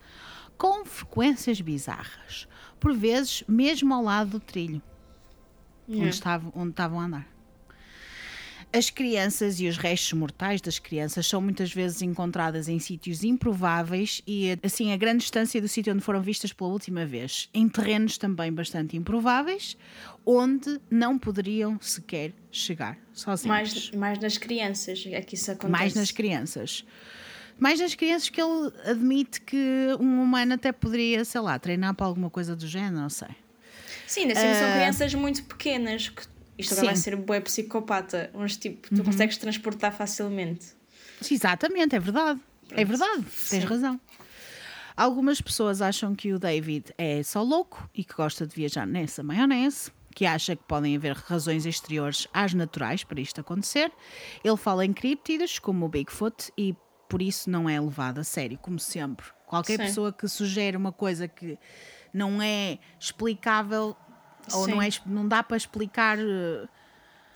com 0.58 0.86
frequências 0.86 1.60
bizarras. 1.62 2.48
Por 2.80 2.94
vezes, 2.94 3.44
mesmo 3.48 3.94
ao 3.94 4.04
lado 4.04 4.32
do 4.32 4.40
trilho 4.40 4.82
onde, 5.88 6.10
estavam, 6.10 6.52
onde 6.56 6.72
estavam 6.72 7.00
a 7.00 7.06
andar. 7.06 7.33
As 8.76 8.90
crianças 8.90 9.60
e 9.60 9.68
os 9.68 9.78
restos 9.78 10.14
mortais 10.14 10.60
das 10.60 10.80
crianças 10.80 11.28
são 11.28 11.40
muitas 11.40 11.72
vezes 11.72 12.02
encontradas 12.02 12.68
em 12.68 12.80
sítios 12.80 13.24
improváveis 13.24 14.24
e, 14.26 14.58
assim, 14.64 14.92
a 14.92 14.98
grande 14.98 15.20
distância 15.20 15.62
do 15.62 15.68
sítio 15.68 15.94
onde 15.94 16.02
foram 16.02 16.20
vistas 16.20 16.52
pela 16.52 16.72
última 16.72 17.06
vez. 17.06 17.50
Em 17.54 17.70
terrenos 17.70 18.18
também 18.18 18.52
bastante 18.52 18.98
improváveis, 18.98 19.78
onde 20.26 20.82
não 20.90 21.20
poderiam 21.20 21.80
sequer 21.80 22.34
chegar 22.52 22.98
sozinhos. 23.14 23.48
Mais, 23.48 23.92
mais 23.92 24.20
nas 24.20 24.40
crianças 24.40 25.04
é 25.06 25.22
que 25.22 25.36
isso 25.36 25.52
acontece. 25.52 25.72
Mais 25.72 25.94
nas 25.94 26.10
crianças. 26.10 26.84
Mais 27.60 27.80
nas 27.80 27.94
crianças 27.94 28.30
que 28.30 28.42
ele 28.42 28.74
admite 28.86 29.40
que 29.42 29.96
um 30.00 30.24
humano 30.24 30.56
até 30.56 30.72
poderia, 30.72 31.24
sei 31.24 31.42
lá, 31.42 31.60
treinar 31.60 31.94
para 31.94 32.08
alguma 32.08 32.32
coisa 32.32 32.56
do 32.56 32.66
género, 32.66 32.96
não 32.96 33.10
sei. 33.10 33.30
Sim, 34.08 34.22
ainda 34.22 34.34
assim 34.34 34.60
são 34.60 34.72
crianças 34.74 35.14
muito 35.14 35.44
pequenas. 35.44 36.10
Que 36.10 36.33
isto 36.64 36.74
agora 36.74 36.88
vai. 36.88 36.96
Sim. 36.96 37.12
Uhum. 37.12 37.18
ser 37.18 37.26
bué 37.26 37.40
psicopata. 37.42 38.32
Mas 38.34 38.58
tipo, 38.58 38.94
tu 38.94 39.04
consegues 39.04 39.38
transportar 39.38 39.94
facilmente. 39.96 40.66
Sim, 41.22 41.36
Exatamente, 41.36 41.96
é 41.96 42.00
verdade. 42.00 42.40
É 42.72 42.84
verdade, 42.84 43.24
tens 43.50 43.64
razão. 43.66 44.00
Algumas 44.96 45.42
pessoas 45.42 45.82
acham 45.82 46.16
que 46.16 46.34
o 46.34 46.40
David 46.40 46.94
é 46.98 47.24
só 47.24 47.42
louco 47.42 47.90
e 47.94 48.04
que 48.04 48.14
gosta 48.14 48.46
de 48.46 48.56
viajar 48.56 48.86
nessa 48.86 49.24
maionese, 49.24 49.92
que 50.14 50.26
acha 50.26 50.56
que 50.56 50.64
podem 50.64 50.96
haver 50.96 51.16
razões 51.16 51.66
exteriores 51.66 52.28
às 52.34 52.54
naturais 52.54 53.04
para 53.04 53.20
isto 53.20 53.42
acontecer. 53.42 53.92
Ele 54.44 54.58
fala 54.58 54.86
em 54.86 54.94
críptidos, 54.94 55.58
como 55.58 55.86
o 55.86 55.90
Bigfoot, 55.90 56.52
e 56.58 56.76
por 57.10 57.22
isso 57.22 57.50
não 57.50 57.68
é 57.68 57.80
levado 57.80 58.20
a 58.20 58.24
sério, 58.24 58.58
como 58.60 58.80
sempre. 58.80 59.26
Qualquer 59.48 59.78
Sim. 59.78 59.86
pessoa 59.86 60.14
que 60.14 60.28
sugere 60.28 60.78
uma 60.78 60.92
coisa 60.92 61.28
que 61.28 61.58
não 62.14 62.42
é 62.42 62.78
explicável 63.00 63.96
ou 64.52 64.68
não, 64.68 64.82
é, 64.82 64.90
não 65.06 65.28
dá 65.28 65.42
para 65.44 65.58
explicar 65.58 66.18
eh, 66.20 66.68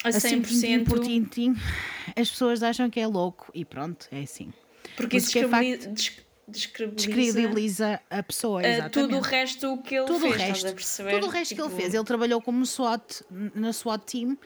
A 0.04 0.10
assim, 0.10 0.42
tintim 0.42 0.80
100%. 0.80 0.86
por 0.86 1.00
tintim, 1.00 1.56
as 2.16 2.30
pessoas 2.30 2.64
acham 2.64 2.90
que 2.90 3.00
é 3.00 3.08
louco 3.08 3.52
e 3.54 3.64
pronto, 3.64 4.08
é 4.12 4.22
assim. 4.22 4.52
Porque 4.96 5.18
isso 5.18 5.38
é 5.38 5.42
descredibiliza, 5.42 5.90
des- 5.90 6.12
descredibiliza, 6.48 6.96
Descredibiliza 7.08 8.02
a 8.10 8.24
pessoa, 8.24 8.64
eh, 8.64 8.88
tudo 8.90 9.18
o 9.18 9.22
resto 9.22 9.78
que 9.84 9.96
ele 9.96 10.06
Tudo 10.06 10.28
o 10.28 10.32
fez. 10.32 10.36
estás 10.42 10.64
resto, 10.64 11.10
tudo 11.10 11.26
o 11.28 11.30
resto 11.30 11.56
que 11.56 11.62
ele 11.62 11.70
Tipo, 11.70 11.82
fez. 11.82 11.94
Ele 11.94 12.04
trabalhou 12.06 12.42
como 12.42 12.66
SWAT 12.66 13.22
na 13.30 13.74
SWAT 13.74 14.04
team. 14.06 14.38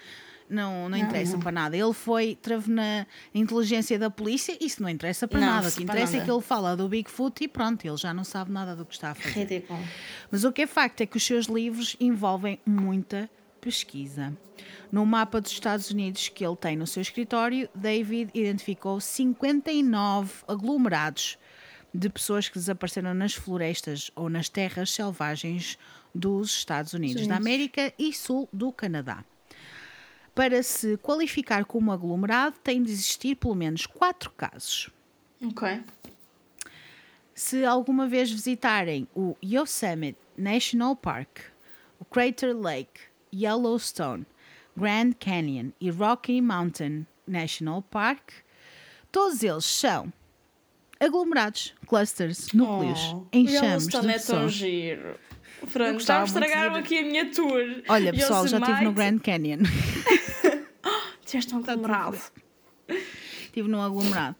Não, 0.51 0.89
não 0.89 0.97
interessa 0.97 1.37
para 1.37 1.51
nada. 1.51 1.77
Ele 1.77 1.93
foi, 1.93 2.35
teve 2.35 2.69
na 2.69 3.07
inteligência 3.33 3.97
da 3.97 4.09
polícia, 4.09 4.57
isso 4.59 4.81
não 4.81 4.89
interessa 4.89 5.25
para 5.27 5.39
Não, 5.39 5.47
nada. 5.47 5.69
O 5.69 5.71
que 5.71 5.83
interessa 5.83 6.13
é 6.13 6.19
nada. 6.19 6.25
que 6.25 6.31
ele 6.31 6.41
fala 6.41 6.75
do 6.75 6.89
Bigfoot 6.89 7.41
e 7.41 7.47
pronto, 7.47 7.85
ele 7.87 7.95
já 7.95 8.13
não 8.13 8.25
sabe 8.25 8.51
nada 8.51 8.75
do 8.75 8.85
que 8.85 8.93
está 8.93 9.11
a 9.11 9.15
fazer. 9.15 9.39
Ridículo. 9.39 9.79
Mas 10.29 10.43
o 10.43 10.51
que 10.51 10.63
é 10.63 10.67
facto 10.67 10.99
é 11.01 11.05
que 11.05 11.15
os 11.15 11.23
seus 11.25 11.45
livros 11.45 11.95
envolvem 11.99 12.59
muita 12.65 13.29
pesquisa. 13.61 14.35
No 14.91 15.05
mapa 15.05 15.39
dos 15.39 15.51
Estados 15.51 15.89
Unidos 15.89 16.27
que 16.27 16.45
ele 16.45 16.55
tem 16.57 16.75
no 16.75 16.85
seu 16.85 17.01
escritório, 17.01 17.69
David 17.73 18.31
identificou 18.33 18.99
59 18.99 20.33
aglomerados 20.47 21.37
de 21.93 22.09
pessoas 22.09 22.49
que 22.49 22.55
desapareceram 22.55 23.13
nas 23.13 23.33
florestas 23.33 24.11
ou 24.15 24.29
nas 24.29 24.49
terras 24.49 24.91
selvagens 24.91 25.77
dos 26.13 26.51
Estados 26.57 26.93
Unidos 26.93 27.25
da 27.25 27.37
América 27.37 27.93
e 27.97 28.11
sul 28.13 28.49
do 28.51 28.71
Canadá. 28.71 29.23
Para 30.33 30.63
se 30.63 30.97
qualificar 30.97 31.65
como 31.65 31.91
aglomerado, 31.91 32.57
tem 32.63 32.81
de 32.81 32.91
existir 32.91 33.35
pelo 33.35 33.55
menos 33.55 33.85
quatro 33.85 34.31
casos. 34.31 34.89
Ok. 35.43 35.81
Se 37.33 37.65
alguma 37.65 38.07
vez 38.07 38.31
visitarem 38.31 39.07
o 39.15 39.35
Yosemite 39.43 40.19
National 40.37 40.95
Park, 40.95 41.39
o 41.99 42.05
Crater 42.05 42.55
Lake, 42.55 43.01
Yellowstone, 43.33 44.25
Grand 44.75 45.13
Canyon 45.19 45.71
e 45.79 45.89
Rocky 45.89 46.41
Mountain 46.41 47.05
National 47.27 47.81
Park, 47.81 48.31
todos 49.11 49.43
eles 49.43 49.65
são 49.65 50.11
aglomerados, 50.99 51.73
clusters, 51.87 52.51
núcleos, 52.53 52.99
Oh, 53.13 53.25
enxames 53.33 53.85
Yellowstone 53.87 54.13
é 54.13 54.19
tão 54.19 54.47
giro. 54.47 55.19
Pronto, 55.71 55.93
gostava 55.93 56.25
já 56.25 56.33
de 56.39 56.45
estragaram 56.45 56.75
aqui 56.75 56.97
a 56.97 57.01
minha 57.03 57.25
tour. 57.31 57.59
Olha, 57.87 58.11
pessoal, 58.13 58.47
já 58.47 58.57
estive 58.57 58.83
no 58.83 58.93
Grand 58.93 59.19
Canyon. 59.19 59.59
Tiveste 61.25 61.53
um 61.55 61.59
aglomerado. 61.59 62.17
Estive 63.45 63.69
num 63.69 63.81
aglomerado. 63.81 64.35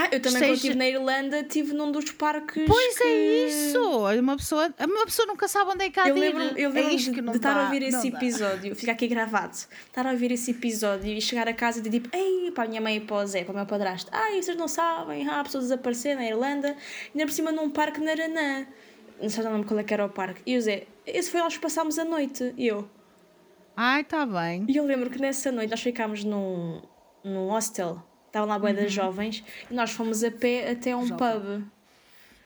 Ah, 0.00 0.04
eu 0.12 0.20
também 0.20 0.22
quando 0.22 0.34
Esteja- 0.34 0.52
estive 0.54 0.74
na 0.76 0.88
Irlanda, 0.88 1.40
estive 1.40 1.72
num 1.72 1.90
dos 1.90 2.12
parques. 2.12 2.62
Pois 2.68 2.98
que... 2.98 3.02
é 3.02 3.48
isso! 3.48 3.80
Uma 4.20 4.36
pessoa, 4.36 4.72
uma 4.78 5.04
pessoa 5.04 5.26
nunca 5.26 5.48
sabe 5.48 5.72
onde 5.72 5.86
é 5.86 5.90
que 5.90 5.98
há 5.98 6.08
Eu 6.08 6.14
de 6.14 6.20
lembro, 6.20 6.42
eu 6.56 6.70
é 6.70 6.72
lembro 6.72 6.94
isto 6.94 7.10
de, 7.10 7.14
que 7.16 7.20
não 7.22 7.32
de 7.32 7.38
estar 7.38 7.56
a 7.56 7.64
ouvir 7.64 7.82
esse 7.82 8.08
dá. 8.08 8.16
episódio, 8.16 8.76
fica 8.76 8.92
aqui 8.92 9.08
gravado, 9.08 9.54
estar 9.56 10.06
a 10.06 10.12
ouvir 10.12 10.30
esse 10.30 10.52
episódio 10.52 11.12
e 11.12 11.20
chegar 11.20 11.48
a 11.48 11.52
casa 11.52 11.80
e 11.80 11.82
dizer 11.82 12.00
tipo, 12.00 12.16
ei, 12.16 12.52
para 12.52 12.64
a 12.64 12.68
minha 12.68 12.80
mãe 12.80 12.98
e 12.98 13.00
para 13.00 13.16
o 13.16 13.26
Zé, 13.26 13.42
para 13.42 13.52
o 13.52 13.56
meu 13.56 13.66
padrasto, 13.66 14.08
ai, 14.14 14.40
vocês 14.40 14.56
não 14.56 14.68
sabem, 14.68 15.28
há 15.28 15.42
pessoas 15.42 15.64
a 15.64 15.66
desaparecer 15.74 16.14
na 16.14 16.24
Irlanda, 16.26 16.76
ainda 17.12 17.26
por 17.26 17.32
cima 17.32 17.50
num 17.50 17.68
parque 17.68 18.00
na 18.00 18.12
Aranã. 18.12 18.66
Não 19.20 19.28
sei, 19.28 19.44
não 19.44 19.62
qual 19.64 19.80
é 19.80 19.84
que 19.84 19.92
era 19.94 20.04
o 20.04 20.08
parque. 20.08 20.40
E 20.46 20.56
o 20.56 20.60
Zé, 20.60 20.86
esse 21.06 21.30
foi 21.30 21.40
nós 21.40 21.54
que 21.56 21.60
passámos 21.62 21.98
a 21.98 22.04
noite. 22.04 22.54
E 22.56 22.66
eu. 22.68 22.88
Ai, 23.76 24.02
está 24.02 24.24
bem. 24.26 24.64
E 24.68 24.76
eu 24.76 24.84
lembro 24.84 25.08
que 25.10 25.20
nessa 25.20 25.50
noite 25.52 25.70
nós 25.70 25.80
ficámos 25.80 26.24
num, 26.24 26.80
num 27.24 27.48
hostel, 27.48 28.02
estavam 28.26 28.48
lá 28.48 28.58
bué 28.58 28.72
Uhum. 28.72 28.88
jovens, 28.88 29.44
e 29.70 29.74
nós 29.74 29.90
fomos 29.92 30.22
a 30.24 30.30
pé 30.30 30.70
até 30.70 30.94
um 30.96 31.08
pub. 31.08 31.64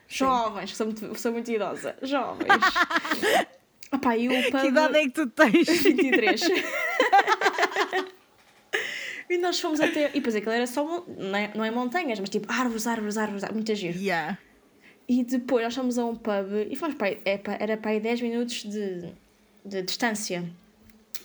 Jovens, 0.07 0.71
que 0.71 0.77
sou 0.77 0.85
muito, 0.87 1.19
sou 1.19 1.31
muito 1.31 1.51
idosa. 1.51 1.95
Jovens. 2.01 2.47
Opá, 3.91 4.17
e 4.17 4.27
o 4.27 4.51
pub... 4.51 4.61
Que 4.61 4.67
idade 4.67 4.97
é 4.97 5.01
que 5.03 5.09
tu 5.11 5.27
tens? 5.27 5.67
23. 5.81 6.41
e 9.29 9.37
nós 9.37 9.59
fomos 9.59 9.79
até. 9.79 10.09
E 10.09 10.13
depois 10.13 10.35
aquilo 10.35 10.51
era 10.51 10.67
só. 10.67 11.03
Não 11.07 11.35
é, 11.35 11.51
não 11.55 11.63
é 11.65 11.71
montanhas, 11.71 12.19
mas 12.19 12.29
tipo 12.29 12.51
árvores, 12.51 12.85
árvores, 12.87 13.17
árvores, 13.17 13.43
muita 13.51 13.73
giro. 13.75 13.97
yeah. 13.97 14.37
E 15.07 15.23
depois 15.23 15.63
nós 15.63 15.75
fomos 15.75 15.97
a 15.99 16.05
um 16.05 16.15
pub 16.15 16.67
e 16.69 16.75
fomos 16.75 16.95
para 16.95 17.07
aí, 17.07 17.21
é 17.25 17.39
era 17.59 17.75
para 17.77 17.91
aí 17.91 17.99
10 17.99 18.21
minutos 18.21 18.63
de, 18.63 19.09
de 19.65 19.81
distância. 19.81 20.43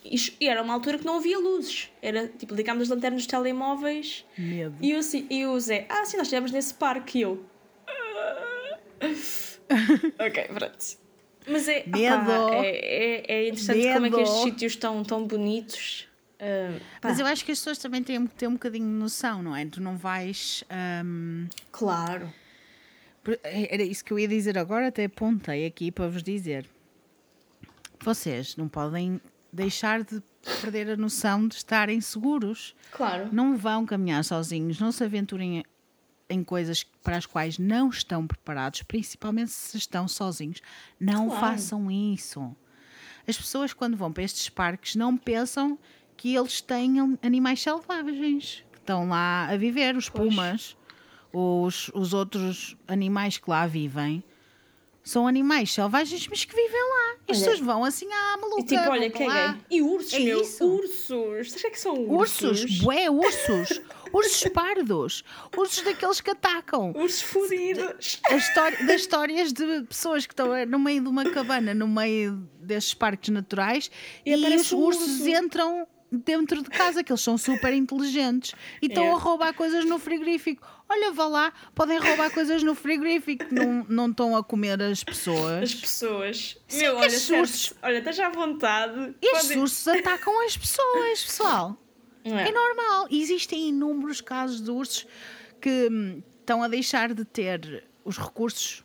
E, 0.04 0.16
e 0.40 0.48
era 0.48 0.62
uma 0.62 0.74
altura 0.74 0.98
que 0.98 1.04
não 1.04 1.16
havia 1.18 1.38
luzes. 1.38 1.90
Era 2.02 2.26
tipo, 2.28 2.54
ligámos 2.54 2.82
as 2.84 2.88
lanternas 2.88 3.20
dos 3.22 3.26
telemóveis 3.26 4.24
Medo. 4.36 4.74
e 4.80 4.90
eu, 4.92 4.98
assim- 4.98 5.26
e 5.30 5.44
o 5.46 5.58
Zé, 5.60 5.86
ah, 5.88 6.04
sim, 6.04 6.16
nós 6.16 6.26
estivemos 6.26 6.50
nesse 6.50 6.74
parque 6.74 7.18
e 7.18 7.22
eu. 7.22 7.44
ok, 10.18 10.44
pronto. 10.54 10.78
Mas 11.46 11.68
é, 11.68 11.84
Medo. 11.86 12.30
é, 12.30 12.68
é, 12.68 13.32
é 13.32 13.48
interessante 13.48 13.92
como 13.92 14.06
é 14.06 14.10
que 14.10 14.16
Medo. 14.16 14.20
estes 14.22 14.42
sítios 14.42 14.72
estão 14.72 15.02
tão 15.04 15.26
bonitos. 15.26 16.06
Ah, 16.40 16.78
pá, 17.00 17.08
Mas 17.08 17.18
eu 17.20 17.26
acho 17.26 17.44
que 17.44 17.52
as 17.52 17.58
pessoas 17.58 17.78
também 17.78 18.02
têm 18.02 18.26
que 18.26 18.34
ter 18.34 18.46
um 18.46 18.52
bocadinho 18.52 18.86
de 18.86 18.92
noção, 18.92 19.42
não 19.42 19.56
é? 19.56 19.64
Tu 19.66 19.80
não 19.80 19.96
vais. 19.96 20.62
hum, 21.04 21.46
Claro. 21.72 22.32
Era 23.42 23.82
isso 23.82 24.04
que 24.04 24.12
eu 24.12 24.18
ia 24.18 24.28
dizer 24.28 24.56
agora, 24.56 24.88
até 24.88 25.04
apontei 25.04 25.66
aqui 25.66 25.90
para 25.90 26.08
vos 26.08 26.22
dizer. 26.22 26.66
Vocês 28.00 28.56
não 28.56 28.68
podem 28.68 29.20
deixar 29.52 30.02
de 30.02 30.22
perder 30.60 30.90
a 30.90 30.96
noção 30.96 31.48
de 31.48 31.56
estarem 31.56 32.00
seguros. 32.00 32.74
Claro. 32.92 33.28
Não 33.32 33.56
vão 33.56 33.84
caminhar 33.84 34.24
sozinhos, 34.24 34.78
não 34.78 34.92
se 34.92 35.02
aventurem 35.02 35.64
em 36.30 36.44
coisas 36.44 36.84
para 37.02 37.16
as 37.16 37.26
quais 37.26 37.58
não 37.58 37.88
estão 37.88 38.26
preparados, 38.26 38.82
principalmente 38.82 39.50
se 39.50 39.76
estão 39.78 40.06
sozinhos. 40.06 40.60
Não 41.00 41.26
Claro. 41.28 41.40
façam 41.40 41.90
isso. 41.90 42.54
As 43.26 43.36
pessoas, 43.36 43.72
quando 43.72 43.96
vão 43.96 44.12
para 44.12 44.22
estes 44.22 44.48
parques, 44.48 44.94
não 44.94 45.16
pensam 45.16 45.78
que 46.16 46.34
eles 46.34 46.60
tenham 46.60 47.18
animais 47.22 47.60
selvagens 47.62 48.64
que 48.72 48.78
estão 48.78 49.08
lá 49.08 49.48
a 49.48 49.56
viver, 49.56 49.96
os 49.96 50.08
Pois. 50.08 50.28
pumas, 50.28 50.76
os, 51.32 51.90
os 51.94 52.12
outros 52.14 52.76
animais 52.86 53.38
que 53.38 53.48
lá 53.50 53.66
vivem. 53.66 54.22
São 55.04 55.26
animais 55.26 55.72
selvagens, 55.72 56.26
mas 56.28 56.44
que 56.44 56.54
vivem 56.54 56.80
lá. 56.82 57.16
E 57.28 57.32
as 57.32 57.38
Olha, 57.38 57.46
pessoas 57.46 57.60
vão 57.60 57.82
assim 57.82 58.12
à 58.12 58.36
maluca. 58.36 58.60
E 58.60 58.64
tipo, 58.66 58.90
olha, 58.90 59.10
caguei. 59.10 59.62
E 59.70 59.80
ursos, 59.80 60.12
É 60.12 60.18
meu. 60.18 60.42
isso. 60.42 60.64
Ursos. 60.66 61.52
O 61.52 61.56
que 61.56 61.66
é 61.66 61.74
são 61.74 61.94
ursos? 62.04 62.42
Ursos, 62.62 62.80
bué, 62.80 63.08
ursos, 63.08 63.80
ursos 64.12 64.52
pardos, 64.52 65.24
ursos 65.56 65.82
daqueles 65.82 66.20
que 66.20 66.28
atacam. 66.30 66.92
Ursos 66.94 67.22
fodidos. 67.22 68.20
História, 68.30 68.84
das 68.86 69.00
histórias 69.00 69.52
de 69.52 69.82
pessoas 69.84 70.26
que 70.26 70.34
estão 70.34 70.48
no 70.66 70.78
meio 70.78 71.00
de 71.00 71.08
uma 71.08 71.24
cabana, 71.30 71.72
no 71.72 71.88
meio 71.88 72.32
destes 72.60 72.92
parques 72.92 73.30
naturais, 73.30 73.90
E 74.26 74.32
e, 74.32 74.56
os 74.56 74.72
ursos 74.72 75.20
urso. 75.20 75.28
entram 75.28 75.86
dentro 76.10 76.62
de 76.62 76.70
casa, 76.70 77.04
que 77.04 77.12
eles 77.12 77.20
são 77.20 77.36
super 77.36 77.72
inteligentes 77.74 78.54
e 78.82 78.86
estão 78.86 79.04
É. 79.04 79.10
a 79.10 79.14
roubar 79.14 79.52
coisas 79.54 79.84
no 79.84 79.98
frigorífico. 79.98 80.66
Olha, 80.88 81.12
vá 81.12 81.26
lá, 81.26 81.52
podem 81.74 81.98
roubar 81.98 82.30
coisas 82.32 82.62
no 82.62 82.74
frigorífico, 82.74 83.44
não, 83.52 83.84
não 83.88 84.10
estão 84.10 84.34
a 84.36 84.42
comer 84.42 84.80
as 84.82 85.04
pessoas. 85.04 85.62
As 85.64 85.74
pessoas. 85.74 86.56
Sim, 86.66 86.78
meu, 86.80 86.96
olha, 86.96 87.08
ursos- 87.40 87.74
olha, 87.82 87.98
estás 87.98 88.18
à 88.20 88.30
vontade. 88.30 89.14
Estes 89.20 89.42
Podem- 89.42 89.58
ursos 89.60 89.86
atacam 89.88 90.44
as 90.46 90.56
pessoas, 90.56 91.24
pessoal. 91.24 91.76
É? 92.24 92.48
É 92.48 92.52
normal. 92.52 93.06
Existem 93.10 93.68
inúmeros 93.68 94.20
casos 94.20 94.60
de 94.62 94.70
ursos 94.70 95.06
que 95.60 95.88
hum, 95.90 96.22
estão 96.40 96.62
a 96.62 96.68
deixar 96.68 97.12
de 97.14 97.24
ter 97.24 97.84
os 98.04 98.16
recursos 98.16 98.82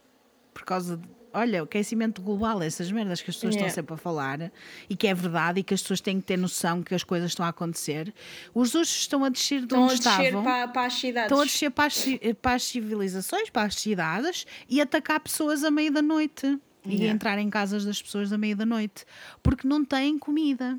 por 0.54 0.64
causa 0.64 0.98
de. 0.98 1.08
Olha, 1.34 1.62
o 1.62 1.66
aquecimento 1.66 2.22
global, 2.22 2.62
essas 2.62 2.92
merdas 2.92 3.22
que 3.22 3.30
as 3.32 3.36
pessoas 3.36 3.56
Yeah. 3.56 3.68
estão 3.70 3.82
sempre 3.82 3.94
a 3.96 3.98
falar 3.98 4.52
e 4.88 4.96
que 4.96 5.08
é 5.08 5.14
verdade 5.16 5.60
e 5.62 5.64
que 5.64 5.74
as 5.74 5.82
pessoas 5.82 6.00
têm 6.00 6.22
que 6.22 6.28
ter 6.28 6.38
noção 6.38 6.84
que 6.84 6.94
as 6.94 7.04
coisas 7.04 7.32
estão 7.32 7.44
a 7.46 7.50
acontecer. 7.50 8.14
Os 8.54 8.76
ursos 8.76 8.98
estão 8.98 9.24
a 9.26 9.30
descer 9.30 9.60
de 9.60 9.64
Estão 9.66 9.80
a 9.82 9.86
onde 9.86 9.96
descer 9.96 10.10
estavam. 10.26 10.44
para, 10.44 10.68
para 10.68 10.86
as 10.86 10.94
cidades. 10.94 11.26
Estão 11.32 11.42
a 11.42 11.46
descer 11.46 11.72
para 11.72 11.86
as, 11.86 12.06
para 12.42 12.54
as 12.54 12.64
civilizações, 12.64 13.50
para 13.50 13.64
as 13.64 13.76
cidades 13.76 14.46
e 14.70 14.80
atacar 14.80 15.20
pessoas 15.20 15.64
à 15.64 15.72
meia 15.72 15.92
da 15.92 16.02
noite. 16.02 16.60
E 16.86 16.96
Yeah. 16.96 17.14
entrar 17.16 17.38
em 17.40 17.50
casas 17.50 17.84
das 17.86 18.02
pessoas 18.02 18.32
à 18.34 18.38
meia 18.38 18.56
da 18.56 18.66
noite. 18.66 19.06
Porque 19.42 19.68
não 19.68 19.84
têm 19.86 20.20
comida. 20.20 20.78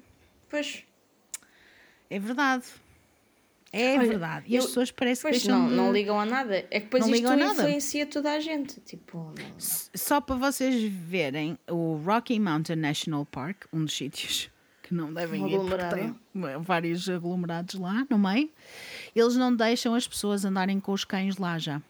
Pois. 0.50 0.82
É 2.10 2.18
verdade. 2.18 2.64
É 3.76 3.98
Olha, 3.98 4.06
verdade. 4.08 4.44
E 4.48 4.54
eu- 4.54 4.60
as 4.60 4.66
pessoas 4.66 4.90
parecem 4.92 5.32
que 5.32 5.48
não, 5.48 5.68
de... 5.68 5.74
não 5.74 5.92
ligam 5.92 6.20
a 6.20 6.24
nada. 6.24 6.58
É 6.70 6.78
que 6.78 6.84
depois 6.86 7.04
Não 7.04 7.12
isto 7.14 7.32
influencia 7.32 8.06
toda 8.06 8.32
a 8.32 8.38
gente. 8.38 8.80
Tipo, 8.80 9.34
Só 9.58 10.20
para 10.20 10.36
vocês 10.36 10.80
verem, 10.92 11.58
o 11.68 11.96
Rocky 11.96 12.38
Mountain 12.38 12.76
National 12.76 13.26
Park, 13.26 13.64
um 13.72 13.84
dos 13.84 13.96
sítios 13.96 14.48
que 14.84 14.94
não 14.94 15.12
devem 15.12 15.42
Um 15.42 15.48
ir, 15.48 15.58
porque 15.58 16.58
vários 16.60 17.08
aglomerados 17.08 17.74
lá 17.80 18.06
no 18.08 18.16
meio, 18.18 18.48
eles 19.16 19.34
não 19.34 19.54
deixam 19.54 19.94
as 19.94 20.06
pessoas 20.06 20.44
andarem 20.44 20.78
com 20.78 20.92
os 20.92 21.04
cães 21.04 21.36
lá 21.38 21.58
já. 21.58 21.82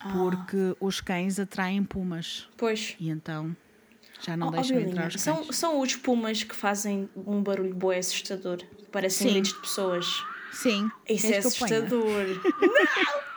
Ah. 0.00 0.08
Porque 0.12 0.74
os 0.80 1.00
cães 1.00 1.38
atraem 1.38 1.84
pumas. 1.84 2.48
Pois. 2.56 2.96
E 2.98 3.08
então 3.10 3.54
já 4.20 4.36
não 4.36 4.48
Oh, 4.48 4.50
oh, 4.50 4.52
deixam 4.54 4.80
entrar 4.80 5.06
os 5.08 5.12
cães. 5.14 5.22
são, 5.22 5.52
são 5.52 5.80
os 5.80 5.94
pumas 5.94 6.42
que 6.42 6.56
fazem 6.56 7.08
um 7.14 7.40
barulho 7.42 7.74
bué 7.74 7.98
assustador. 7.98 8.58
Parecem 8.90 9.28
Sim. 9.28 9.32
gritos 9.34 9.52
de 9.52 9.60
pessoas. 9.60 10.06
Sim. 10.52 10.90
Isso 11.08 11.26
é 11.26 11.30
ponha? 11.30 11.38
assustador. 11.40 12.26
Não! 12.26 13.30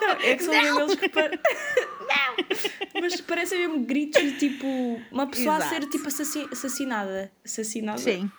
Não, 0.00 0.10
é 0.20 0.36
que 0.36 0.42
são 0.44 0.54
eles 0.54 0.94
que. 0.96 1.08
Pa... 1.08 1.22
Não! 1.30 3.00
Mas 3.00 3.20
parecem 3.22 3.58
mesmo 3.60 3.84
gritos 3.84 4.22
de 4.22 4.32
tipo. 4.38 4.66
Uma 5.10 5.26
pessoa 5.26 5.56
a 5.56 5.60
ser 5.60 5.76
Exato. 5.78 5.90
tipo 5.90 6.08
assassi- 6.08 6.48
assassinada. 6.52 7.32
Assassinada? 7.44 7.98
Sim. 7.98 8.30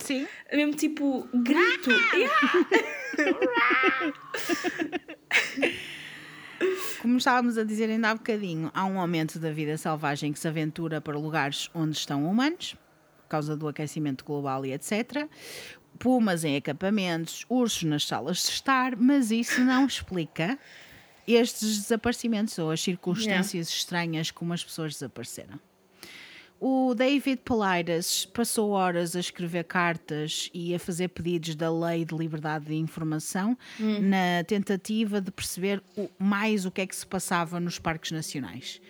Sim. 0.00 0.26
É 0.48 0.56
mesmo 0.56 0.74
tipo 0.74 1.28
grito. 1.34 1.90
Como 7.00 7.16
estávamos 7.18 7.58
a 7.58 7.64
dizer 7.64 7.90
ainda 7.90 8.10
há 8.10 8.14
bocadinho, 8.14 8.70
há 8.72 8.84
um 8.84 9.00
aumento 9.00 9.38
da 9.38 9.50
vida 9.50 9.76
selvagem 9.76 10.32
que 10.32 10.38
se 10.38 10.46
aventura 10.46 11.00
para 11.00 11.18
lugares 11.18 11.68
onde 11.74 11.96
estão 11.96 12.24
humanos, 12.24 12.76
por 13.22 13.28
causa 13.28 13.56
do 13.56 13.66
aquecimento 13.66 14.24
global 14.24 14.64
e 14.64 14.72
etc. 14.72 15.28
Pumas 16.02 16.42
em 16.42 16.56
acampamentos, 16.56 17.46
ursos 17.48 17.84
nas 17.84 18.04
salas 18.04 18.38
de 18.42 18.48
estar, 18.48 18.96
mas 18.96 19.30
isso 19.30 19.60
não 19.60 19.86
explica 19.86 20.58
estes 21.28 21.78
desaparecimentos 21.78 22.58
ou 22.58 22.72
as 22.72 22.80
circunstâncias 22.80 23.68
estranhas 23.68 24.30
como 24.32 24.52
as 24.52 24.64
pessoas 24.64 24.94
desapareceram. 24.94 25.60
O 26.60 26.94
David 26.94 27.40
Paulides 27.44 28.24
passou 28.26 28.70
horas 28.70 29.16
a 29.16 29.20
escrever 29.20 29.64
cartas 29.64 30.48
e 30.54 30.72
a 30.74 30.78
fazer 30.78 31.08
pedidos 31.08 31.54
da 31.56 31.68
Lei 31.72 32.04
de 32.04 32.14
Liberdade 32.16 32.66
de 32.66 32.74
Informação 32.74 33.56
na 34.00 34.44
tentativa 34.46 35.20
de 35.20 35.30
perceber 35.32 35.82
o- 35.96 36.08
mais 36.18 36.64
o 36.64 36.70
que 36.70 36.80
é 36.80 36.86
que 36.86 36.94
se 36.94 37.06
passava 37.06 37.58
nos 37.58 37.78
parques 37.80 38.12
nacionais. 38.12 38.80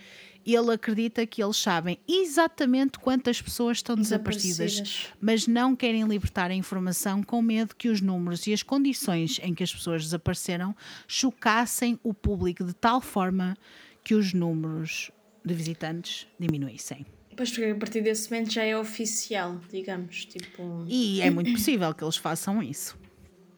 Ele 0.45 0.73
acredita 0.73 1.27
que 1.27 1.43
eles 1.43 1.57
sabem 1.57 1.99
exatamente 2.09 2.99
quantas 2.99 3.41
pessoas 3.41 3.79
estão 3.79 3.97
desaparecidas, 3.97 4.73
Desaparecidas. 4.73 5.13
mas 5.21 5.47
não 5.47 5.77
querem 5.77 6.05
libertar 6.05 6.51
a 6.51 6.55
informação 6.55 7.23
com 7.23 7.41
medo 7.43 7.75
que 7.77 7.89
os 7.89 8.01
números 8.01 8.47
e 8.47 8.53
as 8.53 8.63
condições 8.63 9.39
em 9.43 9.55
que 9.55 9.63
as 9.63 9.73
pessoas 9.73 10.03
desapareceram 10.05 10.75
chocassem 11.07 11.99
o 12.03 12.13
público 12.13 12.65
de 12.65 12.73
tal 12.75 13.01
forma 13.01 13.57
que 14.03 14.15
os 14.15 14.33
números 14.33 15.11
de 15.45 15.55
visitantes 15.55 16.27
diminuíssem. 16.39 17.07
Pois 17.37 17.51
porque 17.51 17.71
a 17.71 17.75
partir 17.77 18.03
desse 18.03 18.31
momento 18.31 18.53
já 18.53 18.63
é 18.63 18.77
oficial, 18.77 19.61
digamos. 19.71 20.25
Tipo. 20.27 20.85
E 20.87 21.21
é 21.21 21.31
muito 21.31 21.51
possível 21.53 21.95
que 21.95 22.05
eles 22.05 22.17
façam 22.17 22.63
isso. 22.63 22.97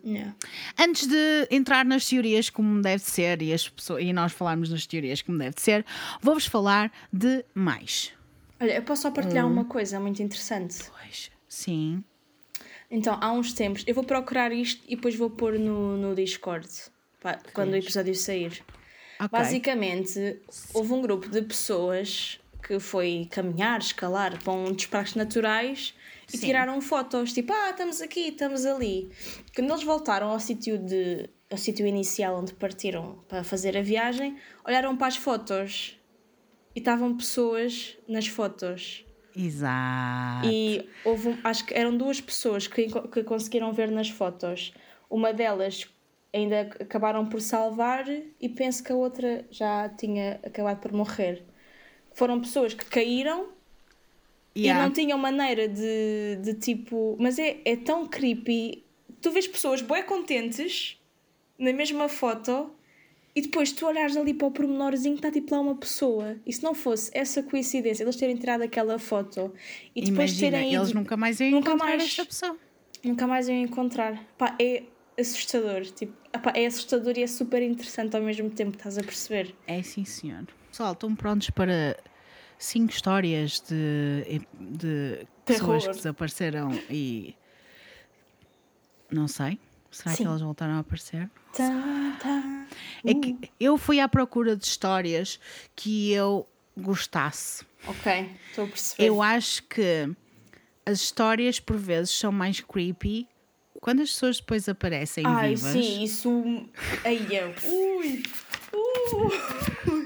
Yeah. 0.04 0.34
Antes 0.78 1.06
de 1.06 1.48
entrar 1.50 1.84
nas 1.84 2.06
teorias 2.06 2.50
como 2.50 2.82
deve 2.82 3.02
ser 3.02 3.40
e, 3.40 3.54
as 3.54 3.68
pessoas, 3.68 4.02
e 4.02 4.12
nós 4.12 4.32
falarmos 4.32 4.68
nas 4.68 4.86
teorias 4.86 5.22
como 5.22 5.38
deve 5.38 5.54
ser, 5.58 5.84
vou-vos 6.20 6.44
falar 6.46 6.92
de 7.12 7.42
mais. 7.54 8.12
Olha, 8.60 8.72
eu 8.72 8.82
posso 8.82 9.02
só 9.02 9.10
partilhar 9.10 9.46
Hum. 9.46 9.52
uma 9.52 9.64
coisa 9.64 9.98
muito 9.98 10.22
interessante. 10.22 10.76
Pois, 10.90 11.30
sim. 11.48 12.04
Então, 12.90 13.18
há 13.20 13.32
uns 13.32 13.52
tempos, 13.54 13.82
eu 13.86 13.94
vou 13.94 14.04
procurar 14.04 14.52
isto 14.52 14.82
e 14.86 14.94
depois 14.94 15.16
vou 15.16 15.30
pôr 15.30 15.58
no, 15.58 15.96
no 15.96 16.14
Discord 16.14 16.68
pá, 17.20 17.38
quando 17.52 17.72
o 17.72 17.76
episódio 17.76 18.14
sair. 18.14 18.62
Ok. 19.18 19.28
Basicamente, 19.30 20.38
houve 20.74 20.92
um 20.92 21.00
grupo 21.00 21.28
de 21.28 21.40
pessoas 21.42 22.38
que 22.62 22.78
foi 22.78 23.26
caminhar, 23.30 23.80
escalar 23.80 24.38
para 24.42 24.52
um 24.52 24.72
dos 24.72 24.86
parques 24.86 25.14
naturais 25.14 25.94
e 26.32 26.36
Sim. 26.36 26.46
tiraram 26.46 26.80
fotos, 26.80 27.32
tipo, 27.32 27.52
ah, 27.52 27.70
estamos 27.70 28.00
aqui, 28.00 28.28
estamos 28.28 28.64
ali. 28.64 29.10
Quando 29.54 29.70
eles 29.70 29.84
voltaram 29.84 30.30
ao 30.30 30.40
sítio 30.40 30.78
de 30.78 31.28
ao 31.50 31.58
sítio 31.58 31.86
inicial 31.86 32.40
onde 32.40 32.52
partiram 32.54 33.24
para 33.28 33.44
fazer 33.44 33.76
a 33.76 33.82
viagem, 33.82 34.36
olharam 34.66 34.96
para 34.96 35.06
as 35.06 35.16
fotos 35.16 35.98
e 36.74 36.80
estavam 36.80 37.16
pessoas 37.16 37.96
nas 38.08 38.26
fotos. 38.26 39.04
Exato. 39.36 40.48
E 40.48 40.88
houve, 41.04 41.38
acho 41.44 41.66
que 41.66 41.74
eram 41.74 41.96
duas 41.96 42.20
pessoas 42.20 42.66
que, 42.66 42.88
que 42.88 43.24
conseguiram 43.24 43.72
ver 43.72 43.90
nas 43.90 44.08
fotos. 44.08 44.72
Uma 45.08 45.32
delas 45.32 45.88
ainda 46.32 46.62
acabaram 46.80 47.26
por 47.26 47.40
salvar 47.40 48.04
e 48.40 48.48
penso 48.48 48.82
que 48.82 48.92
a 48.92 48.96
outra 48.96 49.44
já 49.50 49.88
tinha 49.88 50.40
acabado 50.44 50.80
por 50.80 50.92
morrer. 50.92 51.44
Foram 52.12 52.40
pessoas 52.40 52.74
que 52.74 52.84
caíram 52.84 53.53
Yeah. 54.56 54.80
e 54.80 54.86
não 54.86 54.92
tinham 54.92 55.18
maneira 55.18 55.66
de, 55.68 56.36
de 56.42 56.54
tipo. 56.54 57.16
Mas 57.18 57.38
é, 57.38 57.60
é 57.64 57.76
tão 57.76 58.06
creepy. 58.06 58.84
Tu 59.20 59.30
vês 59.30 59.46
pessoas 59.48 59.82
bué 59.82 60.02
contentes 60.02 60.98
na 61.58 61.72
mesma 61.72 62.08
foto 62.08 62.70
e 63.34 63.40
depois 63.40 63.72
tu 63.72 63.84
olhares 63.86 64.16
ali 64.16 64.32
para 64.32 64.46
o 64.46 64.50
pormenorzinho 64.50 65.16
está 65.16 65.30
tipo 65.30 65.54
lá 65.54 65.60
uma 65.60 65.74
pessoa. 65.74 66.36
E 66.46 66.52
se 66.52 66.62
não 66.62 66.72
fosse 66.74 67.10
essa 67.14 67.42
coincidência, 67.42 68.04
eles 68.04 68.16
terem 68.16 68.36
tirado 68.36 68.62
aquela 68.62 68.98
foto 68.98 69.52
e 69.94 70.02
depois 70.02 70.30
Imagina, 70.30 70.50
terem 70.52 70.72
ido, 70.72 70.82
eles 70.82 70.92
nunca 70.92 71.16
mais 71.16 71.40
iam 71.40 71.50
nunca 71.50 71.70
encontrar 71.70 71.86
mais- 71.88 72.02
esta 72.04 72.24
pessoa. 72.26 72.56
nunca 73.04 73.26
mais 73.26 73.48
iam 73.48 73.58
encontrar. 73.58 74.24
Pá, 74.38 74.54
é 74.60 74.84
assustador. 75.18 75.82
Tipo, 75.86 76.12
epá, 76.32 76.52
é 76.54 76.66
assustador 76.66 77.14
e 77.16 77.22
é 77.22 77.26
super 77.26 77.62
interessante 77.62 78.14
ao 78.16 78.22
mesmo 78.22 78.50
tempo, 78.50 78.76
estás 78.76 78.98
a 78.98 79.02
perceber? 79.02 79.54
É 79.66 79.82
sim, 79.82 80.04
senhor. 80.04 80.46
Pessoal, 80.70 80.92
estão 80.92 81.14
prontos 81.14 81.50
para 81.50 81.96
cinco 82.64 82.92
histórias 82.92 83.60
de, 83.60 84.40
de 84.58 85.26
pessoas 85.44 85.82
Terror. 85.82 85.90
que 85.90 85.96
desapareceram 85.98 86.82
e. 86.90 87.34
Não 89.10 89.28
sei. 89.28 89.58
Será 89.90 90.10
que 90.10 90.16
Sim. 90.18 90.24
elas 90.26 90.40
voltaram 90.40 90.74
a 90.74 90.78
aparecer? 90.80 91.30
Tá, 91.52 92.16
tá. 92.20 92.66
É 93.04 93.14
que 93.14 93.38
eu 93.60 93.78
fui 93.78 94.00
à 94.00 94.08
procura 94.08 94.56
de 94.56 94.64
histórias 94.64 95.38
que 95.76 96.10
eu 96.10 96.48
gostasse. 96.76 97.64
Ok, 97.86 98.30
estou 98.48 98.64
a 98.64 98.68
perceber. 98.68 99.08
Eu 99.08 99.22
acho 99.22 99.62
que 99.64 100.10
as 100.84 101.00
histórias, 101.00 101.60
por 101.60 101.76
vezes, 101.76 102.10
são 102.10 102.32
mais 102.32 102.60
creepy 102.60 103.28
quando 103.80 104.02
as 104.02 104.10
pessoas 104.10 104.38
depois 104.38 104.68
aparecem 104.68 105.22
Ai, 105.24 105.54
vivas. 105.54 105.72
sim, 105.72 106.02
isso. 106.02 106.66
Ai, 107.04 107.26
eu. 107.30 107.54
Ui! 107.70 108.22
Uh. 108.72 110.03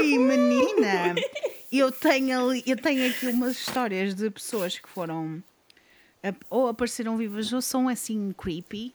Ui, 0.00 0.18
menina! 0.18 1.14
Eu 1.70 1.92
tenho, 1.92 2.48
ali, 2.48 2.64
eu 2.66 2.76
tenho 2.76 3.08
aqui 3.08 3.28
umas 3.28 3.52
histórias 3.52 4.12
de 4.12 4.28
pessoas 4.28 4.76
que 4.76 4.88
foram 4.88 5.40
ou 6.48 6.66
apareceram 6.66 7.16
vivas 7.16 7.52
ou 7.52 7.62
são 7.62 7.88
assim 7.88 8.34
creepy. 8.36 8.92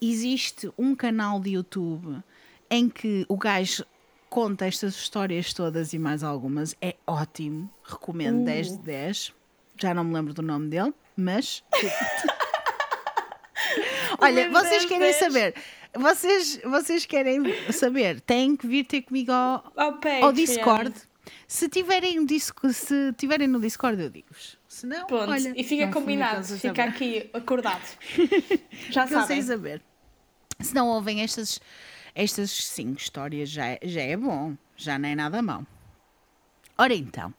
Existe 0.00 0.70
um 0.78 0.94
canal 0.94 1.40
de 1.40 1.50
YouTube 1.54 2.22
em 2.70 2.88
que 2.88 3.26
o 3.28 3.36
gajo 3.36 3.84
conta 4.30 4.66
estas 4.66 4.94
histórias 4.94 5.52
todas 5.52 5.92
e 5.92 5.98
mais 5.98 6.22
algumas. 6.22 6.76
É 6.80 6.94
ótimo, 7.04 7.68
recomendo 7.82 8.44
10 8.44 8.68
de 8.68 8.78
10. 8.78 9.32
Já 9.80 9.92
não 9.92 10.04
me 10.04 10.14
lembro 10.14 10.32
do 10.32 10.42
nome 10.42 10.68
dele, 10.68 10.94
mas. 11.16 11.64
Olha, 14.20 14.48
vocês 14.48 14.82
10 14.82 14.84
querem 14.84 15.00
10. 15.00 15.16
saber? 15.16 15.54
Vocês, 15.94 16.60
vocês 16.64 17.04
querem 17.06 17.42
saber? 17.72 18.20
Têm 18.20 18.56
que 18.56 18.66
vir 18.66 18.84
ter 18.86 19.02
comigo 19.02 19.30
ao, 19.32 19.72
Ao 19.76 19.98
ao 20.22 20.32
Discord. 20.32 20.92
Se 21.46 21.68
tiverem, 21.68 22.18
um 22.18 22.24
disco, 22.24 22.72
se 22.72 23.12
tiverem 23.12 23.46
no 23.46 23.60
Discord, 23.60 24.00
eu 24.02 24.08
digo-vos. 24.10 24.58
Se 24.66 24.86
não, 24.86 25.06
Pronto, 25.06 25.30
olha, 25.30 25.52
e 25.54 25.62
fica 25.62 25.88
combinado, 25.88 26.40
a 26.40 26.56
fica 26.56 26.84
aqui 26.84 27.28
acordado. 27.32 27.82
Já 28.90 29.06
Ficam 29.06 29.20
sabem. 29.22 29.42
saber. 29.42 29.82
Se 30.60 30.74
não 30.74 30.88
ouvem 30.88 31.20
estas, 31.22 31.60
estas 32.14 32.50
cinco 32.50 32.98
histórias, 32.98 33.50
já, 33.50 33.66
é- 33.66 33.80
já 33.82 34.00
é 34.00 34.16
bom. 34.16 34.56
Já 34.76 34.98
não 34.98 35.08
é 35.08 35.14
nada 35.14 35.42
mau. 35.42 35.64
Ora 36.78 36.94
então, 36.94 37.32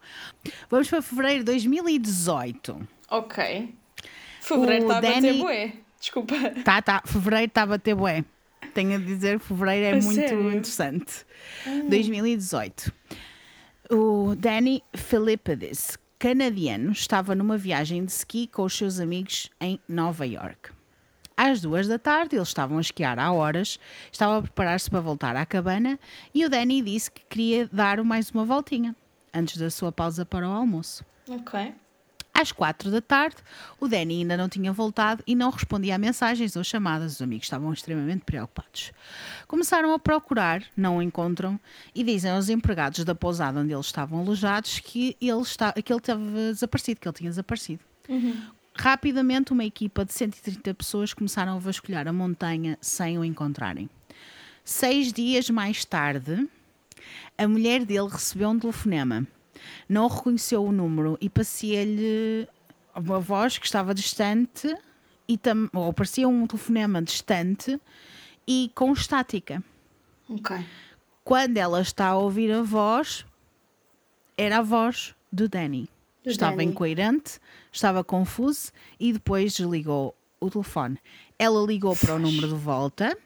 vamos 0.69 0.87
para 0.89 1.01
fevereiro 1.01 1.39
de 1.39 1.45
2018. 1.45 2.87
Ok. 3.09 3.73
Fevereiro 4.41 4.83
está 4.83 4.97
a 4.97 5.01
bater 5.01 5.21
Danny- 5.21 5.41
bué. 5.41 5.73
Desculpa. 5.99 6.35
Tá, 6.63 6.81
tá, 6.81 7.01
fevereiro 7.05 7.47
está 7.47 7.63
a 7.63 7.65
bater 7.65 7.95
bué. 7.95 8.23
Tenho 8.73 8.95
a 8.95 8.99
dizer 8.99 9.39
que 9.39 9.45
fevereiro 9.45 9.85
é 9.85 9.99
A 9.99 10.01
muito 10.01 10.13
sério? 10.15 10.47
Ah. 10.47 10.53
interessante. 10.55 11.25
2018. 11.89 12.91
O 13.91 14.35
Danny 14.35 14.81
Philippides, 14.95 15.97
canadiano, 16.17 16.91
estava 16.91 17.35
numa 17.35 17.57
viagem 17.57 18.03
de 18.05 18.11
ski 18.11 18.47
com 18.47 18.63
os 18.63 18.75
seus 18.75 18.99
amigos 18.99 19.49
em 19.61 19.79
Nova 19.87 20.25
York. 20.25 20.71
Às 21.35 21.61
duas 21.61 21.87
da 21.87 21.97
tarde, 21.99 22.35
eles 22.35 22.47
estavam 22.47 22.77
a 22.77 22.81
esquiar 22.81 23.17
há 23.19 23.31
horas, 23.31 23.79
estavam 24.11 24.37
a 24.37 24.41
preparar-se 24.41 24.89
para 24.89 25.01
voltar 25.01 25.35
à 25.35 25.45
cabana 25.45 25.99
e 26.33 26.45
o 26.45 26.49
Danny 26.49 26.81
disse 26.81 27.11
que 27.11 27.25
queria 27.25 27.67
dar 27.71 28.03
mais 28.03 28.29
uma 28.31 28.45
voltinha 28.45 28.95
antes 29.33 29.57
da 29.57 29.69
sua 29.69 29.91
pausa 29.91 30.25
para 30.25 30.47
o 30.47 30.51
almoço. 30.51 31.03
Ok. 31.27 31.73
Às 32.33 32.51
quatro 32.51 32.89
da 32.89 32.99
tarde, 32.99 33.37
o 33.79 33.87
Danny 33.87 34.21
ainda 34.21 34.35
não 34.35 34.49
tinha 34.49 34.73
voltado 34.73 35.23
e 35.27 35.35
não 35.35 35.51
respondia 35.51 35.95
a 35.95 35.97
mensagens 35.99 36.55
ou 36.55 36.63
chamadas. 36.63 37.13
Os 37.13 37.21
amigos 37.21 37.45
estavam 37.45 37.71
extremamente 37.71 38.25
preocupados. 38.25 38.91
Começaram 39.47 39.93
a 39.93 39.99
procurar, 39.99 40.63
não 40.75 40.97
o 40.97 41.01
encontram 41.01 41.59
e 41.93 42.03
dizem 42.03 42.31
aos 42.31 42.49
empregados 42.49 43.05
da 43.05 43.13
pousada 43.13 43.59
onde 43.59 43.71
eles 43.71 43.85
estavam 43.85 44.19
alojados 44.19 44.79
que 44.79 45.15
ele, 45.21 45.41
está, 45.41 45.71
que 45.73 45.93
ele 45.93 45.99
estava 45.99 46.19
desaparecido, 46.21 46.99
que 46.99 47.07
ele 47.07 47.15
tinha 47.15 47.29
desaparecido. 47.29 47.83
Rapidamente, 48.75 49.53
uma 49.53 49.63
equipa 49.63 50.03
de 50.03 50.11
130 50.13 50.73
pessoas 50.73 51.13
começaram 51.13 51.55
a 51.55 51.59
vasculhar 51.59 52.07
a 52.07 52.13
montanha 52.13 52.77
sem 52.81 53.19
o 53.19 53.23
encontrarem. 53.23 53.87
Seis 54.65 55.13
dias 55.13 55.49
mais 55.51 55.85
tarde, 55.85 56.49
a 57.37 57.47
mulher 57.47 57.85
dele 57.85 58.07
recebeu 58.09 58.49
um 58.49 58.57
telefonema. 58.57 59.27
Não 59.87 60.07
reconheceu 60.07 60.63
o 60.63 60.71
número 60.71 61.17
e 61.19 61.29
parecia-lhe 61.29 62.47
uma 62.95 63.19
voz 63.19 63.57
que 63.57 63.65
estava 63.65 63.93
distante, 63.93 64.75
e 65.27 65.37
tam, 65.37 65.69
ou 65.73 65.93
parecia 65.93 66.27
um 66.27 66.45
telefonema 66.45 67.01
distante 67.01 67.79
e 68.47 68.71
com 68.75 68.91
estática. 68.93 69.63
Ok. 70.29 70.57
Quando 71.23 71.57
ela 71.57 71.81
está 71.81 72.07
a 72.07 72.17
ouvir 72.17 72.51
a 72.51 72.61
voz, 72.61 73.25
era 74.37 74.59
a 74.59 74.61
voz 74.61 75.15
do 75.31 75.47
Danny. 75.47 75.89
Do 76.23 76.29
estava 76.29 76.57
Danny. 76.57 76.71
incoerente, 76.71 77.39
estava 77.71 78.03
confuso 78.03 78.71
e 78.99 79.13
depois 79.13 79.53
desligou 79.53 80.15
o 80.39 80.49
telefone. 80.49 80.97
Ela 81.39 81.65
ligou 81.65 81.95
para 81.95 82.15
o 82.15 82.19
número 82.19 82.47
de 82.49 82.55
volta 82.55 83.17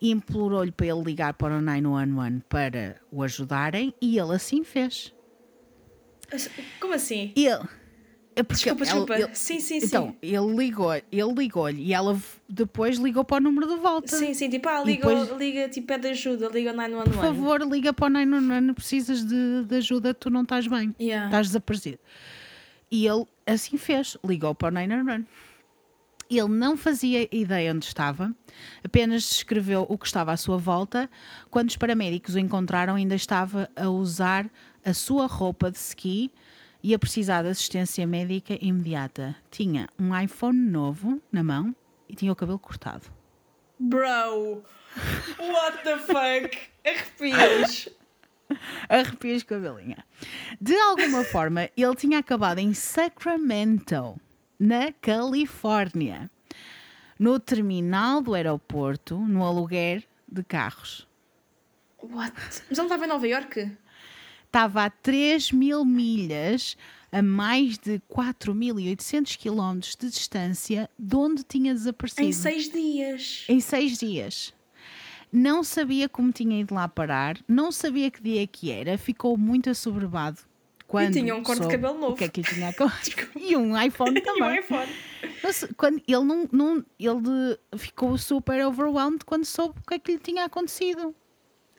e 0.00 0.10
implorou-lhe 0.10 0.72
para 0.72 0.86
ele 0.86 1.02
ligar 1.02 1.34
para 1.34 1.56
o 1.56 1.60
911 1.60 2.42
para 2.48 3.00
o 3.10 3.22
ajudarem 3.22 3.94
e 4.00 4.18
ele 4.18 4.34
assim 4.34 4.62
fez. 4.62 5.12
Como 6.80 6.94
assim? 6.94 7.32
Ele. 7.36 7.58
é 8.36 8.42
porque 8.42 8.62
Desculpa, 8.62 8.84
ela- 8.84 8.92
desculpa. 8.92 9.14
ele- 9.18 9.34
Sim, 9.34 9.58
sim, 9.60 9.80
sim. 9.80 9.86
Então, 9.86 10.16
ele 10.22 10.54
ligou, 10.56 10.92
ele 10.94 11.32
ligou-lhe 11.36 11.82
e 11.82 11.92
ela 11.92 12.16
depois 12.48 12.96
ligou 12.98 13.24
para 13.24 13.38
o 13.38 13.40
número 13.40 13.66
de 13.66 13.80
volta. 13.80 14.14
Sim, 14.16 14.32
sim, 14.34 14.48
tipo, 14.48 14.68
ah, 14.68 14.82
liga, 14.84 15.08
depois- 15.08 15.38
liga, 15.40 15.68
tipo, 15.68 15.86
pede 15.88 16.08
ajuda, 16.08 16.48
liga 16.48 16.70
ao 16.70 16.76
911. 16.76 17.10
Por 17.10 17.20
favor, 17.20 17.60
liga 17.62 17.92
para 17.92 18.06
o 18.06 18.10
911, 18.10 18.74
precisas 18.74 19.24
de, 19.26 19.64
de 19.64 19.74
ajuda, 19.76 20.14
tu 20.14 20.30
não 20.30 20.42
estás 20.42 20.66
bem. 20.68 20.94
Yeah. 21.00 21.26
Estás 21.26 21.48
desaparecido. 21.48 21.98
E 22.90 23.06
ele 23.06 23.24
assim 23.46 23.76
fez, 23.76 24.16
ligou 24.24 24.54
para 24.54 24.68
o 24.68 24.70
911. 24.70 25.26
Ele 26.30 26.48
não 26.48 26.76
fazia 26.76 27.26
ideia 27.34 27.72
onde 27.72 27.86
estava, 27.86 28.34
apenas 28.84 29.22
descreveu 29.22 29.86
o 29.88 29.96
que 29.96 30.06
estava 30.06 30.30
à 30.30 30.36
sua 30.36 30.58
volta. 30.58 31.08
Quando 31.50 31.70
os 31.70 31.76
paramédicos 31.76 32.34
o 32.34 32.38
encontraram, 32.38 32.96
ainda 32.96 33.14
estava 33.14 33.68
a 33.74 33.88
usar 33.88 34.48
a 34.84 34.94
sua 34.94 35.26
roupa 35.26 35.70
de 35.70 35.78
ski 35.78 36.32
e 36.82 36.94
a 36.94 36.98
precisar 36.98 37.42
de 37.42 37.48
assistência 37.48 38.06
médica 38.06 38.56
imediata. 38.60 39.36
Tinha 39.50 39.88
um 39.98 40.18
iPhone 40.18 40.58
novo 40.58 41.20
na 41.30 41.42
mão 41.42 41.74
e 42.08 42.14
tinha 42.14 42.32
o 42.32 42.36
cabelo 42.36 42.58
cortado. 42.58 43.06
Bro, 43.78 44.64
what 45.38 45.82
the 45.84 45.98
fuck? 45.98 46.58
Arrepios. 46.84 47.88
Arrepias 48.88 49.42
cabelinha. 49.44 50.04
De 50.60 50.74
alguma 50.74 51.22
forma, 51.24 51.68
ele 51.76 51.94
tinha 51.94 52.18
acabado 52.18 52.58
em 52.58 52.74
Sacramento, 52.74 54.18
na 54.58 54.92
Califórnia, 54.92 56.30
no 57.18 57.38
terminal 57.38 58.20
do 58.20 58.34
aeroporto, 58.34 59.16
no 59.16 59.44
aluguer 59.44 60.04
de 60.26 60.42
carros. 60.42 61.06
What? 62.02 62.32
Mas 62.36 62.62
ele 62.70 62.80
estava 62.82 63.04
em 63.04 63.08
Nova 63.08 63.26
York? 63.26 63.76
Estava 64.48 64.84
a 64.86 64.90
3 64.90 65.52
mil 65.52 65.84
milhas 65.84 66.74
a 67.12 67.22
mais 67.22 67.76
de 67.78 68.00
4.800 68.10 69.36
quilómetros 69.36 69.94
de 69.94 70.08
distância 70.08 70.88
de 70.98 71.16
onde 71.16 71.44
tinha 71.44 71.74
desaparecido. 71.74 72.26
Em 72.26 72.32
seis 72.32 72.70
dias. 72.70 73.44
Em 73.48 73.60
seis 73.60 73.98
dias. 73.98 74.54
Não 75.30 75.62
sabia 75.62 76.08
como 76.08 76.32
tinha 76.32 76.60
ido 76.60 76.74
lá 76.74 76.88
parar, 76.88 77.36
não 77.46 77.70
sabia 77.70 78.10
que 78.10 78.22
dia 78.22 78.46
que 78.46 78.70
era, 78.70 78.96
ficou 78.96 79.36
muito 79.36 79.68
assoberbado. 79.68 80.40
Quando 80.86 81.12
tinha 81.12 81.36
um 81.36 81.42
corte 81.42 81.60
de 81.60 81.68
cabelo 81.68 81.98
novo. 81.98 82.14
O 82.14 82.16
que 82.16 82.24
é 82.24 82.28
que 82.30 82.40
tinha 82.42 82.74
e 83.36 83.54
um 83.54 83.78
iPhone 83.78 84.16
E 84.16 84.22
também. 84.22 84.60
iPhone. 84.60 84.90
Não 85.44 85.52
sei, 85.52 85.68
quando 85.76 86.02
ele 86.08 86.24
não, 86.24 86.48
não 86.50 86.84
ele 86.98 87.58
ficou 87.76 88.16
super 88.16 88.64
overwhelmed 88.66 89.22
quando 89.26 89.44
soube 89.44 89.78
o 89.78 89.86
que 89.86 89.94
é 89.94 89.98
que 89.98 90.12
lhe 90.12 90.18
tinha 90.18 90.46
acontecido. 90.46 91.14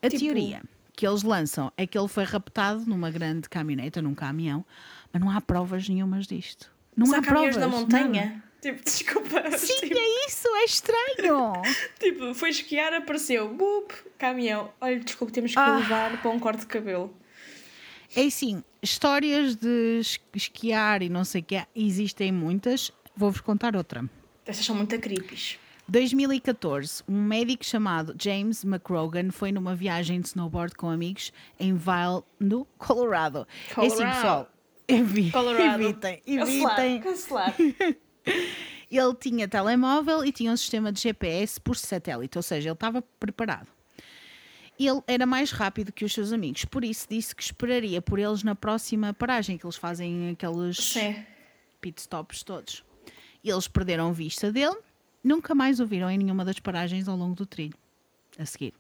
A 0.03 0.09
Tipo- 0.09 0.25
teoria 0.25 0.61
que 0.99 1.07
eles 1.07 1.23
lançam 1.23 1.71
é 1.77 1.87
que 1.87 1.97
ele 1.97 2.09
foi 2.09 2.25
raptado 2.25 2.83
numa 2.85 3.09
grande 3.09 3.47
caminhoneta, 3.47 4.01
num 4.01 4.13
caminhão, 4.13 4.65
mas 5.13 5.21
não 5.21 5.29
há 5.31 5.39
provas 5.39 5.87
nenhumas 5.87 6.27
disto. 6.27 6.69
Não 6.93 7.07
Mas 7.07 7.19
há 7.19 7.21
provas. 7.21 7.55
da 7.55 7.69
montanha? 7.69 8.43
Tipo, 8.61 8.83
desculpa. 8.83 9.57
Sim, 9.57 9.79
tipo, 9.79 9.97
é 9.97 10.27
isso, 10.27 10.45
é 10.57 10.65
estranho. 10.65 11.53
tipo, 11.97 12.33
foi 12.33 12.49
esquiar, 12.49 12.91
apareceu. 12.93 13.47
Bup, 13.53 13.91
caminhão. 14.17 14.73
Olha, 14.81 14.99
desculpa, 14.99 15.31
temos 15.31 15.53
que 15.53 15.57
Ah. 15.59 15.77
levar 15.77 16.21
para 16.21 16.31
um 16.31 16.37
corte 16.37 16.59
de 16.59 16.67
cabelo. 16.67 17.15
É 18.13 18.25
assim, 18.25 18.61
histórias 18.83 19.55
de 19.55 19.99
es- 20.01 20.19
esquiar 20.35 21.01
e 21.01 21.07
não 21.07 21.23
sei 21.23 21.39
o 21.39 21.43
que 21.45 21.63
existem 21.73 22.29
muitas. 22.33 22.91
Vou-vos 23.15 23.39
contar 23.39 23.73
outra. 23.77 24.03
Essas 24.45 24.65
são 24.65 24.75
muito 24.75 24.99
creepies. 24.99 25.57
2014, 25.89 27.03
um 27.07 27.21
médico 27.23 27.65
chamado 27.65 28.15
James 28.21 28.63
McRogan 28.63 29.31
foi 29.31 29.51
numa 29.51 29.75
viagem 29.75 30.21
de 30.21 30.27
snowboard 30.27 30.75
com 30.75 30.89
amigos 30.89 31.33
em 31.59 31.73
Vail, 31.73 32.23
no 32.39 32.65
Colorado. 32.77 33.47
É 33.77 33.85
assim, 33.87 33.89
Colorado. 33.97 34.15
pessoal, 34.15 34.51
evi- 34.87 35.31
Colorado. 35.31 35.81
evitem, 35.81 36.21
evitem. 36.27 37.01
cancelar. 37.01 37.55
Ele 38.91 39.15
tinha 39.19 39.47
telemóvel 39.47 40.25
e 40.25 40.31
tinha 40.31 40.51
um 40.51 40.57
sistema 40.57 40.91
de 40.91 40.99
GPS 41.01 41.59
por 41.61 41.75
satélite, 41.75 42.37
ou 42.37 42.41
seja, 42.41 42.69
ele 42.69 42.73
estava 42.73 43.03
preparado. 43.19 43.67
Ele 44.79 45.01
era 45.07 45.25
mais 45.27 45.51
rápido 45.51 45.91
que 45.91 46.03
os 46.05 46.11
seus 46.13 46.31
amigos, 46.33 46.65
por 46.65 46.83
isso 46.83 47.05
disse 47.09 47.35
que 47.35 47.43
esperaria 47.43 48.01
por 48.01 48.17
eles 48.17 48.41
na 48.43 48.55
próxima 48.55 49.13
paragem, 49.13 49.57
que 49.57 49.65
eles 49.65 49.75
fazem 49.75 50.29
aqueles 50.31 50.77
Sim. 50.77 51.23
pit 51.79 51.99
stops 52.01 52.41
todos. 52.41 52.83
Eles 53.43 53.67
perderam 53.67 54.11
vista 54.11 54.51
dele, 54.51 54.77
nunca 55.23 55.53
mais 55.55 55.79
o 55.79 55.85
viram 55.85 56.09
em 56.09 56.17
nenhuma 56.17 56.45
das 56.45 56.59
paragens 56.59 57.07
ao 57.07 57.15
longo 57.15 57.35
do 57.35 57.45
trilho. 57.45 57.75
A 58.37 58.45
seguir. 58.45 58.73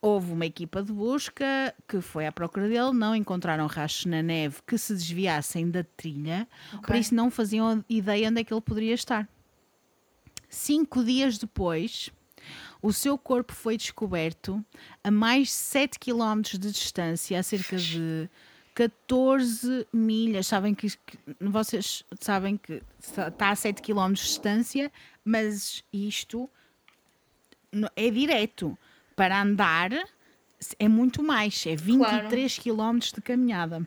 Houve 0.00 0.32
uma 0.32 0.44
equipa 0.44 0.82
de 0.82 0.92
busca 0.92 1.72
que 1.86 2.00
foi 2.00 2.26
à 2.26 2.32
procura 2.32 2.68
dele, 2.68 2.92
não 2.92 3.14
encontraram 3.14 3.66
rastros 3.66 4.06
na 4.06 4.20
neve 4.20 4.60
que 4.66 4.76
se 4.76 4.92
desviassem 4.92 5.70
da 5.70 5.84
trilha, 5.84 6.48
por 6.84 6.96
isso 6.96 7.14
não 7.14 7.30
faziam 7.30 7.84
ideia 7.88 8.28
onde 8.28 8.40
é 8.40 8.44
que 8.44 8.52
ele 8.52 8.60
poderia 8.60 8.94
estar. 8.94 9.28
Cinco 10.48 11.04
dias 11.04 11.38
depois, 11.38 12.10
o 12.82 12.92
seu 12.92 13.16
corpo 13.16 13.52
foi 13.52 13.76
descoberto 13.76 14.64
a 15.04 15.10
mais 15.10 15.48
de 15.48 15.54
7 15.54 15.98
km 16.00 16.42
de 16.42 16.72
distância, 16.72 17.38
a 17.38 17.42
cerca 17.42 17.76
de 17.76 18.28
14 18.74 19.86
milhas. 19.92 20.46
Sabem 20.46 20.74
que, 20.74 20.88
que- 20.90 21.18
vocês 21.40 22.04
sabem 22.20 22.56
que 22.56 22.82
está 22.98 23.50
a 23.50 23.54
7 23.56 23.80
km 23.82 24.12
de 24.12 24.22
distância, 24.22 24.90
mas 25.24 25.84
isto 25.92 26.48
é 27.96 28.10
direto. 28.10 28.76
Para 29.14 29.42
andar 29.42 29.90
é 30.78 30.88
muito 30.88 31.22
mais, 31.22 31.64
é 31.66 31.76
23 31.76 32.58
km 32.58 32.98
de 33.14 33.20
caminhada. 33.22 33.86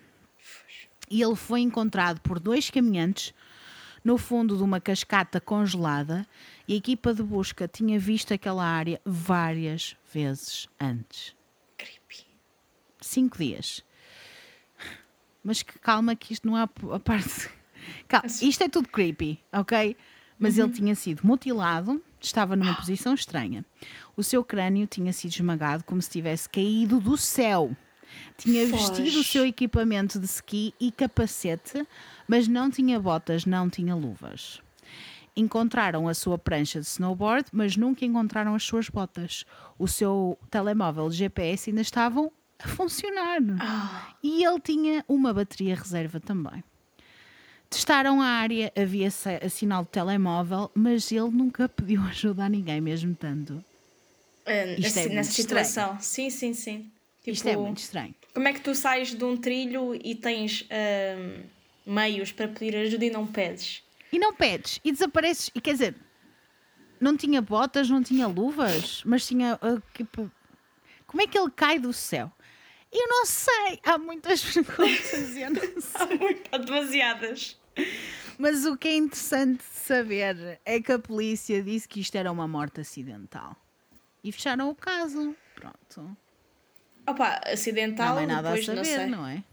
E 1.10 1.22
ele 1.22 1.36
foi 1.36 1.62
encontrado 1.62 2.20
por 2.22 2.40
dois 2.40 2.70
caminhantes 2.70 3.34
no 4.04 4.18
fundo 4.18 4.56
de 4.56 4.62
uma 4.64 4.80
cascata 4.80 5.42
congelada 5.42 6.28
e 6.68 6.74
a 6.74 6.78
equipa 6.78 7.14
de 7.14 7.24
busca 7.24 7.68
tinha 7.68 7.98
visto 8.00 8.34
aquela 8.34 8.64
área 8.64 9.02
várias 9.04 9.96
vezes 10.14 10.68
antes. 10.80 11.36
Creepy. 11.78 12.26
Cinco 13.02 13.38
dias. 13.38 13.84
Mas 15.46 15.62
que 15.62 15.78
calma 15.78 16.16
que 16.16 16.34
isto 16.34 16.48
não 16.48 16.56
há 16.56 16.64
a 16.64 17.00
parte. 17.00 17.48
Calma, 18.08 18.26
isto 18.26 18.64
é 18.64 18.68
tudo 18.68 18.90
creepy, 18.90 19.40
ok? 19.54 19.96
Mas 20.40 20.58
ele 20.58 20.72
tinha 20.72 20.96
sido 20.96 21.22
mutilado, 21.24 22.02
estava 22.20 22.56
numa 22.56 22.74
posição 22.74 23.14
estranha. 23.14 23.64
O 24.18 24.24
seu 24.24 24.44
crânio 24.44 24.88
tinha 24.88 25.14
sido 25.14 25.32
esmagado 25.32 25.84
como 25.84 26.02
se 26.02 26.10
tivesse 26.10 26.50
caído 26.50 27.00
do 27.00 27.16
céu. 27.16 27.78
Tinha 28.36 28.66
vestido 28.66 29.20
o 29.20 29.24
seu 29.24 29.46
equipamento 29.46 30.20
de 30.20 30.26
ski 30.26 30.74
e 30.80 30.92
capacete, 30.92 31.88
mas 32.28 32.48
não 32.48 32.72
tinha 32.72 33.00
botas, 33.00 33.46
não 33.46 33.70
tinha 33.70 33.96
luvas. 33.96 34.60
Encontraram 35.38 36.08
a 36.08 36.14
sua 36.16 36.40
prancha 36.40 36.80
de 36.80 36.88
snowboard, 36.88 37.50
mas 37.54 37.78
nunca 37.78 38.04
encontraram 38.04 38.56
as 38.56 38.64
suas 38.64 38.90
botas. 38.90 39.46
O 39.78 39.88
seu 39.88 40.40
telemóvel 40.50 41.08
de 41.08 41.18
GPS 41.18 41.70
ainda 41.70 41.82
estavam 41.82 42.32
a 42.60 42.68
funcionar. 42.68 43.40
E 44.24 44.44
ele 44.44 44.60
tinha 44.60 45.04
uma 45.08 45.34
bateria 45.34 45.76
reserva 45.76 46.20
também. 46.20 46.64
Testaram 47.70 48.22
a 48.22 48.28
área, 48.28 48.72
havia 48.78 49.10
sinal 49.12 49.84
de 49.84 49.90
telemóvel, 49.90 50.72
mas 50.74 51.12
ele 51.12 51.30
nunca 51.30 51.68
pediu 51.70 52.02
ajuda 52.04 52.46
a 52.46 52.50
ninguém, 52.50 52.80
mesmo 52.80 53.16
tanto. 53.16 53.64
Ah, 54.46 54.66
Isto 54.78 54.86
é 54.86 54.88
assim, 54.88 55.00
muito 55.02 55.16
nessa 55.16 55.32
situação. 55.32 55.98
Sim, 56.00 56.30
sim, 56.30 56.54
sim. 56.54 56.92
Tipo, 57.20 57.32
Isto 57.32 57.50
é 57.50 57.58
muito 57.58 57.80
estranho. 57.80 58.16
Como 58.34 58.48
é 58.48 58.54
que 58.54 58.62
tu 58.62 58.76
sais 58.76 59.14
de 59.16 59.24
um 59.24 59.36
trilho 59.36 59.96
e 60.04 60.14
tens 60.14 60.68
ahm, 60.70 61.44
meios 61.86 62.32
para 62.32 62.48
pedir 62.48 62.76
ajuda 62.76 63.06
e 63.06 63.10
não 63.10 63.26
pedes? 63.26 63.84
E 64.12 64.20
não 64.20 64.34
pedes, 64.34 64.80
e 64.84 64.92
desapareces, 64.92 65.50
e 65.56 65.60
quer 65.60 65.72
dizer, 65.74 65.96
não 67.00 67.18
tinha 67.18 67.42
botas, 67.42 67.90
não 67.90 68.04
tinha 68.04 68.28
luvas, 68.28 69.02
mas 69.04 69.26
tinha. 69.26 69.58
ah, 69.62 69.82
tipo, 69.94 70.32
como 71.08 71.22
é 71.22 71.28
que 71.28 71.38
ele 71.38 71.50
cai 71.52 71.80
do 71.80 71.92
céu? 71.92 72.32
Eu 72.92 73.08
não 73.08 73.26
sei, 73.26 73.80
há 73.84 73.98
muitas 73.98 74.42
perguntas, 74.54 75.36
eu 75.36 75.50
não 75.52 75.62
sei. 75.82 75.92
Há, 76.02 76.06
muito, 76.06 76.50
há 76.52 76.58
demasiadas. 76.58 77.60
Mas 78.38 78.66
o 78.66 78.78
que 78.78 78.88
é 78.88 78.96
interessante 78.96 79.64
saber 79.64 80.60
é 80.66 80.82
que 80.82 80.92
a 80.92 81.00
polícia 81.00 81.62
disse 81.62 81.88
que 81.88 82.00
isto 82.00 82.16
era 82.16 82.32
uma 82.32 82.48
morte 82.48 82.82
acidental. 82.82 83.56
E 84.24 84.32
fecharam 84.32 84.70
o 84.70 84.76
caso. 84.76 85.36
Pronto. 85.56 86.18
Opa, 87.08 87.14
Não 87.18 87.26
há 87.26 87.54
acidental, 87.54 88.16
mais 88.16 88.28
nada 88.28 88.50
a 88.50 88.54
depois 88.56 88.68
não 88.68 88.76
saber, 88.84 88.98
sei. 88.98 89.06
não, 89.08 89.28
é? 89.28 89.44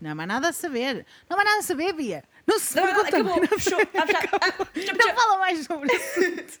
Não 0.00 0.10
há 0.10 0.14
mais 0.14 0.28
nada 0.28 0.48
a 0.48 0.52
saber. 0.52 1.06
Não 1.28 1.34
há 1.34 1.36
mais 1.36 1.48
nada 1.48 1.60
a 1.60 1.62
saber, 1.62 1.92
Bia. 1.94 2.24
Não 2.46 2.58
se 2.58 2.76
Não, 2.76 2.84
não, 2.86 3.04
pergunta 3.04 3.16
acabou, 3.36 3.58
fechou. 3.58 3.78
Ah. 3.80 4.04
Ah, 4.42 4.54
Não 4.58 4.66
fechou. 4.66 5.14
fala 5.14 5.38
mais 5.38 5.64
sobre 5.64 5.92
isso. 5.94 6.60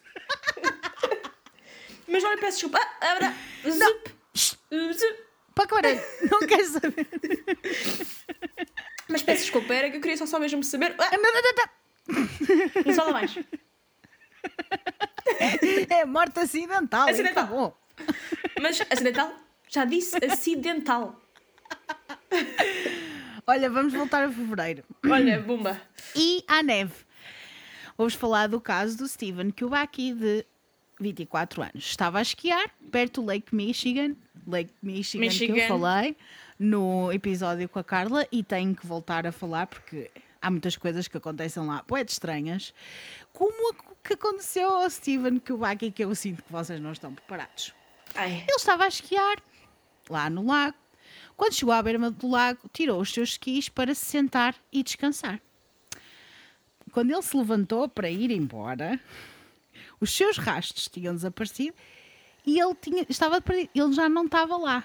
Mas 2.08 2.24
olha, 2.24 2.38
peço 2.38 2.58
desculpa. 2.60 2.78
Ah, 3.00 3.18
ah, 3.20 3.70
zup, 3.70 4.14
zup. 4.72 5.25
Para 5.56 5.66
caralho, 5.66 6.00
não 6.30 6.40
quero 6.46 6.66
saber. 6.68 7.08
Mas 9.08 9.22
peço 9.22 9.40
desculpa, 9.42 9.72
era 9.72 9.90
que 9.90 9.96
eu 9.96 10.00
queria 10.02 10.16
só, 10.18 10.26
só 10.26 10.38
mesmo 10.38 10.62
saber. 10.62 10.94
Ah, 10.98 11.10
Não, 12.84 12.94
fala 12.94 13.12
mais. 13.12 13.34
É 15.88 16.04
morte 16.04 16.38
acidental. 16.40 17.08
Acidental. 17.08 17.44
Acabou. 17.44 17.78
Mas 18.60 18.80
acidental? 18.90 19.32
Já 19.68 19.86
disse 19.86 20.16
acidental. 20.24 21.18
Olha, 23.46 23.70
vamos 23.70 23.94
voltar 23.94 24.24
a 24.24 24.30
fevereiro. 24.30 24.84
Olha, 25.08 25.40
bomba. 25.40 25.80
E 26.14 26.44
à 26.46 26.62
neve. 26.62 26.92
Vou-vos 27.96 28.14
falar 28.14 28.46
do 28.48 28.60
caso 28.60 28.98
do 28.98 29.08
Steven 29.08 29.50
Kubaki, 29.50 30.12
de 30.12 30.44
24 31.00 31.62
anos. 31.62 31.86
Estava 31.86 32.18
a 32.18 32.22
esquiar 32.22 32.70
perto 32.92 33.22
do 33.22 33.26
Lake 33.28 33.54
Michigan, 33.54 34.14
Lake 34.46 34.72
Michigan, 34.82 35.28
que 35.28 35.44
eu 35.44 35.54
Michigan. 35.54 35.68
falei 35.68 36.16
no 36.58 37.12
episódio 37.12 37.68
com 37.68 37.78
a 37.78 37.84
Carla 37.84 38.26
e 38.30 38.42
tenho 38.42 38.74
que 38.74 38.86
voltar 38.86 39.26
a 39.26 39.32
falar 39.32 39.66
porque 39.66 40.10
há 40.40 40.50
muitas 40.50 40.76
coisas 40.76 41.08
que 41.08 41.16
acontecem 41.16 41.64
lá, 41.66 41.82
poetas 41.82 42.14
estranhas, 42.14 42.72
como 43.32 43.72
a 43.72 43.74
que 44.06 44.14
aconteceu 44.14 44.70
ao 44.70 44.88
Steven 44.88 45.38
Kubaki, 45.40 45.90
que 45.90 46.04
eu 46.04 46.14
sinto 46.14 46.42
que 46.42 46.52
vocês 46.52 46.80
não 46.80 46.92
estão 46.92 47.12
preparados. 47.12 47.74
Ai, 48.14 48.44
Ele 48.48 48.56
estava 48.56 48.84
a 48.84 48.88
esquiar 48.88 49.36
lá 50.08 50.30
no 50.30 50.46
lago. 50.46 50.76
Quando 51.36 51.52
chegou 51.54 51.74
à 51.74 51.82
beira 51.82 52.10
do 52.10 52.28
lago, 52.30 52.60
tirou 52.72 53.00
os 53.00 53.12
seus 53.12 53.30
esquis 53.30 53.68
para 53.68 53.94
se 53.94 54.06
sentar 54.06 54.54
e 54.72 54.82
descansar. 54.82 55.40
Quando 56.92 57.10
ele 57.10 57.22
se 57.22 57.36
levantou 57.36 57.88
para 57.88 58.08
ir 58.08 58.30
embora, 58.30 58.98
os 60.00 60.10
seus 60.10 60.38
rastros 60.38 60.88
tinham 60.88 61.14
desaparecido 61.14 61.74
e 62.46 62.60
ele 62.60 62.74
tinha, 62.76 63.04
estava. 63.08 63.42
Ele 63.74 63.92
já 63.92 64.08
não 64.08 64.24
estava 64.26 64.56
lá. 64.56 64.84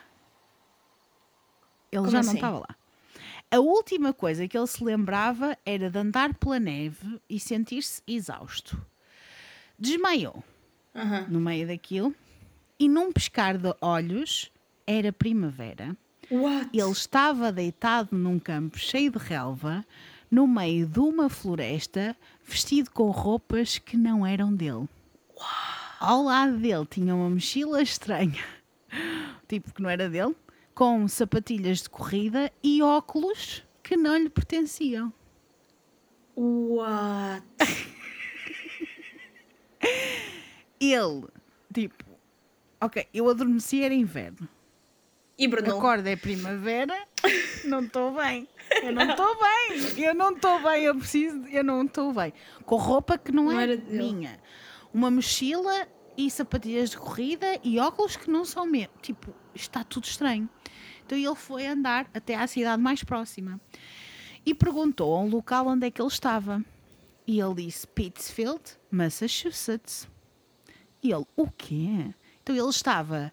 Ele 1.92 2.02
Como 2.02 2.12
já 2.12 2.22
não 2.22 2.30
assim? 2.30 2.38
estava 2.38 2.60
lá. 2.60 2.76
A 3.52 3.60
última 3.60 4.14
coisa 4.14 4.48
que 4.48 4.58
ele 4.58 4.68
se 4.68 4.84
lembrava 4.84 5.58
era 5.66 5.90
de 5.90 6.00
andar 6.00 6.34
pela 6.34 6.60
neve 6.60 7.20
e 7.30 7.40
sentir-se 7.40 8.02
exausto. 8.08 8.82
Desmaiou 9.78 10.42
aham. 10.96 11.28
no 11.30 11.40
meio 11.40 11.68
daquilo 11.68 12.16
e 12.80 12.88
num 12.88 13.12
piscar 13.12 13.58
de 13.58 13.76
olhos 13.82 14.52
era 14.88 15.12
primavera. 15.12 15.96
What? 16.32 16.70
Ele 16.72 16.92
estava 16.92 17.52
deitado 17.52 18.16
num 18.16 18.40
campo 18.40 18.80
cheio 18.80 19.12
de 19.12 19.18
relva, 19.18 19.86
no 20.30 20.48
meio 20.48 20.88
de 20.88 21.00
uma 21.00 21.30
floresta, 21.30 22.16
vestido 22.46 22.90
com 22.92 23.12
roupas 23.12 23.78
que 23.78 23.98
não 23.98 24.26
eram 24.26 24.54
dele. 24.56 24.88
Ao 26.02 26.24
lado 26.24 26.58
dele 26.58 26.84
tinha 26.90 27.14
uma 27.14 27.30
mochila 27.30 27.80
estranha, 27.80 28.44
tipo 29.48 29.72
que 29.72 29.84
não 29.84 29.88
era 29.88 30.10
dele, 30.10 30.36
com 30.74 31.08
sapatilhas 31.08 31.84
de 31.84 31.92
corrida 31.92 32.52
e 32.64 32.82
óculos 32.82 33.64
que 33.84 33.96
não 33.96 34.18
lhe 34.18 34.28
pertenciam. 34.28 35.14
What? 36.36 37.46
Ele, 40.82 41.28
tipo, 41.72 42.04
ok, 42.82 43.08
eu 43.14 43.30
adormeci, 43.30 43.84
era 43.84 43.94
inverno. 43.94 44.50
E 45.38 45.48
Bruno? 45.48 45.78
Acorda 45.78 46.10
é 46.10 46.16
primavera, 46.16 46.96
não 47.66 47.82
estou 47.82 48.16
bem. 48.16 48.48
Eu 48.82 48.92
não 48.92 49.08
estou 49.08 49.38
bem. 49.38 50.04
Eu 50.04 50.16
não 50.16 50.32
estou 50.32 50.60
bem. 50.64 50.84
Eu 50.84 50.96
preciso. 50.96 51.46
Eu 51.48 51.64
não 51.64 51.84
estou 51.84 52.12
bem. 52.12 52.34
Com 52.66 52.76
roupa 52.78 53.20
que 53.20 53.32
não, 53.32 53.44
Não 53.44 53.60
é 53.60 53.76
minha. 53.76 54.40
Uma 54.94 55.10
mochila 55.10 55.88
e 56.18 56.30
sapatilhas 56.30 56.92
de 56.92 56.98
corrida 56.98 57.60
e 57.64 57.80
óculos 57.80 58.16
que 58.16 58.30
não 58.30 58.46
são 58.46 58.66
meus. 58.66 58.90
Tipo, 59.02 59.34
está 59.56 59.84
tudo 59.84 60.06
estranho. 60.06 60.50
Então 61.06 61.18
ele 61.18 61.36
foi 61.36 61.68
andar 61.68 62.10
até 62.14 62.36
à 62.36 62.48
cidade 62.48 62.82
mais 62.82 63.04
próxima 63.04 63.60
e 64.46 64.54
perguntou 64.54 65.14
a 65.16 65.22
um 65.22 65.30
local 65.30 65.68
onde 65.68 65.88
é 65.88 65.92
que 65.92 66.02
ele 66.02 66.10
estava. 66.10 66.64
E 67.28 67.40
ele 67.40 67.66
disse 67.66 67.88
Pittsfield, 67.88 68.62
Massachusetts. 68.90 70.08
E 71.04 71.12
ele, 71.12 71.26
o 71.36 71.50
quê? 71.50 72.14
Então 72.42 72.56
ele 72.56 72.70
estava 72.70 73.32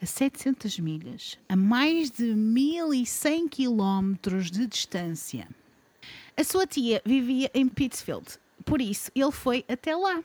a 0.00 0.06
700 0.06 0.78
milhas, 0.80 1.38
a 1.48 1.54
mais 1.54 2.10
de 2.10 2.34
1100 2.34 3.48
quilómetros 3.48 4.50
de 4.50 4.66
distância. 4.66 5.48
A 6.36 6.42
sua 6.42 6.66
tia 6.66 7.00
vivia 7.04 7.50
em 7.54 7.68
Pittsfield, 7.68 8.38
por 8.64 8.80
isso 8.80 9.10
ele 9.14 9.30
foi 9.30 9.64
até 9.68 9.94
lá. 9.94 10.22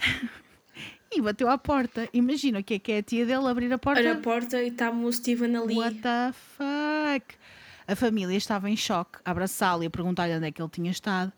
e 1.12 1.20
bateu 1.20 1.48
à 1.48 1.58
porta. 1.58 2.08
Imagina 2.12 2.60
o 2.60 2.64
que 2.64 2.74
é 2.74 2.78
que 2.78 2.92
é 2.92 2.98
a 2.98 3.02
tia 3.02 3.26
dele 3.26 3.46
abrir 3.46 3.72
a 3.72 3.78
porta. 3.78 4.00
Olha 4.00 4.12
a 4.12 4.16
porta 4.16 4.62
e 4.62 4.68
está 4.68 4.90
o 4.90 5.12
Steven 5.12 5.56
ali. 5.56 5.76
What 5.76 5.96
the 5.96 6.32
fuck? 6.32 7.34
A 7.86 7.96
família 7.96 8.36
estava 8.36 8.70
em 8.70 8.76
choque, 8.76 9.18
a 9.24 9.32
abraçá-lo 9.32 9.82
e 9.82 9.86
a 9.86 9.90
perguntar-lhe 9.90 10.36
onde 10.36 10.46
é 10.46 10.52
que 10.52 10.62
ele 10.62 10.70
tinha 10.70 10.90
estado. 10.92 11.32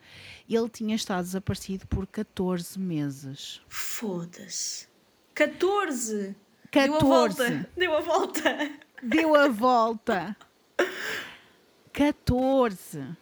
Ele 0.49 0.69
tinha 0.69 0.95
estado 0.95 1.25
desaparecido 1.25 1.87
por 1.87 2.07
14 2.07 2.79
meses. 2.79 3.63
Foda-se. 3.69 4.87
14! 5.35 6.37
14. 6.71 6.87
Deu 6.95 6.97
a 6.97 7.01
volta. 7.01 7.67
Deu 7.75 7.97
a 7.97 8.01
volta. 8.01 8.71
Deu 9.03 9.35
a 9.35 9.49
volta. 9.49 10.37
14. 11.93 13.17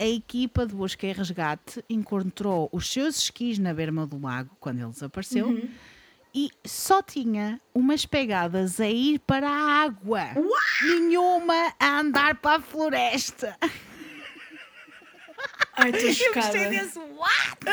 A 0.00 0.06
equipa 0.06 0.66
de 0.66 0.74
busca 0.74 1.06
e 1.06 1.12
resgate 1.12 1.84
encontrou 1.88 2.70
os 2.72 2.90
seus 2.90 3.18
esquis 3.18 3.58
na 3.58 3.74
berma 3.74 4.06
do 4.06 4.18
lago 4.18 4.56
quando 4.58 4.78
ele 4.78 4.88
desapareceu 4.88 5.68
e 6.34 6.50
só 6.64 7.02
tinha 7.02 7.60
umas 7.74 8.06
pegadas 8.06 8.80
a 8.80 8.88
ir 8.88 9.18
para 9.20 9.48
a 9.48 9.82
água. 9.82 10.22
Nenhuma 10.82 11.74
a 11.78 12.00
andar 12.00 12.36
para 12.36 12.56
a 12.56 12.60
floresta. 12.60 13.56
Ai, 15.76 15.90
estou 15.90 16.08
Eu 16.08 16.14
chocada. 16.14 16.46
gostei 16.46 16.68
desse 16.70 16.98
what? 16.98 17.66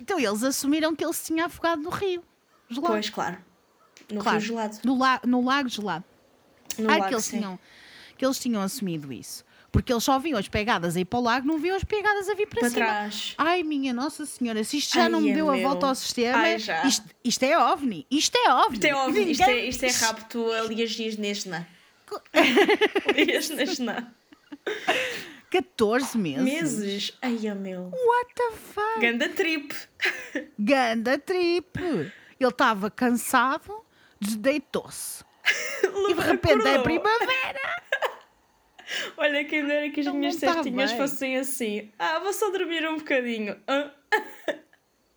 então 0.00 0.18
eles 0.18 0.42
assumiram 0.42 0.94
que 0.94 1.04
ele 1.04 1.12
se 1.12 1.26
tinha 1.26 1.46
afogado 1.46 1.82
no 1.82 1.90
rio. 1.90 2.22
Gelado. 2.68 2.92
Pois, 2.92 3.10
claro. 3.10 3.38
No 4.12 4.22
claro, 4.22 4.38
Rio 4.38 4.46
Gelado. 4.46 4.78
No, 4.84 4.98
la 4.98 5.20
no 5.24 5.44
lago 5.44 5.68
gelado. 5.68 6.04
No 6.78 6.88
ah, 6.88 6.92
lago, 6.92 7.08
que, 7.08 7.14
eles 7.14 7.24
sim. 7.24 7.38
tinham, 7.38 7.58
que 8.18 8.24
eles 8.26 8.38
tinham 8.38 8.60
assumido 8.60 9.12
isso. 9.12 9.44
Porque 9.70 9.92
eles 9.92 10.02
só 10.02 10.18
viam 10.18 10.38
as 10.38 10.48
pegadas 10.48 10.96
a 10.96 11.00
ir 11.00 11.04
para 11.04 11.18
o 11.18 11.22
lago, 11.22 11.46
não 11.46 11.58
viam 11.58 11.76
as 11.76 11.84
pegadas 11.84 12.28
a 12.28 12.34
vir 12.34 12.46
para, 12.48 12.60
Para 12.60 12.70
cima. 12.70 12.84
trás. 12.86 13.34
Ai, 13.36 13.62
minha 13.62 13.92
Nossa 13.92 14.24
Senhora, 14.24 14.64
se 14.64 14.78
isto 14.78 14.94
já 14.94 15.02
Ai, 15.04 15.08
não 15.10 15.20
me 15.20 15.30
é 15.30 15.34
deu 15.34 15.50
a 15.50 15.52
meu. 15.54 15.62
volta 15.68 15.86
ao 15.86 15.94
sistema, 15.94 16.38
Ai. 16.38 16.56
Isto, 16.56 17.04
isto 17.22 17.42
é 17.42 17.58
ovni. 17.58 18.06
Isto 18.10 18.36
é 18.38 18.52
ovni. 18.52 18.74
Isto 18.76 18.86
é 18.86 18.94
óbvio. 18.94 19.22
Isto 19.30 19.42
é, 19.44 19.64
isto 19.66 19.84
é 19.84 19.90
rapto 19.90 20.52
alienígena. 20.52 21.68
Alienígena. 23.06 24.14
14 25.50 26.18
meses. 26.18 26.44
Meses. 26.44 27.18
Ai, 27.22 27.38
oh, 27.50 27.54
meu. 27.54 27.90
What 27.90 28.34
the 28.34 28.52
fuck? 28.56 29.00
Ganda 29.00 29.28
trip. 29.30 29.74
Ganda 30.58 31.18
trip. 31.18 31.78
Ele 32.40 32.48
estava 32.50 32.90
cansado, 32.90 33.84
deitou-se. 34.20 35.24
E 36.10 36.14
de 36.14 36.20
repente 36.20 36.66
é 36.66 36.78
primavera. 36.78 37.60
Olha, 39.16 39.44
quem 39.44 39.66
dera 39.66 39.90
que 39.90 40.00
as 40.00 40.06
Ele 40.06 40.16
minhas 40.16 40.34
não 40.34 40.40
tá 40.40 40.54
cestinhas 40.62 40.90
bem. 40.90 41.00
fossem 41.00 41.36
assim. 41.36 41.90
Ah, 41.98 42.18
vou 42.20 42.32
só 42.32 42.50
dormir 42.50 42.86
um 42.88 42.98
bocadinho. 42.98 43.56
Ah. 43.66 43.90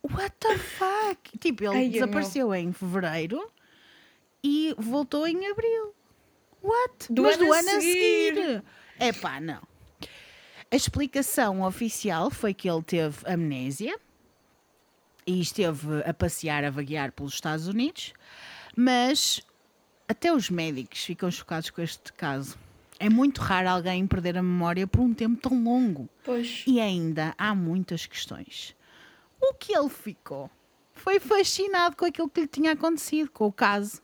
What 0.03 0.35
the 0.39 0.57
fuck? 0.57 1.37
Tipo, 1.39 1.63
ele 1.65 1.75
Ai, 1.77 1.89
desapareceu 1.89 2.53
em 2.53 2.73
fevereiro 2.73 3.51
e 4.43 4.73
voltou 4.77 5.27
em 5.27 5.47
abril. 5.47 5.93
What? 6.63 7.11
Do 7.11 7.23
Mas 7.23 7.35
ano 7.35 7.45
do 7.45 7.53
ano 7.53 7.69
a 7.69 7.81
seguir. 7.81 8.35
seguir. 8.35 8.63
Epá, 8.99 9.39
não. 9.39 9.61
A 10.71 10.75
explicação 10.75 11.61
oficial 11.63 12.29
foi 12.31 12.53
que 12.53 12.69
ele 12.69 12.81
teve 12.83 13.17
amnésia 13.25 13.97
e 15.25 15.39
esteve 15.41 16.01
a 16.05 16.13
passear, 16.13 16.63
a 16.63 16.69
vaguear 16.69 17.11
pelos 17.11 17.33
Estados 17.33 17.67
Unidos, 17.67 18.13
mas 18.75 19.41
até 20.07 20.33
os 20.33 20.49
médicos 20.49 21.03
ficam 21.03 21.29
chocados 21.29 21.69
com 21.69 21.81
este 21.81 22.11
caso. 22.13 22.57
É 23.03 23.09
muito 23.09 23.41
raro 23.41 23.67
alguém 23.67 24.05
perder 24.05 24.37
a 24.37 24.43
memória 24.43 24.85
por 24.85 25.01
um 25.01 25.11
tempo 25.11 25.41
tão 25.41 25.63
longo. 25.63 26.07
Pois. 26.23 26.63
E 26.67 26.79
ainda 26.79 27.33
há 27.35 27.55
muitas 27.55 28.05
questões. 28.05 28.75
O 29.41 29.55
que 29.55 29.75
ele 29.75 29.89
ficou 29.89 30.51
foi 30.93 31.19
fascinado 31.19 31.97
com 31.97 32.05
aquilo 32.05 32.29
que 32.29 32.41
lhe 32.41 32.47
tinha 32.47 32.73
acontecido, 32.73 33.31
com 33.31 33.47
o 33.47 33.51
caso. 33.51 34.03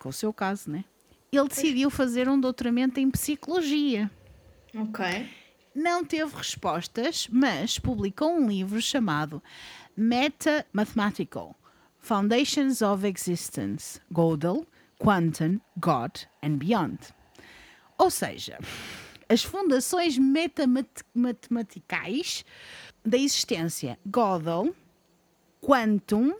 Com 0.00 0.08
o 0.08 0.12
seu 0.12 0.32
caso, 0.32 0.70
né? 0.70 0.86
Ele 1.30 1.48
decidiu 1.48 1.90
fazer 1.90 2.30
um 2.30 2.40
doutoramento 2.40 2.98
em 2.98 3.10
psicologia. 3.10 4.10
Ok. 4.74 5.28
Não 5.74 6.02
teve 6.02 6.34
respostas, 6.34 7.28
mas 7.30 7.78
publicou 7.78 8.34
um 8.34 8.48
livro 8.48 8.80
chamado 8.80 9.42
Meta 9.94 10.64
Mathematical 10.72 11.54
Foundations 11.98 12.80
of 12.80 13.06
Existence, 13.06 14.00
Gödel, 14.10 14.66
Quantum, 14.98 15.60
God 15.78 16.12
and 16.42 16.56
Beyond. 16.56 17.15
Ou 17.98 18.10
seja, 18.10 18.58
as 19.28 19.42
fundações 19.42 20.16
metamatematicaes 20.18 22.44
da 23.04 23.16
existência 23.16 23.98
Gödel, 24.04 24.72
Quantum, 25.60 26.36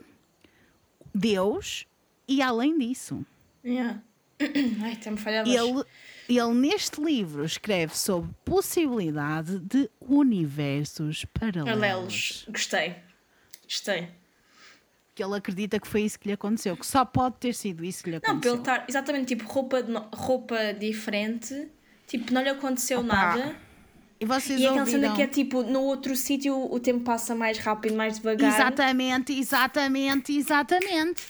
Deus 1.13 1.85
e 2.27 2.41
além 2.41 2.77
disso. 2.77 3.25
Yeah. 3.65 4.01
Ai. 4.39 4.97
Ele, 5.45 5.83
ele 6.29 6.53
neste 6.53 7.01
livro 7.01 7.43
escreve 7.43 7.97
sobre 7.97 8.29
possibilidade 8.45 9.57
de 9.59 9.89
universos 9.99 11.25
paralelos. 11.25 11.65
Paralelos. 11.65 12.45
Gostei. 12.49 12.95
Gostei. 13.63 14.09
Que 15.17 15.23
ele 15.23 15.35
acredita 15.35 15.79
que 15.79 15.87
foi 15.87 16.03
isso 16.03 16.19
que 16.19 16.27
lhe 16.27 16.33
aconteceu, 16.33 16.77
que 16.77 16.85
só 16.85 17.03
pode 17.03 17.37
ter 17.39 17.55
sido 17.55 17.83
isso 17.83 18.03
que 18.03 18.11
lhe 18.11 18.19
Não, 18.23 18.33
aconteceu. 18.33 18.51
ele 18.53 18.61
estar 18.61 18.85
exatamente 18.87 19.35
tipo 19.35 19.49
roupa, 19.51 19.83
roupa 20.13 20.55
diferente, 20.79 21.67
tipo, 22.05 22.31
não 22.31 22.43
lhe 22.43 22.49
aconteceu 22.49 22.99
Opa, 22.99 23.07
nada. 23.15 23.55
E 24.19 24.25
vocês 24.25 24.59
E 24.59 24.67
aquela 24.67 24.85
cena 24.85 24.97
ouviram? 25.09 25.15
que 25.15 25.21
é 25.23 25.27
tipo, 25.27 25.63
no 25.63 25.81
outro 25.81 26.15
sítio 26.15 26.55
o 26.71 26.79
tempo 26.79 27.03
passa 27.03 27.33
mais 27.33 27.57
rápido, 27.57 27.95
mais 27.95 28.17
devagar. 28.17 28.53
Exatamente, 28.53 29.33
exatamente, 29.33 30.37
exatamente. 30.37 31.23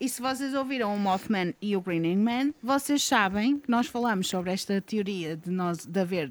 E 0.00 0.08
se 0.08 0.22
vocês 0.22 0.54
ouviram 0.54 0.94
o 0.94 0.98
Mothman 0.98 1.54
e 1.60 1.76
o 1.76 1.80
Green 1.82 2.16
Man, 2.16 2.54
vocês 2.62 3.02
sabem 3.02 3.58
que 3.58 3.70
nós 3.70 3.86
falamos 3.86 4.28
sobre 4.28 4.50
esta 4.50 4.80
teoria 4.80 5.36
de, 5.36 5.50
nós, 5.50 5.84
de 5.84 6.00
haver 6.00 6.30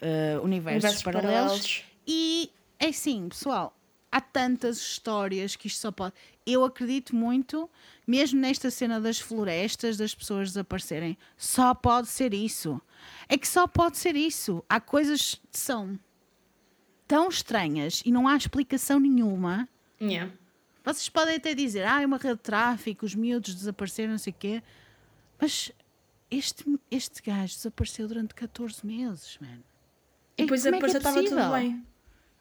eh, 0.00 0.38
universos, 0.42 0.84
Universos 0.84 1.02
paralelos. 1.02 1.32
paralelos. 1.32 1.84
E 2.06 2.50
é 2.78 2.86
assim, 2.90 3.28
pessoal, 3.28 3.76
há 4.12 4.20
tantas 4.20 4.76
histórias 4.76 5.56
que 5.56 5.66
isto 5.66 5.80
só 5.80 5.90
pode. 5.90 6.14
Eu 6.44 6.64
acredito 6.64 7.16
muito, 7.16 7.68
mesmo 8.06 8.38
nesta 8.38 8.70
cena 8.70 9.00
das 9.00 9.18
florestas, 9.18 9.96
das 9.96 10.14
pessoas 10.14 10.48
desaparecerem, 10.48 11.16
só 11.36 11.74
pode 11.74 12.08
ser 12.08 12.34
isso. 12.34 12.80
É 13.26 13.38
que 13.38 13.48
só 13.48 13.66
pode 13.66 13.96
ser 13.96 14.14
isso. 14.14 14.62
Há 14.68 14.78
coisas 14.78 15.40
que 15.50 15.58
são 15.58 15.98
tão 17.08 17.28
estranhas 17.28 18.02
e 18.04 18.12
não 18.12 18.28
há 18.28 18.36
explicação 18.36 19.00
nenhuma. 19.00 19.66
Yeah. 20.00 20.30
Vocês 20.84 21.08
podem 21.08 21.36
até 21.36 21.54
dizer, 21.54 21.86
ah, 21.86 22.02
é 22.02 22.06
uma 22.06 22.18
rede 22.18 22.34
de 22.36 22.42
tráfico, 22.42 23.06
os 23.06 23.14
miúdos 23.14 23.54
desapareceram, 23.54 24.10
não 24.10 24.18
sei 24.18 24.32
o 24.32 24.36
quê. 24.38 24.62
Mas 25.40 25.72
este, 26.30 26.64
este 26.90 27.22
gajo 27.22 27.54
desapareceu 27.54 28.08
durante 28.08 28.34
14 28.34 28.84
meses, 28.86 29.38
mano. 29.40 29.62
E 30.36 30.42
depois 30.42 30.62
como 30.62 30.74
é 30.74 30.78
que 30.78 30.84
apareceu, 30.86 31.20
é 31.20 31.24
estava 31.24 31.46
tudo 31.46 31.52
bem. 31.52 31.86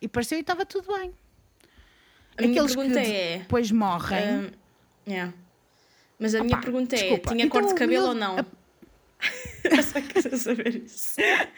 E 0.01 0.07
pareceu 0.07 0.37
e 0.37 0.41
estava 0.41 0.65
tudo 0.65 0.93
bem. 0.97 1.13
A 2.37 2.41
minha 2.41 2.53
Aqueles 2.61 2.75
pergunta 2.75 3.01
que 3.01 3.11
é. 3.11 3.37
depois 3.39 3.71
morrem. 3.71 4.51
yeah. 5.07 5.33
Mas 6.19 6.35
a 6.35 6.43
minha 6.43 6.55
Opa, 6.57 6.63
pergunta 6.63 6.95
é: 6.95 6.99
desculpa, 6.99 7.31
tinha 7.31 7.45
então 7.45 7.59
corte 7.61 7.73
de 7.73 7.79
cabelo 7.79 8.07
ou 8.09 8.15
miúdo- 8.15 8.35
não? 8.35 8.45
Eu 9.63 9.83
só 9.83 10.01
quero 10.01 10.37
saber 10.37 10.75
isso. 10.83 11.15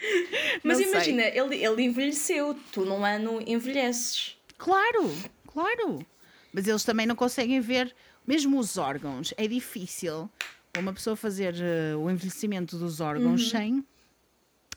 Mas 0.62 0.78
Não 0.78 0.84
sei. 0.84 0.92
imagina, 0.92 1.22
ele, 1.22 1.56
ele 1.64 1.82
envelheceu, 1.82 2.54
tu 2.72 2.84
num 2.84 3.02
ano 3.04 3.40
envelheces. 3.46 4.36
Claro, 4.58 5.10
claro. 5.46 6.04
Mas 6.52 6.66
eles 6.68 6.84
também 6.84 7.06
não 7.06 7.16
conseguem 7.16 7.60
ver, 7.60 7.94
mesmo 8.26 8.58
os 8.58 8.76
órgãos. 8.76 9.32
É 9.38 9.46
difícil 9.48 10.30
uma 10.78 10.92
pessoa 10.92 11.16
fazer 11.16 11.54
eh, 11.58 11.96
o 11.96 12.10
envelhecimento 12.10 12.76
dos 12.76 13.00
órgãos 13.00 13.48
sem. 13.50 13.82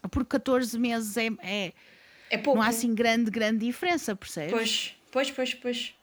Por 0.10 0.24
14 0.26 0.78
meses 0.80 1.18
é, 1.18 1.28
é- 1.42 1.74
É 2.30 2.38
pouco. 2.38 2.60
não 2.60 2.66
há 2.66 2.70
assim 2.70 2.96
grande, 2.96 3.30
grande 3.30 3.66
diferença, 3.66 4.16
percebes? 4.16 4.52
Pois, 4.54 4.96
pois, 5.12 5.32
pois, 5.32 5.54
pois. 5.54 5.94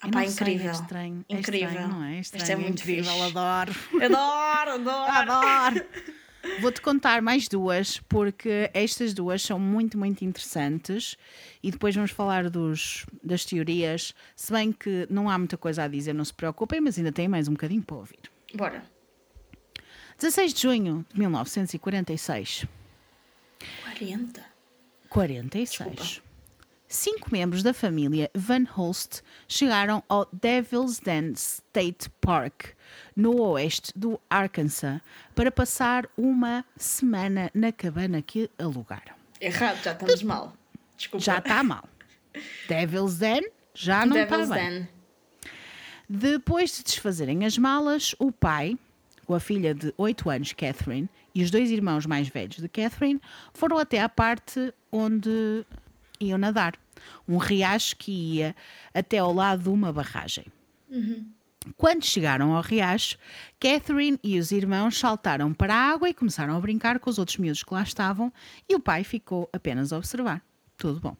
Ah, 0.00 0.08
pá, 0.08 0.22
não 0.22 0.28
sei, 0.30 0.46
incrível. 0.54 0.68
é 0.68 0.72
estranho. 0.72 1.24
é 1.28 1.34
Incrível. 1.38 1.68
estranho, 1.68 1.88
não 1.88 2.04
é? 2.04 2.16
É 2.16 2.20
estranho, 2.20 2.42
Isto 2.42 2.52
é 2.52 2.56
muito 2.56 2.80
incrível, 2.80 3.12
fixe. 3.12 3.24
adoro. 3.26 3.72
Adoro, 4.04 4.70
adoro. 4.72 5.12
Adoro! 5.12 5.86
Vou-te 6.60 6.80
contar 6.80 7.22
mais 7.22 7.46
duas, 7.46 7.98
porque 8.08 8.68
estas 8.74 9.14
duas 9.14 9.42
são 9.42 9.60
muito, 9.60 9.96
muito 9.96 10.24
interessantes 10.24 11.16
e 11.62 11.70
depois 11.70 11.94
vamos 11.94 12.10
falar 12.10 12.50
dos, 12.50 13.06
das 13.22 13.44
teorias. 13.44 14.12
Se 14.34 14.52
bem 14.52 14.72
que 14.72 15.06
não 15.08 15.30
há 15.30 15.38
muita 15.38 15.56
coisa 15.56 15.84
a 15.84 15.88
dizer, 15.88 16.12
não 16.12 16.24
se 16.24 16.34
preocupem, 16.34 16.80
mas 16.80 16.98
ainda 16.98 17.12
tem 17.12 17.28
mais 17.28 17.46
um 17.46 17.52
bocadinho 17.52 17.82
para 17.82 17.94
ouvir. 17.96 18.18
Bora. 18.56 18.82
16 20.18 20.52
de 20.52 20.62
junho 20.62 21.06
de 21.12 21.20
1946. 21.20 22.66
40. 23.84 24.44
46. 25.08 26.22
Cinco 26.92 27.32
membros 27.32 27.62
da 27.62 27.72
família 27.72 28.30
Van 28.34 28.64
Holst 28.64 29.22
chegaram 29.48 30.04
ao 30.10 30.28
Devil's 30.30 30.98
Den 30.98 31.32
State 31.32 32.10
Park, 32.20 32.74
no 33.16 33.40
oeste 33.40 33.94
do 33.96 34.20
Arkansas, 34.28 35.00
para 35.34 35.50
passar 35.50 36.06
uma 36.18 36.62
semana 36.76 37.50
na 37.54 37.72
cabana 37.72 38.20
que 38.20 38.50
alugaram. 38.58 39.14
Errado, 39.40 39.82
já 39.82 39.92
estamos 39.92 40.22
mal. 40.22 40.52
Desculpa. 40.94 41.24
Já 41.24 41.38
está 41.38 41.62
mal. 41.62 41.88
Devil's 42.68 43.16
Den 43.16 43.40
já 43.72 44.04
não 44.04 44.14
está 44.14 44.36
Devil's 44.36 44.54
bem. 44.54 44.80
Den. 44.80 44.88
Depois 46.06 46.76
de 46.76 46.82
desfazerem 46.82 47.46
as 47.46 47.56
malas, 47.56 48.14
o 48.18 48.30
pai, 48.30 48.76
com 49.24 49.32
a 49.32 49.40
filha 49.40 49.74
de 49.74 49.94
8 49.96 50.28
anos, 50.28 50.52
Catherine, 50.52 51.08
e 51.34 51.42
os 51.42 51.50
dois 51.50 51.70
irmãos 51.70 52.04
mais 52.04 52.28
velhos 52.28 52.58
de 52.58 52.68
Catherine 52.68 53.18
foram 53.54 53.78
até 53.78 53.98
à 53.98 54.10
parte 54.10 54.74
onde 54.92 55.64
iam 56.20 56.36
nadar. 56.36 56.81
Um 57.28 57.36
riacho 57.36 57.96
que 57.96 58.10
ia 58.10 58.56
até 58.92 59.18
ao 59.18 59.32
lado 59.32 59.64
de 59.64 59.68
uma 59.68 59.92
barragem. 59.92 60.46
Quando 61.76 62.04
chegaram 62.04 62.54
ao 62.54 62.62
riacho, 62.62 63.16
Catherine 63.60 64.18
e 64.22 64.38
os 64.38 64.50
irmãos 64.50 64.98
saltaram 64.98 65.54
para 65.54 65.74
a 65.74 65.92
água 65.92 66.08
e 66.08 66.14
começaram 66.14 66.56
a 66.56 66.60
brincar 66.60 66.98
com 66.98 67.08
os 67.08 67.18
outros 67.18 67.38
miúdos 67.38 67.62
que 67.62 67.72
lá 67.72 67.82
estavam, 67.82 68.32
e 68.68 68.74
o 68.74 68.80
pai 68.80 69.04
ficou 69.04 69.48
apenas 69.52 69.92
a 69.92 69.98
observar. 69.98 70.42
Tudo 70.76 71.00
bom. 71.00 71.16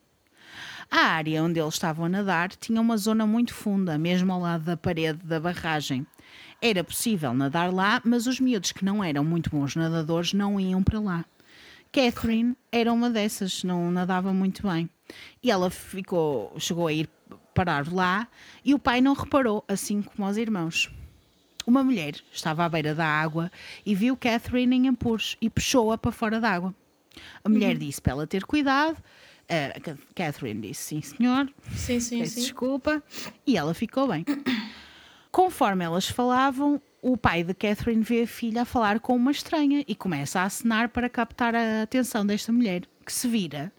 A 0.91 1.07
área 1.07 1.43
onde 1.43 1.59
eles 1.59 1.75
estavam 1.75 2.05
a 2.05 2.09
nadar 2.09 2.51
tinha 2.51 2.81
uma 2.81 2.97
zona 2.97 3.27
muito 3.27 3.55
funda, 3.55 3.97
mesmo 3.97 4.33
ao 4.33 4.41
lado 4.41 4.65
da 4.65 4.77
parede 4.77 5.25
da 5.25 5.41
barragem. 5.41 6.07
Era 6.61 6.85
possível 6.85 7.33
nadar 7.33 7.73
lá, 7.73 8.03
mas 8.05 8.27
os 8.27 8.39
miúdos 8.39 8.73
que 8.73 8.85
não 8.85 9.03
eram 9.03 9.25
muito 9.25 9.49
bons 9.49 9.75
nadadores 9.75 10.33
não 10.33 10.61
iam 10.61 10.83
para 10.83 11.01
lá. 11.01 11.25
Catherine 11.93 12.57
era 12.71 12.93
uma 12.93 13.11
dessas, 13.11 13.63
não 13.65 13.91
nadava 13.91 14.33
muito 14.33 14.67
bem. 14.67 14.89
E 15.43 15.51
ela 15.51 15.71
ficou, 15.71 16.53
chegou 16.59 16.87
a 16.87 16.93
ir 16.93 17.09
parar 17.55 17.93
lá 17.93 18.27
e 18.65 18.73
o 18.75 18.79
pai 18.79 19.01
não 19.01 19.13
reparou, 19.13 19.63
assim 19.69 20.01
como 20.01 20.27
os 20.27 20.37
irmãos. 20.39 20.91
Uma 21.67 21.85
mulher 21.85 22.15
estava 22.33 22.65
à 22.65 22.69
beira 22.69 22.95
da 22.95 23.07
água 23.07 23.53
e 23.85 23.95
viu 23.95 24.17
Catherine 24.17 24.75
em 24.75 24.89
apuros 24.89 25.37
e 25.41 25.49
puxou-a 25.51 25.99
para 25.99 26.11
fora 26.11 26.41
da 26.41 26.51
água. 26.51 26.75
A 27.45 27.49
mulher 27.49 27.77
disse 27.77 28.01
para 28.01 28.13
ela 28.13 28.27
ter 28.27 28.45
cuidado. 28.45 28.97
A 29.77 29.79
Ca- 29.81 29.99
Catherine 30.15 30.61
disse 30.67 30.83
sim, 30.83 31.03
senhor, 31.03 31.53
Sim, 31.75 32.01
sim, 32.01 32.25
sim. 32.25 32.41
desculpa. 32.41 33.03
E 33.47 33.57
ela 33.57 33.75
ficou 33.75 34.09
bem. 34.09 34.25
Conforme 35.31 35.85
elas 35.85 36.09
falavam, 36.09 36.81
o 37.03 37.17
pai 37.17 37.43
de 37.43 37.53
Catherine 37.53 38.03
vê 38.03 38.23
a 38.23 38.27
filha 38.27 38.63
a 38.63 38.65
falar 38.65 39.01
com 39.01 39.15
uma 39.17 39.31
estranha 39.33 39.85
e 39.89 39.95
começa 39.95 40.41
a 40.41 40.45
acenar 40.45 40.89
para 40.89 41.09
captar 41.11 41.55
a 41.55 41.83
atenção 41.83 42.25
desta 42.25 42.53
mulher, 42.53 42.83
que 43.05 43.13
se 43.13 43.27
vira 43.29 43.73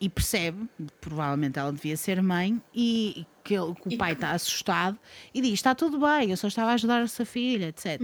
e 0.00 0.08
percebe, 0.08 0.68
provavelmente 1.00 1.58
ela 1.58 1.72
devia 1.72 1.96
ser 1.96 2.20
mãe, 2.22 2.60
e 2.74 3.24
que, 3.42 3.54
ele- 3.54 3.74
que 3.74 3.94
o 3.94 3.98
pai 3.98 4.12
está 4.12 4.32
assustado 4.32 4.98
e 5.32 5.40
diz: 5.40 5.54
Está 5.54 5.74
tudo 5.74 5.98
bem, 5.98 6.30
eu 6.30 6.36
só 6.36 6.46
estava 6.48 6.70
a 6.72 6.74
ajudar 6.74 7.00
a 7.02 7.08
sua 7.08 7.24
filha, 7.24 7.66
etc. 7.68 8.00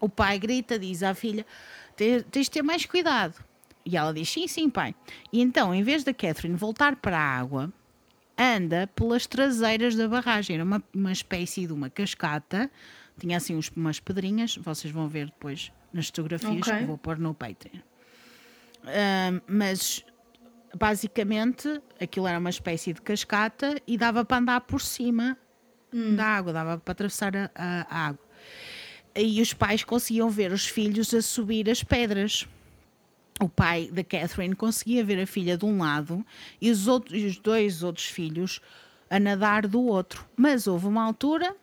O 0.00 0.08
pai 0.08 0.38
grita, 0.38 0.78
diz 0.78 1.02
à 1.02 1.14
filha: 1.14 1.46
"Te- 1.96 2.22
Tens 2.30 2.44
de 2.46 2.50
ter 2.50 2.62
mais 2.62 2.84
cuidado. 2.84 3.34
E 3.86 3.96
ela 3.96 4.12
diz: 4.12 4.28
Sim, 4.30 4.46
sim, 4.46 4.68
pai. 4.68 4.94
E 5.32 5.40
então, 5.40 5.74
em 5.74 5.82
vez 5.82 6.04
da 6.04 6.12
Catherine 6.12 6.56
voltar 6.56 6.96
para 6.96 7.16
a 7.18 7.38
água, 7.38 7.72
anda 8.36 8.88
pelas 8.88 9.26
traseiras 9.26 9.94
da 9.94 10.08
barragem. 10.08 10.54
Era 10.56 10.64
uma, 10.64 10.82
uma 10.94 11.12
espécie 11.12 11.66
de 11.66 11.72
uma 11.72 11.88
cascata, 11.88 12.68
tinha 13.22 13.36
assim 13.36 13.56
uns- 13.56 13.70
umas 13.74 13.98
pedrinhas, 14.00 14.56
vocês 14.56 14.92
vão 14.92 15.08
ver 15.08 15.26
depois 15.26 15.72
nas 15.92 16.06
fotografias 16.06 16.66
Ok. 16.66 16.78
que 16.78 16.84
vou 16.84 16.98
pôr 16.98 17.18
no 17.18 17.32
Patreon. 17.32 17.80
Ahm, 18.84 19.40
mas 19.46 20.04
basicamente 20.76 21.80
aquilo 22.00 22.26
era 22.26 22.38
uma 22.38 22.50
espécie 22.50 22.92
de 22.92 23.00
cascata 23.00 23.80
e 23.86 23.96
dava 23.96 24.24
para 24.24 24.38
andar 24.38 24.60
por 24.62 24.80
cima 24.80 25.36
da 26.16 26.24
água, 26.24 26.52
dava 26.52 26.78
para 26.78 26.92
atravessar 26.92 27.36
a, 27.36 27.50
a- 27.54 27.86
a 27.88 28.06
água. 28.08 28.24
E 29.14 29.40
os 29.42 29.52
pais 29.52 29.84
conseguiam 29.84 30.30
ver 30.30 30.50
os 30.52 30.66
filhos 30.66 31.12
a 31.14 31.20
subir 31.22 31.68
as 31.70 31.82
pedras. 31.84 32.46
O 33.40 33.48
pai 33.48 33.90
da 33.92 34.02
Catherine 34.02 34.54
conseguia 34.56 35.04
ver 35.04 35.20
a 35.20 35.26
filha 35.26 35.56
de 35.56 35.64
um 35.66 35.78
lado 35.78 36.24
e 36.60 36.70
os, 36.70 36.88
outros, 36.88 37.20
e 37.20 37.26
os 37.26 37.36
dois 37.38 37.82
outros 37.82 38.06
filhos 38.06 38.60
a 39.10 39.20
nadar 39.20 39.66
do 39.66 39.82
outro. 39.82 40.26
Mas 40.34 40.66
houve 40.66 40.86
uma 40.86 41.02
altura 41.04 41.54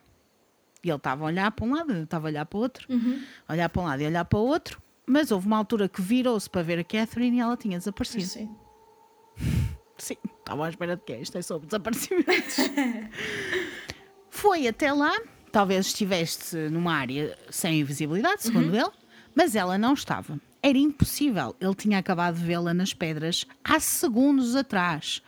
e 0.82 0.88
ele 0.88 0.96
estava 0.96 1.24
a 1.24 1.26
olhar 1.26 1.50
para 1.50 1.64
um 1.64 1.74
lado, 1.74 1.92
eu 1.92 2.04
estava 2.04 2.28
a 2.28 2.30
olhar 2.30 2.46
para 2.46 2.56
o 2.58 2.60
outro, 2.60 2.86
a 3.48 3.52
olhar 3.52 3.68
para 3.68 3.82
um 3.82 3.84
lado 3.84 4.02
e 4.02 4.06
olhar 4.06 4.24
para 4.24 4.38
o 4.38 4.42
outro. 4.42 4.80
Mas 5.06 5.30
houve 5.30 5.46
uma 5.46 5.56
altura 5.56 5.88
que 5.88 6.00
virou-se 6.00 6.48
para 6.48 6.62
ver 6.62 6.78
a 6.78 6.84
Catherine 6.84 7.36
e 7.36 7.40
ela 7.40 7.56
tinha 7.56 7.78
desaparecido. 7.78 8.24
Sim. 8.24 8.54
Sim, 9.98 10.16
estava 10.38 10.66
à 10.66 10.70
espera 10.70 10.96
de 10.96 11.02
que 11.02 11.14
isto 11.16 11.36
é 11.36 11.42
sobre 11.42 11.66
desaparecimentos. 11.66 12.56
Foi 14.30 14.66
até 14.66 14.92
lá, 14.92 15.14
talvez 15.52 15.86
estivesse 15.86 16.56
numa 16.70 16.94
área 16.94 17.36
sem 17.50 17.84
visibilidade, 17.84 18.42
segundo 18.42 18.74
ele, 18.74 18.90
mas 19.34 19.54
ela 19.54 19.76
não 19.76 19.92
estava. 19.92 20.40
Era 20.62 20.78
impossível, 20.78 21.54
ele 21.60 21.74
tinha 21.74 21.98
acabado 21.98 22.36
de 22.36 22.44
vê-la 22.44 22.72
nas 22.72 22.94
pedras 22.94 23.46
há 23.62 23.78
segundos 23.78 24.56
atrás. 24.56 25.22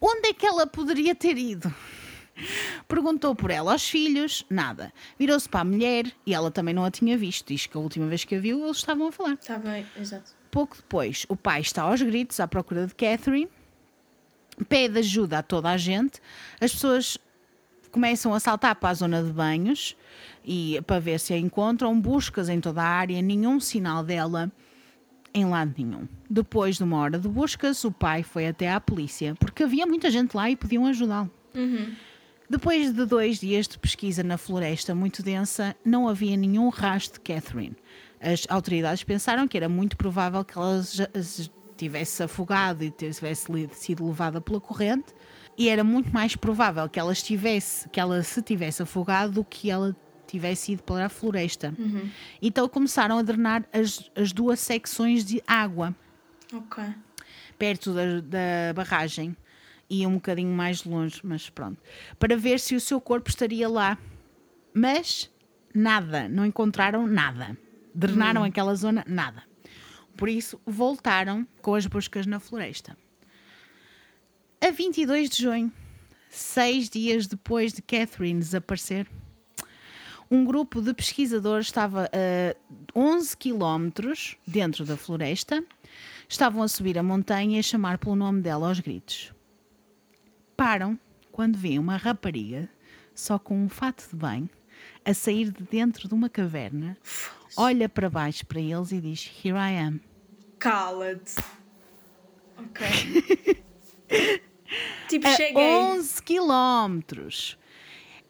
Onde 0.00 0.28
é 0.28 0.32
que 0.32 0.46
ela 0.46 0.66
poderia 0.66 1.14
ter 1.14 1.36
ido? 1.36 1.74
Perguntou 2.88 3.34
por 3.34 3.50
ela 3.50 3.72
aos 3.72 3.88
filhos, 3.88 4.44
nada. 4.50 4.92
Virou-se 5.18 5.48
para 5.48 5.60
a 5.60 5.64
mulher 5.64 6.12
e 6.26 6.34
ela 6.34 6.50
também 6.50 6.74
não 6.74 6.84
a 6.84 6.90
tinha 6.90 7.16
visto. 7.16 7.48
Diz 7.48 7.66
que 7.66 7.76
a 7.76 7.80
última 7.80 8.06
vez 8.06 8.24
que 8.24 8.34
a 8.34 8.40
viu, 8.40 8.64
eles 8.64 8.78
estavam 8.78 9.08
a 9.08 9.12
falar. 9.12 9.34
Está 9.34 9.58
bem, 9.58 9.86
exato. 9.98 10.32
Pouco 10.50 10.76
depois, 10.76 11.26
o 11.28 11.36
pai 11.36 11.60
está 11.60 11.82
aos 11.82 12.00
gritos 12.00 12.38
à 12.38 12.46
procura 12.46 12.86
de 12.86 12.94
Catherine, 12.94 13.48
pede 14.68 14.98
ajuda 15.00 15.38
a 15.38 15.42
toda 15.42 15.68
a 15.70 15.76
gente, 15.76 16.20
as 16.60 16.72
pessoas 16.72 17.18
começam 17.90 18.32
a 18.32 18.40
saltar 18.40 18.74
para 18.76 18.90
a 18.90 18.94
zona 18.94 19.22
de 19.22 19.32
banhos 19.32 19.96
e 20.44 20.80
para 20.86 21.00
ver 21.00 21.18
se 21.18 21.32
a 21.32 21.38
encontram, 21.38 22.00
buscas 22.00 22.48
em 22.48 22.60
toda 22.60 22.82
a 22.82 22.86
área, 22.86 23.20
nenhum 23.20 23.58
sinal 23.58 24.04
dela 24.04 24.50
em 25.32 25.44
lado 25.44 25.74
nenhum. 25.76 26.06
Depois 26.30 26.76
de 26.76 26.84
uma 26.84 26.98
hora 26.98 27.18
de 27.18 27.28
buscas, 27.28 27.84
o 27.84 27.90
pai 27.90 28.22
foi 28.22 28.46
até 28.46 28.70
à 28.70 28.80
polícia, 28.80 29.34
porque 29.40 29.64
havia 29.64 29.84
muita 29.86 30.08
gente 30.10 30.36
lá 30.36 30.48
e 30.48 30.54
podiam 30.54 30.86
ajudá-lo. 30.86 31.30
Depois 32.48 32.92
de 32.92 33.06
dois 33.06 33.40
dias 33.40 33.66
de 33.66 33.78
pesquisa 33.78 34.22
na 34.22 34.36
floresta 34.36 34.94
muito 34.94 35.22
densa, 35.22 35.74
não 35.84 36.08
havia 36.08 36.36
nenhum 36.36 36.68
rastro 36.68 37.14
de 37.14 37.32
Catherine. 37.32 37.76
As 38.20 38.44
autoridades 38.48 39.02
pensaram 39.02 39.48
que 39.48 39.56
era 39.56 39.68
muito 39.68 39.96
provável 39.96 40.44
que 40.44 40.56
ela 40.56 40.82
tivesse 41.76 42.22
afogado 42.22 42.84
e 42.84 42.90
tivesse 42.90 43.46
sido 43.72 44.06
levada 44.06 44.40
pela 44.40 44.60
corrente, 44.60 45.12
e 45.56 45.68
era 45.68 45.82
muito 45.82 46.12
mais 46.12 46.36
provável 46.36 46.88
que 46.88 46.98
ela 46.98 47.12
estivesse, 47.12 47.88
que 47.88 47.98
ela 47.98 48.22
se 48.22 48.42
tivesse 48.42 48.82
afogado 48.82 49.32
do 49.32 49.44
que 49.44 49.70
ela 49.70 49.96
tivesse 50.26 50.72
ido 50.72 50.82
para 50.82 51.06
a 51.06 51.08
floresta. 51.08 51.72
Então 52.42 52.68
começaram 52.68 53.18
a 53.18 53.22
drenar 53.22 53.64
as, 53.72 54.10
as 54.14 54.32
duas 54.32 54.60
secções 54.60 55.24
de 55.24 55.42
água 55.46 55.94
perto 57.58 57.92
da, 57.92 58.20
da 58.20 58.72
barragem 58.74 59.36
e 59.88 60.06
um 60.06 60.14
bocadinho 60.14 60.52
mais 60.52 60.84
longe, 60.84 61.20
mas 61.22 61.50
pronto, 61.50 61.80
para 62.18 62.36
ver 62.36 62.58
se 62.60 62.74
o 62.74 62.80
seu 62.80 63.00
corpo 63.00 63.28
estaria 63.28 63.68
lá. 63.68 63.98
Mas 64.72 65.30
nada, 65.74 66.28
não 66.28 66.44
encontraram 66.44 67.06
nada. 67.06 67.56
Drenaram 67.94 68.42
aquela 68.42 68.74
zona, 68.74 69.04
nada. 69.06 69.42
Por 70.16 70.28
isso, 70.28 70.60
voltaram 70.64 71.46
com 71.60 71.74
as 71.74 71.86
buscas 71.86 72.26
na 72.26 72.40
floresta. 72.40 72.96
A 74.60 74.70
22 74.70 75.30
de 75.30 75.42
junho, 75.42 75.72
seis 76.30 76.88
dias 76.88 77.26
depois 77.26 77.72
de 77.72 77.82
Catherine 77.82 78.40
desaparecer, 78.40 79.06
um 80.30 80.44
grupo 80.44 80.80
de 80.80 80.94
pesquisadores 80.94 81.66
estava 81.66 82.06
a 82.06 82.56
11 82.98 83.36
quilómetros 83.36 84.36
dentro 84.46 84.84
da 84.84 84.96
floresta. 84.96 85.62
Estavam 86.28 86.62
a 86.62 86.68
subir 86.68 86.98
a 86.98 87.02
montanha 87.02 87.56
e 87.56 87.60
a 87.60 87.62
chamar 87.62 87.98
pelo 87.98 88.16
nome 88.16 88.40
dela 88.40 88.68
aos 88.68 88.80
gritos. 88.80 89.33
Param 90.56 90.98
quando 91.32 91.56
vêem 91.56 91.78
uma 91.78 91.96
rapariga, 91.96 92.68
só 93.14 93.38
com 93.38 93.64
um 93.64 93.68
fato 93.68 94.08
de 94.08 94.16
banho, 94.16 94.48
a 95.04 95.12
sair 95.12 95.50
de 95.50 95.64
dentro 95.64 96.08
de 96.08 96.14
uma 96.14 96.28
caverna, 96.28 96.96
olha 97.56 97.88
para 97.88 98.08
baixo 98.08 98.46
para 98.46 98.60
eles 98.60 98.92
e 98.92 99.00
diz: 99.00 99.30
Here 99.44 99.56
I 99.56 99.78
am. 99.78 100.00
Cala-te. 100.58 101.34
Ok. 102.56 102.86
tipo, 105.08 105.28
cheguei. 105.28 105.62
11 105.62 106.22
quilómetros. 106.22 107.58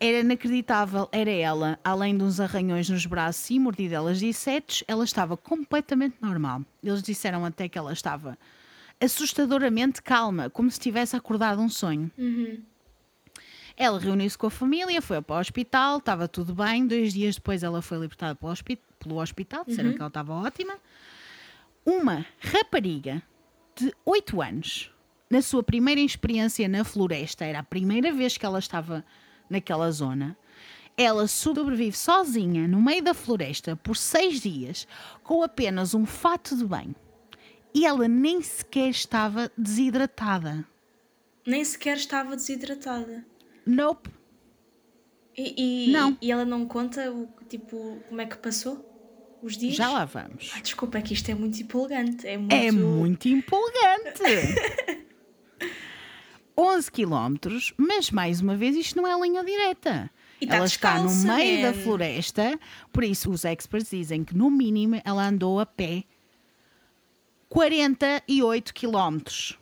Era 0.01 0.21
inacreditável, 0.21 1.09
era 1.13 1.31
ela, 1.31 1.79
além 1.85 2.17
de 2.17 2.25
uns 2.25 2.41
arranhões 2.41 2.89
nos 2.89 3.07
braços 3.07 3.49
e 3.51 3.59
mordidelas 3.59 4.19
de 4.19 4.27
insetos, 4.27 4.83
ela 4.89 5.05
estava 5.05 5.37
completamente 5.37 6.17
normal. 6.21 6.63
Eles 6.83 7.03
disseram 7.03 7.45
até 7.45 7.69
que 7.69 7.79
ela 7.79 7.93
estava 7.93 8.37
assustadoramente 9.01 10.03
calma, 10.03 10.49
como 10.51 10.71
se 10.71 10.79
tivesse 10.81 11.15
acordado 11.17 11.61
um 11.61 11.69
sonho. 11.69 12.11
Ela 13.77 13.99
reuniu-se 13.99 14.39
com 14.39 14.47
a 14.47 14.51
família, 14.51 15.03
foi 15.03 15.21
para 15.21 15.37
o 15.37 15.41
hospital, 15.41 15.99
estava 15.99 16.29
tudo 16.29 16.55
bem. 16.55 16.87
Dois 16.87 17.13
dias 17.13 17.35
depois 17.35 17.63
ela 17.63 17.83
foi 17.83 17.99
libertada 17.99 18.35
pelo, 18.35 18.53
hospi- 18.53 18.79
pelo 19.01 19.21
hospital, 19.21 19.65
disseram 19.67 19.91
que 19.93 19.99
ela 20.01 20.09
estava 20.09 20.33
ótima. 20.33 20.75
Uma 21.85 22.25
rapariga 22.39 23.21
de 23.77 23.93
8 24.05 24.41
anos, 24.41 24.91
na 25.29 25.43
sua 25.43 25.63
primeira 25.63 26.01
experiência 26.01 26.69
na 26.69 26.85
floresta, 26.85 27.45
era 27.45 27.59
a 27.59 27.63
primeira 27.65 28.13
vez 28.13 28.37
que 28.39 28.47
ela 28.47 28.61
estava 28.61 29.05
naquela 29.51 29.91
zona. 29.91 30.37
Ela 30.97 31.27
sobrevive 31.27 31.97
sozinha 31.97 32.69
no 32.69 32.81
meio 32.81 33.03
da 33.03 33.13
floresta 33.13 33.75
por 33.75 33.97
seis 33.97 34.41
dias 34.41 34.87
com 35.25 35.43
apenas 35.43 35.93
um 35.93 36.07
fato 36.07 36.57
de 36.57 36.65
banho. 36.65 36.95
E 37.75 37.85
ela 37.85 38.07
nem 38.07 38.41
sequer 38.41 38.89
estava 38.91 39.51
desidratada. 39.59 40.65
Nem 41.47 41.65
sequer 41.65 41.97
estava 41.97 42.37
desidratada. 42.37 43.27
Nope. 43.67 44.11
E, 45.37 45.89
e, 45.89 45.93
Não. 45.93 46.17
e 46.23 46.31
ela 46.31 46.45
não 46.45 46.65
conta 46.67 47.11
o, 47.11 47.29
tipo, 47.49 48.01
como 48.09 48.21
é 48.21 48.27
que 48.27 48.39
passou 48.39 48.89
os 49.43 49.57
dias? 49.57 49.75
Já 49.75 49.91
lá 49.91 50.05
vamos. 50.05 50.53
Ah, 50.55 50.61
desculpa, 50.61 50.99
é 50.99 51.03
que 51.03 51.13
isto 51.13 51.29
é 51.29 51.35
muito 51.35 51.61
empolgante. 51.61 52.27
É 52.27 52.39
muito. 52.39 52.55
É 52.55 52.71
muito 52.71 53.29
empolgante. 53.29 54.23
11 56.57 56.93
quilómetros, 56.93 57.75
mas 57.77 58.13
mais 58.13 58.41
uma 58.41 58.57
vez 58.57 58.77
isto 58.77 58.97
não 58.97 59.07
é 59.07 59.21
linha 59.21 59.45
direta. 59.45 60.09
E 60.41 60.47
tá 60.47 60.57
ela 60.57 60.67
está 60.67 60.99
no 61.01 61.13
meio 61.13 61.63
da 61.63 61.75
floresta, 61.75 62.59
por 62.93 63.03
isso 63.03 63.31
os 63.31 63.45
experts 63.45 63.91
dizem 63.91 64.25
que 64.25 64.37
no 64.37 64.51
mínimo 64.51 65.01
ela 65.05 65.27
andou 65.27 65.59
a 65.59 65.67
pé 65.67 66.05
48 67.55 68.75
quilómetros. 68.75 69.57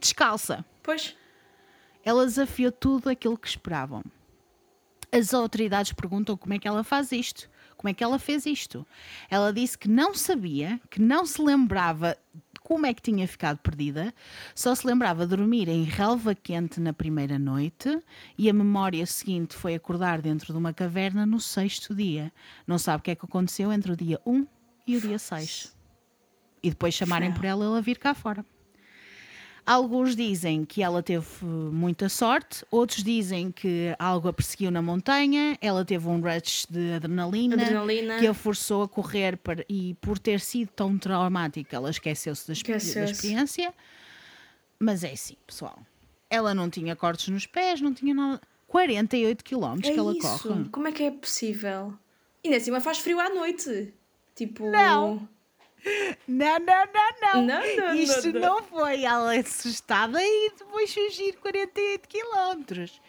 Descalça. 0.00 0.64
Pois. 0.82 1.14
Ela 2.02 2.24
desafiou 2.24 2.72
tudo 2.72 3.10
aquilo 3.10 3.36
que 3.36 3.46
esperavam. 3.46 4.02
As 5.12 5.34
autoridades 5.34 5.92
perguntam 5.92 6.38
como 6.38 6.54
é 6.54 6.58
que 6.58 6.66
ela 6.66 6.82
faz 6.82 7.12
isto, 7.12 7.50
como 7.76 7.90
é 7.90 7.92
que 7.92 8.02
ela 8.02 8.18
fez 8.18 8.46
isto. 8.46 8.86
Ela 9.28 9.52
disse 9.52 9.76
que 9.76 9.86
não 9.86 10.14
sabia, 10.14 10.80
que 10.88 10.98
não 10.98 11.26
se 11.26 11.42
lembrava 11.42 12.16
como 12.62 12.86
é 12.86 12.94
que 12.94 13.02
tinha 13.02 13.28
ficado 13.28 13.58
perdida, 13.58 14.14
só 14.54 14.74
se 14.74 14.86
lembrava 14.86 15.26
de 15.26 15.36
dormir 15.36 15.68
em 15.68 15.84
relva 15.84 16.34
quente 16.34 16.80
na 16.80 16.94
primeira 16.94 17.38
noite 17.38 18.02
e 18.38 18.48
a 18.48 18.54
memória 18.54 19.04
seguinte 19.04 19.54
foi 19.54 19.74
acordar 19.74 20.22
dentro 20.22 20.54
de 20.54 20.58
uma 20.58 20.72
caverna 20.72 21.26
no 21.26 21.38
sexto 21.38 21.94
dia. 21.94 22.32
Não 22.66 22.78
sabe 22.78 23.00
o 23.00 23.02
que 23.02 23.10
é 23.10 23.14
que 23.14 23.26
aconteceu 23.26 23.70
entre 23.70 23.92
o 23.92 23.96
dia 23.96 24.18
1 24.24 24.46
e 24.86 24.96
o 24.96 25.00
dia 25.02 25.18
6. 25.18 25.79
E 26.62 26.70
depois 26.70 26.94
chamarem 26.94 27.32
por 27.32 27.44
ela 27.44 27.64
ela 27.64 27.80
vir 27.82 27.98
cá 27.98 28.12
fora. 28.14 28.44
Alguns 29.64 30.16
dizem 30.16 30.64
que 30.64 30.82
ela 30.82 31.02
teve 31.02 31.26
muita 31.44 32.08
sorte, 32.08 32.64
outros 32.70 33.04
dizem 33.04 33.52
que 33.52 33.94
algo 33.98 34.26
a 34.28 34.32
perseguiu 34.32 34.70
na 34.70 34.82
montanha, 34.82 35.56
ela 35.60 35.84
teve 35.84 36.08
um 36.08 36.18
rush 36.20 36.66
de 36.68 36.94
adrenalina, 36.94 37.54
Adrenalina. 37.54 38.18
que 38.18 38.26
a 38.26 38.34
forçou 38.34 38.82
a 38.82 38.88
correr 38.88 39.36
para- 39.36 39.64
e 39.68 39.94
por 40.00 40.18
ter 40.18 40.40
sido 40.40 40.70
tão 40.74 40.98
traumática, 40.98 41.76
ela 41.76 41.90
esqueceu-se 41.90 42.46
da, 42.46 42.52
exp- 42.54 42.66
da 42.68 43.04
experiência. 43.04 43.72
Mas 44.78 45.04
é 45.04 45.12
assim, 45.12 45.36
pessoal. 45.46 45.78
Ela 46.28 46.54
não 46.54 46.68
tinha 46.70 46.96
cortes 46.96 47.28
nos 47.28 47.46
pés, 47.46 47.80
não 47.80 47.92
tinha 47.92 48.14
nada. 48.14 48.40
48 48.66 49.44
km 49.44 49.78
É 49.84 49.92
que 49.92 49.98
ela 49.98 50.12
isso. 50.16 50.48
corre. 50.48 50.68
Como 50.70 50.88
é 50.88 50.92
que 50.92 51.02
é 51.02 51.10
possível? 51.10 51.92
E 52.42 52.48
ainda 52.48 52.56
assim, 52.56 52.70
mas 52.70 52.82
faz 52.82 52.98
frio 52.98 53.20
à 53.20 53.28
noite. 53.28 53.92
Tipo. 54.34 54.68
Não. 54.70 55.28
Não, 56.28 56.58
não, 56.58 56.84
não, 56.86 57.10
não. 57.22 57.42
Não, 57.46 57.76
não, 57.76 57.94
Isto 57.94 58.32
não, 58.32 58.40
não, 58.40 58.62
foi 58.62 59.02
ela 59.04 59.34
assustada 59.38 60.18
e 60.22 60.52
depois 60.58 60.92
fugir 60.92 61.36
48 61.36 62.08
quilómetros. 62.08 63.00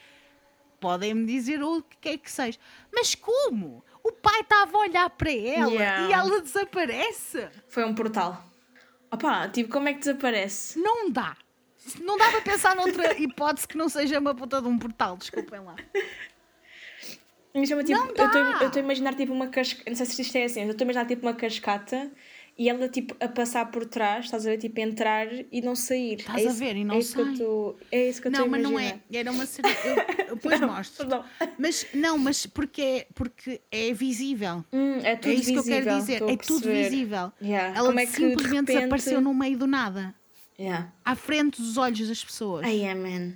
Podem-me 0.80 1.26
dizer 1.26 1.62
o 1.62 1.84
que 2.00 2.10
é 2.10 2.18
que 2.18 2.32
seja. 2.32 2.58
Mas 2.92 3.14
como? 3.14 3.84
O 4.04 4.12
pai 4.12 4.40
estava 4.42 4.76
a 4.78 4.82
olhar 4.82 5.10
para 5.12 5.32
ela 5.32 5.72
Yeah. 5.72 6.08
e 6.10 6.14
ela 6.14 6.42
desaparece. 6.42 7.48
Foi 7.70 7.84
um 7.86 7.94
portal. 7.94 8.44
Opa, 9.12 9.48
tipo, 9.50 9.70
como 9.72 9.90
é 9.90 9.94
que 9.94 10.00
desaparece? 10.00 10.80
Não 10.80 11.12
dá. 11.12 11.36
Não 12.00 12.18
dá 12.18 12.30
para 12.32 12.42
pensar 12.42 12.76
noutra 12.76 13.14
hipótese 13.22 13.68
que 13.68 13.78
não 13.78 13.90
seja 13.90 14.20
uma 14.20 14.34
puta 14.34 14.62
de 14.62 14.68
um 14.68 14.78
portal, 14.80 15.18
desculpem 15.18 15.60
lá. 15.60 15.76
Chama, 17.68 17.84
tipo, 17.84 18.00
Não 18.00 18.14
dá. 18.14 18.58
eu 18.62 18.68
estou 18.68 18.80
a 18.80 18.84
imaginar 18.84 19.14
tipo 19.14 19.34
uma 19.34 19.48
cascata. 19.48 19.90
Não 19.90 19.96
sei 19.98 20.06
se 20.06 20.22
isto 20.22 20.36
é 20.38 20.46
assim, 20.46 20.60
mas 20.62 20.70
eu 20.70 20.72
estou 20.72 20.86
a 20.86 20.88
imaginar 20.88 21.06
tipo 21.06 21.28
uma 21.28 21.34
cascata 21.34 22.10
e 22.58 22.70
ela 22.70 22.88
tipo 22.90 23.16
a 23.20 23.28
passar 23.28 23.72
por 23.72 23.86
trás, 23.86 24.26
estás 24.26 24.46
a 24.46 24.50
ver? 24.52 24.58
Tipo, 24.58 24.80
entrar 24.82 25.28
e 25.52 25.62
não 25.62 25.76
sair. 25.76 26.20
Estás 26.20 26.46
é 26.46 26.50
a 26.50 26.52
ver 26.52 26.76
e 26.76 26.84
não 26.84 26.96
é 26.96 27.00
isso 27.00 27.16
que 27.16 27.42
eu 27.42 27.80
É 27.92 28.10
isso 28.10 28.22
que 28.22 28.28
eu 28.28 28.32
Não, 28.32 28.48
mas 28.48 28.62
imaginar. 28.62 28.70
não 28.72 28.80
é. 28.80 29.00
Era 29.12 29.32
uma 29.32 29.46
cena. 29.46 29.70
Depois 30.30 30.60
mostro. 30.62 31.08
Perdão. 31.08 31.26
Mas 31.58 31.88
não, 31.94 32.18
mas 32.18 32.46
porque 32.46 32.82
é, 32.82 33.08
porque 33.16 33.62
é 33.72 33.94
visível. 33.94 34.64
Hum, 34.72 35.00
é 35.04 35.16
tudo 35.16 35.32
é 35.32 35.36
isso 35.36 35.44
visível. 35.46 35.64
que 35.64 35.70
eu 35.72 35.84
quero 35.84 36.00
dizer. 36.00 36.24
É 36.24 36.38
tudo 36.38 36.70
visível. 36.70 37.32
Yeah. 37.42 37.78
Ela 37.78 37.88
Como 37.88 38.00
é 38.00 38.06
que, 38.06 38.12
simplesmente 38.12 38.68
repente- 38.68 38.74
desapareceu 38.78 39.22
no 39.22 39.34
meio 39.34 39.58
do 39.58 39.66
nada. 39.68 40.14
Yeah. 40.60 40.94
À 41.04 41.16
frente 41.16 41.60
dos 41.62 41.78
olhos 41.78 42.08
das 42.08 42.24
pessoas. 42.24 42.64
Ai, 42.66 42.82
é, 42.82 42.94
man. 42.94 43.34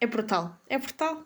É 0.00 0.06
brutal. 0.06 0.58
É 0.68 0.78
brutal. 0.78 1.24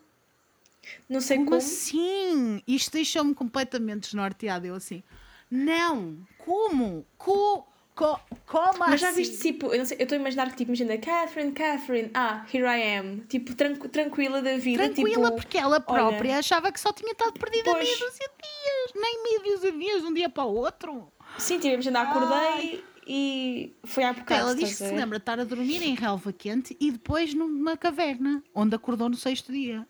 Não 1.09 1.20
sei 1.20 1.36
como, 1.36 1.51
como. 1.51 1.59
assim? 1.59 2.62
Isto 2.66 2.93
deixou-me 2.93 3.35
completamente 3.35 4.05
desnorteada. 4.05 4.66
Eu 4.66 4.74
assim, 4.74 5.02
não, 5.51 6.19
como? 6.39 7.07
Co, 7.16 7.66
co, 7.95 8.20
como 8.47 8.79
Mas 8.79 9.01
já 9.01 9.09
assim? 9.09 9.16
viste, 9.23 9.39
tipo, 9.39 9.66
eu 9.75 9.83
estou 9.83 10.16
a 10.16 10.20
imaginar 10.20 10.51
que, 10.51 10.57
tipo, 10.57 10.70
imagina, 10.70 10.97
Catherine, 10.99 11.53
Catherine, 11.53 12.11
ah, 12.15 12.45
here 12.53 12.65
I 12.66 12.99
am. 12.99 13.20
Tipo, 13.29 13.55
tranqu- 13.55 13.89
tranquila 13.89 14.41
da 14.43 14.57
vida. 14.59 14.85
Tranquila, 14.85 15.27
tipo, 15.31 15.37
porque 15.37 15.59
ela 15.59 15.81
própria 15.81 16.31
olha, 16.33 16.39
achava 16.39 16.70
que 16.73 16.81
só 16.81 16.93
tinha 16.93 17.12
estado 17.12 17.33
perdida 17.33 17.65
Pois. 17.70 17.83
meia 17.85 17.99
dúzia 17.99 18.29
de 18.29 18.43
dias. 18.43 19.03
Nem 19.03 19.23
meia 19.23 19.41
dúzia 19.55 19.73
de 19.73 19.79
dias, 19.79 20.03
de 20.03 20.07
um 20.09 20.15
dia 20.15 20.29
para 20.29 20.45
o 20.45 20.55
outro. 20.55 21.12
Sim, 21.39 21.57
tipo, 21.59 21.75
imagina, 21.75 22.01
acordei 22.03 22.85
e 23.07 23.75
foi 23.85 24.05
à 24.05 24.12
bocado. 24.12 24.41
ela 24.41 24.55
diz 24.55 24.69
que 24.70 24.75
se 24.85 24.93
lembra 24.95 25.19
de 25.19 25.23
estar 25.23 25.41
a 25.41 25.45
dormir 25.45 25.83
em 25.83 25.95
relva 25.95 26.31
quente 26.33 26.77
e 26.79 26.91
depois 26.91 27.33
numa 27.33 27.77
caverna, 27.77 28.43
onde 28.55 28.75
acordou 28.75 29.09
no 29.09 29.16
sexto 29.16 29.51
dia. 29.53 29.87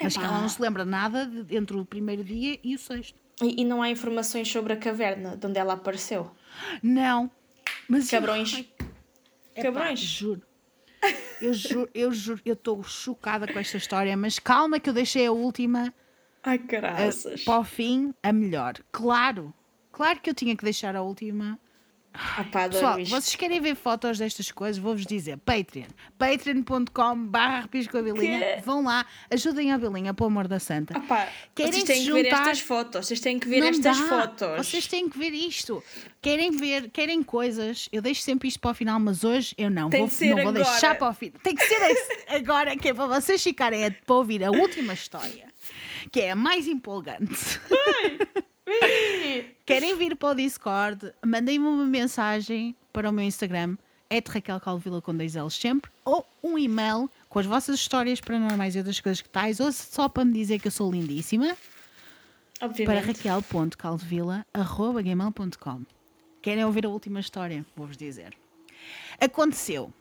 Mas 0.00 0.16
que 0.16 0.24
ela 0.24 0.40
não 0.40 0.48
se 0.48 0.60
lembra 0.60 0.84
nada 0.84 1.26
de- 1.26 1.56
entre 1.56 1.76
o 1.76 1.84
primeiro 1.84 2.22
dia 2.24 2.58
e 2.62 2.74
o 2.74 2.78
sexto. 2.78 3.20
E, 3.42 3.62
e 3.62 3.64
não 3.64 3.82
há 3.82 3.90
informações 3.90 4.48
sobre 4.50 4.72
a 4.72 4.76
caverna 4.76 5.36
de 5.36 5.46
onde 5.46 5.58
ela 5.58 5.74
apareceu. 5.74 6.30
Não. 6.82 7.30
Mas 7.88 8.08
Cabrões. 8.10 8.52
Epá, 9.54 9.62
Cabrões. 9.62 10.00
juro. 10.00 10.42
Eu 11.40 11.52
juro, 11.52 11.90
eu 11.92 12.12
juro, 12.12 12.40
eu 12.46 12.54
estou 12.54 12.82
chocada 12.82 13.46
com 13.52 13.58
esta 13.58 13.76
história, 13.76 14.16
mas 14.16 14.38
calma 14.38 14.80
que 14.80 14.88
eu 14.88 14.94
deixei 14.94 15.26
a 15.26 15.32
última 15.32 15.92
Ai, 16.42 16.56
a- 16.56 16.58
caraças. 16.66 17.44
para 17.44 17.58
o 17.60 17.64
fim, 17.64 18.14
a 18.22 18.32
melhor. 18.32 18.74
Claro, 18.90 19.52
claro 19.92 20.20
que 20.20 20.30
eu 20.30 20.34
tinha 20.34 20.56
que 20.56 20.64
deixar 20.64 20.96
a 20.96 21.02
última. 21.02 21.58
Adoro 22.14 22.70
Pessoal, 22.70 23.00
isto. 23.00 23.10
vocês 23.10 23.34
querem 23.34 23.60
ver 23.60 23.74
fotos 23.74 24.18
destas 24.18 24.50
coisas? 24.52 24.78
Vou-vos 24.80 25.04
dizer, 25.04 25.36
Patreon, 25.38 25.86
patreon.com 26.16 27.26
barra 27.26 27.68
com 27.68 27.98
a 27.98 28.02
Belinha. 28.02 28.56
Que? 28.56 28.62
Vão 28.64 28.84
lá, 28.84 29.04
ajudem 29.30 29.72
a 29.72 29.78
Belinha, 29.78 30.14
pelo 30.14 30.28
amor 30.28 30.46
da 30.46 30.60
santa. 30.60 30.98
Pá, 31.00 31.28
Querem 31.54 31.72
vocês 31.72 31.84
têm 31.84 32.04
que 32.04 32.12
ver 32.12 32.24
juntar? 32.24 32.40
estas 32.42 32.60
fotos. 32.60 33.06
Vocês 33.06 33.20
têm 33.20 33.38
que 33.40 33.48
ver 33.48 33.60
Não 33.60 33.66
estas 33.68 33.98
dá. 33.98 34.06
fotos. 34.08 34.66
Vocês 34.66 34.86
têm 34.86 35.08
que 35.08 35.18
ver 35.18 35.32
isto. 35.34 35.82
Querem 36.22 36.52
ver, 36.52 36.88
querem 36.90 37.20
coisas. 37.22 37.88
Eu 37.92 38.00
deixo 38.00 38.22
sempre 38.22 38.46
isto 38.46 38.60
para 38.60 38.70
o 38.70 38.74
final, 38.74 39.00
mas 39.00 39.24
hoje 39.24 39.52
eu 39.58 39.68
não. 39.68 39.90
Tem 39.90 40.06
vou, 40.06 40.08
não 40.28 40.36
vou 40.36 40.48
agora. 40.50 40.64
deixar 40.64 40.96
para 40.96 41.10
o 41.10 41.14
final. 41.14 41.40
Tem 41.42 41.54
que 41.54 41.64
ser 41.64 42.24
agora, 42.28 42.76
que 42.76 42.88
é 42.90 42.94
para 42.94 43.06
vocês 43.06 43.42
ficarem 43.42 43.86
a, 43.86 43.90
para 43.90 44.14
ouvir 44.14 44.44
a 44.44 44.50
última 44.52 44.92
história, 44.94 45.48
que 46.12 46.20
é 46.20 46.30
a 46.30 46.36
mais 46.36 46.68
empolgante. 46.68 47.60
Querem 49.66 49.96
vir 49.96 50.16
para 50.16 50.30
o 50.30 50.34
Discord? 50.34 51.12
Mandem-me 51.24 51.66
uma 51.66 51.84
mensagem 51.84 52.74
para 52.92 53.10
o 53.10 53.12
meu 53.12 53.24
Instagram, 53.24 53.76
é 54.08 54.22
Raquel 54.26 54.60
Calvila 54.60 55.02
com 55.02 55.14
dois 55.16 55.34
L's 55.34 55.54
sempre, 55.54 55.90
ou 56.04 56.24
um 56.42 56.58
e-mail 56.58 57.10
com 57.28 57.38
as 57.38 57.46
vossas 57.46 57.78
histórias 57.80 58.20
paranormais 58.20 58.74
e 58.74 58.78
outras 58.78 59.00
coisas 59.00 59.20
que 59.20 59.28
tais, 59.28 59.60
ou 59.60 59.70
só 59.72 60.08
para 60.08 60.24
me 60.24 60.32
dizer 60.32 60.58
que 60.60 60.68
eu 60.68 60.72
sou 60.72 60.90
lindíssima, 60.92 61.56
para 62.58 62.68
Obviamente. 62.68 63.06
raquel.caldevila.gmail.com 63.06 65.82
Querem 66.40 66.64
ouvir 66.64 66.86
a 66.86 66.90
última 66.90 67.18
história? 67.20 67.64
Vou-vos 67.74 67.96
dizer. 67.96 68.34
Aconteceu 69.18 69.92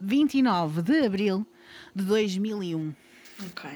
29 0.00 0.82
de 0.82 1.04
abril 1.04 1.44
de 1.94 2.04
2001. 2.04 2.94
Ok. 3.46 3.70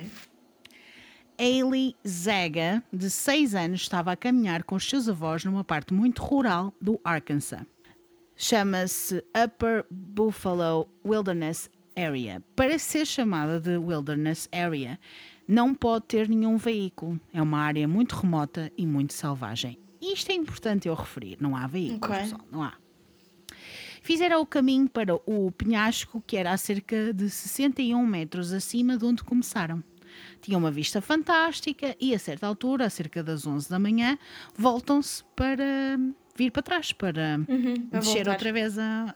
Ailey 1.41 1.97
Zaga, 2.07 2.85
de 2.93 3.09
6 3.09 3.55
anos, 3.55 3.81
estava 3.81 4.13
a 4.13 4.17
caminhar 4.17 4.63
com 4.63 4.75
os 4.75 4.87
seus 4.87 5.09
avós 5.09 5.43
numa 5.43 5.65
parte 5.65 5.95
muito 5.95 6.23
rural 6.23 6.71
do 6.79 7.01
Arkansas. 7.03 7.63
Chama-se 8.37 9.25
Upper 9.45 9.87
Buffalo 9.91 10.87
Wilderness 11.03 11.71
Area. 11.97 12.45
Para 12.55 12.79
ser 12.79 13.07
chamada 13.07 13.59
de 13.59 13.79
Wilderness 13.79 14.51
Area, 14.53 15.01
não 15.49 15.75
pode 15.75 16.05
ter 16.09 16.29
nenhum 16.29 16.59
veículo. 16.59 17.19
É 17.33 17.41
uma 17.41 17.61
área 17.61 17.89
muito 17.89 18.17
remota 18.17 18.71
e 18.77 18.85
muito 18.87 19.15
selvagem. 19.15 19.79
Isto 19.99 20.33
é 20.33 20.35
importante 20.35 20.89
eu 20.89 20.95
referir. 20.95 21.39
Não 21.41 21.57
há 21.57 21.67
veículos, 21.67 22.03
Ok. 22.03 22.17
pessoal. 22.19 22.43
Não 22.53 22.63
há. 22.63 22.75
Fizeram 24.03 24.43
o 24.43 24.47
caminho 24.47 24.91
para 24.91 25.15
o 25.15 25.51
penhasco, 25.53 26.23
que 26.27 26.37
era 26.37 26.53
a 26.53 26.57
cerca 26.59 27.15
de 27.15 27.31
61 27.31 28.05
metros 28.07 28.53
acima 28.53 28.99
de 28.99 29.07
onde 29.07 29.25
começaram. 29.25 29.83
Tinha 30.41 30.57
uma 30.57 30.71
vista 30.71 31.01
fantástica 31.03 31.95
e, 32.01 32.15
a 32.15 32.19
certa 32.19 32.47
altura, 32.47 32.87
a 32.87 32.91
cerca 32.91 33.23
das 33.23 33.47
11 33.47 33.69
da 33.69 33.79
manhã, 33.79 34.19
voltam-se 34.57 35.23
para 35.37 35.99
vir 36.37 36.51
para 36.51 36.63
trás, 36.63 36.93
para 36.93 37.39
para 37.91 37.99
descer 38.01 38.15
voltar. 38.25 38.31
outra 38.33 38.53
vez 38.53 38.79
a, 38.79 39.15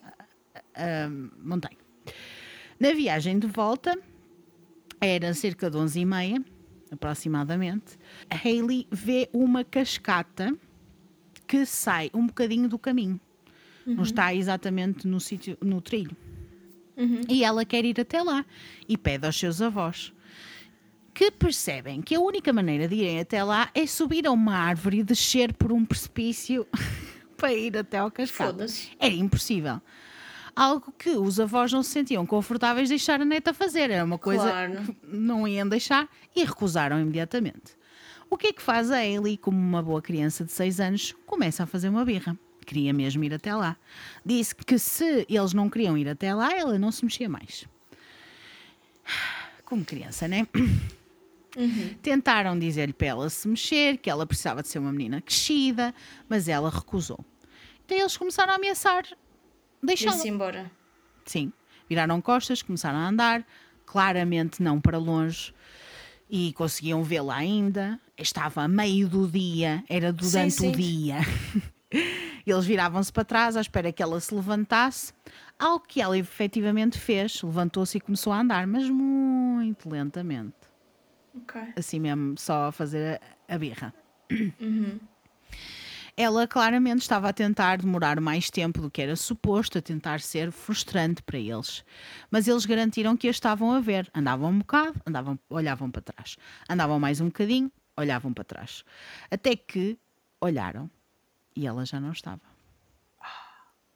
a- 0.74 1.04
a 1.06 1.08
montanha. 1.42 1.78
Na 2.78 2.92
viagem 2.92 3.38
de 3.38 3.46
volta, 3.46 3.98
era 5.00 5.32
cerca 5.32 5.70
de 5.70 5.76
11 5.76 6.00
e 6.00 6.04
meia, 6.04 6.44
aproximadamente, 6.90 7.96
a 8.28 8.36
Hayley 8.36 8.86
vê 8.90 9.28
uma 9.32 9.64
cascata 9.64 10.54
que 11.46 11.64
sai 11.66 12.10
um 12.14 12.26
bocadinho 12.26 12.68
do 12.68 12.78
caminho. 12.78 13.18
Não 13.86 14.02
está 14.02 14.34
exatamente 14.34 15.06
no 15.06 15.20
sítio, 15.20 15.56
no 15.60 15.80
trilho. 15.80 16.16
E 17.28 17.42
ela 17.44 17.64
quer 17.64 17.84
ir 17.84 18.00
até 18.00 18.22
lá 18.22 18.44
e 18.88 18.96
pede 18.96 19.26
aos 19.26 19.38
seus 19.38 19.60
avós 19.60 20.12
que 21.14 21.30
percebem 21.30 22.02
que 22.02 22.14
a 22.14 22.20
única 22.20 22.52
maneira 22.52 22.88
de 22.88 22.96
irem 22.96 23.20
até 23.20 23.42
lá 23.44 23.70
é 23.74 23.86
subir 23.86 24.26
a 24.26 24.32
uma 24.32 24.56
árvore 24.56 24.98
e 24.98 25.02
descer 25.04 25.52
por 25.54 25.70
um 25.72 25.84
precipício 25.84 26.66
para 27.36 27.52
ir 27.52 27.76
até 27.76 27.98
ao. 27.98 28.12
Foda-se. 28.26 28.90
Era 28.98 29.14
impossível. 29.14 29.80
Algo 30.56 30.92
que 30.96 31.10
os 31.10 31.40
avós 31.40 31.72
não 31.72 31.82
se 31.82 31.90
sentiam 31.90 32.24
confortáveis 32.26 32.88
de 32.88 32.94
deixar 32.94 33.20
a 33.20 33.24
neta 33.24 33.52
fazer. 33.54 33.90
Era 33.90 34.04
uma 34.04 34.18
coisa 34.18 34.42
Claro. 34.44 34.82
que 34.82 34.96
não 35.06 35.46
iam 35.48 35.68
deixar 35.68 36.08
e 36.34 36.44
recusaram 36.44 37.00
imediatamente. 37.00 37.76
O 38.30 38.36
que 38.36 38.48
é 38.48 38.52
que 38.52 38.62
faz 38.62 38.90
a 38.90 38.96
Ailey, 38.96 39.36
como 39.36 39.58
uma 39.58 39.82
boa 39.82 40.00
criança 40.02 40.44
de 40.44 40.50
6 40.52 40.80
anos, 40.80 41.14
começa 41.26 41.62
a 41.62 41.66
fazer 41.66 41.88
uma 41.88 42.04
birra. 42.04 42.36
Queria 42.66 42.92
mesmo 42.92 43.22
ir 43.24 43.34
até 43.34 43.54
lá. 43.54 43.76
Disse 44.24 44.54
que 44.54 44.78
se 44.78 45.26
eles 45.28 45.52
não 45.52 45.68
queriam 45.68 45.98
ir 45.98 46.08
até 46.08 46.34
lá, 46.34 46.52
ela 46.56 46.78
não 46.78 46.90
se 46.90 47.04
mexia 47.04 47.28
mais. 47.28 47.66
Como 49.64 49.84
criança, 49.84 50.26
né? 50.28 50.46
Tentaram 52.02 52.58
dizer-lhe 52.58 52.92
para 52.92 53.06
ela 53.08 53.30
se 53.30 53.46
mexer, 53.46 53.98
que 53.98 54.10
ela 54.10 54.26
precisava 54.26 54.62
de 54.62 54.68
ser 54.68 54.78
uma 54.78 54.92
menina 54.92 55.20
crescida, 55.20 55.94
mas 56.28 56.48
ela 56.48 56.70
recusou. 56.70 57.24
Então 57.84 57.96
eles 57.98 58.16
começaram 58.16 58.52
a 58.52 58.56
ameaçar 58.56 59.04
deixá-la. 59.82 60.16
Ir-se 60.16 60.28
embora. 60.28 60.70
Sim. 61.24 61.52
Viraram 61.88 62.20
costas, 62.20 62.62
começaram 62.62 62.98
a 62.98 63.08
andar, 63.08 63.46
claramente 63.84 64.62
não 64.62 64.80
para 64.80 64.98
longe, 64.98 65.54
e 66.28 66.52
conseguiam 66.54 67.02
vê-la 67.02 67.36
ainda. 67.36 68.00
Estava 68.16 68.62
a 68.62 68.68
meio 68.68 69.08
do 69.08 69.28
dia, 69.28 69.84
era 69.88 70.12
durante 70.12 70.54
sim. 70.54 70.68
o 70.68 70.72
dia. 70.72 71.18
Eles 72.46 72.66
viravam-se 72.66 73.12
para 73.12 73.24
trás 73.24 73.56
à 73.56 73.60
espera 73.60 73.90
que 73.90 74.02
ela 74.02 74.20
se 74.20 74.34
levantasse, 74.34 75.12
algo 75.58 75.84
que 75.86 76.00
ela 76.00 76.16
efetivamente 76.16 76.98
fez. 76.98 77.42
Levantou-se 77.42 77.96
e 77.96 78.00
começou 78.00 78.32
a 78.32 78.40
andar, 78.40 78.66
mas 78.66 78.88
muito 78.88 79.88
lentamente 79.88 80.63
Ok. 81.36 81.60
assim 81.76 82.00
mesmo, 82.00 82.36
só 82.38 82.68
a 82.68 82.72
fazer 82.72 83.20
a, 83.48 83.54
a 83.54 83.58
birra. 83.58 83.92
Ela 86.16 86.46
claramente 86.46 87.02
estava 87.02 87.28
a 87.28 87.32
tentar 87.32 87.78
demorar 87.78 88.20
mais 88.20 88.48
tempo 88.48 88.80
do 88.80 88.90
que 88.90 89.02
era 89.02 89.16
suposto, 89.16 89.78
a 89.78 89.82
tentar 89.82 90.20
ser 90.20 90.52
frustrante 90.52 91.20
para 91.22 91.38
eles. 91.38 91.84
Mas 92.30 92.46
eles 92.46 92.64
garantiram 92.64 93.16
que 93.16 93.26
a 93.26 93.30
estavam 93.30 93.72
a 93.72 93.80
ver. 93.80 94.08
Andavam 94.14 94.50
um 94.50 94.58
bocado, 94.58 95.00
andavam, 95.04 95.38
olhavam 95.50 95.90
para 95.90 96.02
trás. 96.02 96.36
Andavam 96.70 97.00
mais 97.00 97.20
um 97.20 97.26
bocadinho, 97.26 97.70
olhavam 97.96 98.32
para 98.32 98.44
trás. 98.44 98.84
Até 99.28 99.56
que 99.56 99.98
olharam 100.40 100.88
e 101.56 101.66
ela 101.66 101.84
já 101.84 101.98
não 101.98 102.12
estava. 102.12 102.40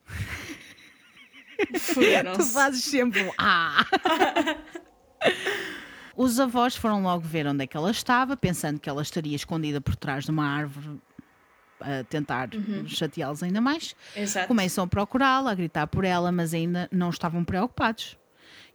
Tu 2.36 2.44
fazes 2.44 2.85
sempre 2.85 3.20
um 3.20 3.32
ah! 3.36 3.85
Os 6.20 6.40
avós 6.40 6.74
foram 6.74 7.01
logo 7.03 7.20
ver 7.27 7.47
onde 7.47 7.62
é 7.62 7.66
que 7.66 7.77
ela 7.77 7.90
estava, 7.93 8.36
pensando 8.36 8.81
que 8.81 8.89
ela 8.90 9.03
estaria 9.03 9.36
escondida 9.36 9.81
por 9.81 9.95
trás 9.95 10.24
de 10.24 10.31
uma 10.32 10.45
árvore 10.47 10.99
a 11.81 12.03
tentar 12.03 12.49
chateá-los 12.89 13.40
ainda 13.43 13.61
mais. 13.61 13.95
Exato. 14.16 14.49
Começam 14.49 14.82
a 14.82 14.86
procurá-la, 14.89 15.53
a 15.53 15.55
gritar 15.55 15.86
por 15.86 16.05
ela, 16.05 16.32
mas 16.32 16.53
ainda 16.53 16.89
não 16.90 17.11
estavam 17.11 17.45
preocupados. 17.45 18.19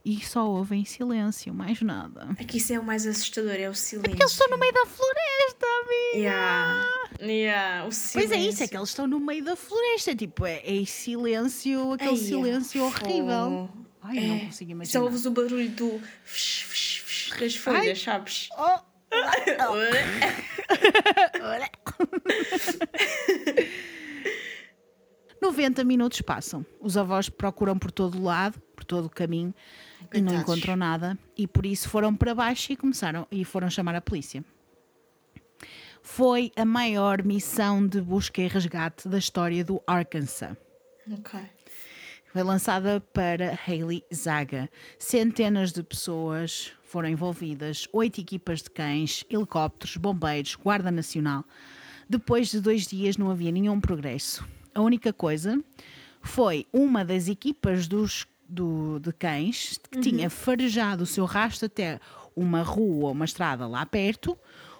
E 0.06 0.20
só 0.26 0.46
ouvem 0.50 0.84
silêncio, 0.86 1.54
mais 1.54 1.82
nada. 1.82 2.30
Aqui 2.40 2.58
isso 2.58 2.74
é 2.74 2.80
o 2.80 2.84
mais 2.84 3.06
assustador, 3.08 3.52
é 3.56 3.70
o 3.70 3.74
silêncio. 3.76 4.10
Porque 4.10 4.22
eles 4.24 4.32
estão 4.34 4.50
no 4.50 4.58
meio 4.58 4.74
da 4.74 4.86
floresta, 4.86 5.66
amiga! 5.82 6.18
Yeah. 6.18 6.90
Yeah, 7.22 7.80
o 7.82 7.84
Pois 7.86 7.96
silêncio. 7.98 8.34
é 8.36 8.40
isso, 8.40 8.64
é 8.64 8.68
que 8.70 8.76
eles 8.78 8.90
estão 8.90 9.08
no 9.08 9.20
meio 9.20 9.44
da 9.44 9.56
floresta. 9.58 10.14
Tipo, 10.16 10.46
é, 10.46 10.62
é 10.66 10.86
silêncio, 10.86 11.94
aquele 11.94 12.10
Ai, 12.12 12.18
silêncio 12.18 12.90
fogo. 12.90 13.06
horrível. 13.08 13.70
Ai, 14.02 14.16
não 14.28 14.36
É. 14.36 14.40
consigo 14.46 14.72
imaginar. 14.72 15.00
Só 15.00 15.06
ouves 15.06 15.26
o 15.26 15.32
barulho 15.32 15.70
do 15.70 16.02
fsh, 16.26 16.64
fsh, 16.64 16.93
fsh 17.34 17.40
das 17.40 17.56
folhas, 17.56 18.02
sabes? 18.02 18.50
Oh, 18.58 18.80
Ora. 21.44 21.70
90 25.42 25.84
minutos 25.84 26.22
passam. 26.22 26.66
Os 26.80 26.98
avós 26.98 27.30
procuram 27.30 27.78
por 27.78 27.92
todo 27.92 28.18
o 28.18 28.24
lado, 28.24 28.60
por 28.76 28.84
todo 28.86 29.06
o 29.06 29.10
caminho, 29.10 29.54
e 30.14 30.22
não 30.22 30.34
Coitados. 30.34 30.42
encontram 30.42 30.76
nada. 30.76 31.18
E 31.38 31.48
por 31.48 31.66
isso 31.66 31.90
foram 31.90 32.16
para 32.16 32.34
baixo 32.34 32.72
e 32.72 32.78
começaram 32.78 33.28
e 33.30 33.44
foram 33.44 33.70
chamar 33.70 33.96
a 33.96 34.02
polícia. 34.02 34.44
Foi 36.02 36.52
a 36.56 36.66
maior 36.66 37.24
missão 37.24 37.86
de 37.86 38.02
busca 38.02 38.42
e 38.42 38.48
resgate 38.48 39.08
da 39.08 39.18
história 39.18 39.64
do 39.64 39.82
Arkansas. 39.88 40.56
Ok. 41.12 41.40
Foi 42.32 42.44
lançada 42.44 43.00
para 43.14 43.58
Hailey 43.68 44.04
Zaga. 44.14 44.70
Centenas 44.98 45.72
de 45.72 45.84
pessoas 45.84 46.74
foram 46.94 47.10
envolvidas, 47.10 47.88
oito 47.92 48.22
equipas 48.22 48.62
de 48.62 48.70
cães, 48.70 49.26
helicópteros, 49.28 49.98
bombeiros, 49.98 50.56
Guarda 50.56 50.92
Nacional. 50.92 51.44
Depois 52.08 52.52
de 52.52 52.62
dois 52.62 52.86
dias 52.86 53.18
não 53.18 53.32
havia 53.32 53.52
nenhum 53.52 53.82
progresso. 53.82 54.48
A 54.76 54.80
única 54.80 55.12
coisa 55.12 55.60
foi 56.22 56.68
uma 56.72 57.04
das 57.04 57.28
equipas 57.28 57.88
dos, 57.88 58.28
do, 58.48 59.00
de 59.00 59.12
cães 59.12 59.80
que 59.90 60.02
tinha 60.02 60.30
farejado 60.30 61.02
o 61.02 61.08
seu 61.08 61.26
rastro 61.26 61.66
até 61.66 62.00
uma 62.36 62.62
rua 62.62 63.06
ou 63.08 63.12
uma 63.12 63.26
estrada 63.26 63.66
lá 63.66 63.84
perto, 63.88 64.38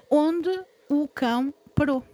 onde 0.08 0.52
o 0.88 1.08
cão 1.08 1.52
parou. 1.74 2.08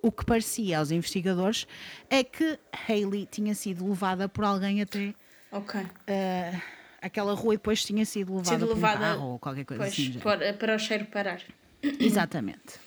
O 0.00 0.12
que 0.12 0.24
parecia 0.24 0.78
aos 0.78 0.92
investigadores 0.92 1.66
é 2.08 2.22
que 2.22 2.60
Hayley 2.88 3.26
tinha 3.26 3.56
sido 3.56 3.88
levada 3.88 4.28
por 4.28 4.44
alguém 4.44 4.82
até 4.82 5.12
Ok. 5.50 5.80
ah, 6.06 6.62
aquela 7.06 7.34
rua 7.34 7.54
e 7.54 7.56
depois 7.56 7.84
tinha 7.84 8.04
sido 8.04 8.32
levada 8.36 8.50
Sido 8.50 8.66
por 8.66 8.74
levada- 8.74 8.96
um 8.96 9.00
carro 9.00 9.26
ou 9.32 9.38
qualquer 9.38 9.64
coisa 9.64 9.82
Pois, 9.82 9.92
assim. 9.92 10.12
para, 10.18 10.52
para 10.54 10.74
o 10.76 10.78
cheiro 10.78 11.06
parar. 11.06 11.40
Exatamente. 12.00 12.80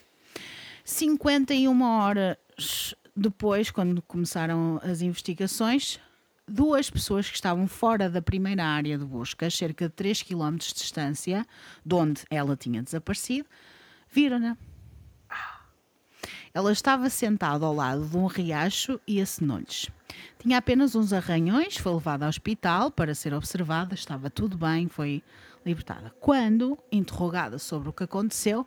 51 0.85 1.81
horas 1.81 2.95
depois, 3.15 3.69
quando 3.71 4.01
começaram 4.01 4.79
as 4.83 5.01
investigações, 5.01 5.99
duas 6.47 6.89
pessoas 6.89 7.29
que 7.29 7.35
estavam 7.35 7.67
fora 7.67 8.09
da 8.09 8.21
primeira 8.21 8.63
área 8.65 8.97
de 8.97 9.05
busca, 9.05 9.49
cerca 9.49 9.87
de 9.87 9.93
3 9.93 10.23
km 10.23 10.55
de 10.57 10.73
distância, 10.73 11.45
de 11.85 11.95
onde 11.95 12.21
ela 12.29 12.55
tinha 12.55 12.81
desaparecido, 12.81 13.47
viram-na. 14.11 14.57
Ela 16.53 16.71
estava 16.71 17.09
sentada 17.09 17.65
ao 17.65 17.73
lado 17.75 18.03
de 18.07 18.17
um 18.17 18.25
riacho 18.25 18.99
e 19.05 19.21
acenou-lhes. 19.21 19.87
Tinha 20.39 20.57
apenas 20.57 20.95
uns 20.95 21.11
arranhões, 21.13 21.77
foi 21.77 21.93
levada 21.93 22.25
ao 22.25 22.29
hospital 22.29 22.91
para 22.91 23.13
ser 23.13 23.33
observada, 23.33 23.93
estava 23.93 24.29
tudo 24.29 24.57
bem, 24.57 24.87
foi 24.87 25.21
libertada. 25.65 26.13
Quando, 26.19 26.77
interrogada 26.91 27.59
sobre 27.59 27.89
o 27.89 27.93
que 27.93 28.03
aconteceu, 28.03 28.65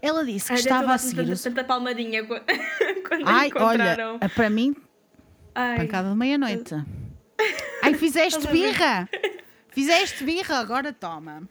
ela 0.00 0.24
disse 0.24 0.46
que 0.46 0.52
Ai, 0.54 0.58
estava 0.60 0.94
a 0.94 0.98
seguir. 0.98 1.38
tanta 1.38 1.62
palmadinha 1.64 2.24
qu- 2.24 2.40
quando 3.08 3.28
Ai, 3.28 3.48
encontraram. 3.48 4.18
olha, 4.20 4.28
para 4.30 4.48
mim, 4.50 4.74
Ai, 5.54 5.76
pancada 5.78 6.10
de 6.10 6.16
meia-noite. 6.16 6.74
Ai, 7.82 7.94
fizeste 7.94 8.46
birra! 8.48 9.08
Fizeste 9.70 10.22
birra, 10.24 10.58
agora 10.60 10.92
toma. 10.92 11.42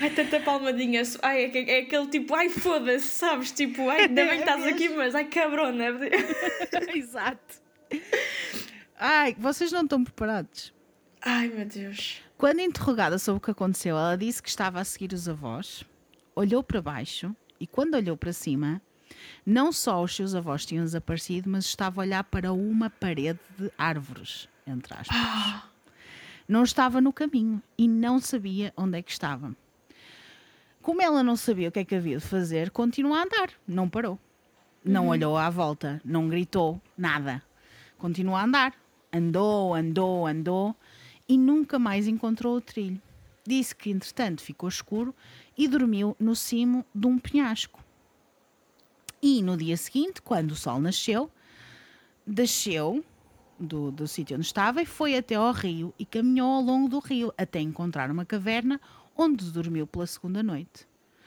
Ai, 0.00 0.10
tanta 0.10 0.38
palmadinha. 0.40 1.02
Ai, 1.22 1.44
é, 1.46 1.70
é 1.70 1.78
aquele 1.80 2.06
tipo, 2.08 2.34
ai, 2.34 2.50
foda-se, 2.50 3.06
sabes? 3.06 3.50
Tipo, 3.50 3.88
ai, 3.88 4.02
ainda 4.06 4.24
bem 4.26 4.34
que 4.34 4.40
estás 4.40 4.66
aqui, 4.66 4.88
mas 4.90 5.14
ai, 5.14 5.24
cabrona. 5.24 5.84
Exato. 6.94 7.60
Ai, 8.98 9.34
vocês 9.38 9.72
não 9.72 9.82
estão 9.82 10.04
preparados. 10.04 10.72
Ai, 11.22 11.48
meu 11.48 11.66
Deus. 11.66 12.20
Quando 12.36 12.60
interrogada 12.60 13.18
sobre 13.18 13.38
o 13.38 13.40
que 13.40 13.50
aconteceu, 13.50 13.96
ela 13.96 14.16
disse 14.16 14.42
que 14.42 14.48
estava 14.48 14.80
a 14.80 14.84
seguir 14.84 15.12
os 15.12 15.28
avós, 15.28 15.84
olhou 16.34 16.62
para 16.62 16.80
baixo 16.80 17.34
e, 17.58 17.66
quando 17.66 17.94
olhou 17.94 18.16
para 18.16 18.32
cima, 18.32 18.80
não 19.44 19.72
só 19.72 20.02
os 20.02 20.16
seus 20.16 20.34
avós 20.34 20.64
tinham 20.64 20.84
desaparecido, 20.84 21.50
mas 21.50 21.66
estava 21.66 22.00
a 22.00 22.04
olhar 22.04 22.24
para 22.24 22.52
uma 22.52 22.88
parede 22.88 23.38
de 23.58 23.70
árvores, 23.76 24.48
entre 24.66 24.94
aspas. 24.94 25.16
Não 26.48 26.62
estava 26.62 27.00
no 27.00 27.12
caminho 27.12 27.62
e 27.76 27.86
não 27.86 28.18
sabia 28.18 28.72
onde 28.76 28.98
é 28.98 29.02
que 29.02 29.12
estava. 29.12 29.54
Como 30.82 31.02
ela 31.02 31.22
não 31.22 31.36
sabia 31.36 31.68
o 31.68 31.72
que 31.72 31.80
é 31.80 31.84
que 31.84 31.94
havia 31.94 32.18
de 32.18 32.24
fazer, 32.24 32.70
continuou 32.70 33.14
a 33.14 33.22
andar, 33.22 33.50
não 33.68 33.88
parou. 33.88 34.18
Não 34.82 35.08
olhou 35.08 35.36
à 35.36 35.50
volta, 35.50 36.00
não 36.02 36.28
gritou, 36.28 36.80
nada. 36.96 37.42
Continuou 38.00 38.36
a 38.36 38.44
andar. 38.44 38.74
Andou, 39.12 39.74
andou, 39.74 40.26
andou 40.26 40.74
e 41.28 41.36
nunca 41.38 41.78
mais 41.78 42.08
encontrou 42.08 42.56
o 42.56 42.60
trilho. 42.60 43.00
Disse 43.46 43.74
que, 43.74 43.90
entretanto, 43.90 44.42
ficou 44.42 44.68
escuro 44.68 45.14
e 45.56 45.68
dormiu 45.68 46.16
no 46.18 46.34
cimo 46.34 46.84
de 46.94 47.06
um 47.06 47.18
penhasco. 47.18 47.82
E 49.22 49.42
no 49.42 49.56
dia 49.56 49.76
seguinte, 49.76 50.22
quando 50.22 50.52
o 50.52 50.56
sol 50.56 50.80
nasceu, 50.80 51.30
desceu 52.26 53.04
do, 53.58 53.90
do 53.90 54.06
sítio 54.08 54.36
onde 54.36 54.46
estava 54.46 54.80
e 54.82 54.86
foi 54.86 55.16
até 55.16 55.34
ao 55.34 55.52
rio 55.52 55.92
e 55.98 56.06
caminhou 56.06 56.50
ao 56.54 56.62
longo 56.62 56.88
do 56.88 56.98
rio 56.98 57.32
até 57.36 57.60
encontrar 57.60 58.10
uma 58.10 58.24
caverna 58.24 58.80
onde 59.16 59.50
dormiu 59.50 59.86
pela 59.86 60.06
segunda 60.06 60.42
noite. 60.42 60.86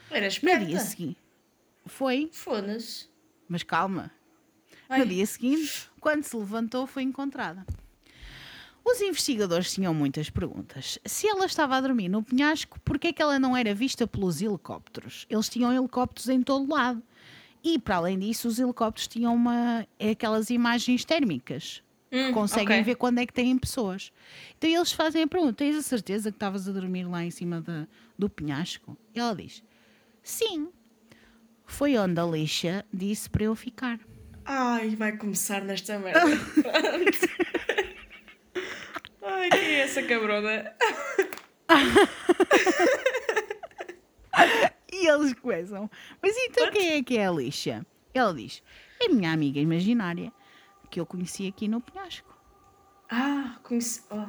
Era 0.09 0.21
No 0.21 0.27
esperta. 0.27 0.65
dia 0.65 0.79
seguinte, 0.79 1.17
foi, 1.85 2.29
Foda-se. 2.31 3.07
mas 3.47 3.61
calma, 3.63 4.11
Ai. 4.89 4.99
no 4.99 5.05
dia 5.05 5.25
seguinte, 5.25 5.89
quando 5.99 6.23
se 6.23 6.35
levantou, 6.35 6.85
foi 6.87 7.03
encontrada. 7.03 7.65
Os 8.85 8.99
investigadores 8.99 9.71
tinham 9.73 9.93
muitas 9.93 10.29
perguntas. 10.29 10.99
Se 11.05 11.25
ela 11.27 11.45
estava 11.45 11.77
a 11.77 11.81
dormir 11.81 12.09
no 12.09 12.21
penhasco, 12.21 12.77
por 12.81 12.99
que 12.99 13.07
é 13.07 13.13
que 13.13 13.21
ela 13.21 13.39
não 13.39 13.55
era 13.55 13.73
vista 13.73 14.05
pelos 14.05 14.41
helicópteros? 14.41 15.25
Eles 15.29 15.47
tinham 15.47 15.71
helicópteros 15.73 16.27
em 16.27 16.41
todo 16.43 16.69
lado. 16.73 17.01
E, 17.63 17.79
para 17.79 17.95
além 17.95 18.19
disso, 18.19 18.45
os 18.49 18.59
helicópteros 18.59 19.07
tinham 19.07 19.33
uma, 19.33 19.87
é 19.97 20.09
aquelas 20.09 20.49
imagens 20.49 21.05
térmicas. 21.05 21.81
que 22.09 22.25
Hum, 22.29 22.31
conseguem 22.33 22.81
ok. 22.81 22.83
ver 22.83 22.95
quando 22.95 23.17
é 23.19 23.25
que 23.25 23.33
têm 23.33 23.57
pessoas. 23.57 24.11
Então 24.57 24.69
eles 24.69 24.91
fazem 24.91 25.23
a 25.23 25.27
pergunta: 25.27 25.53
tens 25.53 25.75
a 25.77 25.81
certeza 25.81 26.29
que 26.29 26.35
estavas 26.35 26.67
a 26.67 26.71
dormir 26.71 27.05
lá 27.05 27.23
em 27.23 27.31
cima 27.31 27.59
da- 27.61 27.87
do 28.19 28.29
penhasco? 28.29 28.95
E 29.15 29.19
ela 29.19 29.33
diz: 29.35 29.63
sim. 30.21 30.67
Foi 31.65 31.97
onde 31.97 32.19
a 32.19 32.25
lixa 32.25 32.85
disse 32.93 33.27
para 33.29 33.45
eu 33.45 33.55
ficar. 33.55 33.97
Ai, 34.45 34.95
vai 34.95 35.17
começar 35.17 35.61
nesta 35.61 35.97
merda. 35.99 36.21
Ai, 39.21 39.49
quem 39.49 39.59
é 39.59 39.79
essa 39.79 40.03
cabrona? 40.03 40.73
E 44.91 45.07
eles 45.07 45.33
começam. 45.33 45.89
Mas 46.21 46.35
então 46.37 46.71
quem 46.71 46.93
é 46.93 47.03
que 47.03 47.17
é 47.17 47.27
a 47.27 47.31
lixa? 47.31 47.85
Ela 48.13 48.33
diz: 48.33 48.61
é 48.99 49.09
minha 49.09 49.31
amiga 49.31 49.59
imaginária 49.59 50.31
que 50.89 50.99
eu 50.99 51.05
conheci 51.05 51.47
aqui 51.47 51.67
no 51.67 51.81
penhasco. 51.81 52.37
Ah, 53.09 53.57
conheci. 53.63 54.01
Oh. 54.09 54.27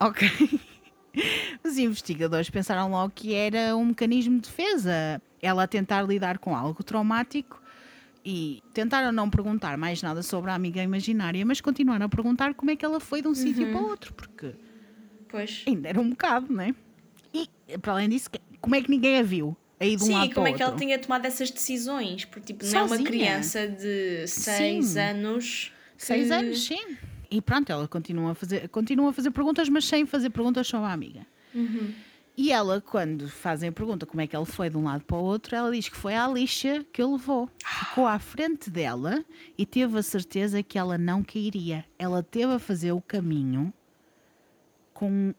Ok. 0.00 0.28
Os 1.64 1.78
investigadores 1.78 2.50
pensaram 2.50 2.90
logo 2.90 3.12
que 3.14 3.34
era 3.34 3.76
um 3.76 3.86
mecanismo 3.86 4.36
de 4.36 4.48
defesa. 4.48 5.20
Ela 5.40 5.64
a 5.64 5.68
tentar 5.68 6.02
lidar 6.02 6.38
com 6.38 6.54
algo 6.54 6.82
traumático 6.82 7.62
e 8.28 8.58
tentaram 8.74 9.12
não 9.12 9.30
perguntar 9.30 9.78
mais 9.78 10.02
nada 10.02 10.20
sobre 10.20 10.50
a 10.50 10.54
amiga 10.54 10.82
imaginária, 10.82 11.46
mas 11.46 11.60
continuaram 11.60 12.06
a 12.06 12.08
perguntar 12.08 12.54
como 12.54 12.72
é 12.72 12.76
que 12.76 12.84
ela 12.84 12.98
foi 12.98 13.22
de 13.22 13.28
um 13.28 13.34
sítio 13.36 13.68
para 13.70 13.80
outro, 13.80 14.12
porque 14.14 14.52
Pois. 15.28 15.62
ainda 15.66 15.88
era 15.88 16.00
um 16.00 16.10
bocado, 16.10 16.52
não 16.52 16.60
é? 16.60 16.74
E, 17.32 17.48
para 17.78 17.92
além 17.92 18.08
disso, 18.08 18.28
como 18.60 18.74
é 18.74 18.82
que 18.82 18.90
ninguém 18.90 19.18
a 19.18 19.22
viu? 19.22 19.56
Aí 19.78 19.94
de 19.94 20.02
um 20.02 20.06
Sim, 20.06 20.12
lado 20.14 20.34
como 20.34 20.48
é 20.48 20.52
que 20.54 20.62
ela 20.62 20.74
tinha 20.76 20.98
tomado 20.98 21.24
essas 21.26 21.50
decisões? 21.52 22.24
Porque, 22.24 22.52
tipo, 22.52 22.64
não 22.66 22.78
é 22.80 22.82
uma 22.82 22.98
criança 22.98 23.68
de 23.68 24.26
6 24.26 24.86
Sim. 24.86 24.98
anos. 24.98 25.72
Seis 25.96 26.28
que- 26.28 26.34
anos, 26.34 26.64
sim. 26.64 26.96
E 27.30 27.40
pronto, 27.40 27.70
ela 27.70 27.86
continua 27.86 28.32
a 28.32 28.34
fazer, 28.34 28.68
continua 28.70 29.10
a 29.10 29.12
fazer 29.12 29.30
perguntas, 29.30 29.68
mas 29.68 29.84
sem 29.84 30.04
fazer 30.04 30.30
perguntas 30.30 30.66
sobre 30.66 30.88
a 30.88 30.92
amiga. 30.92 31.26
E 32.36 32.52
ela, 32.52 32.82
quando 32.82 33.28
fazem 33.30 33.70
a 33.70 33.72
pergunta 33.72 34.04
como 34.04 34.20
é 34.20 34.26
que 34.26 34.36
ela 34.36 34.44
foi 34.44 34.68
de 34.68 34.76
um 34.76 34.84
lado 34.84 35.02
para 35.04 35.16
o 35.16 35.22
outro, 35.22 35.56
ela 35.56 35.70
diz 35.72 35.88
que 35.88 35.96
foi 35.96 36.14
à 36.14 36.28
lixa 36.28 36.84
que 36.92 37.00
ele 37.00 37.12
levou. 37.12 37.48
Ficou 37.64 38.06
à 38.06 38.18
frente 38.18 38.68
dela 38.68 39.24
e 39.56 39.64
teve 39.64 39.98
a 39.98 40.02
certeza 40.02 40.62
que 40.62 40.78
ela 40.78 40.98
não 40.98 41.22
cairia. 41.22 41.84
Ela 41.98 42.22
teve 42.22 42.52
a 42.52 42.58
fazer 42.58 42.92
o 42.92 43.00
caminho 43.00 43.72
com 44.92 45.34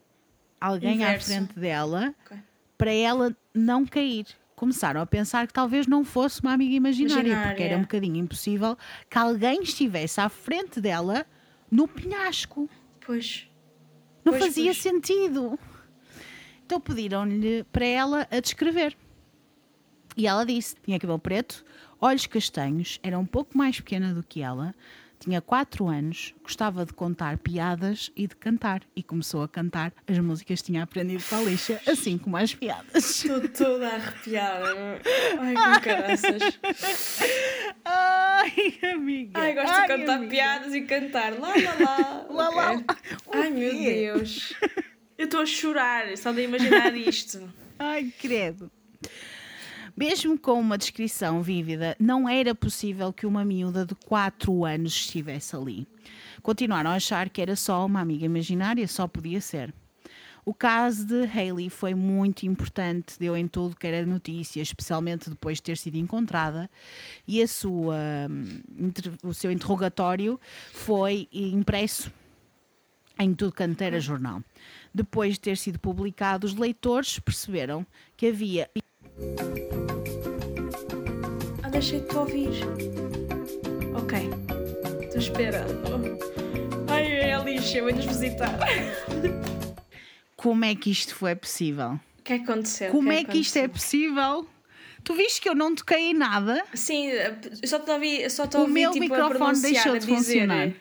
alguém 0.60 0.96
Inverso. 0.96 1.32
à 1.32 1.36
frente 1.36 1.60
dela 1.60 2.16
Ok. 2.26 2.38
para 2.78 2.92
ela 2.92 3.36
não 3.54 3.86
cair. 3.86 4.26
Começaram 4.56 5.00
a 5.00 5.06
pensar 5.06 5.46
que 5.46 5.54
talvez 5.54 5.86
não 5.86 6.04
fosse 6.04 6.42
uma 6.42 6.52
amiga 6.54 6.74
imaginária, 6.74 7.16
porque 7.22 7.30
era 7.30 7.44
Imaginária. 7.52 7.78
um 7.78 7.82
bocadinho 7.82 8.16
impossível 8.16 8.76
que 9.08 9.18
alguém 9.20 9.62
estivesse 9.62 10.20
à 10.20 10.30
frente 10.30 10.82
dela 10.82 11.28
no 11.70 11.88
penhasco. 11.88 12.68
Pois. 13.06 13.48
Não 14.26 14.34
Pois, 14.34 14.44
fazia 14.46 14.66
pois. 14.66 14.78
sentido. 14.80 15.60
Então 16.68 16.82
pediram-lhe 16.82 17.64
para 17.72 17.86
ela 17.86 18.28
a 18.30 18.42
descrever. 18.42 18.94
E 20.18 20.28
ela 20.28 20.46
disse: 20.46 20.76
tinha 20.84 21.00
cabelo 21.00 21.18
preto, 21.18 21.64
olhos 22.02 22.26
castanhos, 22.28 23.00
era 23.02 23.18
um 23.18 23.26
pouco 23.26 23.58
mais 23.58 23.80
pequena 23.80 24.14
do 24.14 24.22
que 24.22 24.42
ela, 24.42 24.76
tinha 25.18 25.40
4 25.40 25.88
anos, 25.88 26.36
gostava 26.44 26.86
de 26.86 26.92
contar 26.92 27.38
piadas 27.38 28.12
e 28.18 28.28
de 28.28 28.36
cantar. 28.36 28.82
E 28.94 29.02
começou 29.02 29.44
a 29.44 29.48
cantar 29.48 29.94
as 30.06 30.20
músicas 30.20 30.60
que 30.60 30.66
tinha 30.66 30.84
aprendido 30.84 31.24
com 31.24 31.36
a 31.38 31.42
lixa, 31.42 31.80
assim 31.88 32.18
como 32.18 32.36
as 32.36 32.54
piadas. 32.54 33.24
Estou 33.24 33.48
toda 33.48 33.88
arrepiada. 33.88 35.00
Ai, 35.40 35.56
que 35.56 35.86
caraças. 35.86 36.60
Ai, 37.86 38.78
amiga. 38.94 39.40
Ai, 39.40 39.54
gosto 39.54 39.82
de 39.82 39.88
cantar 39.88 40.16
amiga. 40.18 40.32
piadas 40.32 40.74
e 40.76 40.82
cantar. 40.82 41.32
Lá, 41.40 41.54
lá, 41.56 41.76
lá. 41.80 42.26
Lá, 42.30 42.50
lá, 42.50 42.72
Ok. 42.74 42.86
lá. 42.86 42.98
O 43.28 43.38
Ai, 43.38 43.50
meu? 43.52 43.72
Deus. 43.72 44.54
Eu 45.18 45.26
estou 45.26 45.42
a 45.42 45.46
chorar 45.46 46.16
só 46.16 46.32
de 46.32 46.44
imaginar 46.44 46.94
isto. 46.96 47.52
Ai, 47.80 48.14
credo. 48.20 48.72
Mesmo 49.96 50.38
com 50.38 50.60
uma 50.60 50.78
descrição 50.78 51.42
vívida, 51.42 51.96
não 52.00 52.30
era 52.30 52.54
possível 52.54 53.12
que 53.12 53.26
uma 53.26 53.44
miúda 53.44 53.84
de 53.84 53.96
4 53.96 54.64
anos 54.64 54.94
estivesse 54.94 55.56
ali. 55.56 55.88
Continuaram 56.44 56.92
a 56.92 56.96
achar 56.96 57.30
que 57.30 57.42
era 57.42 57.56
só 57.56 57.84
uma 57.84 58.00
amiga 58.00 58.26
imaginária, 58.26 58.88
só 58.88 59.08
podia 59.08 59.42
ser. 59.42 59.74
O 60.46 60.54
caso 60.54 61.06
de 61.06 61.26
Hayley 61.26 61.70
foi 61.70 61.96
muito 61.96 62.46
importante, 62.46 63.20
deu 63.20 63.36
em 63.36 63.48
tudo 63.48 63.76
que 63.76 63.88
era 63.88 64.06
notícia, 64.06 64.62
especialmente 64.62 65.32
depois 65.32 65.58
de 65.58 65.64
ter 65.64 65.78
sido 65.78 65.98
encontrada, 65.98 66.70
e 67.28 67.42
a 67.42 67.48
sua, 67.48 67.98
hum, 68.30 68.62
o 69.24 69.34
seu 69.34 69.52
interrogatório 69.52 70.40
foi 70.72 71.28
impresso 71.34 72.10
em 73.20 73.34
tudo 73.34 73.52
canto 73.52 73.82
era 73.82 74.00
jornal. 74.00 74.42
Depois 74.94 75.34
de 75.34 75.40
ter 75.42 75.58
sido 75.58 75.80
publicado, 75.80 76.46
os 76.48 76.56
leitores 76.56 77.20
perceberam 77.20 77.86
que 78.16 78.28
havia 78.28 78.70
Ah, 81.64 81.70
deixei-te 81.70 82.16
ouvir. 82.16 82.50
Ok. 83.96 84.18
Estou 85.04 85.20
esperando. 85.20 86.18
Ai, 86.90 87.12
é 87.12 87.34
a 87.34 87.40
lixa, 87.44 87.82
vou-nos 87.82 88.06
visitar. 88.06 88.58
como 90.36 90.66
é 90.66 90.76
que 90.76 90.90
isto 90.92 91.16
foi 91.16 91.36
possível? 91.36 92.00
O 92.20 92.22
que 92.24 92.34
é 92.34 92.38
que 92.40 92.44
aconteceu? 92.52 92.92
Como 92.92 93.10
O 93.10 93.12
é 93.12 93.24
que 93.24 93.38
isto 93.38 93.58
é 93.58 93.66
aconteceu? 93.66 93.70
possível? 93.70 94.48
Tu 95.04 95.14
viste 95.16 95.40
que 95.42 95.48
eu 95.48 95.56
não 95.56 95.74
toquei 95.74 96.10
em 96.10 96.14
nada? 96.14 96.62
Sim, 96.74 97.10
só 97.66 97.80
te 97.80 97.90
ouvi, 97.92 98.30
só 98.30 98.46
te 98.46 98.58
O 98.58 98.62
ouvi 98.62 98.74
meu 98.74 98.92
tipo, 98.92 99.04
microfone 99.06 99.62
deixou 99.62 99.94
de 99.94 100.00
dizer, 100.06 100.16
funcionar. 100.16 100.72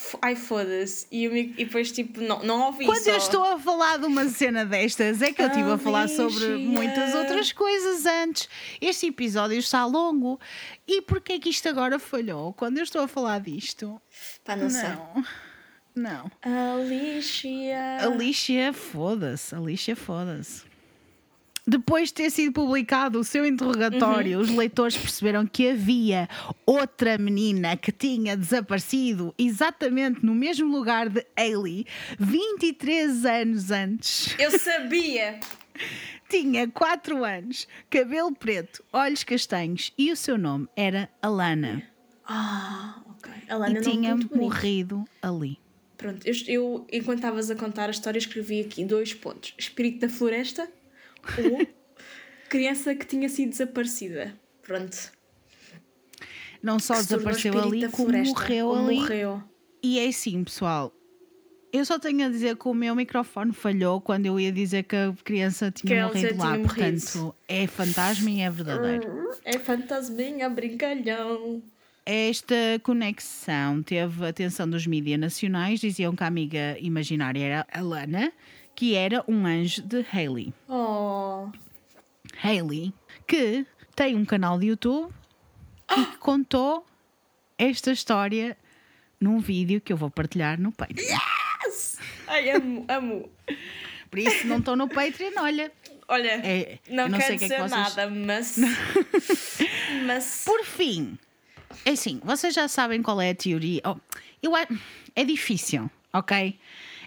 "F- 0.00 0.16
Ai, 0.22 0.36
foda-se. 0.36 1.06
E, 1.10 1.24
e 1.26 1.64
depois, 1.64 1.90
tipo, 1.90 2.20
não, 2.20 2.40
não 2.44 2.66
ouvi 2.66 2.84
Quando 2.86 3.02
só. 3.02 3.10
eu 3.10 3.16
estou 3.16 3.42
a 3.42 3.58
falar 3.58 3.98
de 3.98 4.06
uma 4.06 4.28
cena 4.28 4.64
destas, 4.64 5.20
é 5.20 5.32
que 5.32 5.42
eu 5.42 5.48
estive 5.48 5.70
a 5.72 5.76
falar 5.76 6.08
sobre 6.08 6.44
Alicia. 6.44 6.56
muitas 6.70 7.14
outras 7.16 7.50
coisas 7.52 8.06
antes. 8.06 8.48
Este 8.80 9.06
episódio 9.08 9.58
está 9.58 9.84
longo. 9.84 10.38
E 10.86 11.02
porquê 11.02 11.32
é 11.34 11.38
que 11.40 11.48
isto 11.48 11.68
agora 11.68 11.98
falhou? 11.98 12.52
Quando 12.52 12.78
eu 12.78 12.84
estou 12.84 13.02
a 13.02 13.08
falar 13.08 13.40
disto? 13.40 14.00
Pá, 14.44 14.54
não, 14.54 14.70
sei. 14.70 14.88
Não. 14.88 15.24
Não. 15.96 16.30
Alicia. 16.76 17.98
Alicia, 18.06 18.72
foda-se. 18.72 19.52
Alicia, 19.54 19.96
foda-se. 19.96 20.62
Depois 21.68 22.08
de 22.08 22.14
ter 22.14 22.30
sido 22.30 22.50
publicado 22.50 23.20
o 23.20 23.24
seu 23.24 23.44
interrogatório, 23.44 24.38
os 24.38 24.48
leitores 24.48 24.96
perceberam 24.96 25.46
que 25.46 25.68
havia 25.68 26.26
outra 26.64 27.18
menina 27.18 27.76
que 27.76 27.92
tinha 27.92 28.34
desaparecido 28.34 29.34
exatamente 29.36 30.24
no 30.24 30.34
mesmo 30.34 30.66
lugar 30.74 31.10
de 31.10 31.26
Ailey 31.36 31.84
23 32.18 33.26
anos 33.26 33.70
antes. 33.70 34.34
Eu 34.38 34.58
sabia! 34.58 35.38
Tinha 36.26 36.66
4 36.68 37.22
anos, 37.22 37.68
cabelo 37.90 38.34
preto, 38.34 38.82
olhos 38.90 39.22
castanhos 39.22 39.92
e 39.98 40.10
o 40.10 40.16
seu 40.16 40.38
nome 40.38 40.68
era 40.74 41.10
Alana. 41.20 41.82
Ah, 42.26 43.02
ok. 43.10 43.30
A 43.46 43.56
Lana 43.56 43.78
e 43.78 43.82
tinha 43.82 44.16
morrido 44.34 45.04
ali. 45.20 45.58
Pronto, 45.98 46.26
eu, 46.26 46.34
eu, 46.46 46.86
enquanto 46.92 47.18
estavas 47.18 47.50
a 47.50 47.56
contar 47.56 47.88
a 47.88 47.90
história, 47.90 48.18
escrevi 48.18 48.60
aqui 48.60 48.84
dois 48.84 49.12
pontos: 49.12 49.54
Espírito 49.58 50.00
da 50.00 50.08
Floresta 50.08 50.68
ou 51.38 51.66
criança 52.48 52.94
que 52.94 53.06
tinha 53.06 53.28
sido 53.28 53.50
desaparecida. 53.50 54.34
Pronto. 54.62 55.12
Não 56.62 56.78
só 56.78 56.94
Que 56.94 57.02
desapareceu 57.02 57.58
ali, 57.58 57.88
como 57.88 58.12
morreu 58.12 58.74
ali. 58.74 58.96
Morreu. 58.96 59.42
E 59.82 59.98
é 59.98 60.08
assim, 60.08 60.42
pessoal. 60.42 60.92
Eu 61.72 61.84
só 61.84 61.98
tenho 61.98 62.26
a 62.26 62.30
dizer 62.30 62.56
que 62.56 62.66
o 62.66 62.72
meu 62.74 62.94
microfone 62.94 63.52
falhou 63.52 64.00
quando 64.00 64.26
eu 64.26 64.40
ia 64.40 64.50
dizer 64.50 64.84
que 64.84 64.96
a 64.96 65.14
criança 65.22 65.70
Que 65.70 65.86
tinha 65.86 66.00
ela 66.00 66.08
morrido 66.08 66.38
lá. 66.38 66.46
tinha 66.54 66.58
morrido. 66.66 67.00
Portanto, 67.02 67.34
é 67.46 67.66
fantasma 67.66 68.30
e 68.30 68.40
é 68.40 68.50
verdadeiro. 68.50 69.30
É 69.44 69.58
fantasminha, 69.58 70.48
brincalhão. 70.48 71.62
Esta 72.06 72.54
conexão 72.82 73.82
teve 73.82 74.24
a 74.24 74.28
atenção 74.30 74.68
dos 74.68 74.86
mídias 74.86 75.20
nacionais. 75.20 75.78
Diziam 75.78 76.16
que 76.16 76.24
a 76.24 76.26
amiga 76.26 76.76
imaginária 76.80 77.44
era 77.44 77.66
a 77.70 77.82
Lana, 77.82 78.32
que 78.78 78.94
era 78.94 79.24
um 79.26 79.44
anjo 79.44 79.82
de 79.82 80.06
Hailey. 80.12 80.54
Oh. 80.68 81.50
Hailey, 82.40 82.94
que 83.26 83.66
tem 83.96 84.14
um 84.14 84.24
canal 84.24 84.56
de 84.56 84.66
YouTube 84.68 85.12
e 85.98 86.04
que 86.04 86.16
contou 86.18 86.86
esta 87.58 87.90
história 87.90 88.56
num 89.20 89.40
vídeo 89.40 89.80
que 89.80 89.92
eu 89.92 89.96
vou 89.96 90.08
partilhar 90.08 90.60
no 90.60 90.70
Patreon. 90.70 91.18
Ai, 92.28 92.50
amo, 92.50 92.84
amo. 92.88 93.28
Por 94.08 94.20
isso, 94.20 94.46
não 94.46 94.58
estou 94.58 94.76
no 94.76 94.88
Patreon, 94.88 95.32
olha. 95.38 95.72
Olha, 96.06 96.40
É, 96.46 96.78
não, 96.88 97.08
não 97.08 97.18
quero 97.18 97.34
o 97.34 97.38
que 97.38 97.44
é 97.46 97.48
dizer 97.48 97.56
que 97.56 97.68
vocês- 97.68 97.96
nada, 97.96 98.08
mas. 98.08 98.58
mas. 100.06 100.42
Por 100.44 100.64
fim, 100.64 101.18
é 101.84 101.90
assim, 101.90 102.20
vocês 102.22 102.54
já 102.54 102.68
sabem 102.68 103.02
qual 103.02 103.20
é 103.20 103.30
a 103.30 103.34
teoria. 103.34 103.82
Oh, 103.84 103.96
eu, 104.40 104.52
é 105.16 105.24
difícil, 105.24 105.90
ok? 106.12 106.56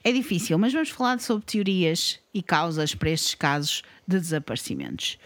É 0.03 0.11
difícil, 0.11 0.57
mas 0.57 0.73
vamos 0.73 0.89
falar 0.89 1.19
sobre 1.19 1.45
teorias 1.45 2.19
e 2.33 2.41
causas 2.41 2.95
para 2.95 3.09
estes 3.09 3.35
casos 3.35 3.83
de 4.07 4.19
desaparecimentos. 4.19 5.17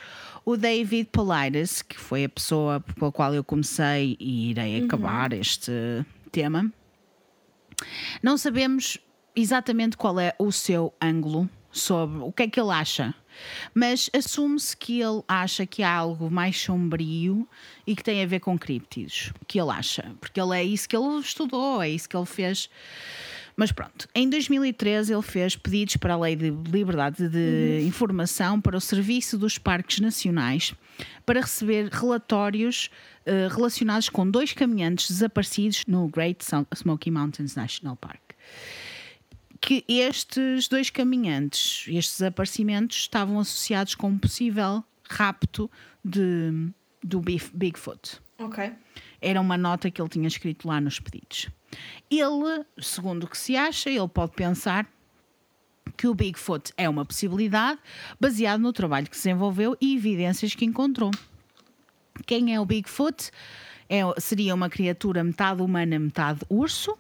O 0.44 0.58
David 0.58 1.10
Politis, 1.12 1.82
que 1.82 1.98
foi 1.98 2.26
a 2.26 2.30
pessoa 2.30 2.80
pela 2.80 3.12
qual 3.12 3.34
eu 3.34 3.44
comecei 3.44 4.16
e 4.20 4.52
irei 4.52 4.84
acabar 4.84 5.34
este 5.34 5.72
tema, 6.32 6.72
não 8.22 8.38
sabemos 8.38 8.98
exatamente 9.36 9.98
qual 9.98 10.20
é 10.20 10.34
o 10.38 10.52
seu 10.52 10.94
ângulo 11.02 11.50
sobre 11.72 12.20
o 12.20 12.32
que 12.32 12.44
é 12.44 12.48
que 12.48 12.60
ele 12.60 12.72
acha, 12.72 13.14
mas 13.74 14.10
assume-se 14.14 14.76
que 14.78 15.02
ele 15.02 15.22
acha 15.28 15.66
que 15.66 15.84
há 15.84 15.94
algo 15.94 16.32
mais 16.32 16.60
sombrio 16.60 17.48
e 17.86 17.96
que 17.96 18.04
tem 18.04 18.24
a 18.24 18.28
ver 18.28 18.40
com 18.40 18.58
críptidos. 18.58 19.34
Que 19.48 19.60
ele 19.60 19.72
acha, 19.72 20.16
porque 20.22 20.40
ele 20.40 20.56
é 20.56 20.64
isso 20.64 20.88
que 20.88 20.96
ele 20.96 21.20
estudou, 21.20 21.82
é 21.82 21.90
isso 21.90 22.08
que 22.08 22.16
ele 22.16 22.26
fez. 22.26 22.70
Mas 23.58 23.72
pronto, 23.72 24.08
em 24.14 24.30
2013 24.30 25.14
ele 25.14 25.22
fez 25.22 25.56
pedidos 25.56 25.96
para 25.96 26.14
a 26.16 26.18
Lei 26.20 26.36
de 26.36 26.50
Liberdade 26.50 27.30
de 27.30 27.82
Informação 27.88 28.60
para 28.60 28.76
o 28.76 28.82
Serviço 28.82 29.38
dos 29.38 29.58
Parques 29.58 30.00
Nacionais 30.00 30.74
para 31.26 31.40
receber 31.40 31.88
relatórios 31.90 32.90
eh, 33.26 33.48
relacionados 33.50 34.10
com 34.10 34.30
dois 34.30 34.52
caminhantes 34.52 35.10
desaparecidos 35.10 35.86
no 35.88 36.08
Great 36.10 36.44
Sm- 36.44 36.66
Smoky 36.76 37.10
Mountains 37.10 37.56
National 37.56 37.96
Park. 37.96 38.22
Que 39.62 39.84
estes 39.88 40.68
dois 40.68 40.90
caminhantes, 40.90 41.86
estes 41.88 42.18
desaparecimentos, 42.20 42.98
estavam 42.98 43.40
associados 43.40 43.96
com 43.96 44.10
um 44.10 44.18
possível 44.18 44.84
rapto 45.10 45.72
de, 46.04 46.70
do 47.02 47.22
Bigfoot. 47.22 48.20
Ok. 48.38 48.72
Era 49.22 49.40
uma 49.40 49.58
nota 49.58 49.90
que 49.90 50.02
ele 50.02 50.10
tinha 50.10 50.28
escrito 50.28 50.68
lá 50.68 50.80
nos 50.82 51.00
pedidos. 51.00 51.48
Ele, 52.10 52.66
segundo 52.78 53.24
o 53.24 53.28
que 53.28 53.38
se 53.38 53.56
acha, 53.56 53.90
ele 53.90 54.08
pode 54.08 54.34
pensar 54.34 54.88
que 55.98 56.08
o 56.08 56.14
Bigfoot 56.14 56.74
é 56.78 56.90
uma 56.90 57.06
possibilidade 57.06 57.80
baseado 58.20 58.62
no 58.62 58.74
trabalho 58.74 59.10
que 59.10 59.16
se 59.16 59.24
desenvolveu 59.24 59.78
e 59.80 59.96
evidências 59.96 60.54
que 60.54 60.66
encontrou. 60.66 61.12
Quem 62.26 62.54
é 62.54 62.60
o 62.60 62.66
Bigfoot? 62.66 63.32
É, 63.88 64.02
seria 64.20 64.56
uma 64.56 64.70
criatura 64.70 65.24
metade 65.24 65.62
humana, 65.62 66.00
metade 66.00 66.42
urso. 66.50 66.98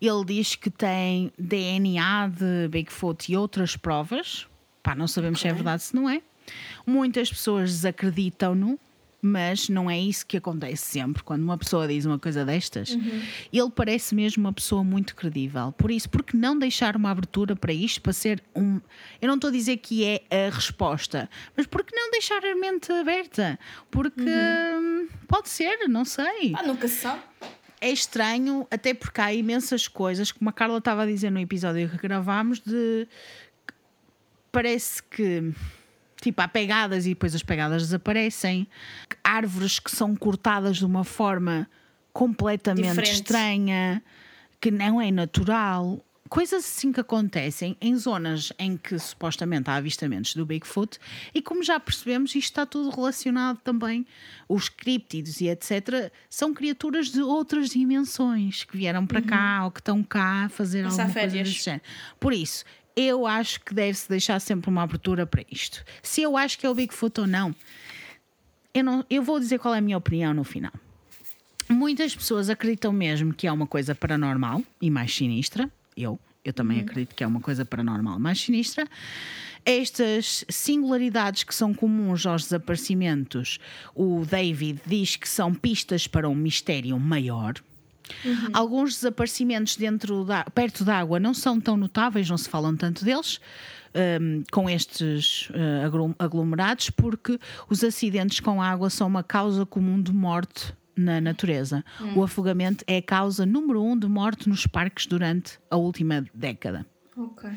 Ele 0.00 0.24
diz 0.24 0.54
que 0.54 0.70
tem 0.70 1.32
DNA 1.38 2.28
de 2.28 2.68
Bigfoot 2.68 3.32
e 3.32 3.36
outras 3.36 3.76
provas. 3.76 4.46
Pá, 4.82 4.94
não 4.94 5.08
sabemos 5.08 5.40
se 5.40 5.48
é 5.48 5.52
verdade 5.52 5.82
se 5.82 5.94
não 5.94 6.08
é. 6.08 6.22
Muitas 6.86 7.30
pessoas 7.30 7.70
desacreditam-no, 7.70 8.78
mas 9.20 9.68
não 9.68 9.90
é 9.90 9.98
isso 9.98 10.26
que 10.26 10.36
acontece 10.36 10.84
sempre. 10.84 11.22
Quando 11.22 11.42
uma 11.42 11.58
pessoa 11.58 11.88
diz 11.88 12.04
uma 12.04 12.18
coisa 12.18 12.44
destas, 12.44 12.96
ele 13.52 13.70
parece 13.74 14.14
mesmo 14.14 14.44
uma 14.44 14.52
pessoa 14.52 14.84
muito 14.84 15.14
credível. 15.16 15.72
Por 15.72 15.90
isso, 15.90 16.08
por 16.08 16.22
que 16.22 16.36
não 16.36 16.58
deixar 16.58 16.96
uma 16.96 17.10
abertura 17.10 17.56
para 17.56 17.72
isto, 17.72 18.00
para 18.00 18.12
ser 18.12 18.42
um. 18.54 18.80
Eu 19.20 19.28
não 19.28 19.34
estou 19.34 19.48
a 19.48 19.52
dizer 19.52 19.78
que 19.78 20.04
é 20.04 20.22
a 20.30 20.54
resposta, 20.54 21.28
mas 21.56 21.66
por 21.66 21.84
que 21.84 21.94
não 21.94 22.10
deixar 22.10 22.44
a 22.44 22.54
mente 22.54 22.92
aberta? 22.92 23.58
Porque 23.90 24.20
hum, 24.22 25.08
pode 25.26 25.48
ser, 25.48 25.88
não 25.88 26.04
sei. 26.04 26.52
Ah, 26.54 26.62
nunca 26.62 26.86
se 26.86 26.96
sabe. 26.96 27.22
É 27.80 27.90
estranho, 27.90 28.66
até 28.70 28.92
porque 28.92 29.20
há 29.20 29.32
imensas 29.32 29.86
coisas, 29.86 30.32
como 30.32 30.50
a 30.50 30.52
Carla 30.52 30.78
estava 30.78 31.02
a 31.02 31.06
dizer 31.06 31.30
no 31.30 31.38
episódio 31.38 31.88
que 31.88 31.96
gravámos, 31.96 32.58
de 32.58 33.06
parece 34.50 35.00
que 35.04 35.52
tipo 36.20 36.40
há 36.40 36.48
pegadas 36.48 37.06
e 37.06 37.10
depois 37.10 37.34
as 37.34 37.42
pegadas 37.42 37.82
desaparecem, 37.82 38.66
árvores 39.22 39.78
que 39.78 39.90
são 39.90 40.14
cortadas 40.16 40.76
de 40.78 40.84
uma 40.84 41.04
forma 41.04 41.68
completamente 42.12 42.88
Diferente. 42.88 43.12
estranha, 43.12 44.02
que 44.60 44.70
não 44.70 45.00
é 45.00 45.10
natural. 45.10 46.04
Coisas 46.28 46.62
assim 46.62 46.92
que 46.92 47.00
acontecem 47.00 47.74
em 47.80 47.96
zonas 47.96 48.52
em 48.58 48.76
que 48.76 48.98
supostamente 48.98 49.70
há 49.70 49.76
avistamentos 49.76 50.34
do 50.34 50.44
Bigfoot, 50.44 50.98
e 51.32 51.40
como 51.40 51.62
já 51.62 51.80
percebemos, 51.80 52.34
isto 52.34 52.50
está 52.50 52.66
tudo 52.66 52.90
relacionado 52.90 53.58
também. 53.64 54.06
Os 54.46 54.68
críptidos 54.68 55.40
e 55.40 55.48
etc. 55.48 56.12
são 56.28 56.52
criaturas 56.52 57.08
de 57.10 57.22
outras 57.22 57.70
dimensões 57.70 58.62
que 58.64 58.76
vieram 58.76 59.06
para 59.06 59.22
cá 59.22 59.64
ou 59.64 59.70
que 59.70 59.80
estão 59.80 60.02
cá 60.02 60.44
a 60.44 60.48
fazer 60.50 60.82
Passar 60.82 61.04
alguma 61.04 61.14
coisa 61.14 61.28
férias. 61.30 61.48
desse 61.48 61.64
género. 61.64 61.82
Por 62.20 62.34
isso, 62.34 62.62
eu 62.98 63.28
acho 63.28 63.60
que 63.60 63.72
deve-se 63.72 64.08
deixar 64.08 64.40
sempre 64.40 64.68
uma 64.68 64.82
abertura 64.82 65.24
para 65.24 65.44
isto. 65.48 65.84
Se 66.02 66.20
eu 66.20 66.36
acho 66.36 66.58
que 66.58 66.66
é 66.66 66.70
o 66.70 66.74
Bigfoot 66.74 67.20
ou 67.20 67.26
não, 67.28 67.54
eu, 68.74 68.82
não, 68.82 69.06
eu 69.08 69.22
vou 69.22 69.38
dizer 69.38 69.60
qual 69.60 69.72
é 69.72 69.78
a 69.78 69.80
minha 69.80 69.96
opinião 69.96 70.34
no 70.34 70.42
final. 70.42 70.72
Muitas 71.68 72.16
pessoas 72.16 72.50
acreditam 72.50 72.92
mesmo 72.92 73.32
que 73.32 73.46
é 73.46 73.52
uma 73.52 73.68
coisa 73.68 73.94
paranormal 73.94 74.62
e 74.82 74.90
mais 74.90 75.14
sinistra. 75.14 75.70
Eu, 75.96 76.18
eu 76.44 76.52
também 76.52 76.80
acredito 76.80 77.14
que 77.14 77.22
é 77.22 77.26
uma 77.26 77.40
coisa 77.40 77.64
paranormal 77.64 78.18
mais 78.18 78.40
sinistra. 78.40 78.84
Estas 79.64 80.44
singularidades 80.48 81.44
que 81.44 81.54
são 81.54 81.72
comuns 81.72 82.26
aos 82.26 82.44
desaparecimentos, 82.44 83.60
o 83.94 84.24
David 84.24 84.80
diz 84.86 85.14
que 85.14 85.28
são 85.28 85.54
pistas 85.54 86.08
para 86.08 86.28
um 86.28 86.34
mistério 86.34 86.98
maior. 86.98 87.54
Alguns 88.52 88.94
desaparecimentos 88.94 89.76
dentro 89.76 90.24
da, 90.24 90.44
perto 90.44 90.84
da 90.84 90.98
água 90.98 91.20
não 91.20 91.34
são 91.34 91.60
tão 91.60 91.76
notáveis, 91.76 92.28
não 92.28 92.38
se 92.38 92.48
falam 92.48 92.76
tanto 92.76 93.04
deles. 93.04 93.40
hum, 94.20 94.42
com 94.52 94.68
estes 94.68 95.48
uh, 95.50 96.14
aglomerados, 96.18 96.90
porque 96.90 97.38
os 97.68 97.82
acidentes 97.82 98.40
com 98.40 98.62
água 98.62 98.90
são 98.90 99.06
uma 99.06 99.22
causa 99.22 99.64
comum 99.64 100.00
de 100.00 100.12
morte 100.12 100.74
na 100.98 101.20
natureza. 101.20 101.84
O 102.16 102.22
afogamento 102.22 102.84
é 102.86 102.98
a 102.98 103.02
causa 103.02 103.46
número 103.46 103.82
um 103.82 103.96
de 103.96 104.08
morte 104.08 104.48
nos 104.48 104.66
parques 104.66 105.06
durante 105.06 105.58
a 105.70 105.76
última 105.76 106.26
década. 106.34 106.84
Ok. 107.16 107.48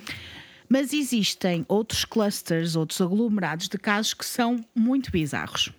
Mas 0.69 0.93
existem 0.93 1.65
outros 1.67 2.05
clusters, 2.05 2.75
outros 2.75 3.01
aglomerados 3.01 3.67
de 3.67 3.77
casos 3.77 4.13
que 4.13 4.25
são 4.25 4.63
muito 4.73 5.11
bizarros. 5.11 5.73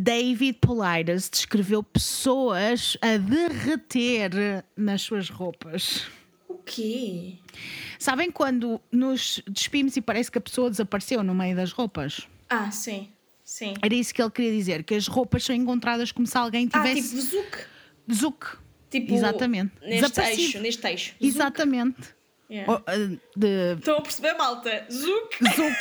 David 0.00 0.58
Politis 0.60 1.28
descreveu 1.28 1.82
pessoas 1.82 2.96
a 3.02 3.16
derreter 3.16 4.64
nas 4.76 5.02
suas 5.02 5.28
roupas. 5.28 6.06
O 6.48 6.54
quê? 6.54 7.34
Sabem 7.98 8.30
quando 8.30 8.80
nos 8.92 9.42
despimos 9.48 9.96
e 9.96 10.00
parece 10.00 10.30
que 10.30 10.38
a 10.38 10.40
pessoa 10.40 10.70
desapareceu 10.70 11.24
no 11.24 11.34
meio 11.34 11.56
das 11.56 11.72
roupas? 11.72 12.28
Ah, 12.48 12.70
sim. 12.70 13.08
Sim. 13.44 13.74
Era 13.82 13.92
isso 13.94 14.14
que 14.14 14.22
ele 14.22 14.30
queria 14.30 14.52
dizer, 14.52 14.84
que 14.84 14.94
as 14.94 15.08
roupas 15.08 15.42
são 15.42 15.54
encontradas 15.56 16.12
como 16.12 16.28
se 16.28 16.38
alguém 16.38 16.68
Ah, 16.72 16.78
tivesse 16.80 17.08
tipo 17.08 17.20
Zuc. 17.22 17.58
zuc. 18.12 18.58
Tipo, 18.90 19.14
Exatamente. 19.14 19.72
Neste 19.82 20.20
eixo, 20.20 20.60
neste 20.60 20.86
eixo. 20.86 21.10
Zuc. 21.14 21.24
Exatamente. 21.24 22.16
Yeah. 22.50 22.72
Oh, 22.72 22.76
uh, 22.90 23.18
de 23.36 23.74
Estão 23.78 23.98
a 23.98 24.00
perceber, 24.02 24.34
malta? 24.34 24.86
Zuc. 24.90 25.34
zuc. 25.56 25.76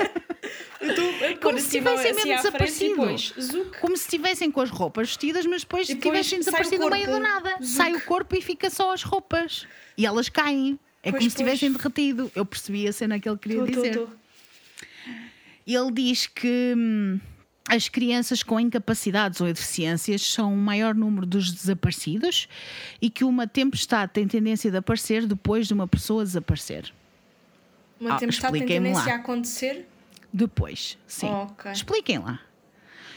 Pôr 1.00 1.38
Como 1.40 1.58
se 1.58 1.66
assim, 1.66 1.78
tivessem 1.78 2.10
assim 2.10 2.14
mesmo 2.14 2.20
frente 2.20 2.32
e 2.32 2.36
desaparecido. 2.36 2.90
depois. 2.96 3.34
Como 3.80 3.96
se 3.96 4.02
estivessem 4.04 4.50
com 4.50 4.60
as 4.60 4.70
roupas 4.70 5.08
vestidas, 5.08 5.46
mas 5.46 5.62
depois 5.62 5.86
depois 5.88 6.02
tivessem 6.04 6.38
desaparecido 6.38 6.84
no 6.84 6.90
meio 6.90 7.06
do 7.10 7.18
nada. 7.18 7.50
Zuc. 7.62 7.66
Sai 7.66 7.94
o 7.94 8.00
corpo 8.02 8.36
e 8.36 8.40
fica 8.42 8.68
só 8.70 8.92
as 8.92 9.02
roupas. 9.02 9.66
E 9.96 10.04
elas 10.06 10.28
caem. 10.28 10.78
É 11.02 11.10
Pois, 11.10 11.20
como 11.22 11.30
se 11.30 11.36
tivessem 11.36 11.72
derretido. 11.72 12.30
Eu 12.34 12.44
percebi 12.44 12.86
a 12.88 12.92
cena 12.92 13.18
que 13.20 13.28
ele 13.28 13.38
queria 13.38 13.58
Tô, 13.60 13.66
dizer. 13.66 13.94
tô. 13.94 14.08
Ele 15.66 15.92
diz 15.92 16.26
que 16.26 16.74
hum, 16.76 17.20
as 17.68 17.88
crianças 17.88 18.42
com 18.42 18.58
incapacidades 18.58 19.40
ou 19.40 19.46
deficiências 19.46 20.22
são 20.22 20.52
o 20.54 20.56
maior 20.56 20.94
número 20.94 21.26
dos 21.26 21.52
desaparecidos 21.52 22.48
e 23.00 23.10
que 23.10 23.22
uma 23.24 23.46
tempestade 23.46 24.12
tem 24.12 24.26
tendência 24.26 24.70
de 24.70 24.76
aparecer 24.78 25.26
depois 25.26 25.66
de 25.68 25.74
uma 25.74 25.86
pessoa 25.86 26.24
desaparecer. 26.24 26.92
Uma 28.00 28.14
Ah, 28.14 28.18
tempestade 28.18 28.58
tem 28.58 28.66
tendência 28.66 29.04
lá. 29.06 29.12
a 29.12 29.16
acontecer. 29.16 29.86
Depois, 30.32 30.98
sim. 31.06 31.28
Ok. 31.28 31.70
Expliquem 31.72 32.18
lá. 32.18 32.40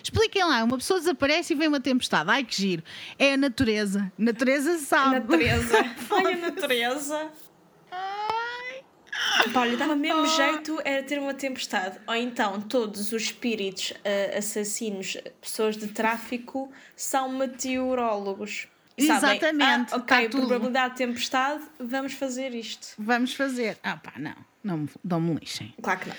Expliquem 0.03 0.43
lá, 0.43 0.63
uma 0.63 0.77
pessoa 0.77 0.99
desaparece 0.99 1.53
e 1.53 1.55
vem 1.55 1.67
uma 1.67 1.79
tempestade. 1.79 2.29
Ai 2.29 2.43
que 2.43 2.55
giro. 2.55 2.83
É 3.19 3.33
a 3.33 3.37
natureza. 3.37 4.11
Natureza 4.17 4.71
A 4.73 4.77
sabe. 4.79 5.19
natureza. 5.19 5.77
Ai, 6.09 6.33
a 6.33 6.37
natureza. 6.37 7.29
Pá, 9.53 9.61
Olha, 9.61 9.77
dava 9.77 9.95
mesmo 9.95 10.25
jeito 10.25 10.79
era 10.83 11.03
ter 11.03 11.19
uma 11.19 11.33
tempestade. 11.33 11.99
Ou 12.07 12.15
então 12.15 12.59
todos 12.61 13.11
os 13.11 13.21
espíritos 13.23 13.93
ah, 14.03 14.37
assassinos, 14.37 15.17
pessoas 15.39 15.77
de 15.77 15.87
tráfico, 15.87 16.71
são 16.95 17.29
meteorólogos. 17.29 18.67
E 18.97 19.05
sabem, 19.07 19.37
Exatamente, 19.37 19.93
ah, 19.93 19.97
ok, 19.97 20.29
tá 20.29 20.37
probabilidade 20.37 20.91
de 20.93 20.97
tempestade, 20.97 21.63
vamos 21.79 22.13
fazer 22.13 22.53
isto. 22.53 22.87
Vamos 22.97 23.33
fazer. 23.33 23.77
Ah 23.83 23.97
pá, 23.97 24.13
não. 24.17 24.35
Não 24.63 24.77
me, 24.77 24.89
não 25.03 25.19
me 25.21 25.33
lixem. 25.35 25.73
Claro 25.81 25.99
que 26.01 26.09
não. 26.09 26.15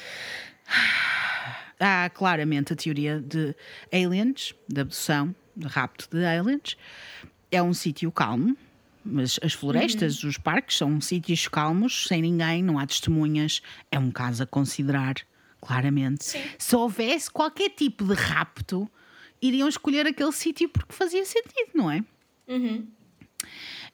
Há 1.78 2.10
claramente 2.10 2.72
a 2.72 2.76
teoria 2.76 3.20
de 3.20 3.54
aliens, 3.92 4.54
de 4.68 4.80
abdução, 4.80 5.34
de 5.56 5.66
rapto 5.66 6.08
de 6.10 6.24
aliens. 6.24 6.76
É 7.50 7.62
um 7.62 7.74
sítio 7.74 8.10
calmo, 8.10 8.56
mas 9.04 9.38
as 9.42 9.52
florestas, 9.52 10.22
os 10.22 10.38
parques 10.38 10.76
são 10.76 11.00
sítios 11.00 11.48
calmos, 11.48 12.06
sem 12.06 12.22
ninguém, 12.22 12.62
não 12.62 12.78
há 12.78 12.86
testemunhas. 12.86 13.60
É 13.90 13.98
um 13.98 14.10
caso 14.10 14.42
a 14.42 14.46
considerar, 14.46 15.16
claramente. 15.60 16.24
Sim. 16.24 16.42
Se 16.58 16.76
houvesse 16.76 17.30
qualquer 17.30 17.70
tipo 17.70 18.04
de 18.04 18.14
rapto, 18.14 18.88
iriam 19.40 19.68
escolher 19.68 20.06
aquele 20.06 20.32
sítio 20.32 20.68
porque 20.68 20.92
fazia 20.92 21.24
sentido, 21.24 21.70
não 21.74 21.90
é? 21.90 22.02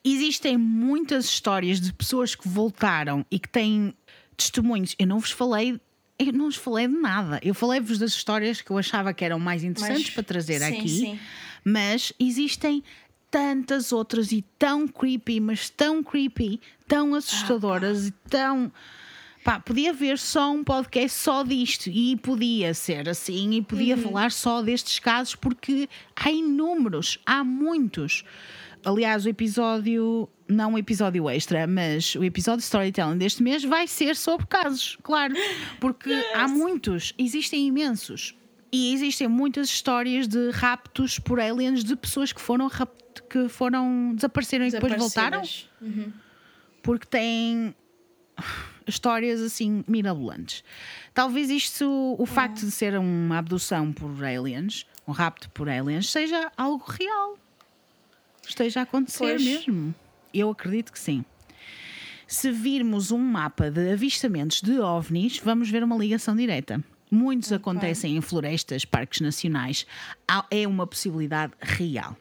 Existem 0.04 0.56
muitas 0.56 1.24
histórias 1.24 1.80
de 1.80 1.92
pessoas 1.92 2.34
que 2.34 2.48
voltaram 2.48 3.26
e 3.30 3.38
que 3.38 3.48
têm 3.48 3.94
testemunhos. 4.36 4.94
Eu 4.98 5.06
não 5.06 5.18
vos 5.18 5.32
falei, 5.32 5.80
eu 6.18 6.32
não 6.32 6.46
vos 6.46 6.56
falei 6.56 6.88
de 6.88 6.94
nada. 6.94 7.38
Eu 7.42 7.54
falei-vos 7.54 7.98
das 7.98 8.12
histórias 8.12 8.60
que 8.60 8.70
eu 8.70 8.78
achava 8.78 9.12
que 9.14 9.24
eram 9.24 9.38
mais 9.38 9.62
interessantes 9.64 10.06
Mas- 10.06 10.14
para 10.14 10.22
trazer 10.22 10.60
sim, 10.60 10.64
aqui, 10.78 10.88
sim. 10.88 11.20
mas 11.64 12.12
existem 12.18 12.82
tantas 13.30 13.92
outras 13.92 14.32
e 14.32 14.42
tão 14.58 14.88
creepy, 14.88 15.38
mas 15.40 15.68
tão 15.68 16.02
creepy, 16.02 16.60
tão 16.86 17.14
assustadoras 17.14 18.06
e 18.06 18.10
tão. 18.28 18.72
Pá, 19.44 19.60
podia 19.60 19.90
haver 19.90 20.18
só 20.18 20.50
um 20.50 20.64
podcast 20.64 21.16
só 21.16 21.42
disto 21.42 21.88
e 21.88 22.16
podia 22.16 22.74
ser 22.74 23.08
assim 23.08 23.54
e 23.54 23.62
podia 23.62 23.96
falar 23.96 24.30
só 24.32 24.60
destes 24.60 24.98
casos 24.98 25.34
porque 25.36 25.88
há 26.16 26.30
inúmeros, 26.30 27.18
há 27.24 27.42
muitos. 27.44 28.24
Aliás, 28.84 29.24
o 29.26 29.28
episódio, 29.28 30.28
não 30.48 30.72
um 30.72 30.78
episódio 30.78 31.28
extra, 31.28 31.66
mas 31.66 32.14
o 32.14 32.24
episódio 32.24 32.58
de 32.58 32.64
storytelling 32.64 33.18
deste 33.18 33.42
mês 33.42 33.64
vai 33.64 33.86
ser 33.86 34.16
sobre 34.16 34.46
casos, 34.46 34.96
claro, 35.02 35.34
porque 35.80 36.10
há 36.34 36.46
muitos, 36.48 37.12
existem 37.18 37.66
imensos. 37.66 38.34
E 38.70 38.92
existem 38.92 39.26
muitas 39.28 39.68
histórias 39.68 40.28
de 40.28 40.50
raptos 40.50 41.18
por 41.18 41.40
aliens 41.40 41.82
de 41.82 41.96
pessoas 41.96 42.32
que 42.32 42.40
foram 42.40 42.68
que 43.30 43.48
foram 43.48 44.14
desapareceram 44.14 44.66
e 44.66 44.70
depois 44.70 44.94
voltaram 44.94 45.40
Desaparecidas. 45.40 46.14
porque 46.82 47.06
têm 47.06 47.74
histórias 48.86 49.40
assim 49.40 49.84
mirabolantes. 49.88 50.62
Talvez 51.14 51.50
isto, 51.50 52.16
o 52.18 52.26
facto 52.26 52.60
de 52.60 52.70
ser 52.70 52.98
uma 52.98 53.38
abdução 53.38 53.92
por 53.92 54.22
aliens, 54.22 54.86
um 55.06 55.12
rapto 55.12 55.50
por 55.50 55.68
aliens, 55.68 56.10
seja 56.10 56.50
algo 56.56 56.84
real. 56.86 57.38
Esteja 58.48 58.80
a 58.80 58.82
acontecer 58.84 59.18
Pois. 59.18 59.44
mesmo. 59.44 59.94
Eu 60.32 60.50
acredito 60.50 60.92
que 60.92 60.98
sim. 60.98 61.24
Se 62.26 62.50
virmos 62.50 63.10
um 63.10 63.18
mapa 63.18 63.70
de 63.70 63.92
avistamentos 63.92 64.60
de 64.60 64.78
ovnis, 64.80 65.38
vamos 65.38 65.70
ver 65.70 65.82
uma 65.82 65.96
ligação 65.96 66.34
direta. 66.34 66.82
Muitos 67.10 67.52
acontecem 67.52 68.16
em 68.16 68.20
florestas, 68.20 68.84
parques 68.84 69.20
nacionais. 69.20 69.86
É 70.50 70.66
uma 70.66 70.86
possibilidade 70.86 71.52
real. 71.60 72.16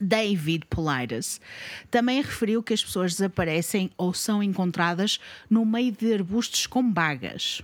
David 0.00 0.64
Politis 0.70 1.42
também 1.90 2.22
referiu 2.22 2.62
que 2.62 2.72
as 2.72 2.82
pessoas 2.82 3.12
desaparecem 3.12 3.90
ou 3.98 4.14
são 4.14 4.42
encontradas 4.42 5.20
no 5.48 5.66
meio 5.66 5.92
de 5.92 6.14
arbustos 6.14 6.66
com 6.66 6.82
bagas. 6.82 7.60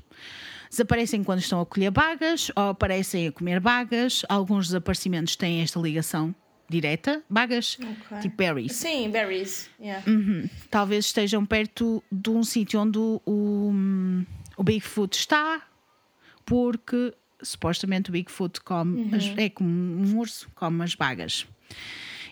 Desaparecem 0.68 1.24
quando 1.24 1.38
estão 1.38 1.60
a 1.62 1.66
colher 1.66 1.90
bagas 1.90 2.50
ou 2.54 2.68
aparecem 2.68 3.28
a 3.28 3.32
comer 3.32 3.58
bagas. 3.58 4.22
Alguns 4.28 4.66
desaparecimentos 4.66 5.34
têm 5.34 5.62
esta 5.62 5.80
ligação 5.80 6.34
direta. 6.68 7.22
Bagas, 7.28 7.78
Ok. 7.80 8.20
tipo 8.20 8.36
berries. 8.36 8.72
Sim, 8.76 9.10
berries. 9.10 9.70
Yeah. 9.80 10.02
Talvez 10.70 11.06
estejam 11.06 11.44
perto 11.47 12.02
de 12.10 12.30
um 12.30 12.43
sítio 12.43 12.80
onde 12.80 12.98
o, 12.98 13.20
o, 13.26 13.72
o 14.56 14.62
Bigfoot 14.64 15.16
está, 15.18 15.62
porque 16.44 17.14
supostamente 17.43 18.10
o 18.10 18.12
Bigfoot 18.12 18.60
come 18.62 19.14
as- 19.14 19.32
é 19.36 19.48
como 19.51 19.68
um 19.68 20.18
urso, 20.18 20.48
come 20.55 20.82
as 20.82 20.94
bagas. 20.94 21.47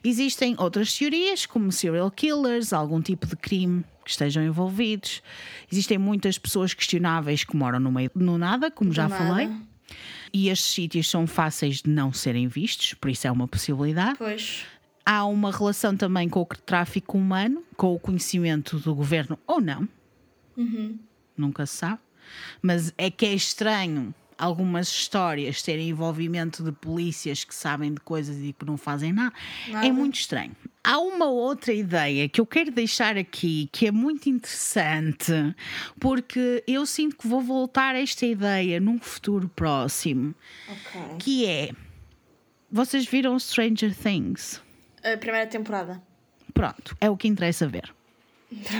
Existem 0.02 0.54
outras 0.58 0.96
teorias, 0.96 1.46
como 1.46 1.72
serial 1.72 2.10
killers, 2.10 2.72
algum 2.72 3.00
tipo 3.00 3.26
de 3.26 3.36
crime 3.36 3.82
que 4.04 4.10
estejam 4.10 4.42
envolvidos. 4.44 5.22
Existem 5.72 5.96
muitas 5.96 6.36
pessoas 6.36 6.74
questionáveis 6.74 7.42
que 7.42 7.56
moram 7.56 7.80
no 7.80 7.90
meio 7.90 8.10
do 8.14 8.36
nada, 8.36 8.70
como 8.70 8.92
já 8.92 9.08
nada. 9.08 9.24
falei. 9.26 9.48
E 10.34 10.48
estes 10.48 10.74
sítios 10.74 11.08
são 11.08 11.28
fáceis 11.28 11.80
de 11.80 11.88
não 11.88 12.12
serem 12.12 12.48
vistos, 12.48 12.92
por 12.94 13.08
isso 13.08 13.24
é 13.24 13.30
uma 13.30 13.46
possibilidade. 13.46 14.18
Pois. 14.18 14.64
Há 15.06 15.24
uma 15.26 15.52
relação 15.52 15.96
também 15.96 16.28
com 16.28 16.40
o 16.40 16.46
tráfico 16.46 17.16
humano, 17.16 17.62
com 17.76 17.94
o 17.94 18.00
conhecimento 18.00 18.80
do 18.80 18.92
governo 18.96 19.38
ou 19.46 19.60
não. 19.60 19.88
Nunca 21.36 21.64
se 21.66 21.76
sabe. 21.76 22.00
Mas 22.60 22.92
é 22.98 23.12
que 23.12 23.24
é 23.24 23.32
estranho 23.32 24.12
algumas 24.38 24.88
histórias 24.88 25.62
terem 25.62 25.88
envolvimento 25.90 26.62
de 26.62 26.72
polícias 26.72 27.44
que 27.44 27.54
sabem 27.54 27.92
de 27.94 28.00
coisas 28.00 28.36
e 28.42 28.52
que 28.52 28.64
não 28.64 28.76
fazem 28.76 29.12
nada. 29.12 29.34
Nada. 29.68 29.86
É 29.86 29.92
muito 29.92 30.16
estranho. 30.16 30.54
Há 30.82 30.98
uma 30.98 31.26
outra 31.26 31.72
ideia 31.72 32.28
que 32.28 32.40
eu 32.40 32.46
quero 32.46 32.70
deixar 32.70 33.16
aqui 33.16 33.68
que 33.72 33.86
é 33.86 33.90
muito 33.90 34.28
interessante, 34.28 35.32
porque 35.98 36.62
eu 36.66 36.84
sinto 36.84 37.16
que 37.16 37.26
vou 37.26 37.40
voltar 37.40 37.94
a 37.94 38.00
esta 38.00 38.26
ideia 38.26 38.78
num 38.80 38.98
futuro 38.98 39.48
próximo, 39.48 40.34
Ok. 40.68 41.00
que 41.18 41.46
é. 41.46 41.70
Vocês 42.70 43.06
viram 43.06 43.38
Stranger 43.38 43.94
Things? 43.96 44.60
A 45.02 45.16
primeira 45.16 45.46
temporada. 45.46 46.02
Pronto, 46.52 46.96
é 47.00 47.08
o 47.08 47.16
que 47.16 47.28
interessa 47.28 47.66
ver. 47.66 47.94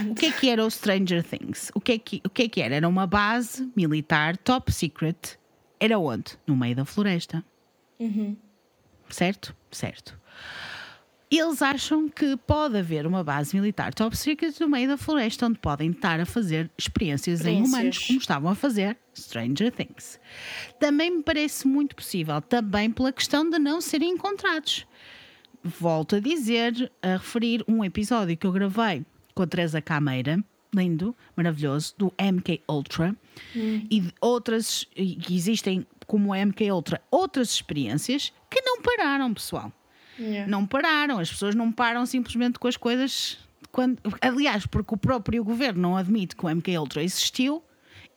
O 0.09 0.15
que 0.15 0.27
é 0.27 0.31
que 0.31 0.49
era 0.49 0.63
o 0.65 0.69
Stranger 0.71 1.23
Things? 1.23 1.71
O 1.73 1.81
que 1.81 1.91
é 1.93 1.97
que, 1.97 2.21
o 2.25 2.29
que, 2.29 2.43
é 2.43 2.47
que 2.49 2.61
era? 2.61 2.75
Era 2.75 2.87
uma 2.87 3.05
base 3.05 3.69
militar 3.75 4.37
top 4.37 4.71
secret. 4.71 5.37
Era 5.79 5.99
onde? 5.99 6.37
No 6.45 6.55
meio 6.55 6.75
da 6.75 6.85
floresta. 6.85 7.43
Certo? 9.09 9.55
Certo. 9.71 10.19
Eles 11.29 11.61
acham 11.61 12.07
que 12.07 12.37
pode 12.37 12.77
haver 12.77 13.05
uma 13.05 13.23
base 13.23 13.55
militar 13.55 13.93
top 13.93 14.15
secret 14.15 14.59
no 14.59 14.69
meio 14.69 14.87
da 14.87 14.97
floresta 14.97 15.47
onde 15.47 15.59
podem 15.59 15.91
estar 15.91 16.19
a 16.19 16.25
fazer 16.25 16.69
experiências, 16.77 17.45
em 17.45 17.63
humanos, 17.63 18.05
como 18.05 18.19
estavam 18.19 18.51
a 18.51 18.55
fazer 18.55 18.97
Stranger 19.13 19.71
Things. 19.71 20.19
Também 20.79 21.09
me 21.09 21.23
parece 21.23 21.67
muito 21.67 21.95
possível, 21.95 22.39
também 22.41 22.91
pela 22.91 23.11
questão 23.11 23.49
de 23.49 23.57
não 23.57 23.81
serem 23.81 24.11
encontrados 24.11 24.85
volto 25.65 26.17
a 26.17 26.19
dizer, 26.19 26.91
a 27.01 27.13
referir 27.13 27.63
um 27.67 27.83
episódio 27.83 28.37
que 28.37 28.45
eu 28.45 28.51
gravei 28.51 29.03
com 29.33 29.41
a 29.41 29.47
Teresa 29.47 29.81
Cameira, 29.81 30.43
lindo, 30.75 31.15
maravilhoso, 31.35 31.93
do 31.97 32.13
MK 32.19 32.63
Ultra 32.69 33.15
e 33.55 34.01
de 34.01 34.13
outras, 34.21 34.85
e 34.95 35.15
que 35.15 35.35
existem 35.35 35.85
como 36.05 36.31
o 36.31 36.35
MK 36.35 36.71
Ultra, 36.71 37.01
outras 37.09 37.51
experiências 37.51 38.33
que 38.49 38.61
não 38.61 38.81
pararam, 38.81 39.33
pessoal. 39.33 39.71
Yeah. 40.19 40.49
Não 40.49 40.65
pararam, 40.65 41.19
as 41.19 41.29
pessoas 41.29 41.55
não 41.55 41.71
param 41.71 42.05
simplesmente 42.05 42.59
com 42.59 42.67
as 42.67 42.77
coisas. 42.77 43.37
Quando, 43.71 43.99
aliás, 44.21 44.65
porque 44.65 44.93
o 44.93 44.97
próprio 44.97 45.43
governo 45.43 45.81
não 45.81 45.97
admite 45.97 46.35
que 46.35 46.45
o 46.45 46.49
MK 46.49 46.77
Ultra 46.77 47.03
existiu 47.03 47.63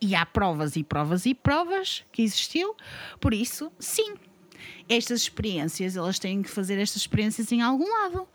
e 0.00 0.14
há 0.14 0.24
provas 0.24 0.76
e 0.76 0.84
provas 0.84 1.26
e 1.26 1.34
provas 1.34 2.04
que 2.12 2.22
existiu, 2.22 2.76
por 3.18 3.34
isso, 3.34 3.72
sim, 3.80 4.14
estas 4.88 5.22
experiências, 5.22 5.96
elas 5.96 6.18
têm 6.18 6.42
que 6.42 6.50
fazer 6.50 6.78
estas 6.78 7.02
experiências 7.02 7.50
em 7.50 7.62
algum 7.62 7.90
lado. 7.90 8.28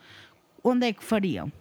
Onde 0.61 0.87
é 0.87 0.93
que 0.93 1.03
fariam? 1.03 1.51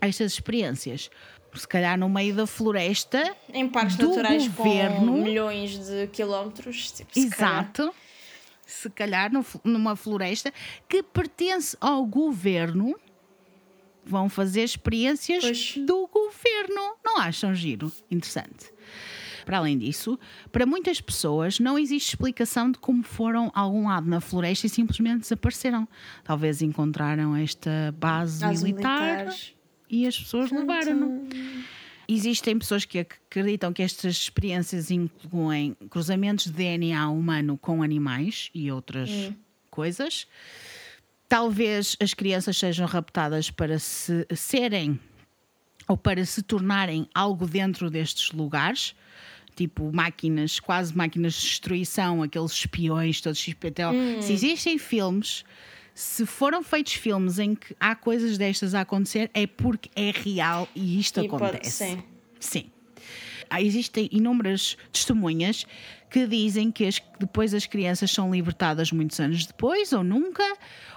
estas 0.00 0.32
experiências. 0.32 1.10
Se 1.54 1.66
calhar 1.66 1.98
no 1.98 2.08
meio 2.08 2.34
da 2.34 2.46
floresta, 2.46 3.34
Em 3.52 3.68
parques 3.68 3.96
do 3.96 4.08
naturais 4.08 4.46
governo. 4.48 5.12
com 5.12 5.22
milhões 5.22 5.78
de 5.78 6.06
quilómetros. 6.08 6.92
Tipo, 6.92 7.12
se 7.12 7.28
calhar. 7.30 7.58
Exato. 7.64 7.94
Se 8.66 8.88
calhar 8.90 9.32
no 9.32 9.44
numa 9.64 9.96
floresta 9.96 10.52
que 10.88 11.02
pertence 11.02 11.76
ao 11.80 12.06
governo, 12.06 12.94
vão 14.04 14.28
fazer 14.28 14.62
experiências 14.62 15.42
Pois. 15.42 15.74
do 15.78 16.06
governo. 16.06 16.94
Não 17.04 17.18
acham 17.18 17.52
giro? 17.54 17.90
Interessante. 18.10 18.72
Para 19.44 19.58
além 19.58 19.76
disso, 19.76 20.18
para 20.52 20.64
muitas 20.64 21.00
pessoas 21.00 21.58
não 21.58 21.76
existe 21.78 22.10
explicação 22.10 22.70
de 22.70 22.78
como 22.78 23.02
foram 23.02 23.50
a 23.54 23.60
algum 23.60 23.88
lado 23.88 24.08
na 24.08 24.20
floresta 24.20 24.66
e 24.66 24.70
simplesmente 24.70 25.20
desapareceram. 25.22 25.88
Talvez 26.22 26.62
encontraram 26.62 27.34
esta 27.34 27.92
base 27.98 28.44
As 28.44 28.62
militar 28.62 29.00
militares. 29.24 29.54
E 29.90 30.06
as 30.06 30.18
pessoas 30.18 30.50
levaram-no. 30.50 31.28
Existem 32.08 32.58
pessoas 32.58 32.84
que 32.84 32.98
acreditam 32.98 33.72
que 33.72 33.82
estas 33.82 34.16
experiências 34.16 34.90
incluem 34.90 35.76
cruzamentos 35.88 36.46
de 36.46 36.52
DNA 36.52 37.08
humano 37.08 37.56
com 37.56 37.82
animais 37.82 38.50
e 38.54 38.70
outras 38.70 39.10
coisas. 39.70 40.26
Talvez 41.28 41.96
as 42.00 42.12
crianças 42.12 42.56
sejam 42.56 42.86
raptadas 42.86 43.50
para 43.50 43.78
se 43.78 44.26
serem 44.34 44.98
ou 45.86 45.96
para 45.96 46.24
se 46.24 46.42
tornarem 46.42 47.08
algo 47.14 47.46
dentro 47.46 47.88
destes 47.88 48.32
lugares, 48.32 48.94
tipo 49.54 49.92
máquinas, 49.92 50.58
quase 50.58 50.96
máquinas 50.96 51.34
de 51.34 51.42
destruição, 51.42 52.22
aqueles 52.22 52.52
espiões 52.52 53.20
todos 53.20 53.38
XPTO. 53.38 53.92
Se 54.20 54.32
existem 54.32 54.78
filmes, 54.78 55.44
se 56.00 56.24
foram 56.24 56.62
feitos 56.62 56.94
filmes 56.94 57.38
em 57.38 57.54
que 57.54 57.76
há 57.78 57.94
coisas 57.94 58.38
destas 58.38 58.74
a 58.74 58.80
acontecer, 58.80 59.30
é 59.34 59.46
porque 59.46 59.90
é 59.94 60.10
real 60.10 60.66
e 60.74 60.98
isto 60.98 61.20
E 61.20 61.28
pode- 61.28 61.44
acontece. 61.44 61.70
sim. 61.84 62.02
Sim. 62.40 62.70
Ah, 63.50 63.60
Existem 63.60 64.08
inúmeras 64.12 64.76
testemunhas 64.92 65.66
que 66.08 66.26
dizem 66.26 66.70
que 66.70 66.86
as- 66.86 67.02
depois 67.18 67.52
as 67.52 67.66
crianças 67.66 68.10
são 68.10 68.30
libertadas 68.32 68.90
muitos 68.92 69.18
anos 69.20 69.44
depois, 69.44 69.92
ou 69.92 70.02
nunca, 70.04 70.42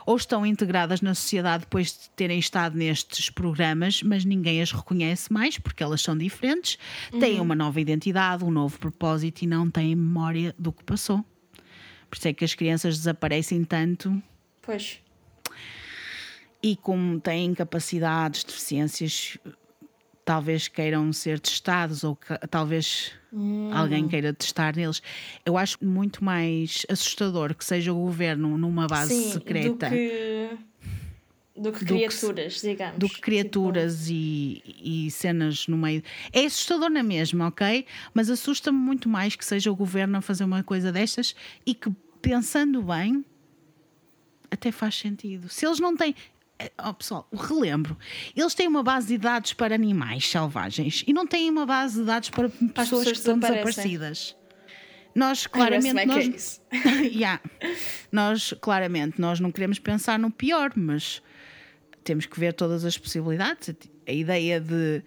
ou 0.06 0.16
estão 0.16 0.46
integradas 0.46 1.02
na 1.02 1.14
sociedade 1.16 1.62
depois 1.62 1.88
de 1.92 2.10
terem 2.16 2.38
estado 2.40 2.78
nestes 2.78 3.30
programas, 3.30 4.02
mas 4.04 4.24
ninguém 4.24 4.62
as 4.62 4.72
reconhece 4.72 5.34
mais 5.34 5.58
porque 5.58 5.84
elas 5.84 6.02
são 6.02 6.18
diferentes, 6.18 6.78
têm 7.20 7.40
uma 7.42 7.56
nova 7.56 7.82
identidade, 7.82 8.44
um 8.44 8.52
novo 8.52 8.78
propósito 8.80 9.42
e 9.42 9.48
não 9.48 9.70
têm 9.70 9.96
memória 9.96 10.56
do 10.58 10.72
que 10.72 10.84
passou. 10.84 11.26
Por 12.10 12.18
isso 12.18 12.28
é 12.28 12.34
que 12.34 12.46
as 12.46 12.54
crianças 12.54 12.98
desaparecem 12.98 13.64
tanto 13.64 14.22
Pois. 14.64 15.00
e 16.62 16.76
como 16.78 17.20
têm 17.20 17.54
capacidades, 17.54 18.44
deficiências, 18.46 19.38
talvez 20.24 20.70
queiram 20.70 21.12
ser 21.12 21.40
testados 21.40 22.04
ou 22.06 22.16
ca- 22.16 22.38
talvez 22.50 23.12
alguém 23.74 24.08
queira 24.08 24.34
testar 24.34 24.74
neles. 24.76 25.02
Eu 25.46 25.58
acho 25.58 25.78
muito 25.84 26.24
mais 26.24 26.86
assustador 26.90 27.54
que 27.54 27.66
seja 27.66 27.92
o 27.92 27.96
governo 27.98 28.58
numa 28.58 28.88
base 28.88 29.14
Sim, 29.14 29.32
secreta 29.34 29.90
do 29.90 29.92
que, 29.96 30.58
do 31.58 31.72
que 31.74 31.80
que- 31.80 31.86
criaturas, 31.86 32.62
digamos. 32.62 32.98
do 32.98 33.10
que 33.10 33.20
criaturas 33.20 34.08
e, 34.10 34.64
e 34.82 35.12
cenas 35.12 35.68
no 35.68 35.78
meio. 35.78 36.02
É 36.32 36.46
assustador 36.46 36.90
na 36.90 37.04
mesma, 37.04 37.48
ok? 37.48 37.86
Mas 38.14 38.30
assusta-me 38.30 38.78
muito 38.78 39.10
mais 39.10 39.36
que 39.36 39.44
seja 39.44 39.70
o 39.70 39.76
governo 39.76 40.18
a 40.18 40.22
fazer 40.22 40.46
uma 40.46 40.64
coisa 40.64 40.94
destas 40.94 41.36
e 41.66 41.74
que, 41.76 41.92
pensando 42.22 42.82
bem, 42.82 43.26
até 44.54 44.72
faz 44.72 44.96
sentido. 44.96 45.50
Se 45.50 45.66
eles 45.66 45.80
não 45.80 45.96
têm. 45.96 46.16
Oh, 46.88 46.94
pessoal, 46.94 47.28
relembro. 47.34 47.98
Eles 48.36 48.54
têm 48.54 48.68
uma 48.68 48.84
base 48.84 49.08
de 49.08 49.18
dados 49.18 49.54
para 49.54 49.76
animais 49.76 50.30
selvagens 50.30 51.04
e 51.06 51.12
não 51.12 51.28
têm 51.28 51.50
uma 51.50 51.66
base 51.66 52.00
de 52.00 52.06
dados 52.06 52.30
para 52.30 52.48
pessoas, 52.48 52.74
pessoas 52.74 53.06
que 53.06 53.18
estão 53.18 53.40
desaparecidas. 53.40 54.36
Nós 55.16 55.46
Claramente 55.46 56.00
é 56.00 56.06
nós, 56.06 56.62
Yeah. 57.14 57.42
nós 58.12 58.54
claramente 58.60 59.22
nós 59.22 59.40
não 59.40 59.52
queremos 59.52 59.78
pensar 59.78 60.18
no 60.18 60.32
pior, 60.32 60.72
mas 60.76 61.22
temos 62.04 62.26
que 62.26 62.40
ver 62.40 62.54
todas 62.54 62.84
as 62.84 62.98
possibilidades. 62.98 63.76
A 64.08 64.12
ideia 64.12 64.60
de 64.60 65.02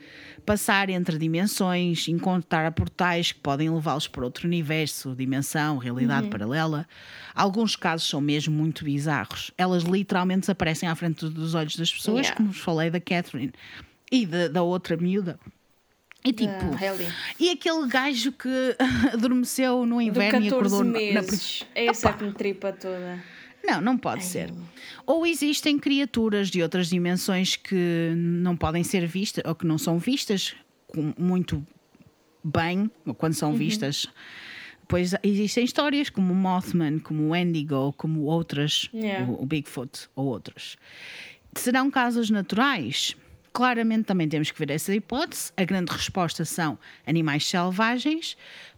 passar 0.44 0.88
entre 0.90 1.18
dimensões, 1.18 2.06
encontrar 2.08 2.70
portais 2.72 3.32
que 3.32 3.40
podem 3.40 3.68
levá-los 3.70 4.06
para 4.06 4.24
outro 4.24 4.46
universo, 4.46 5.14
dimensão, 5.14 5.76
realidade 5.78 6.28
paralela. 6.28 6.86
Alguns 7.34 7.74
casos 7.76 8.08
são 8.08 8.20
mesmo 8.20 8.54
muito 8.54 8.84
bizarros. 8.84 9.50
Elas 9.58 9.82
literalmente 9.82 10.40
desaparecem 10.40 10.88
à 10.88 10.94
frente 10.94 11.28
dos 11.28 11.54
olhos 11.54 11.76
das 11.76 11.92
pessoas, 11.92 12.26
Yeah. 12.26 12.36
como 12.36 12.50
vos 12.52 12.60
falei 12.60 12.90
da 12.90 13.00
Catherine 13.00 13.52
e 14.10 14.24
da, 14.24 14.48
da 14.48 14.62
outra 14.62 14.96
miúda. 14.96 15.38
E 16.24 16.32
tipo, 16.32 16.52
Hailey. 16.80 17.06
e 17.38 17.50
aquele 17.50 17.86
gajo 17.88 18.32
que 18.32 18.76
adormeceu 19.12 19.86
no 19.86 20.00
inverno 20.00 20.40
e 20.44 20.50
14 20.50 20.54
acordou 20.74 20.84
na- 20.84 20.92
na 20.92 20.98
meses. 21.22 21.64
É 21.74 21.86
essa 21.86 22.12
que 22.12 22.24
me 22.24 22.32
tripa 22.32 22.72
toda. 22.72 23.22
Não, 23.66 23.80
não 23.80 23.98
pode 23.98 24.24
ser. 24.24 24.52
Ou 25.04 25.26
existem 25.26 25.78
criaturas 25.78 26.48
de 26.50 26.62
outras 26.62 26.88
dimensões 26.88 27.56
que 27.56 28.12
não 28.16 28.56
podem 28.56 28.82
ser 28.84 29.06
vistas 29.06 29.42
ou 29.46 29.54
que 29.54 29.66
não 29.66 29.76
são 29.78 29.98
vistas 29.98 30.54
com- 30.86 31.12
muito 31.18 31.64
bem, 32.42 32.90
quando 33.18 33.34
são 33.34 33.52
vistas. 33.54 34.06
Pois 34.88 35.12
existem 35.22 35.64
histórias 35.64 36.08
como 36.08 36.32
o 36.32 36.36
Mothman, 36.36 37.00
como 37.00 37.24
o 37.24 37.28
Wendigo, 37.30 37.92
como 37.96 38.20
outras, 38.22 38.88
Yeah. 38.94 39.26
o, 39.30 39.42
o 39.42 39.46
Bigfoot 39.46 40.08
ou 40.14 40.26
outras. 40.26 40.76
Serão 41.56 41.90
casos 41.90 42.30
naturais? 42.30 43.16
Claramente 43.52 44.04
também 44.04 44.28
temos 44.28 44.50
que 44.50 44.58
ver 44.58 44.70
essa 44.70 44.94
hipótese. 44.94 45.50
A 45.56 45.64
grande 45.64 45.90
resposta 45.90 46.44
são 46.44 46.78
animais 47.06 47.46
selvagens. 47.48 48.36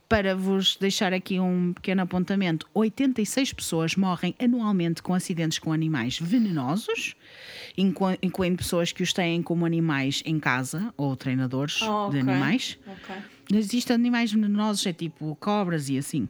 Para 0.09 0.35
vos 0.35 0.77
deixar 0.77 1.13
aqui 1.13 1.39
um 1.39 1.75
pequeno 1.75 2.01
apontamento, 2.01 2.67
86 2.73 3.53
pessoas 3.53 3.95
morrem 3.95 4.35
anualmente 4.39 5.03
com 5.03 5.13
acidentes 5.13 5.59
com 5.59 5.71
animais 5.71 6.19
venenosos, 6.19 7.15
inclu- 7.77 8.17
incluindo 8.23 8.57
pessoas 8.57 8.91
que 8.91 9.03
os 9.03 9.13
têm 9.13 9.43
como 9.43 9.67
animais 9.67 10.23
em 10.25 10.41
casa 10.41 10.95
ou 10.97 11.15
treinadores 11.15 11.83
Oh, 11.83 12.09
de 12.11 12.19
ok. 12.19 12.21
animais. 12.21 12.79
Ok. 12.87 13.17
Existem 13.53 13.95
animais 13.95 14.33
venenosos, 14.33 14.87
é 14.87 14.95
tipo 14.95 15.37
cobras 15.37 15.91
e 15.91 15.99
assim. 15.99 16.27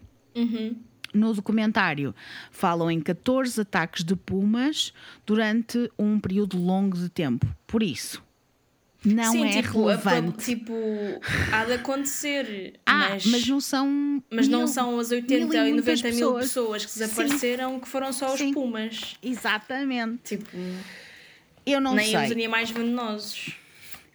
No 1.15 1.33
documentário 1.33 2.15
falam 2.51 2.91
em 2.91 3.01
14 3.01 3.61
ataques 3.61 4.03
de 4.05 4.15
pumas 4.17 4.93
durante 5.25 5.89
um 5.99 6.19
período 6.19 6.59
longo 6.59 6.97
de 6.99 7.09
tempo. 7.09 7.47
Por 7.67 7.83
isso, 7.83 8.23
não 9.05 9.33
Sim, 9.33 9.47
é 9.47 9.63
tipo, 9.63 9.89
a 9.89 9.95
relevante. 9.97 10.45
tipo, 10.45 10.75
há 11.53 11.65
de 11.65 11.73
acontecer. 11.75 12.75
ah, 12.85 13.11
mas, 13.11 13.27
mas, 13.27 13.47
não 13.47 13.61
são. 13.61 14.23
mas 14.31 14.49
não 14.49 14.59
mil- 14.61 14.69
são 14.69 14.99
as 14.99 15.11
mil 15.11 15.21
80 15.21 15.35
e 15.35 15.69
e 15.69 15.73
muitas 15.73 16.03
90 16.03 16.17
mil 16.17 16.35
pessoas 16.35 16.85
que 16.85 16.91
Sim. 16.91 17.01
desapareceram 17.01 17.81
que 17.81 17.89
foram 17.89 18.13
só 18.13 18.33
os 18.33 18.39
Sim. 18.39 18.53
pumas. 18.53 19.17
Exatamente. 19.23 20.37
Tipo, 20.37 20.49
Eu 21.65 21.81
não 21.81 21.95
nem 21.95 22.07
os 22.07 22.11
sei. 22.11 22.33
animais 22.33 22.71
venenosos. 22.71 23.51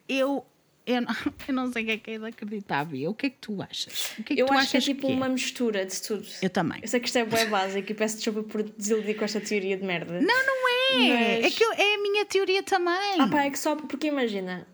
Eu, 0.09 0.45
eu, 0.85 1.01
não, 1.01 1.07
eu 1.47 1.53
não 1.53 1.71
sei 1.71 1.83
o 1.83 1.85
que 1.85 1.91
é 1.93 1.97
que 1.97 2.11
é 2.11 2.85
Bia. 2.85 3.09
O 3.09 3.13
que 3.13 3.27
é 3.27 3.29
que 3.29 3.37
tu 3.39 3.61
achas? 3.61 4.11
Que 4.25 4.33
é 4.33 4.35
que 4.35 4.41
Eu 4.41 4.45
tu 4.47 4.53
acho 4.53 4.71
que 4.71 4.77
é 4.77 4.81
tipo 4.81 5.07
uma 5.07 5.29
mistura 5.29 5.85
de 5.85 6.01
tudo. 6.01 6.25
Eu 6.41 6.49
também. 6.49 6.79
Eu 6.81 6.87
sei 6.89 6.99
que 6.99 7.07
isto 7.07 7.17
é 7.17 7.23
boa 7.25 7.45
básico 7.45 7.89
e 7.89 7.95
peço 7.95 8.17
desculpa 8.17 8.43
por 8.43 8.63
desiludir 8.63 9.15
com 9.15 9.23
esta 9.23 9.39
teoria 9.39 9.77
de 9.77 9.85
merda. 9.85 10.19
Não, 10.19 10.45
não 10.45 10.69
é. 10.69 10.73
Mas- 10.95 11.45
É 11.45 11.49
que 11.49 11.63
eu- 11.63 11.71
é 11.73 11.95
a 11.95 12.01
minha 12.01 12.25
teoria 12.25 12.61
também. 12.61 13.19
Ah 13.19 13.27
pá, 13.27 13.45
é 13.45 13.49
que 13.49 13.57
só 13.57 13.75
porque 13.75 14.07
imagina, 14.07 14.67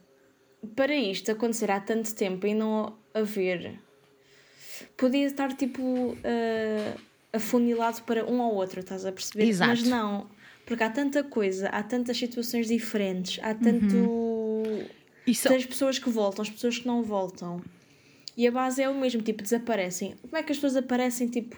para 0.75 0.95
isto 0.95 1.31
acontecer 1.31 1.71
há 1.71 1.79
tanto 1.79 2.13
tempo 2.15 2.45
e 2.45 2.53
não 2.53 2.97
haver, 3.13 3.79
podia 4.97 5.25
estar 5.25 5.53
tipo 5.55 6.17
ah, 6.23 6.97
afunilado 7.33 8.01
para 8.03 8.25
um 8.25 8.39
ou 8.41 8.55
outro, 8.55 8.79
estás 8.79 9.05
a 9.05 9.11
perceber? 9.11 9.45
Exato. 9.45 9.69
Mas 9.69 9.83
não, 9.83 10.27
porque 10.65 10.83
há 10.83 10.89
tanta 10.89 11.23
coisa, 11.23 11.67
há 11.69 11.81
tantas 11.81 12.17
situações 12.17 12.67
diferentes, 12.67 13.39
há 13.43 13.53
tanto. 13.53 13.95
Uhum. 13.95 14.85
Tens 15.25 15.65
pessoas 15.65 15.99
que 15.99 16.09
voltam, 16.09 16.41
as 16.41 16.49
pessoas 16.49 16.79
que 16.79 16.87
não 16.87 17.03
voltam. 17.03 17.61
E 18.35 18.47
a 18.47 18.51
base 18.51 18.81
é 18.81 18.89
o 18.89 18.95
mesmo, 18.95 19.21
tipo, 19.21 19.43
desaparecem. 19.43 20.15
Como 20.21 20.37
é 20.37 20.41
que 20.41 20.51
as 20.51 20.57
pessoas 20.57 20.75
aparecem, 20.75 21.27
tipo. 21.27 21.57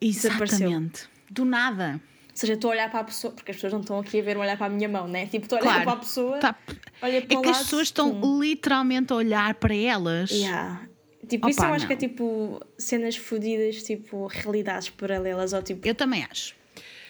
desapareceu. 0.00 0.68
exatamente. 0.68 1.08
Do 1.30 1.44
nada. 1.44 2.00
Ou 2.36 2.40
seja, 2.40 2.52
estou 2.52 2.70
a 2.70 2.74
olhar 2.74 2.90
para 2.90 3.00
a 3.00 3.04
pessoa, 3.04 3.32
porque 3.32 3.50
as 3.50 3.56
pessoas 3.56 3.72
não 3.72 3.80
estão 3.80 3.98
aqui 3.98 4.20
a 4.20 4.22
ver 4.22 4.36
olhar 4.36 4.58
para 4.58 4.66
a 4.66 4.68
minha 4.68 4.86
mão, 4.86 5.08
né? 5.08 5.24
Tipo, 5.24 5.46
estou 5.46 5.56
a 5.56 5.62
olhar 5.62 5.70
Claro. 5.72 5.84
para 5.84 5.92
a 5.94 5.96
pessoa, 5.96 6.38
Tá- 6.38 6.54
olha 7.00 7.22
para 7.22 7.38
É 7.38 7.40
que 7.40 7.48
as 7.48 7.56
lado, 7.56 7.64
pessoas 7.64 7.82
estão 7.88 8.20
pum. 8.20 8.40
literalmente 8.42 9.10
a 9.10 9.16
olhar 9.16 9.54
para 9.54 9.74
elas. 9.74 10.30
Yeah. 10.30 10.86
Tipo, 11.26 11.48
isso 11.48 11.58
Opa, 11.60 11.70
eu 11.70 11.74
acho 11.74 11.86
que 11.86 11.94
é 11.94 11.96
não. 11.96 12.00
tipo 12.00 12.60
cenas 12.76 13.16
fodidas, 13.16 13.82
tipo 13.82 14.26
realidades 14.26 14.90
paralelas, 14.90 15.54
ou 15.54 15.62
tipo. 15.62 15.88
Eu 15.88 15.94
também 15.94 16.24
acho. 16.30 16.54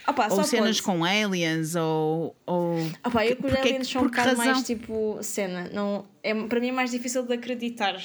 Opa, 0.06 0.28
ou 0.32 0.44
cenas 0.44 0.80
pode. 0.80 0.98
com 0.98 1.04
aliens, 1.04 1.74
ou. 1.74 2.36
ou 2.46 2.76
Opa, 3.04 3.26
eu 3.26 3.36
com 3.36 3.48
os 3.48 3.52
porque- 3.52 3.68
aliens 3.68 3.88
são 3.88 4.02
um 4.02 4.04
bocado 4.04 4.28
razão? 4.28 4.44
mais 4.46 4.62
tipo 4.64 5.18
cena. 5.22 5.68
Não, 5.72 6.06
é, 6.22 6.32
para 6.34 6.60
mim 6.60 6.68
é 6.68 6.72
mais 6.72 6.92
difícil 6.92 7.24
de 7.26 7.32
acreditar. 7.34 8.00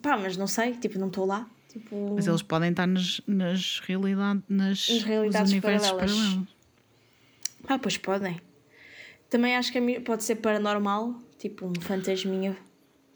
Pá, 0.00 0.16
mas 0.16 0.36
não 0.36 0.46
sei, 0.46 0.74
tipo, 0.74 0.96
não 0.96 1.08
estou 1.08 1.26
lá. 1.26 1.50
Tipo, 1.78 2.14
Mas 2.16 2.26
eles 2.26 2.42
podem 2.42 2.70
estar 2.70 2.86
nas, 2.86 3.20
nas 3.26 3.80
realidades. 3.80 4.42
Nas, 4.48 4.88
Nas 4.88 5.02
realidades 5.02 5.40
nos 5.40 5.50
universos 5.52 5.90
paralelas. 5.90 6.12
paralelos. 6.20 6.48
Ah, 7.68 7.78
pois 7.78 7.96
podem. 7.98 8.40
Também 9.28 9.56
acho 9.56 9.72
que 9.72 9.80
mi- 9.80 10.00
pode 10.00 10.24
ser 10.24 10.36
paranormal, 10.36 11.14
Tipo 11.38 11.66
um 11.66 11.72
fantasminha. 11.80 12.56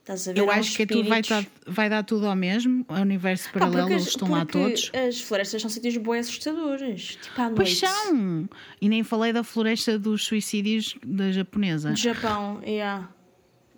Estás 0.01 0.29
a 0.29 0.33
ver? 0.33 0.41
Eu 0.41 0.51
acho 0.51 0.77
que 0.77 0.85
vai, 0.87 1.21
espíritos. 1.21 1.29
dar- 1.31 1.47
vai 1.73 1.89
dar 1.89 2.03
tudo 2.05 2.27
ao 2.27 2.37
mesmo. 2.37 2.85
O 2.89 2.95
universo 2.95 3.51
paralelo, 3.53 3.79
porque 3.83 3.93
eles 3.95 4.07
estão 4.09 4.31
lá 4.31 4.45
todos. 4.45 4.91
As 4.95 5.21
florestas 5.23 5.63
são 5.63 5.71
sítios 5.71 5.97
bem 5.97 6.19
assustadores. 6.19 7.17
Tipo 7.23 7.41
à 7.41 7.45
noite. 7.45 7.57
Pois 7.57 7.79
são! 7.79 8.49
E 8.81 8.89
nem 8.91 9.03
falei 9.03 9.33
da 9.33 9.43
floresta 9.43 9.99
dos 9.99 10.25
suicídios 10.25 10.97
da 11.05 11.31
japonesa. 11.33 11.91
Do 11.93 11.97
Japão, 11.97 12.61
yeah. 12.67 13.09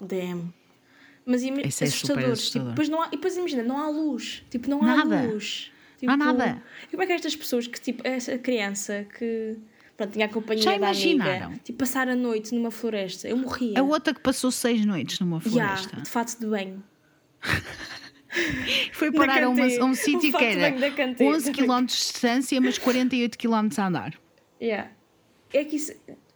Damn. 0.01 0.53
Mas 1.25 1.43
ima- 1.43 1.61
Isso 1.63 1.85
é 1.85 1.87
assustadores. 1.87 2.31
assustador. 2.33 2.69
Tipo, 2.69 2.71
depois 2.71 2.89
não 2.89 3.01
há, 3.03 3.07
e 3.09 3.11
depois 3.13 3.37
imagina, 3.37 3.63
não 3.63 3.79
há 3.79 3.89
luz. 3.89 4.43
Tipo, 4.51 4.69
não 4.69 4.83
há 4.83 5.05
Nada. 5.05 5.23
luz. 5.23 5.71
Não 6.03 6.13
há 6.15 6.17
Tipo, 6.19 6.27
nada. 6.33 6.63
E 6.89 6.91
como 6.91 7.03
é 7.03 7.07
que 7.07 7.13
estas 7.13 7.37
pessoas 7.37 7.67
que, 7.69 7.81
tipo, 7.81 8.07
essa 8.07 8.37
criança 8.39 9.07
que 9.19 9.57
pronto, 9.97 10.13
tinha 10.13 10.27
a 10.27 10.29
companhia 10.29 10.63
Já 10.65 10.75
imaginaram? 10.75 11.47
amiga, 11.47 11.61
tipo, 11.63 11.79
passar 11.79 12.09
a 12.09 12.17
noite 12.17 12.53
numa 12.55 12.73
floresta, 12.73 13.29
eu 13.29 13.37
morria. 13.37 13.79
A 13.79 13.83
outra 13.83 14.13
que 14.13 14.21
passou 14.21 14.51
seis 14.51 14.85
noites 14.85 15.21
numa 15.21 15.41
Yeah, 15.47 15.77
floresta. 15.77 16.03
de 16.03 16.09
fato 16.11 16.41
de 16.41 16.47
banho. 16.47 16.83
Foi 18.93 19.13
parar 19.13 19.43
a, 19.45 19.49
uma- 19.49 19.63
a 19.65 19.85
um 19.85 19.95
sítio 19.95 20.33
que 20.37 20.45
era 20.45 20.71
bem 20.71 20.81
da 20.81 20.91
cantina. 20.91 21.31
11 21.31 21.53
km 21.53 21.81
de 21.85 21.87
distância, 21.93 22.61
mas 22.61 22.79
48 22.79 23.37
km 23.39 23.69
a 23.79 23.87
andar. 23.87 24.15
Yeah. 24.61 24.91
É 25.53 25.65
que 25.65 25.77
isso. 25.77 25.93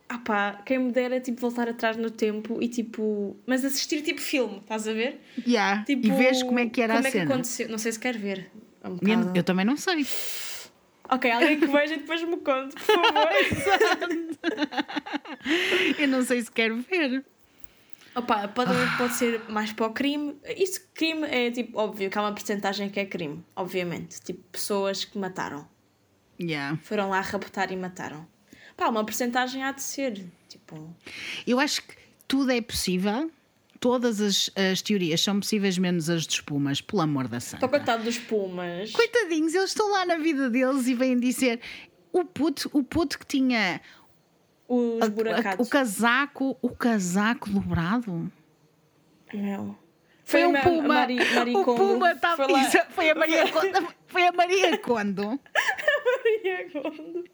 Ah 0.09 0.19
pá, 0.19 0.63
quem 0.65 0.79
me 0.79 0.93
dera 0.93 1.19
tipo 1.21 1.41
voltar 1.41 1.69
atrás 1.69 1.97
no 1.97 2.11
tempo 2.11 2.63
e 2.63 2.69
tipo. 2.69 3.37
Mas 3.47 3.65
assistir 3.65 4.03
tipo 4.03 4.21
filme, 4.21 4.59
estás 4.59 4.87
a 4.87 4.93
ver? 4.93 5.21
Yeah. 5.47 5.85
Tipo, 5.85 6.07
e 6.07 6.11
vês 6.13 6.43
como 6.43 6.59
é 6.61 6.69
que 6.69 6.81
era 6.81 6.95
como 6.95 7.05
a 7.05 7.09
é 7.09 7.11
que 7.13 7.19
cena. 7.19 7.35
aconteceu? 7.35 7.69
Não 7.69 7.79
sei 7.79 7.93
se 7.93 7.99
quer 7.99 8.17
ver. 8.17 8.51
Um 8.85 8.99
eu, 9.03 9.35
eu 9.35 9.43
também 9.43 9.65
não 9.65 9.77
sei. 9.77 10.07
Ok, 11.09 11.31
alguém 11.31 11.59
que 11.59 11.67
veja 11.67 11.95
e 11.95 11.99
depois 11.99 12.23
me 12.23 12.37
conte, 12.39 12.75
por 12.75 12.83
favor. 12.83 13.29
Eu 15.99 16.09
não 16.09 16.23
sei 16.25 16.43
se 16.43 16.51
quero 16.51 16.77
ver. 16.79 17.25
Opa, 18.15 18.49
pode, 18.49 18.73
pode 18.97 19.15
ser 19.15 19.41
mais 19.49 19.73
para 19.73 19.87
o 19.87 19.91
crime. 19.93 20.37
Isso, 20.57 20.81
crime 20.95 21.27
é 21.29 21.51
tipo, 21.51 21.79
óbvio 21.79 22.11
que 22.11 22.19
há 22.19 22.23
uma 22.23 22.33
porcentagem 22.33 22.89
que 22.89 22.99
é 22.99 23.05
crime, 23.05 23.45
obviamente. 23.55 24.21
Tipo, 24.21 24.41
pessoas 24.51 25.05
que 25.05 25.19
mataram. 25.19 25.69
Yeah. 26.41 26.79
Foram 26.83 27.11
lá 27.11 27.21
raptar 27.21 27.71
e 27.71 27.77
mataram. 27.77 28.27
Pá, 28.77 28.89
uma 28.89 29.05
porcentagem 29.05 29.63
há 29.63 29.73
de 29.73 29.83
ser. 29.83 30.25
Tipo, 30.49 30.95
Eu 31.47 31.59
acho 31.59 31.83
que 31.83 31.95
tudo 32.29 32.51
é 32.53 32.61
possível. 32.61 33.31
Todas 33.79 34.21
as, 34.23 34.51
as 34.73 34.81
teorias 34.81 35.21
são 35.21 35.39
possíveis, 35.39 35.77
menos 35.77 36.09
as 36.09 36.27
de 36.27 36.33
espumas, 36.35 36.81
pelo 36.81 37.03
amor 37.03 37.29
da 37.29 37.39
santa. 37.41 37.57
estou 37.57 37.69
coitado 37.69 38.05
dos 38.05 38.17
pumas. 38.19 38.91
Coitadinhos, 38.91 39.55
eles 39.55 39.71
estão 39.71 39.91
lá 39.93 40.05
na 40.07 40.17
vida 40.17 40.49
deles 40.49 40.87
e 40.89 40.95
vêm 40.95 41.19
dizer 41.21 41.61
o 42.11 42.25
puto, 42.25 42.71
o 42.73 42.83
puto 42.83 43.19
que 43.19 43.27
tinha 43.27 43.81
Os 44.67 45.03
a- 45.03 45.51
a- 45.51 45.63
o 45.63 45.67
casaco, 45.67 46.57
o 46.63 46.71
casaco 46.71 47.51
dobrado. 47.51 48.33
Não. 49.35 49.77
Foi, 50.25 50.45
um 50.47 50.49
a 50.49 50.53
Ma- 50.53 50.61
puma. 50.61 50.79
a 50.83 50.89
Mari, 50.89 51.17
Mari 51.35 51.55
o 51.57 51.65
puma 51.65 52.13
estava. 52.13 52.45
Foi 52.45 52.53
lá. 52.53 52.63
Isso, 52.63 52.79
Foi 52.91 53.11
a 53.11 53.15
Maria 53.15 53.53
Kondo. 53.53 53.95
Foi 54.07 54.27
a 54.27 54.33
Maria 54.33 54.79
Kondo. 54.81 55.41
Maria 56.25 56.71
Kondo. 56.73 57.25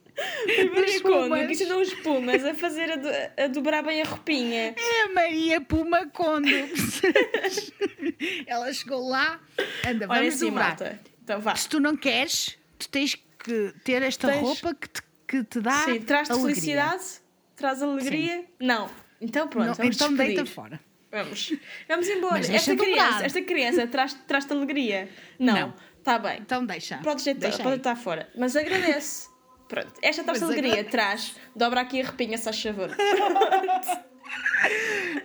Kondo 1.03 1.23
pumas. 1.29 1.47
que 1.47 1.53
ensinou 1.53 1.81
os 1.81 1.95
pumas 1.95 2.45
a 2.45 2.55
fazer 2.55 2.93
a, 2.93 2.97
do- 2.97 3.43
a 3.43 3.47
dobrar 3.49 3.83
bem 3.83 4.03
a 4.03 4.05
roupinha. 4.05 4.75
É 4.77 5.03
a 5.05 5.09
Maria 5.15 5.61
Puma 5.61 6.07
Kondo. 6.07 6.49
Ela 8.47 8.73
chegou 8.73 9.09
lá. 9.09 9.41
Anda, 9.87 10.07
Olha 10.09 10.21
vamos 10.21 10.35
assim, 10.35 10.47
dobrar. 10.47 10.69
malta. 10.69 11.01
Então 11.23 11.41
vá. 11.41 11.55
Se 11.57 11.69
tu 11.69 11.81
não 11.81 11.97
queres, 11.97 12.59
tu 12.79 12.89
tens 12.89 13.15
que 13.15 13.75
ter 13.85 14.03
esta 14.03 14.29
Tens- 14.29 14.41
roupa 14.43 14.75
que 14.75 14.89
te, 14.89 15.03
que 15.27 15.45
te 15.45 15.61
dá. 15.61 15.85
Sim, 15.85 16.01
traz-te 16.01 16.35
felicidade? 16.35 17.05
Traz 17.57 17.83
alegria? 17.83 18.45
Não. 18.61 18.91
Então 19.21 19.47
pronto, 19.49 19.67
Não, 19.69 19.75
vamos 19.75 19.97
então 19.97 20.13
deita 20.15 20.45
fora. 20.47 20.81
Vamos. 21.11 21.53
Vamos 21.89 22.09
embora. 22.09 22.39
Esta, 22.39 22.75
criança, 22.75 23.25
esta 23.27 23.43
criança 23.43 23.87
traz- 23.87 24.15
traz-te 24.27 24.53
alegria? 24.53 25.09
Não. 25.39 25.75
Está 25.99 26.19
bem. 26.19 26.39
Então 26.41 26.65
deixa. 26.67 26.99
Pode 26.99 27.23
deitar, 27.25 27.41
deixa 27.41 27.59
pode 27.63 27.77
deitar 27.77 27.97
fora. 27.97 28.29
Mas 28.37 28.57
agradece. 28.57 29.29
Pronto. 29.73 29.95
Esta 30.03 30.23
traz-te 30.23 30.45
Mas 30.45 30.51
alegria. 30.51 30.85
Traz. 30.85 31.35
Dobra 31.57 31.81
aqui 31.81 32.03
a 32.03 32.05
repinha, 32.05 32.37
se 32.37 32.45
faz 32.45 32.63
favor. 32.63 32.91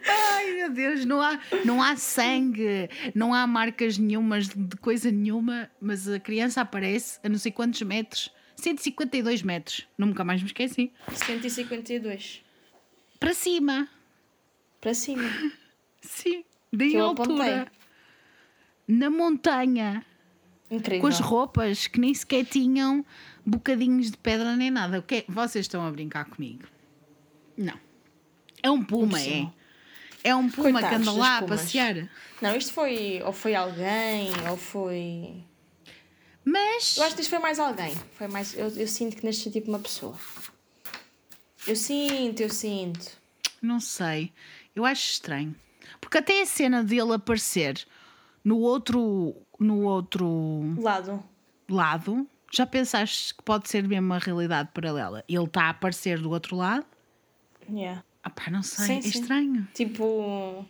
Ai 0.10 0.54
meu 0.54 0.70
Deus, 0.72 1.04
não 1.04 1.22
há, 1.22 1.38
não 1.66 1.84
há 1.84 1.98
sangue, 1.98 2.90
não 3.14 3.34
há 3.34 3.46
marcas 3.46 3.98
nenhumas 3.98 4.48
de 4.48 4.78
coisa 4.78 5.12
nenhuma, 5.12 5.70
mas 5.82 6.08
a 6.08 6.18
criança 6.18 6.62
aparece 6.62 7.20
a 7.24 7.30
não 7.30 7.38
sei 7.38 7.52
quantos 7.52 7.82
metros 7.82 8.32
152 8.56 9.44
metros, 9.44 9.86
nunca 9.98 10.24
mais 10.24 10.42
me 10.42 10.48
esqueci. 10.48 10.92
152. 11.14 12.42
Para 13.20 13.34
cima, 13.34 13.88
Para 14.80 14.94
cima. 14.94 15.30
sim, 16.02 16.46
de 16.72 16.98
altura. 16.98 17.64
apontei. 17.64 17.78
Na 18.88 19.10
montanha, 19.10 20.06
Incrível. 20.72 21.02
com 21.02 21.08
as 21.08 21.20
roupas 21.20 21.86
que 21.88 22.00
nem 22.00 22.14
sequer 22.14 22.46
tinham 22.46 23.06
bocadinhos 23.50 24.12
de 24.12 24.18
pedra 24.18 24.56
nem 24.56 24.70
nada. 24.70 25.00
O 25.00 25.02
que 25.04 25.16
é- 25.16 25.26
Vocês 25.28 25.66
estão 25.66 25.86
a 25.86 25.92
brincar 25.92 26.26
comigo? 26.26 26.64
Não. 27.58 27.80
É 28.62 28.70
um 28.70 28.84
puma, 28.84 29.22
é. 29.22 29.48
É 30.24 30.36
um 30.36 30.50
puma 30.50 30.80
que 30.82 30.94
anda 30.96 31.12
lá 31.12 31.38
a 31.38 31.44
passear. 31.44 32.10
Não, 32.42 32.56
isto 32.56 32.74
foi. 32.74 33.22
Ou 33.24 33.32
foi 33.32 33.56
alguém, 33.56 34.30
ou 34.50 34.58
foi. 34.58 35.44
Mas. 36.44 36.98
Eu 36.98 37.04
acho 37.04 37.16
que 37.16 37.22
isto 37.22 37.30
foi 37.30 37.40
mais 37.40 37.60
alguém. 37.60 37.94
Foi 38.18 38.28
mais. 38.28 38.54
Eu, 38.58 38.68
eu 38.70 38.88
sinto 38.88 39.16
que 39.18 39.26
neste 39.26 39.50
tipo 39.52 39.70
uma 39.70 39.80
pessoa. 39.80 40.16
Eu 41.66 41.76
sinto, 41.76 42.42
eu 42.42 42.50
sinto. 42.50 43.06
Não 43.62 43.80
sei. 43.80 44.32
Eu 44.76 44.86
acho 44.86 45.12
estranho. 45.12 45.56
Porque 46.00 46.18
até 46.18 46.42
a 46.42 46.46
cena 46.46 46.84
dele 46.84 47.14
aparecer 47.14 47.86
no 48.44 48.60
outro, 48.60 49.36
no 49.60 49.82
outro 49.84 50.76
Lado. 50.80 51.24
lado, 51.70 52.28
já 52.52 52.66
pensaste 52.66 53.34
que 53.36 53.44
pode 53.44 53.70
ser 53.70 53.88
mesmo 53.88 54.06
uma 54.08 54.20
realidade 54.20 54.70
paralela? 54.74 55.24
Ele 55.28 55.44
está 55.44 55.64
a 55.64 55.70
aparecer 55.70 56.20
do 56.20 56.30
outro 56.32 56.56
lado? 56.56 56.86
Yeah. 57.70 58.04
Ah 58.24 58.30
pá, 58.30 58.50
não 58.50 58.64
sei. 58.64 58.86
Sim, 58.86 58.98
é 58.98 59.02
sim. 59.02 59.10
estranho. 59.20 59.68
Tipo. 59.74 60.66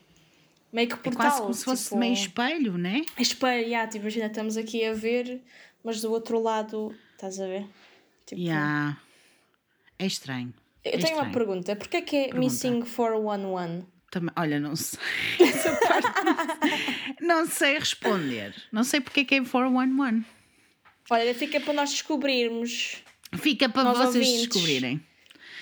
Meio 0.72 0.88
que 0.89 0.95
É 0.95 0.97
portal. 0.97 1.15
quase 1.27 1.41
como 1.41 1.53
se 1.53 1.64
fosse 1.65 1.83
tipo, 1.85 1.97
meio 1.97 2.14
espelho, 2.14 2.77
né? 2.77 3.01
Espelho, 3.17 3.65
yeah, 3.67 3.89
tipo, 3.89 4.03
imagina, 4.03 4.25
estamos 4.27 4.57
aqui 4.57 4.83
a 4.85 4.93
ver, 4.93 5.41
mas 5.83 6.01
do 6.01 6.11
outro 6.11 6.41
lado, 6.41 6.93
estás 7.14 7.39
a 7.39 7.45
ver? 7.47 7.65
Tipo, 8.25 8.41
Yeah. 8.41 8.97
É 9.97 10.06
estranho. 10.06 10.53
Eu 10.83 10.91
É 10.91 10.97
tenho 10.97 11.15
uma 11.15 11.25
estranho. 11.27 11.31
pergunta. 11.33 11.75
Porquê 11.75 11.97
é 11.97 12.01
que 12.01 12.15
é 12.15 12.33
Missing 12.33 12.81
411? 12.81 13.85
Também, 14.11 14.31
olha, 14.38 14.59
não 14.59 14.75
sei. 14.75 14.99
Essa 15.39 15.75
parte 15.77 16.07
não 16.23 16.35
sei. 16.69 17.27
não 17.27 17.45
sei 17.47 17.80
responder. 17.80 18.56
Não 18.72 18.83
sei 18.83 19.01
porque 19.01 19.22
é 19.22 19.25
que 19.25 19.35
é 19.35 19.39
411. 19.39 20.25
Olha, 21.10 21.34
fica 21.34 21.60
para 21.60 21.74
nós 21.74 21.90
descobrirmos. 21.92 22.98
Fica 23.38 23.68
para 23.69 23.84
Nós 23.84 23.98
vocês 23.98 24.16
ouvintes. 24.27 24.48
descobrirem. 24.48 25.02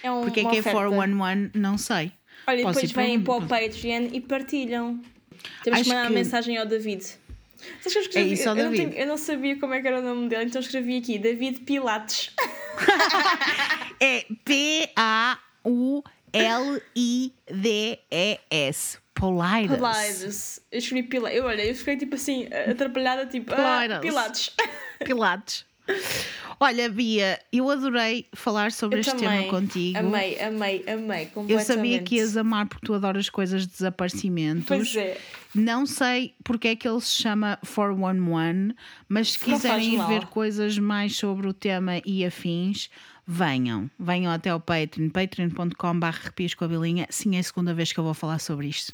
É 0.04 0.12
um, 0.12 0.22
Porque 0.22 0.40
é 0.42 0.44
que 0.44 0.58
é 0.58 0.60
oferta. 0.60 0.72
411, 0.80 1.52
não 1.56 1.78
sei. 1.78 2.12
Olha, 2.48 2.62
Posso 2.64 2.76
depois 2.76 2.92
ir 2.92 2.94
para 2.94 3.04
vêm 3.04 3.18
um- 3.18 3.24
para 3.24 3.34
o 3.36 3.48
Patreon 3.48 4.10
e 4.14 4.22
partilham. 4.22 5.02
Temos 5.64 5.80
Acho 5.80 5.90
que 5.90 5.96
mandar 5.96 6.08
que- 6.08 6.14
uma 6.14 6.20
mensagem 6.20 6.58
ao 6.58 6.66
David. 6.66 7.04
Sabes 7.04 7.94
que 7.94 7.98
eu 7.98 8.02
escrevi? 8.04 8.30
É 8.30 8.34
isso, 8.34 8.44
eu, 8.50 8.56
não 8.56 8.64
David. 8.72 8.92
tenho- 8.92 9.02
eu 9.02 9.08
não 9.08 9.18
sabia 9.18 9.60
como 9.60 9.74
é 9.74 9.82
que 9.82 9.88
era 9.88 10.00
o 10.00 10.04
nome 10.04 10.30
dele, 10.30 10.46
então 10.46 10.62
escrevi 10.62 10.98
aqui 10.98 11.18
David 11.18 11.60
Pilates. 11.62 12.32
É 14.00 14.26
P-A-U-L-I-D-E-S. 17.66 18.98
Polides. 19.16 19.76
Pilates. 19.76 20.62
Eu 20.72 20.80
escrevi 20.80 21.08
Pilates. 21.08 21.38
Eu, 21.38 21.46
olha, 21.46 21.66
eu 21.66 21.72
escrevi 21.72 22.00
tipo 22.00 22.16
assim, 22.16 22.48
atrapalhada, 22.70 23.26
tipo 23.26 23.54
ah, 23.56 24.00
Pilates. 24.02 24.52
Pilates. 25.04 25.66
Olha, 26.60 26.90
Bia, 26.90 27.40
eu 27.52 27.70
adorei 27.70 28.28
falar 28.34 28.72
sobre 28.72 28.98
Eu 28.98 29.02
este 29.02 29.12
também. 29.12 29.42
tema 29.42 29.50
contigo. 29.50 29.98
Amei, 29.98 30.40
amei, 30.40 30.84
amei. 30.88 31.30
Eu 31.48 31.60
sabia 31.60 32.02
que 32.02 32.16
ias 32.16 32.38
amar 32.38 32.68
porque 32.68 32.86
tu 32.86 32.94
adoras 32.94 33.30
coisas 33.30 33.68
de 33.68 33.74
desaparecimentos. 33.74 34.66
Pois 34.68 34.96
é. 34.96 35.18
Não 35.54 35.86
sei 35.86 36.34
porque 36.44 36.70
é 36.70 36.76
que 36.76 36.88
ele 36.88 37.00
se 37.02 37.22
chama 37.22 37.58
411, 37.58 38.76
mas 39.08 39.34
se 39.34 39.40
quiserem 39.40 40.06
ver 40.08 40.26
coisas 40.28 40.78
mais 40.78 41.16
sobre 41.16 41.48
o 41.48 41.54
tema 41.54 42.02
e 42.06 42.26
afins, 42.26 42.90
venham. 43.28 43.90
Venham 44.00 44.32
até 44.32 44.50
ao 44.50 44.60
Patreon, 44.60 45.10
patreon.com.br 45.10 46.56
com 46.58 46.66
a 46.66 46.68
bilinha. 46.68 47.08
Sim, 47.10 47.36
é 47.36 47.40
a 47.40 47.44
segunda 47.44 47.74
vez 47.74 47.92
que 47.92 48.00
eu 48.00 48.04
vou 48.04 48.14
falar 48.14 48.40
sobre 48.40 48.68
isto. 48.68 48.94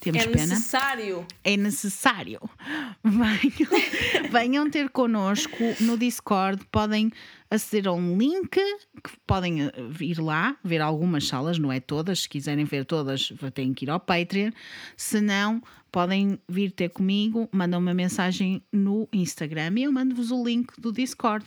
Temos 0.00 0.22
É 0.22 0.26
pena? 0.26 0.46
necessário. 0.46 1.26
é 1.44 1.56
necessário. 1.56 2.40
Venham, 3.04 4.30
venham 4.30 4.70
ter 4.70 4.88
connosco 4.90 5.56
no 5.80 5.96
Discord. 5.98 6.64
Podem 6.70 7.10
aceder 7.50 7.88
a 7.88 7.92
um 7.92 8.16
link 8.16 8.50
que 8.50 9.10
podem 9.26 9.62
eh, 9.66 9.72
ir 10.00 10.18
lá, 10.18 10.56
ver 10.64 10.80
algumas 10.80 11.26
salas, 11.26 11.58
não 11.58 11.70
é 11.72 11.80
todas. 11.80 12.20
Se 12.20 12.28
quiserem 12.28 12.64
ver 12.64 12.84
todas, 12.84 13.32
têm 13.52 13.74
que 13.74 13.84
ir 13.84 13.90
ao 13.90 14.00
Patreon. 14.00 14.50
Se 14.96 15.20
não, 15.20 15.62
podem 15.92 16.38
vir 16.48 16.70
ter 16.70 16.90
comigo, 16.90 17.48
mandam 17.52 17.80
uma 17.80 17.92
mensagem 17.94 18.62
no 18.72 19.08
Instagram 19.12 19.72
e 19.76 19.82
eu 19.84 19.92
mando-vos 19.92 20.30
o 20.30 20.42
link 20.42 20.80
do 20.80 20.92
Discord. 20.92 21.44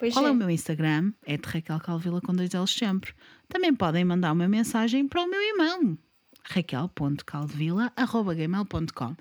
Pois 0.00 0.14
Qual 0.14 0.26
é. 0.26 0.28
é. 0.28 0.32
o 0.32 0.34
meu 0.34 0.50
Instagram? 0.50 1.12
É 1.24 1.36
de 1.36 1.46
Raquel 1.46 1.78
Calvila 1.78 2.20
com 2.20 2.34
dois 2.34 2.52
L's 2.52 2.72
sempre. 2.72 3.14
Também 3.48 3.72
podem 3.72 4.04
mandar 4.04 4.32
uma 4.32 4.48
mensagem 4.48 5.06
para 5.06 5.22
o 5.22 5.28
meu 5.28 5.40
irmão. 5.40 5.96
raquel.caldevila.gmail.com 6.42 9.14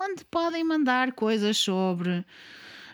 onde 0.00 0.24
podem 0.24 0.64
mandar 0.64 1.12
coisas 1.12 1.56
sobre 1.56 2.24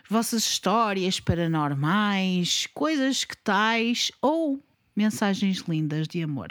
vossas 0.07 0.45
histórias 0.45 1.19
paranormais, 1.19 2.67
coisas 2.73 3.23
que 3.23 3.37
tais 3.37 4.11
ou 4.21 4.63
mensagens 4.95 5.59
lindas 5.59 6.07
de 6.07 6.21
amor. 6.21 6.49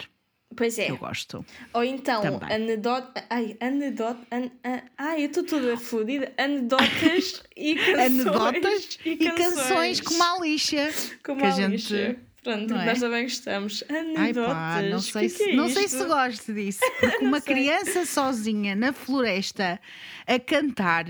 Pois 0.55 0.77
é. 0.79 0.89
Eu 0.89 0.97
gosto. 0.97 1.45
Ou 1.73 1.83
então, 1.83 2.21
Também. 2.21 2.53
anedota. 2.55 3.23
Ai, 3.29 3.55
anedota. 3.61 4.19
An, 4.31 4.49
an, 4.63 4.81
ai, 4.97 5.21
eu 5.21 5.27
estou 5.27 5.43
toda 5.43 5.77
fodida. 5.77 6.33
Anedotas 6.37 7.43
e 7.55 7.75
canções. 7.75 7.99
Anedotas 8.25 8.99
e, 9.05 9.15
canções 9.31 10.01
com 10.01 10.13
uma 10.15 10.39
lixa. 10.39 10.89
Como 11.23 11.39
que 11.39 11.45
a 11.45 11.49
a 11.49 11.51
gente- 11.51 11.71
lixa. 11.93 12.15
Pronto, 12.41 12.73
é? 12.73 12.85
nós 12.85 12.99
também 12.99 13.23
gostamos. 13.23 13.83
Ai 13.89 13.97
Anedotas. 14.15 14.53
pá, 14.53 14.81
não 14.89 14.99
sei, 14.99 15.21
que 15.23 15.29
se, 15.29 15.43
que 15.43 15.49
é 15.51 15.55
não 15.55 15.69
sei 15.69 15.87
se 15.87 16.05
gosto 16.05 16.53
disso. 16.53 16.79
Porque 16.99 17.17
uma 17.25 17.39
sei. 17.41 17.53
criança 17.53 18.05
sozinha 18.05 18.75
na 18.75 18.91
floresta 18.93 19.79
a 20.25 20.39
cantar 20.39 21.05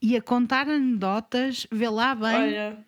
e 0.00 0.16
a 0.16 0.20
contar 0.22 0.68
anedotas, 0.68 1.66
vê 1.72 1.88
lá 1.88 2.14
bem, 2.14 2.34
Olha, 2.36 2.78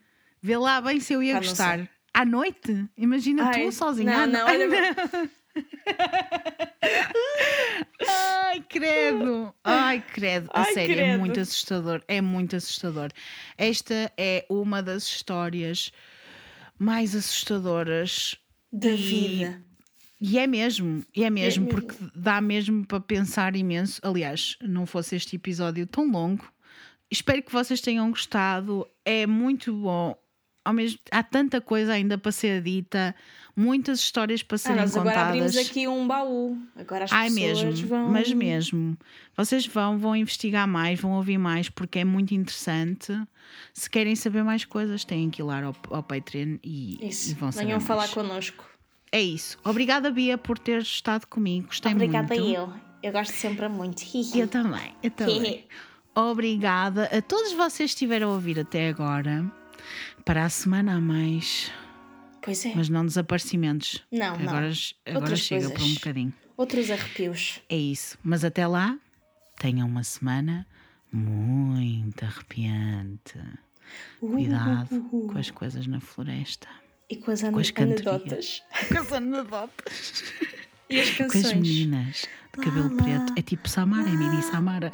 vê 0.42 0.56
lá 0.58 0.80
bem 0.80 1.00
se 1.00 1.14
eu 1.14 1.22
ia 1.22 1.34
não 1.34 1.40
gostar. 1.40 1.88
À 2.12 2.24
noite? 2.24 2.86
Imagina 2.96 3.46
Ai, 3.48 3.64
tu 3.64 3.72
sozinha. 3.72 4.26
não, 4.26 4.40
não, 4.40 4.46
olha- 4.46 4.68
Ai, 8.08 8.60
credo! 8.68 9.54
Ai, 9.64 10.00
credo! 10.12 10.50
A 10.52 10.62
Ai, 10.62 10.72
sério, 10.74 10.92
é 10.94 10.96
credo. 10.96 11.18
muito 11.20 11.40
assustador. 11.40 12.02
É 12.08 12.20
muito 12.20 12.56
assustador. 12.56 13.10
Esta 13.56 14.12
é 14.16 14.46
uma 14.48 14.82
das 14.82 15.04
histórias 15.04 15.90
mais 16.78 17.14
assustadoras 17.14 18.36
da 18.72 18.90
E- 18.90 18.96
vida. 18.96 19.62
E 20.18 20.38
é 20.38 20.46
mesmo, 20.46 21.04
e 21.14 21.24
é 21.24 21.28
mesmo, 21.30 21.66
mesmo. 21.66 21.78
porque 21.80 21.94
dá 22.14 22.40
mesmo 22.40 22.86
para 22.86 22.98
pensar 23.00 23.54
imenso. 23.54 24.00
Aliás, 24.02 24.56
não 24.62 24.86
fosse 24.86 25.14
este 25.14 25.36
episódio 25.36 25.86
tão 25.86 26.10
longo. 26.10 26.50
Espero 27.10 27.42
que 27.42 27.52
vocês 27.52 27.82
tenham 27.82 28.08
gostado. 28.10 28.88
É 29.04 29.26
muito 29.26 29.74
bom. 29.74 30.16
Ao 30.66 30.72
mesmo, 30.72 30.98
há 31.10 31.22
tanta 31.22 31.60
coisa 31.60 31.92
ainda 31.92 32.18
para 32.18 32.32
ser 32.32 32.60
dita, 32.60 33.14
muitas 33.56 34.00
histórias 34.00 34.42
para 34.42 34.56
Ah, 34.56 34.58
serem 34.58 34.76
nós 34.80 34.96
agora 34.96 35.26
abrimos 35.28 35.52
contadas. 35.52 35.70
aqui 35.70 35.86
um 35.88 36.06
baú. 36.06 36.58
Agora 36.76 37.04
as 37.04 37.12
Ai, 37.12 37.30
pessoas 37.30 37.62
mesmo, 37.62 37.86
vão. 37.88 38.08
mas 38.10 38.32
mesmo. 38.32 38.98
Vocês 39.36 39.66
vão, 39.66 39.96
vão 39.98 40.16
investigar 40.16 40.66
mais, 40.66 40.98
vão 41.00 41.12
ouvir 41.12 41.38
mais, 41.38 41.68
porque 41.68 42.00
é 42.00 42.04
muito 42.04 42.34
interessante. 42.34 43.12
Se 43.72 43.88
querem 43.88 44.16
saber 44.16 44.42
mais 44.42 44.64
coisas, 44.64 45.04
têm 45.04 45.30
que 45.30 45.40
ir 45.40 45.44
lá 45.44 45.62
ao, 45.62 45.76
ao 45.90 46.02
Patreon 46.02 46.56
e, 46.64 46.98
e 47.00 47.08
Isso, 47.08 47.34
vão 47.36 47.52
saber 47.52 47.66
venham 47.66 47.80
falar 47.80 48.02
mais. 48.02 48.14
connosco. 48.14 48.64
É 49.12 49.22
isso. 49.22 49.56
Obrigada, 49.64 50.10
Bia, 50.10 50.36
por 50.36 50.58
ter 50.58 50.82
estado 50.82 51.26
comigo. 51.26 51.68
Gostei 51.68 51.92
Obrigada 51.92 52.34
muito. 52.34 52.50
eu. 52.54 52.72
Eu 53.02 53.12
gosto 53.12 53.32
sempre 53.34 53.68
muito. 53.68 54.02
Eu 54.34 54.48
também, 54.48 54.92
eu 55.00 55.10
também. 55.12 55.64
Obrigada 56.16 57.04
a 57.16 57.22
todos 57.22 57.52
vocês 57.52 57.90
que 57.90 57.94
estiveram 57.94 58.30
a 58.30 58.32
ouvir 58.34 58.58
até 58.58 58.88
agora. 58.88 59.44
Para 60.26 60.44
a 60.44 60.48
semana 60.50 60.96
a 60.96 61.00
mais, 61.00 61.72
Pois 62.42 62.66
é. 62.66 62.72
mas 62.74 62.88
não 62.88 63.06
desaparecimentos. 63.06 64.02
Não, 64.12 64.36
não. 64.36 64.48
Agora, 64.48 64.70
agora 65.06 65.20
Outras 65.20 65.38
chega 65.40 65.68
por 65.70 65.76
um 65.76 65.78
coisas. 65.78 65.94
bocadinho. 65.94 66.34
Outros 66.56 66.90
arrepios. 66.90 67.60
É 67.68 67.76
isso. 67.76 68.18
Mas 68.24 68.44
até 68.44 68.66
lá, 68.66 68.98
tenham 69.58 69.86
uma 69.86 70.02
semana 70.02 70.66
muito 71.12 72.24
arrepiante. 72.24 73.38
Cuidado 74.18 75.00
com 75.08 75.38
as 75.38 75.50
coisas 75.50 75.86
na 75.86 76.00
floresta. 76.00 76.66
E 77.08 77.14
com 77.16 77.30
as, 77.30 77.40
Com 77.42 77.46
ane- 77.48 77.60
as 77.60 77.72
anedotas. 77.76 78.62
Com 78.92 78.98
as 78.98 79.12
anedotas. 79.12 80.24
E 80.88 81.00
as 81.00 81.10
Com 81.16 81.24
as 81.24 81.32
canções. 81.32 81.54
meninas 81.54 82.28
de 82.56 82.62
cabelo 82.62 82.96
preto. 82.96 83.32
É 83.36 83.42
tipo 83.42 83.68
Samara, 83.68 84.08
é 84.08 84.12
mini 84.12 84.40
Samara. 84.40 84.92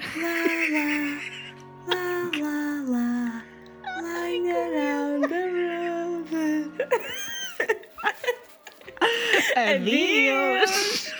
Adeus! 9.56 11.12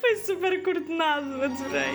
Foi 0.00 0.16
super 0.24 0.62
coordenado, 0.62 1.42
adorei. 1.42 1.94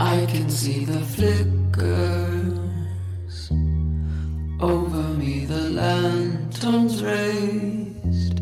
I 0.00 0.26
can 0.26 0.48
see 0.50 0.84
the 0.84 1.00
flickers 1.00 2.58
over 4.60 5.02
me, 5.18 5.46
the 5.46 5.70
lanterns 5.70 7.02
raised. 7.02 8.40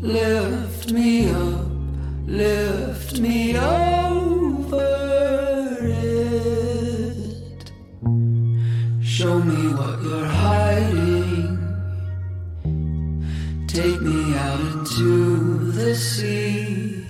Lift 0.00 0.92
me 0.92 1.30
up, 1.30 1.66
lift 2.26 3.18
me 3.20 3.56
up. 3.56 5.07
into 14.90 15.72
the 15.72 15.94
sea. 15.94 17.04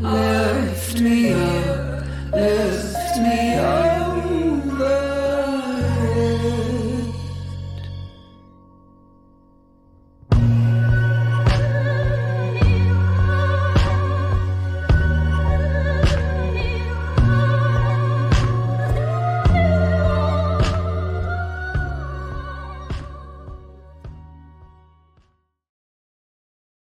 Lift 0.00 1.00
me 1.00 1.32
up, 1.32 2.04
lift 2.32 3.16
me 3.18 3.54
up. 3.54 3.91